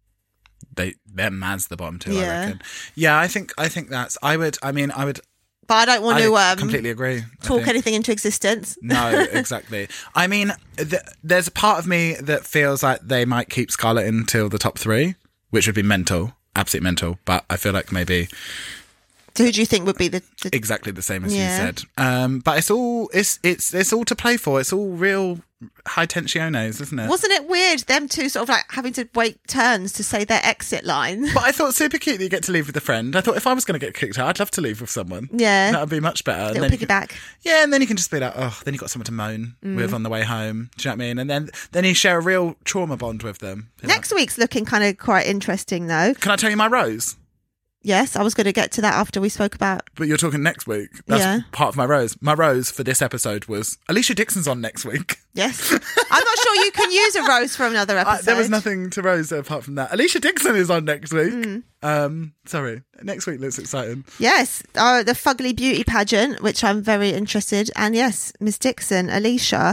they 0.75 0.95
they're 1.07 1.31
Mads 1.31 1.67
the 1.69 1.77
bottom 1.77 1.99
two. 1.99 2.13
I 2.13 2.15
Yeah. 2.15 2.41
reckon. 2.41 2.63
Yeah, 2.95 3.19
I 3.19 3.29
think 3.29 3.53
I 3.59 3.69
think 3.69 3.91
that's. 3.91 4.17
I 4.23 4.37
would. 4.39 4.57
I 4.63 4.73
mean, 4.73 4.91
I 4.91 5.05
would. 5.05 5.21
But 5.67 5.89
I 5.89 5.95
don't 5.95 6.03
want 6.03 6.19
I 6.19 6.23
to 6.23 6.37
um, 6.37 6.59
completely 6.59 6.91
agree. 6.91 7.23
Talk 7.43 7.69
anything 7.69 7.95
into 7.95 8.11
existence. 8.11 8.77
No, 8.83 9.27
exactly. 9.33 9.89
I 10.15 10.27
mean, 10.27 10.53
th- 10.77 11.03
there's 11.23 11.47
a 11.47 11.51
part 11.53 11.79
of 11.79 11.87
me 11.87 12.15
that 12.21 12.45
feels 12.45 12.83
like 12.83 13.01
they 13.03 13.25
might 13.25 13.49
keep 13.49 13.71
Scarlet 13.71 14.07
until 14.07 14.49
the 14.49 14.59
top 14.59 14.79
three, 14.79 15.15
which 15.51 15.67
would 15.67 15.75
be 15.77 15.83
mental, 15.83 16.33
absolute 16.57 16.83
mental. 16.83 17.19
But 17.25 17.45
I 17.49 17.57
feel 17.57 17.73
like 17.73 17.93
maybe 17.93 18.29
So 19.35 19.45
who 19.45 19.53
do 19.53 19.61
you 19.61 19.67
think 19.67 19.87
would 19.87 19.97
be 19.99 20.09
the, 20.09 20.23
the 20.43 20.51
exactly 20.55 20.93
the 20.93 21.03
same 21.03 21.25
as 21.25 21.35
Yeah. 21.35 21.51
you 21.51 21.57
said. 21.67 21.83
Um, 21.97 22.41
but 22.41 22.59
it's 22.59 22.71
all 22.71 23.09
it's 23.15 23.39
it's 23.43 23.73
it's 23.75 23.93
all 23.93 24.05
to 24.05 24.15
play 24.17 24.37
for. 24.37 24.61
It's 24.61 24.73
all 24.73 24.91
real 24.91 25.39
high 25.87 26.07
tensiones, 26.07 26.81
isn't 26.81 26.99
it? 26.99 27.09
Wasn't 27.09 27.33
it 27.33 27.49
weird 27.49 27.81
them 27.81 28.09
two 28.09 28.29
sort 28.29 28.43
of 28.43 28.49
like 28.49 28.65
having 28.71 28.93
to 28.95 29.09
wait 29.15 29.39
turns 29.47 29.93
to 29.93 30.03
say 30.03 30.25
their 30.25 30.41
exit 30.43 30.85
line? 30.85 31.23
but 31.33 31.45
I 31.45 31.53
thought 31.53 31.73
super 31.75 31.99
cute 31.99 32.19
that 32.19 32.25
you 32.25 32.29
get 32.31 32.43
to 32.45 32.53
leave 32.53 32.67
with 32.67 32.77
a 32.77 32.81
friend. 32.81 33.15
I 33.15 33.21
thought 33.21 33.37
if 33.37 33.47
I 33.47 33.53
was 33.55 33.65
going 33.65 33.79
to 33.79 33.87
get 33.87 33.95
kicked 33.95 34.19
out, 34.19 34.27
I'd 34.29 34.39
love 34.41 34.51
to 34.53 34.61
leave 34.61 34.81
with 34.81 34.91
someone. 34.91 35.29
Yeah. 35.33 35.71
that 35.71 35.81
would 35.81 35.89
be 35.89 36.01
much 36.01 36.25
better. 36.25 36.41
And 36.41 36.55
Little 36.55 36.63
then 36.69 36.81
you 36.81 36.87
can- 36.87 37.09
Yeah, 37.43 37.63
and 37.63 37.73
then 37.73 37.81
you 37.81 37.87
can 37.87 37.97
just 37.97 38.11
be 38.11 38.19
like, 38.19 38.33
oh, 38.35 38.61
then 38.65 38.75
you 38.75 38.81
got 38.81 38.91
someone 38.91 39.07
to 39.07 39.13
moan 39.13 39.55
Mm. 39.65 39.77
with 39.77 39.95
on 39.95 40.03
the 40.03 40.11
way 40.11 40.23
home. 40.25 40.71
Do 40.77 40.89
you 40.89 40.91
know 40.91 40.97
what 40.97 41.05
I 41.05 41.07
mean? 41.07 41.19
And 41.21 41.31
then 41.31 41.51
then 41.71 41.85
you 41.85 41.95
share 41.95 42.19
a 42.19 42.21
real 42.21 42.57
trauma 42.65 42.97
bond 42.97 43.23
with 43.23 43.39
them. 43.39 43.71
Be 43.81 43.87
like, 43.87 43.97
Next 43.97 44.13
week's 44.13 44.39
looking 44.39 44.65
kind 44.65 44.83
of 44.83 44.99
quite 44.99 45.27
interesting 45.29 45.87
though. 45.87 46.13
Can 46.15 46.33
I 46.33 46.37
tell 46.37 46.51
you 46.51 46.57
my 46.57 46.67
rose? 46.67 47.17
Yes, 47.85 48.15
I 48.15 48.23
was 48.23 48.33
going 48.35 48.45
to 48.45 48.53
get 48.53 48.71
to 48.73 48.81
that 48.83 48.95
after 48.95 49.21
we 49.21 49.29
spoke 49.29 49.55
about. 49.57 49.83
But 49.97 50.07
you're 50.07 50.17
talking 50.17 50.43
next 50.43 50.67
week. 50.69 50.91
That's 51.07 51.21
Yeah. 51.23 51.41
part 51.51 51.69
of 51.71 51.77
my 51.77 51.85
rose. 51.85 52.17
My 52.21 52.33
rose 52.33 52.71
for 52.71 52.85
this 52.85 53.03
episode 53.03 53.47
was 53.47 53.77
Alesha 53.89 54.15
Dixon's 54.15 54.47
on 54.47 54.61
next 54.61 54.85
week. 54.85 55.17
Yes, 55.35 55.73
I'm 55.73 56.25
not 56.25 56.39
sure 56.39 56.65
you 56.65 56.71
can 56.73 56.91
use 56.93 57.17
a 57.17 57.23
rose 57.25 57.57
for 57.57 57.67
another 57.67 57.97
Uh, 57.99 58.03
episode. 58.03 58.25
there 58.27 58.37
was 58.37 58.51
nothing 58.51 58.91
to 58.91 59.03
rose 59.03 59.33
apart 59.33 59.65
from 59.65 59.77
that. 59.77 59.91
Alesha 59.91 60.21
Dixon 60.21 60.55
is 60.57 60.71
on 60.71 60.85
next 60.85 61.13
week. 61.13 61.33
Mm. 61.33 61.63
Um, 61.83 62.35
sorry, 62.47 62.83
next 63.03 63.27
week 63.27 63.41
looks 63.41 63.59
exciting. 63.59 64.05
Yes, 64.19 64.63
uh, 64.77 65.03
the 65.03 65.13
Fugly 65.13 65.57
Beauty 65.57 65.83
pageant, 65.85 66.41
which 66.43 66.63
I'm 66.63 66.83
very 66.83 67.11
interested, 67.11 67.71
and 67.77 67.95
yes, 67.97 68.33
Miss 68.41 68.59
Dixon, 68.59 69.09
Alesha, 69.09 69.73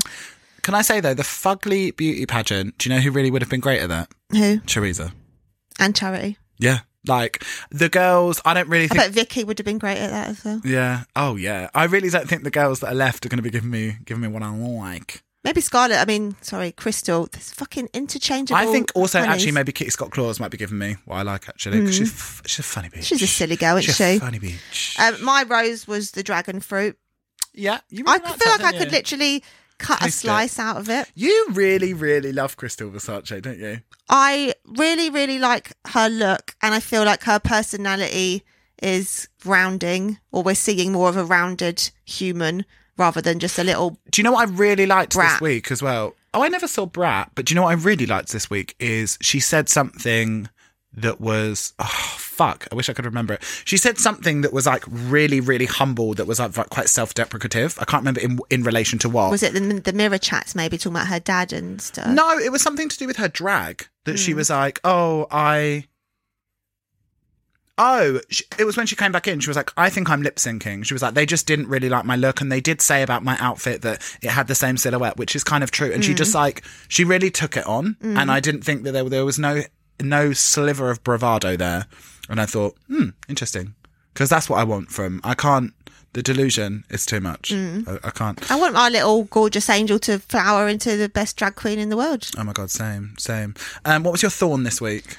Can 0.64 0.74
I 0.76 0.82
say 0.82 1.00
though, 1.00 1.14
the 1.14 1.24
Fugly 1.24 1.96
Beauty 1.96 2.26
pageant? 2.26 2.78
Do 2.80 2.90
you 2.90 2.96
know 2.96 3.02
who 3.02 3.12
really 3.12 3.30
would 3.30 3.42
have 3.42 3.50
been 3.52 3.60
great 3.60 3.82
at 3.82 3.90
that? 3.90 4.10
who 4.32 4.60
Choriza. 4.62 5.12
and 5.78 5.96
Charity. 5.96 6.38
Yeah, 6.58 6.80
like 7.08 7.44
the 7.72 7.90
girls. 7.90 8.42
I 8.46 8.54
don't 8.54 8.68
really 8.70 8.86
I 8.86 8.88
think. 8.88 9.00
bet 9.02 9.12
Vicky 9.12 9.44
would 9.44 9.58
have 9.60 9.66
been 9.66 9.78
great 9.78 9.98
at 9.98 10.10
that 10.12 10.28
as 10.30 10.44
well. 10.46 10.62
yeah. 10.66 11.04
Oh 11.16 11.36
yeah. 11.36 11.70
I 11.74 11.86
really 11.86 12.10
don't 12.10 12.28
think 12.28 12.44
the 12.44 12.52
girls 12.52 12.80
that 12.82 12.92
are 12.92 12.96
left 12.96 13.26
are 13.26 13.30
going 13.30 13.38
to 13.38 13.44
be 13.44 13.50
giving 13.50 13.70
me 13.72 13.98
giving 14.06 14.22
me 14.22 14.28
what 14.28 14.44
I 14.44 14.50
like. 14.50 15.24
Maybe 15.42 15.62
Scarlett. 15.62 16.00
I 16.00 16.04
mean, 16.06 16.36
sorry, 16.42 16.74
Krystal. 16.74 17.32
This 17.32 17.54
fucking 17.54 17.88
interchangeable. 17.94 18.60
I 18.60 18.66
think 18.66 18.92
also 18.94 19.20
actually 19.20 19.54
maybe 19.54 19.72
Kitty 19.72 19.90
Scott 19.90 20.12
Claus 20.12 20.38
might 20.40 20.52
be 20.52 20.58
giving 20.58 20.78
me 20.78 20.98
what 21.06 21.16
I 21.16 21.22
like 21.22 21.48
actually 21.48 21.80
because 21.80 21.96
she's 21.96 22.12
f- 22.12 22.42
she's 22.46 22.60
a 22.60 22.64
funny 22.64 22.90
bitch. 22.90 23.00
Mm. 23.00 23.04
She's 23.06 23.22
a 23.22 23.28
silly 23.28 23.56
girl, 23.56 23.78
isn't 23.78 23.84
she's 23.84 23.96
she? 23.96 24.18
A 24.18 24.20
funny 24.20 24.40
bitch. 24.40 25.00
Um, 25.00 25.24
my 25.24 25.44
rose 25.44 25.88
was 25.88 26.12
the 26.12 26.24
dragon 26.24 26.60
fruit. 26.60 26.98
yeah, 27.54 27.80
you 27.90 28.04
I 28.06 28.16
really 28.18 28.26
liked 28.26 28.44
feel 28.44 28.52
like 28.52 28.64
I 28.66 28.78
could 28.78 28.88
you? 28.92 28.98
literally 28.98 29.44
cut 29.80 30.02
a 30.02 30.06
Taste 30.06 30.24
it. 30.24 30.28
slice 30.28 30.60
out 30.60 30.78
of 30.78 30.90
it. 30.90 31.10
You 31.16 31.48
really, 31.52 31.94
really 31.94 32.32
love 32.32 32.58
Krystal 32.58 32.92
Versace, 32.92 33.42
don't 33.42 33.58
you? 33.60 33.80
I 34.10 34.54
really, 34.66 35.10
really 35.10 35.40
like 35.40 35.72
her 35.88 36.10
look, 36.10 36.56
and 36.62 36.74
I 36.76 36.80
feel 36.80 37.04
like 37.06 37.24
her 37.24 37.40
personality 37.40 38.44
is 38.82 39.28
rounding, 39.44 40.20
or 40.32 40.44
we're 40.44 40.56
seeing 40.56 40.92
more 40.92 41.10
of 41.10 41.18
a 41.18 41.26
rounded 41.26 41.90
human 42.06 42.66
rather 42.98 43.22
than 43.22 43.40
just 43.40 43.58
a 43.58 43.64
little. 43.64 43.98
Do 44.12 44.22
you 44.22 44.24
know 44.24 44.34
what 44.34 44.48
I 44.48 44.52
really 44.52 44.86
liked 44.86 45.14
Brat. 45.14 45.34
this 45.34 45.42
week 45.42 45.72
as 45.72 45.82
well? 45.82 46.16
Oh, 46.34 46.44
I 46.44 46.48
never 46.50 46.68
saw 46.68 46.86
Brat, 46.86 47.32
but 47.36 47.46
do 47.46 47.54
you 47.54 47.56
know 47.56 47.64
what 47.64 47.72
I 47.72 47.82
really 47.82 48.06
liked 48.06 48.32
this 48.32 48.50
week 48.50 48.76
is 48.80 49.18
she 49.22 49.40
said 49.40 49.68
something 49.70 50.48
that 50.94 51.20
was 51.20 51.74
oh 51.80 52.16
fuck, 52.40 52.68
I 52.72 52.76
wish 52.76 52.90
I 52.90 52.94
could 52.94 53.06
remember 53.06 53.34
it. 53.36 53.44
She 53.66 53.78
said 53.78 53.98
something 54.00 54.42
that 54.42 54.54
was 54.54 54.66
like 54.66 54.84
really, 54.88 55.40
really 55.42 55.66
humble, 55.66 56.14
that 56.16 56.26
was 56.26 56.40
like 56.40 56.54
quite 56.70 56.90
self-deprecative. 56.90 57.78
I 57.80 57.86
can't 57.86 58.02
remember 58.04 58.22
in 58.22 58.40
in 58.50 58.64
relation 58.64 58.98
to 59.00 59.10
what. 59.10 59.30
Was 59.32 59.44
it 59.44 59.54
the, 59.54 59.60
the 59.60 59.94
mirror 59.94 60.18
chats? 60.18 60.56
Maybe 60.56 60.78
talking 60.78 60.94
about 60.96 61.08
her 61.08 61.20
dad 61.20 61.52
and 61.54 61.82
stuff. 61.82 62.08
No, 62.08 62.38
it 62.38 62.52
was 62.52 62.62
something 62.62 62.88
to 62.90 62.98
do 62.98 63.08
with 63.08 63.18
her 63.18 63.28
drag 63.28 63.88
that 64.06 64.14
Hmm. 64.14 64.24
she 64.26 64.34
was 64.34 64.50
like, 64.50 64.80
"Oh, 64.84 65.28
I." 65.30 65.86
Oh, 67.82 68.20
sh- 68.30 68.42
it 68.58 68.66
was 68.66 68.76
when 68.76 68.88
she 68.88 68.96
came 68.98 69.12
back 69.14 69.28
in. 69.28 69.40
She 69.40 69.50
was 69.50 69.56
like, 69.56 69.72
"I 69.78 69.90
think 69.90 70.10
I'm 70.10 70.22
lip 70.22 70.36
syncing." 70.36 70.84
She 70.86 70.94
was 70.94 71.02
like, 71.02 71.14
"They 71.14 71.26
just 71.26 71.48
didn't 71.48 71.70
really 71.70 71.88
like 71.88 72.04
my 72.04 72.18
look, 72.18 72.42
and 72.42 72.52
they 72.52 72.60
did 72.60 72.82
say 72.82 73.04
about 73.04 73.24
my 73.24 73.38
outfit 73.40 73.82
that 73.84 74.02
it 74.22 74.32
had 74.32 74.48
the 74.48 74.56
same 74.56 74.76
silhouette, 74.76 75.16
which 75.18 75.34
is 75.36 75.44
kind 75.46 75.64
of 75.64 75.72
true." 75.72 75.92
And 75.92 76.04
she 76.04 76.14
just 76.14 76.36
like 76.36 76.64
she 76.90 77.04
really 77.06 77.32
took 77.32 77.56
it 77.56 77.66
on, 77.66 77.96
and 78.02 78.30
I 78.30 78.40
didn't 78.42 78.64
think 78.64 78.84
that 78.84 78.92
there 78.92 79.08
there 79.08 79.26
was 79.26 79.40
no 79.40 79.64
no 80.02 80.34
sliver 80.34 80.90
of 80.90 81.04
bravado 81.06 81.56
there. 81.56 81.86
And 82.30 82.40
I 82.40 82.46
thought, 82.46 82.78
hmm, 82.88 83.10
interesting, 83.28 83.74
because 84.14 84.30
that's 84.30 84.50
what 84.50 84.60
I 84.60 84.64
want 84.64 84.90
from. 84.92 85.20
I 85.24 85.34
can't. 85.34 85.74
The 86.14 86.24
delusion 86.24 86.86
is 86.90 87.06
too 87.06 87.20
much. 87.20 87.52
I, 87.54 87.98
I 88.04 88.10
can't. 88.12 88.52
I 88.52 88.56
want 88.56 88.74
my 88.74 88.90
little 88.90 89.26
gorgeous 89.26 89.70
angel 89.70 90.00
to 90.00 90.18
flower 90.20 90.68
into 90.68 90.98
the 90.98 91.08
best 91.10 91.38
drag 91.38 91.56
queen 91.56 91.78
in 91.80 91.90
the 91.90 91.98
world. 91.98 92.28
Oh 92.38 92.44
my 92.44 92.54
god, 92.54 92.72
same, 92.72 93.14
same. 93.20 93.54
Um, 93.86 94.04
what 94.04 94.12
was 94.14 94.22
your 94.24 94.32
thorn 94.32 94.64
this 94.64 94.80
week? 94.82 95.18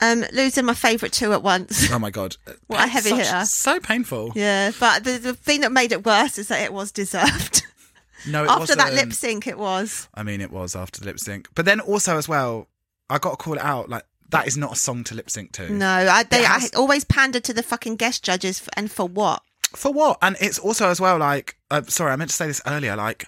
Um, 0.00 0.24
losing 0.32 0.64
my 0.64 0.74
favourite 0.74 1.12
two 1.12 1.32
at 1.32 1.44
once. 1.44 1.88
Oh 1.92 1.98
my 2.00 2.10
god, 2.10 2.36
What 2.66 2.80
a 2.84 2.88
heavy 2.88 3.10
Such- 3.10 3.18
hitter. 3.26 3.44
So 3.44 3.78
painful. 3.78 4.32
yeah, 4.34 4.72
but 4.80 5.04
the, 5.04 5.12
the 5.18 5.34
thing 5.34 5.60
that 5.60 5.70
made 5.70 5.92
it 5.92 6.04
worse 6.04 6.38
is 6.38 6.48
that 6.48 6.60
it 6.62 6.72
was 6.72 6.90
deserved. 6.92 7.64
No, 8.24 8.44
it 8.44 8.50
After 8.50 8.76
that 8.76 8.90
wasn't. 8.90 9.08
lip 9.08 9.12
sync, 9.14 9.46
it 9.48 9.58
was. 9.58 10.08
I 10.14 10.22
mean, 10.22 10.40
it 10.40 10.52
was 10.52 10.76
after 10.76 11.00
the 11.00 11.06
lip 11.06 11.18
sync, 11.18 11.48
but 11.56 11.64
then 11.64 11.80
also 11.80 12.16
as 12.18 12.28
well, 12.28 12.68
I 13.10 13.18
got 13.18 13.30
to 13.30 13.36
call 13.36 13.54
it 13.54 13.62
out. 13.62 13.88
Like 13.88 14.04
that 14.32 14.46
is 14.48 14.56
not 14.56 14.72
a 14.72 14.76
song 14.76 15.04
to 15.04 15.14
lip 15.14 15.30
sync 15.30 15.52
to. 15.52 15.72
No, 15.72 15.86
I, 15.88 16.24
they 16.24 16.42
has- 16.42 16.70
I 16.74 16.76
always 16.76 17.04
pander 17.04 17.40
to 17.40 17.52
the 17.54 17.62
fucking 17.62 17.96
guest 17.96 18.22
judges, 18.24 18.60
f- 18.60 18.68
and 18.76 18.90
for 18.90 19.06
what? 19.06 19.42
For 19.74 19.92
what? 19.92 20.18
And 20.20 20.36
it's 20.40 20.58
also 20.58 20.88
as 20.88 21.00
well 21.00 21.16
like, 21.18 21.56
uh, 21.70 21.82
sorry, 21.84 22.10
I 22.12 22.16
meant 22.16 22.30
to 22.30 22.36
say 22.36 22.46
this 22.46 22.60
earlier. 22.66 22.94
Like, 22.96 23.26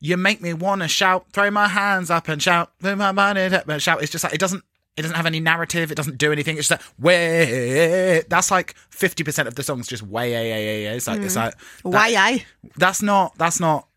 you 0.00 0.16
make 0.18 0.42
me 0.42 0.52
want 0.52 0.82
to 0.82 0.88
shout, 0.88 1.26
throw 1.32 1.50
my 1.50 1.68
hands 1.68 2.10
up 2.10 2.28
and 2.28 2.42
shout, 2.42 2.72
throw 2.82 2.94
my 2.96 3.12
money 3.12 3.40
up 3.42 3.66
and 3.68 3.80
shout. 3.80 4.02
It's 4.02 4.12
just 4.12 4.24
like 4.24 4.34
it 4.34 4.40
doesn't. 4.40 4.62
It 4.98 5.02
doesn't 5.02 5.16
have 5.16 5.26
any 5.26 5.40
narrative. 5.40 5.92
It 5.92 5.94
doesn't 5.94 6.16
do 6.16 6.32
anything. 6.32 6.56
It's 6.56 6.68
just 6.68 6.80
like 6.82 6.98
way. 6.98 8.22
That's 8.30 8.50
like 8.50 8.74
fifty 8.88 9.24
percent 9.24 9.46
of 9.46 9.54
the 9.54 9.62
songs. 9.62 9.86
Just 9.86 10.02
way, 10.02 10.32
way, 10.32 10.50
way, 10.50 10.86
way. 10.86 10.96
It's 10.96 11.06
like 11.06 11.20
it's 11.20 11.36
like 11.36 11.52
that- 11.54 11.62
Why, 11.82 12.14
I? 12.16 12.44
that's 12.76 13.02
not 13.02 13.36
that's 13.36 13.60
not 13.60 13.88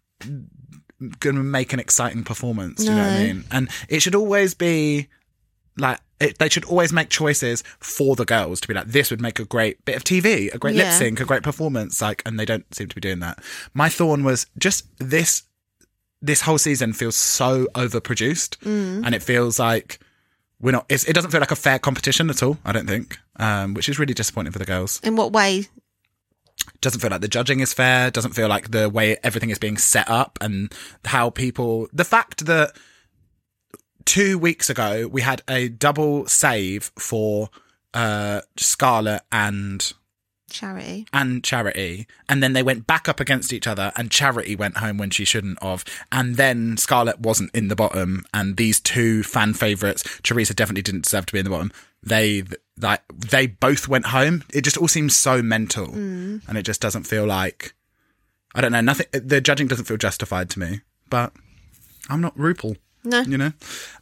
going 1.20 1.36
to 1.38 1.42
make 1.44 1.72
an 1.72 1.80
exciting 1.80 2.24
performance. 2.26 2.80
Do 2.84 2.90
you 2.90 2.98
know 2.98 3.04
what 3.04 3.14
I 3.14 3.24
mean? 3.24 3.46
And 3.52 3.70
it 3.88 4.02
should 4.02 4.16
always 4.16 4.54
be 4.54 5.08
like 5.78 6.00
it, 6.20 6.38
they 6.38 6.50
should 6.50 6.66
always 6.66 6.92
make 6.92 7.10
choices 7.10 7.64
for 7.80 8.16
the 8.16 8.26
girls 8.26 8.60
to 8.62 8.68
be 8.68 8.74
like 8.74 8.88
this 8.88 9.10
would 9.12 9.22
make 9.22 9.40
a 9.40 9.46
great 9.46 9.84
bit 9.86 9.96
of 9.96 10.04
TV, 10.04 10.54
a 10.54 10.58
great 10.58 10.76
lip 10.76 10.92
sync, 10.92 11.20
a 11.20 11.26
great 11.26 11.44
performance. 11.44 12.02
Like, 12.02 12.22
and 12.26 12.40
they 12.40 12.46
don't 12.46 12.66
seem 12.76 12.88
to 12.88 12.96
be 12.96 13.02
doing 13.02 13.20
that. 13.20 13.40
My 13.74 13.90
thorn 13.90 14.24
was 14.24 14.46
just 14.58 14.86
this. 15.00 15.44
This 16.22 16.42
whole 16.42 16.58
season 16.58 16.92
feels 16.92 17.16
so 17.16 17.68
overproduced, 17.76 18.58
Mm. 18.58 19.06
and 19.06 19.16
it 19.16 19.24
feels 19.24 19.58
like 19.58 20.00
we're 20.60 20.72
not. 20.72 20.86
It's, 20.90 21.06
it 21.06 21.14
doesn't 21.14 21.32
feel 21.32 21.40
like 21.40 21.52
a 21.52 21.56
fair 21.56 21.80
competition 21.80 22.30
at 22.30 22.44
all. 22.44 22.58
I 22.66 22.74
don't 22.74 22.88
think, 22.88 23.18
um, 23.38 23.74
which 23.74 23.88
is 23.88 23.98
really 24.00 24.14
disappointing 24.14 24.52
for 24.52 24.60
the 24.60 24.66
girls 24.66 25.00
In 25.04 25.16
what 25.16 25.32
way? 25.32 25.68
doesn't 26.82 27.00
feel 27.00 27.10
like 27.10 27.22
the 27.22 27.28
judging 27.28 27.62
is 27.62 27.74
fair 27.74 28.12
doesn't 28.12 28.34
feel 28.34 28.48
like 28.50 28.72
the 28.72 28.90
way 28.90 29.16
everything 29.24 29.50
is 29.50 29.58
being 29.60 29.78
set 29.78 30.10
up 30.10 30.38
and 30.42 30.74
how 31.06 31.30
people 31.30 31.88
the 31.94 32.04
fact 32.04 32.46
that 32.48 32.74
two 34.06 34.38
weeks 34.38 34.70
ago 34.70 35.08
we 35.08 35.22
had 35.22 35.42
a 35.48 35.70
double 35.70 36.26
save 36.28 36.92
for 36.98 37.50
uh 37.94 38.42
Scarlett 38.58 39.24
and 39.32 39.94
Charity. 40.52 41.06
and 41.14 41.44
charity. 41.44 42.08
And 42.28 42.42
then 42.42 42.54
they 42.54 42.64
went 42.64 42.88
back 42.88 43.08
up 43.08 43.20
against 43.20 43.54
each 43.54 43.68
other 43.68 43.92
and 43.96 44.10
charity 44.10 44.56
went 44.56 44.78
home 44.78 44.98
when 44.98 45.12
she 45.12 45.24
shouldn't 45.24 45.62
have. 45.62 45.86
And 46.12 46.38
then 46.38 46.76
Scarlett 46.78 47.20
wasn't 47.20 47.54
in 47.54 47.68
the 47.68 47.76
bottom. 47.76 48.26
And 48.34 48.58
these 48.58 48.80
two 48.80 49.22
fan 49.22 49.54
favorites 49.54 50.04
teresa 50.24 50.56
definitely 50.56 50.82
didn't 50.82 51.04
deserve 51.04 51.28
to 51.28 51.34
be 51.34 51.40
in 51.40 51.46
the 51.46 51.52
bottom. 51.52 51.72
They 52.02 52.44
like 52.80 53.04
they 53.14 53.46
both 53.46 53.88
went 53.88 54.08
home. 54.08 54.44
It 54.52 54.64
just 54.64 54.78
all 54.78 54.88
seems 54.88 55.16
so 55.16 55.44
mental. 55.44 55.94
And 55.94 56.58
it 56.58 56.64
just 56.64 56.82
doesn't 56.82 57.04
feel 57.04 57.26
like 57.26 57.74
i 58.56 58.62
don't 58.62 58.72
know 58.72 58.82
nothing 58.82 59.06
the 59.12 59.40
judging 59.42 59.68
doesn't 59.68 59.86
feel 59.86 59.98
justified 59.98 60.50
to 60.50 60.60
me. 60.60 60.82
But 61.12 61.32
i'm 62.10 62.22
not 62.22 62.36
RuPaul 62.36 62.78
No. 63.04 63.22
you 63.22 63.38
know 63.38 63.54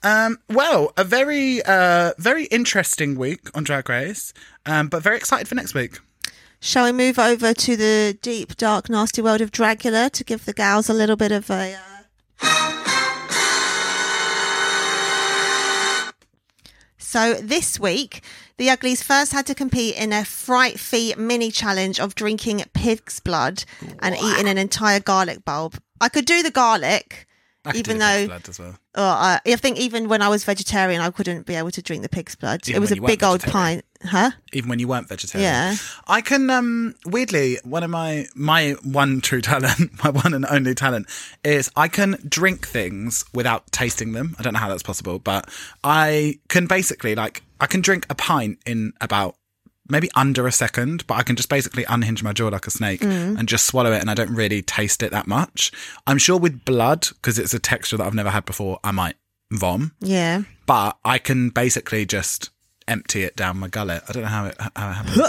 um 0.04 0.40
well 0.50 0.92
a 0.98 1.04
very 1.04 1.62
uh 1.64 2.14
very 2.18 2.46
interesting 2.46 3.16
week 3.16 3.48
on 3.56 3.64
drag 3.64 3.90
race 3.90 4.34
um 4.66 4.88
but 4.88 5.04
very 5.04 5.18
excited 5.18 5.48
for 5.48 5.56
next 5.56 5.74
week 5.74 6.00
Shall 6.60 6.86
we 6.86 6.92
move 6.92 7.20
over 7.20 7.54
to 7.54 7.76
the 7.76 8.18
deep, 8.20 8.58
dark, 8.58 8.90
nasty 8.90 9.22
world 9.22 9.42
of 9.42 9.52
Dragula 9.52 10.10
to 10.10 10.24
give 10.24 10.46
the 10.46 10.54
gals 10.54 10.90
a 10.90 10.94
little 10.94 11.16
bit 11.16 11.32
of 11.32 11.52
a. 11.52 11.76
Uh... 11.76 11.98
So 16.98 17.36
this 17.36 17.80
week, 17.80 18.22
the 18.58 18.70
Uglies 18.70 19.02
first 19.02 19.32
had 19.32 19.46
to 19.46 19.56
compete 19.56 19.96
in 19.96 20.12
a 20.12 20.26
fright 20.26 20.80
fee 20.80 21.14
mini 21.18 21.52
challenge 21.52 22.00
of 22.00 22.16
drinking 22.16 22.66
pig's 22.74 23.20
blood 23.20 23.64
and 24.00 24.16
eating 24.16 24.48
an 24.48 24.58
entire 24.58 25.00
garlic 25.00 25.46
bulb. 25.46 25.78
I 26.02 26.10
could 26.10 26.26
do 26.26 26.44
the 26.44 26.52
garlic, 26.52 27.28
even 27.76 27.98
do 27.98 28.00
the 28.00 28.06
pig's 28.06 28.22
though 28.22 28.28
blood 28.28 28.50
as 28.50 28.60
well. 28.60 28.76
Oh, 28.96 29.04
uh, 29.04 29.40
I 29.46 29.56
think 29.58 29.78
even 29.78 30.10
when 30.10 30.22
I 30.22 30.30
was 30.30 30.44
vegetarian, 30.44 31.02
I 31.02 31.12
couldn't 31.12 31.46
be 31.46 31.56
able 31.56 31.72
to 31.72 31.82
drink 31.82 32.04
the 32.04 32.10
pig's 32.10 32.36
blood. 32.36 32.68
Even 32.68 32.78
it 32.78 32.80
was 32.80 32.92
a 32.92 33.02
big 33.02 33.24
old 33.24 33.42
pint, 33.44 33.86
huh? 34.04 34.32
even 34.54 34.70
when 34.70 34.80
you 34.80 34.88
weren't 34.88 35.08
vegetarian. 35.08 35.48
Yeah. 35.50 35.76
I 36.08 36.22
can 36.22 36.50
um 36.50 36.96
weirdly 37.06 37.60
one 37.64 37.84
of 37.84 37.90
my 37.90 38.28
my 38.36 38.72
one 38.84 39.22
true 39.22 39.42
talent, 39.42 39.92
my 40.04 40.10
one 40.10 40.34
and 40.34 40.46
only 40.50 40.74
talent 40.74 41.08
is 41.44 41.72
I 41.76 41.88
can 41.88 42.18
drink 42.28 42.68
things 42.68 43.26
without 43.34 43.72
tasting 43.72 44.14
them. 44.14 44.36
I 44.40 44.44
don't 44.44 44.54
know 44.54 44.60
how 44.60 44.70
that's 44.70 44.84
possible, 44.84 45.20
but 45.20 45.50
I 45.84 46.40
can 46.50 46.68
basically 46.68 47.16
like 47.16 47.44
I 47.60 47.68
can 47.68 47.82
drink 47.82 48.06
a 48.10 48.16
pint 48.16 48.60
in 48.66 48.94
about 49.02 49.36
maybe 49.90 50.10
under 50.16 50.48
a 50.48 50.52
second, 50.52 51.06
but 51.08 51.16
I 51.16 51.24
can 51.24 51.36
just 51.36 51.50
basically 51.50 51.86
unhinge 51.88 52.24
my 52.24 52.34
jaw 52.34 52.48
like 52.50 52.68
a 52.68 52.72
snake 52.72 53.02
and 53.04 53.48
just 53.48 53.66
swallow 53.66 53.92
it 53.92 54.02
and 54.02 54.10
I 54.10 54.14
don't 54.14 54.34
really 54.34 54.62
taste 54.62 55.02
it 55.04 55.12
that 55.12 55.28
much. 55.28 55.72
I'm 56.06 56.18
sure 56.18 56.38
with 56.38 56.66
blood 56.66 57.08
because 57.16 57.40
it's 57.40 57.54
a 57.54 57.60
texture 57.60 57.98
that 57.98 58.06
I've 58.06 58.14
never 58.14 58.30
had 58.30 58.46
before, 58.46 58.80
I 58.84 58.92
might 58.92 59.16
vom 59.52 59.94
Yeah. 60.02 60.44
but 60.66 60.98
I 61.06 61.18
can 61.20 61.50
basically 61.50 62.06
just 62.06 62.50
empty 62.88 63.24
it 63.24 63.36
down 63.36 63.58
my 63.60 63.68
gullet. 63.68 64.04
I 64.08 64.12
don't 64.12 64.24
know 64.24 64.30
how 64.30 64.46
it 64.46 64.58
how 64.76 64.90
it 64.90 64.94
happens. 64.94 65.22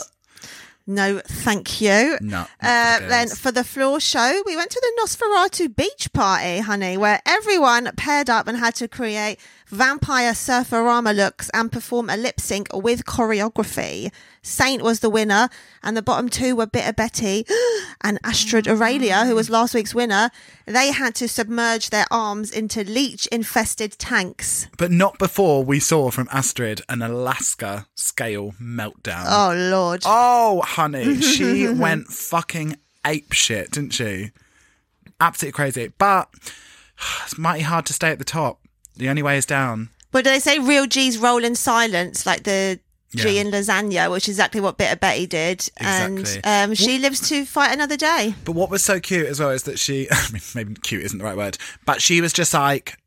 No, 0.91 1.21
thank 1.23 1.83
you. 1.83 2.17
No, 2.23 2.47
Uh, 2.63 2.99
then 3.01 3.29
for 3.29 3.53
the 3.53 3.63
floor 3.63 4.01
show, 4.01 4.43
we 4.47 4.57
went 4.57 4.71
to 4.71 4.81
the 4.81 5.03
Nosferatu 5.03 5.77
beach 5.77 6.11
party, 6.15 6.61
honey, 6.61 6.97
where 6.97 7.21
everyone 7.27 7.91
paired 7.99 8.31
up 8.31 8.49
and 8.49 8.57
had 8.57 8.75
to 8.77 8.89
create 8.89 9.39
vampire 9.71 10.33
surferama 10.33 11.15
looks 11.15 11.51
and 11.55 11.71
perform 11.71 12.11
a 12.11 12.17
lip 12.17 12.41
sync 12.41 12.69
with 12.73 13.05
choreography. 13.05 14.11
Saint 14.43 14.83
was 14.83 15.01
the 15.01 15.11
winner, 15.11 15.49
and 15.83 15.97
the 15.97 16.03
bottom 16.03 16.29
two 16.29 16.57
were 16.57 16.67
Bitter 16.67 16.93
Betty 16.93 17.45
and 18.01 18.21
Astrud 18.23 18.67
Aurelia, 18.67 19.27
who 19.27 19.35
was 19.35 19.51
last 19.51 19.75
week's 19.75 19.95
winner. 19.95 20.31
They 20.67 20.93
had 20.93 21.15
to 21.17 21.29
submerge 21.29 21.91
their 21.91 22.07
arms 22.11 22.51
into 22.51 22.85
leech 22.85 23.27
infested 23.29 23.93
tanks. 23.99 24.69
But 24.79 24.91
not 24.91 25.19
before 25.19 25.65
we 25.65 25.81
saw 25.81 26.11
from 26.11 26.29
Astrid 26.33 26.83
an 26.89 27.03
Alaska 27.03 27.87
scale 27.95 28.55
meltdown. 28.61 29.25
Oh, 29.27 29.55
Lord. 29.55 30.03
Oh, 30.07 30.63
honey, 30.65 31.21
she 31.21 31.69
went 31.73 32.09
fucking 32.09 32.77
ape 33.05 33.33
shit, 33.33 33.73
didn't 33.73 33.93
she? 33.93 34.31
Absolutely 35.21 35.57
crazy. 35.57 35.93
But 35.99 36.29
it's 37.25 37.37
mighty 37.37 37.63
hard 37.63 37.87
to 37.87 37.93
stay 37.93 38.11
at 38.11 38.19
the 38.19 38.25
top. 38.25 38.61
The 38.99 39.09
only 39.09 39.23
way 39.23 39.39
is 39.39 39.47
down. 39.47 39.89
But 40.11 40.25
do 40.25 40.31
they 40.31 40.39
say 40.41 40.59
real 40.59 40.87
G's 40.87 41.19
roll 41.19 41.45
in 41.45 41.55
silence, 41.55 42.27
like 42.27 42.45
the 42.45 42.81
G 43.15 43.37
Yeah. 43.37 43.41
in 43.43 43.51
lasagna, 43.51 44.11
which 44.11 44.25
is 44.29 44.35
exactly 44.37 44.61
what 44.61 44.77
Bitter 44.77 44.97
Betty 44.97 45.27
did. 45.27 45.69
Exactly. 45.79 46.41
And 46.45 46.71
um, 46.71 46.75
she 46.75 46.99
lives 46.99 47.27
to 47.29 47.45
fight 47.45 47.73
another 47.73 47.97
day. 47.97 48.35
But 48.45 48.53
what 48.53 48.71
was 48.71 48.83
so 48.85 49.01
cute 49.01 49.27
as 49.27 49.41
well 49.41 49.51
is 49.51 49.63
that 49.65 49.79
she, 49.79 50.09
I 50.11 50.31
mean, 50.33 50.43
maybe 50.55 50.75
cute 50.75 51.05
isn't 51.05 51.19
the 51.19 51.25
right 51.25 51.37
word, 51.37 51.57
but 51.87 52.03
she 52.03 52.21
was 52.21 52.33
just 52.33 52.53
like, 52.53 52.99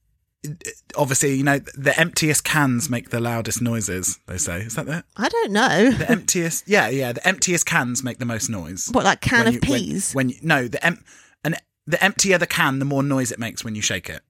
obviously, 0.96 1.36
you 1.36 1.44
know, 1.44 1.60
the 1.60 1.94
emptiest 2.00 2.44
cans 2.44 2.90
make 2.90 3.10
the 3.10 3.20
loudest 3.20 3.62
noises, 3.62 4.20
they 4.28 4.38
say. 4.38 4.62
Is 4.62 4.76
that 4.76 4.88
it? 4.88 5.06
I 5.18 5.30
don't 5.30 5.52
know. 5.52 5.92
The 5.92 6.10
emptiest, 6.10 6.68
yeah, 6.68 6.90
yeah, 6.90 7.12
the 7.14 7.28
emptiest 7.28 7.66
cans 7.66 8.04
make 8.04 8.18
the 8.20 8.26
most 8.26 8.50
noise. 8.50 8.90
What, 8.92 9.06
like 9.06 9.22
can 9.22 9.40
When 9.46 9.48
of 9.50 9.54
you- 9.56 9.60
peas? 9.62 10.14
When, 10.14 10.30
you, 10.30 10.36
no, 10.42 10.68
the 10.68 10.84
em- 10.86 11.04
and 11.44 11.58
the 11.86 12.04
emptier 12.04 12.38
the 12.38 12.48
can, 12.48 12.80
the 12.80 12.86
more 12.86 13.04
noise 13.04 13.32
it 13.32 13.40
makes 13.40 13.64
when 13.64 13.76
you 13.76 13.82
shake 13.82 14.10
it. 14.10 14.22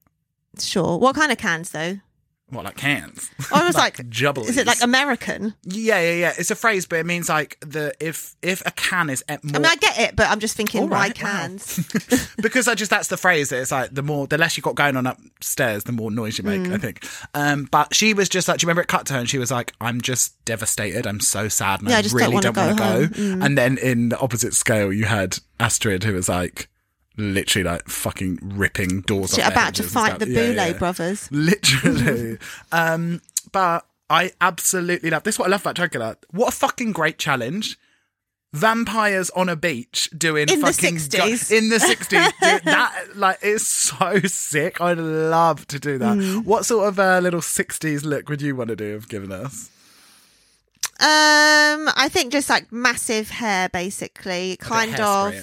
Sure. 0.58 0.98
What 0.98 1.14
kind 1.14 1.32
of 1.32 1.38
cans, 1.38 1.70
though? 1.70 1.98
What, 2.52 2.66
like 2.66 2.76
cans? 2.76 3.30
I 3.50 3.66
was 3.66 3.74
like, 3.76 3.96
jubblies. 4.10 4.50
is 4.50 4.58
it 4.58 4.66
like 4.66 4.82
American? 4.82 5.54
Yeah, 5.62 6.00
yeah, 6.00 6.12
yeah. 6.12 6.32
It's 6.36 6.50
a 6.50 6.54
phrase, 6.54 6.84
but 6.84 6.98
it 6.98 7.06
means 7.06 7.30
like 7.30 7.56
the 7.60 7.94
if 7.98 8.36
if 8.42 8.62
a 8.66 8.70
can 8.72 9.08
is 9.08 9.24
more 9.26 9.38
I 9.42 9.58
mean, 9.58 9.64
I 9.64 9.76
get 9.76 9.98
it, 9.98 10.16
but 10.16 10.28
I'm 10.28 10.38
just 10.38 10.54
thinking, 10.54 10.82
All 10.82 10.88
why 10.88 11.08
right, 11.08 11.22
wow. 11.22 11.30
cans? 11.30 11.80
because 12.42 12.68
I 12.68 12.74
just 12.74 12.90
that's 12.90 13.08
the 13.08 13.16
phrase. 13.16 13.48
that 13.48 13.62
It's 13.62 13.72
like 13.72 13.94
the 13.94 14.02
more 14.02 14.26
the 14.26 14.36
less 14.36 14.58
you 14.58 14.62
got 14.62 14.74
going 14.74 14.98
on 14.98 15.06
upstairs, 15.06 15.84
the 15.84 15.92
more 15.92 16.10
noise 16.10 16.36
you 16.36 16.44
make. 16.44 16.60
Mm. 16.60 16.74
I 16.74 16.78
think. 16.78 17.06
Um, 17.32 17.68
but 17.70 17.94
she 17.94 18.12
was 18.12 18.28
just 18.28 18.48
like, 18.48 18.58
do 18.58 18.64
you 18.64 18.68
remember 18.68 18.82
it 18.82 18.88
cut 18.88 19.06
to 19.06 19.14
her 19.14 19.18
and 19.20 19.30
she 19.30 19.38
was 19.38 19.50
like, 19.50 19.72
"I'm 19.80 20.02
just 20.02 20.44
devastated. 20.44 21.06
I'm 21.06 21.20
so 21.20 21.48
sad, 21.48 21.80
and 21.80 21.88
Yeah, 21.88 21.96
I, 21.96 22.00
I 22.00 22.02
really 22.12 22.40
don't 22.40 22.54
want 22.54 22.76
to 22.76 22.84
go 22.84 23.06
go." 23.08 23.14
Mm. 23.14 23.46
And 23.46 23.56
then 23.56 23.78
in 23.78 24.10
the 24.10 24.18
opposite 24.18 24.52
scale, 24.52 24.92
you 24.92 25.06
had 25.06 25.38
Astrid, 25.58 26.04
who 26.04 26.12
was 26.12 26.28
like. 26.28 26.68
Literally, 27.16 27.64
like 27.64 27.88
fucking 27.88 28.38
ripping 28.42 29.02
doors. 29.02 29.38
Off 29.38 29.46
about 29.52 29.74
to 29.74 29.82
fight 29.82 30.18
the 30.18 30.28
Yeah, 30.28 30.40
Boulet 30.40 30.72
yeah. 30.72 30.78
brothers. 30.78 31.28
Literally. 31.30 32.38
um, 32.72 33.20
but 33.52 33.84
I 34.08 34.32
absolutely 34.40 35.10
love 35.10 35.22
this. 35.24 35.34
is 35.34 35.38
What 35.38 35.48
I 35.48 35.50
love 35.50 35.60
about 35.62 35.76
Dragula. 35.76 36.16
What 36.30 36.48
a 36.48 36.56
fucking 36.56 36.92
great 36.92 37.18
challenge. 37.18 37.78
Vampires 38.54 39.30
on 39.30 39.48
a 39.48 39.56
beach 39.56 40.10
doing 40.16 40.46
In 40.50 40.60
the 40.60 40.66
fucking 40.72 40.96
60s. 40.96 41.50
in 41.56 41.70
the 41.70 41.80
sixties. 41.80 42.20
that 42.40 43.04
like 43.14 43.42
is 43.42 43.66
so 43.66 44.18
sick. 44.24 44.78
I'd 44.78 44.98
love 44.98 45.66
to 45.68 45.78
do 45.78 45.96
that. 45.96 46.18
Mm. 46.18 46.44
What 46.44 46.66
sort 46.66 46.86
of 46.88 46.98
uh, 46.98 47.20
little 47.22 47.40
sixties 47.40 48.04
look 48.04 48.28
would 48.28 48.42
you 48.42 48.54
want 48.54 48.68
to 48.68 48.76
do? 48.76 48.92
Have 48.92 49.08
given 49.08 49.32
us 49.32 49.70
Um, 51.00 51.88
I 51.96 52.08
think 52.10 52.30
just 52.32 52.50
like 52.50 52.70
massive 52.70 53.30
hair, 53.30 53.70
basically, 53.70 54.56
kind 54.58 55.00
of. 55.00 55.34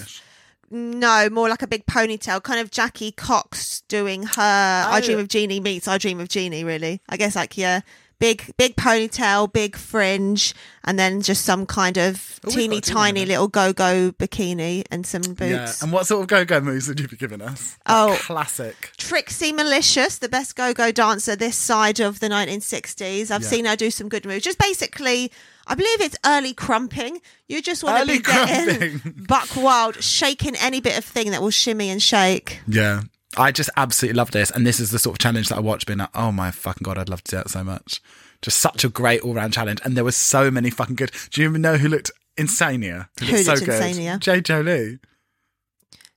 No, 0.71 1.29
more 1.29 1.49
like 1.49 1.61
a 1.61 1.67
big 1.67 1.85
ponytail, 1.85 2.43
kind 2.43 2.59
of 2.59 2.71
Jackie 2.71 3.11
Cox 3.11 3.81
doing 3.87 4.23
her. 4.23 4.33
I 4.41 4.99
Oh. 4.99 5.05
Dream 5.05 5.19
of 5.19 5.27
Jeannie 5.27 5.59
meets 5.59 5.87
I 5.87 5.97
Dream 5.97 6.19
of 6.19 6.29
Jeannie. 6.29 6.63
Really, 6.63 7.01
I 7.09 7.17
guess 7.17 7.35
like 7.35 7.57
yeah, 7.57 7.81
big 8.19 8.53
big 8.57 8.75
ponytail, 8.75 9.51
big 9.51 9.75
fringe, 9.75 10.53
and 10.83 10.99
then 10.99 11.21
just 11.21 11.43
some 11.45 11.65
kind 11.65 11.97
of 11.97 12.39
Oh, 12.45 12.49
teeny 12.51 12.75
got 12.77 12.83
to 12.83 12.89
do 12.91 12.95
one 12.95 13.03
of 13.07 13.07
tiny 13.15 13.25
little 13.25 13.47
go 13.47 13.73
go 13.73 14.11
bikini 14.11 14.83
and 14.91 15.05
some 15.05 15.21
boots. 15.21 15.39
Yeah. 15.41 15.73
And 15.81 15.91
what 15.91 16.05
sort 16.07 16.21
of 16.21 16.27
go 16.27 16.45
go 16.45 16.61
moves 16.61 16.87
would 16.87 16.99
you 16.99 17.07
be 17.07 17.17
giving 17.17 17.41
us? 17.41 17.77
Oh. 17.85 18.07
Like 18.11 18.19
classic. 18.19 18.91
Trixie 18.97 19.51
Malicious, 19.51 20.19
the 20.19 20.29
best 20.29 20.55
go-go 20.55 20.91
dancer 20.91 21.35
this 21.35 21.57
side 21.57 21.99
of 21.99 22.19
the 22.19 22.29
1960s. 22.29 23.31
I've 23.31 23.41
Yeah. 23.41 23.47
seen 23.49 23.65
her 23.65 23.75
do 23.75 23.89
some 23.91 24.07
good 24.09 24.25
moves. 24.25 24.43
Just 24.43 24.57
basically, 24.59 25.31
I 25.69 25.75
believe 25.75 26.01
it's 26.01 26.17
early 26.25 26.53
crumping. 26.55 27.21
You 27.47 27.61
just 27.61 27.83
want 27.83 28.01
to 28.01 28.11
be 28.11 28.19
getting 28.19 28.99
crumping. 28.99 29.23
buck 29.27 29.55
wild, 29.55 30.03
shaking 30.03 30.55
any 30.55 30.81
bit 30.81 30.97
of 30.97 31.05
thing 31.05 31.29
that 31.29 31.43
will 31.43 31.51
shimmy 31.51 31.89
and 31.89 32.01
shake. 32.01 32.59
Yeah. 32.67 33.03
I 33.37 33.51
just 33.51 33.69
absolutely 33.77 34.17
love 34.17 34.31
this. 34.31 34.49
And 34.49 34.65
this 34.65 34.79
is 34.79 34.89
the 34.89 34.97
sort 34.97 35.13
of 35.13 35.19
challenge 35.19 35.49
that 35.49 35.57
I 35.57 35.61
watch 35.61 35.85
being 35.85 35.99
like, 35.99 36.09
oh 36.15 36.31
my 36.31 36.49
fucking 36.49 36.83
God, 36.83 36.97
I'd 36.97 37.07
love 37.07 37.23
to 37.25 37.31
do 37.31 37.37
that 37.37 37.51
so 37.51 37.63
much. 37.63 38.01
Just 38.41 38.59
such 38.59 38.83
a 38.83 38.89
great 38.89 39.21
all 39.21 39.35
round 39.35 39.53
challenge. 39.53 39.79
And 39.85 39.95
there 39.95 40.03
was 40.03 40.15
so 40.15 40.49
many 40.49 40.71
fucking 40.71 40.95
good. 40.95 41.11
Do 41.29 41.41
you 41.41 41.47
even 41.47 41.61
know 41.61 41.77
who 41.77 41.87
looked 41.87 42.09
insane 42.35 42.81
here? 42.81 43.09
Who 43.19 43.27
looked 43.27 43.47
looked 43.47 43.61
insane 43.61 43.97
here? 43.97 44.17
Jay 44.17 44.41
Jolie. 44.41 44.97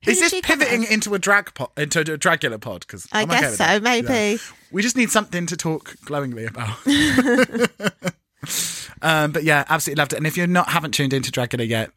Who 0.05 0.11
Is 0.11 0.19
this 0.19 0.35
pivoting 0.43 0.85
into 0.85 1.15
a 1.15 1.19
drag 1.19 1.53
pod, 1.53 1.69
into 1.77 2.01
a 2.01 2.05
Dragula 2.05 2.59
pod? 2.61 2.81
Because 2.81 3.07
I 3.13 3.27
guess 3.27 3.59
so, 3.59 3.79
maybe. 3.81 4.41
We 4.73 4.81
just 4.83 4.97
need 4.97 5.11
something 5.11 5.47
to 5.47 5.57
talk 5.57 5.95
glowingly 6.05 6.47
about. 6.47 6.79
um, 9.03 9.33
but 9.33 9.45
yeah, 9.45 9.65
absolutely 9.69 10.01
loved 10.01 10.13
it. 10.13 10.17
And 10.17 10.27
if 10.27 10.37
you're 10.37 10.47
not 10.47 10.69
haven't 10.71 10.93
tuned 10.93 11.13
into 11.13 11.31
Dragula 11.31 11.69
yet, 11.69 11.91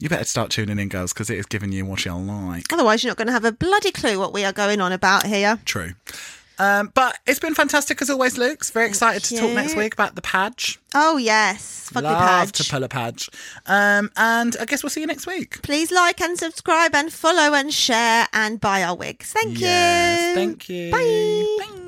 you 0.00 0.08
better 0.08 0.24
start 0.24 0.50
tuning 0.50 0.78
in, 0.78 0.88
girls, 0.88 1.12
because 1.12 1.30
it 1.30 1.38
is 1.38 1.46
giving 1.46 1.72
you 1.72 1.84
what 1.84 2.04
you'll 2.04 2.20
like. 2.20 2.72
Otherwise, 2.72 3.02
you're 3.02 3.10
not 3.10 3.16
going 3.16 3.26
to 3.28 3.32
have 3.32 3.44
a 3.44 3.52
bloody 3.52 3.90
clue 3.92 4.18
what 4.18 4.32
we 4.32 4.44
are 4.44 4.52
going 4.52 4.80
on 4.80 4.92
about 4.92 5.26
here. 5.26 5.58
True. 5.64 5.92
Um, 6.60 6.90
but 6.92 7.16
it's 7.24 7.38
been 7.38 7.54
fantastic 7.54 8.02
as 8.02 8.10
always, 8.10 8.36
Luke's. 8.36 8.70
Very 8.70 8.88
excited 8.88 9.22
to 9.24 9.36
talk 9.36 9.52
next 9.52 9.76
week 9.76 9.94
about 9.94 10.16
the 10.16 10.22
Padge. 10.22 10.78
Oh, 10.92 11.16
yes. 11.16 11.88
Fuck 11.92 12.02
the 12.02 12.10
Love 12.10 12.18
Padge. 12.48 12.52
to 12.64 12.70
pull 12.70 12.82
a 12.82 12.88
Padge. 12.88 13.28
Um, 13.66 14.10
and 14.16 14.56
I 14.60 14.64
guess 14.64 14.82
we'll 14.82 14.90
see 14.90 15.00
you 15.00 15.06
next 15.06 15.26
week. 15.28 15.62
Please 15.62 15.92
like 15.92 16.20
and 16.20 16.36
subscribe 16.36 16.96
and 16.96 17.12
follow 17.12 17.54
and 17.54 17.72
share 17.72 18.26
and 18.32 18.60
buy 18.60 18.82
our 18.82 18.96
wigs. 18.96 19.32
Thank 19.32 19.60
Yes, 19.60 20.30
you. 20.30 20.34
thank 20.34 20.68
you. 20.68 20.90
Bye. 20.90 21.64
Bye. 21.76 21.84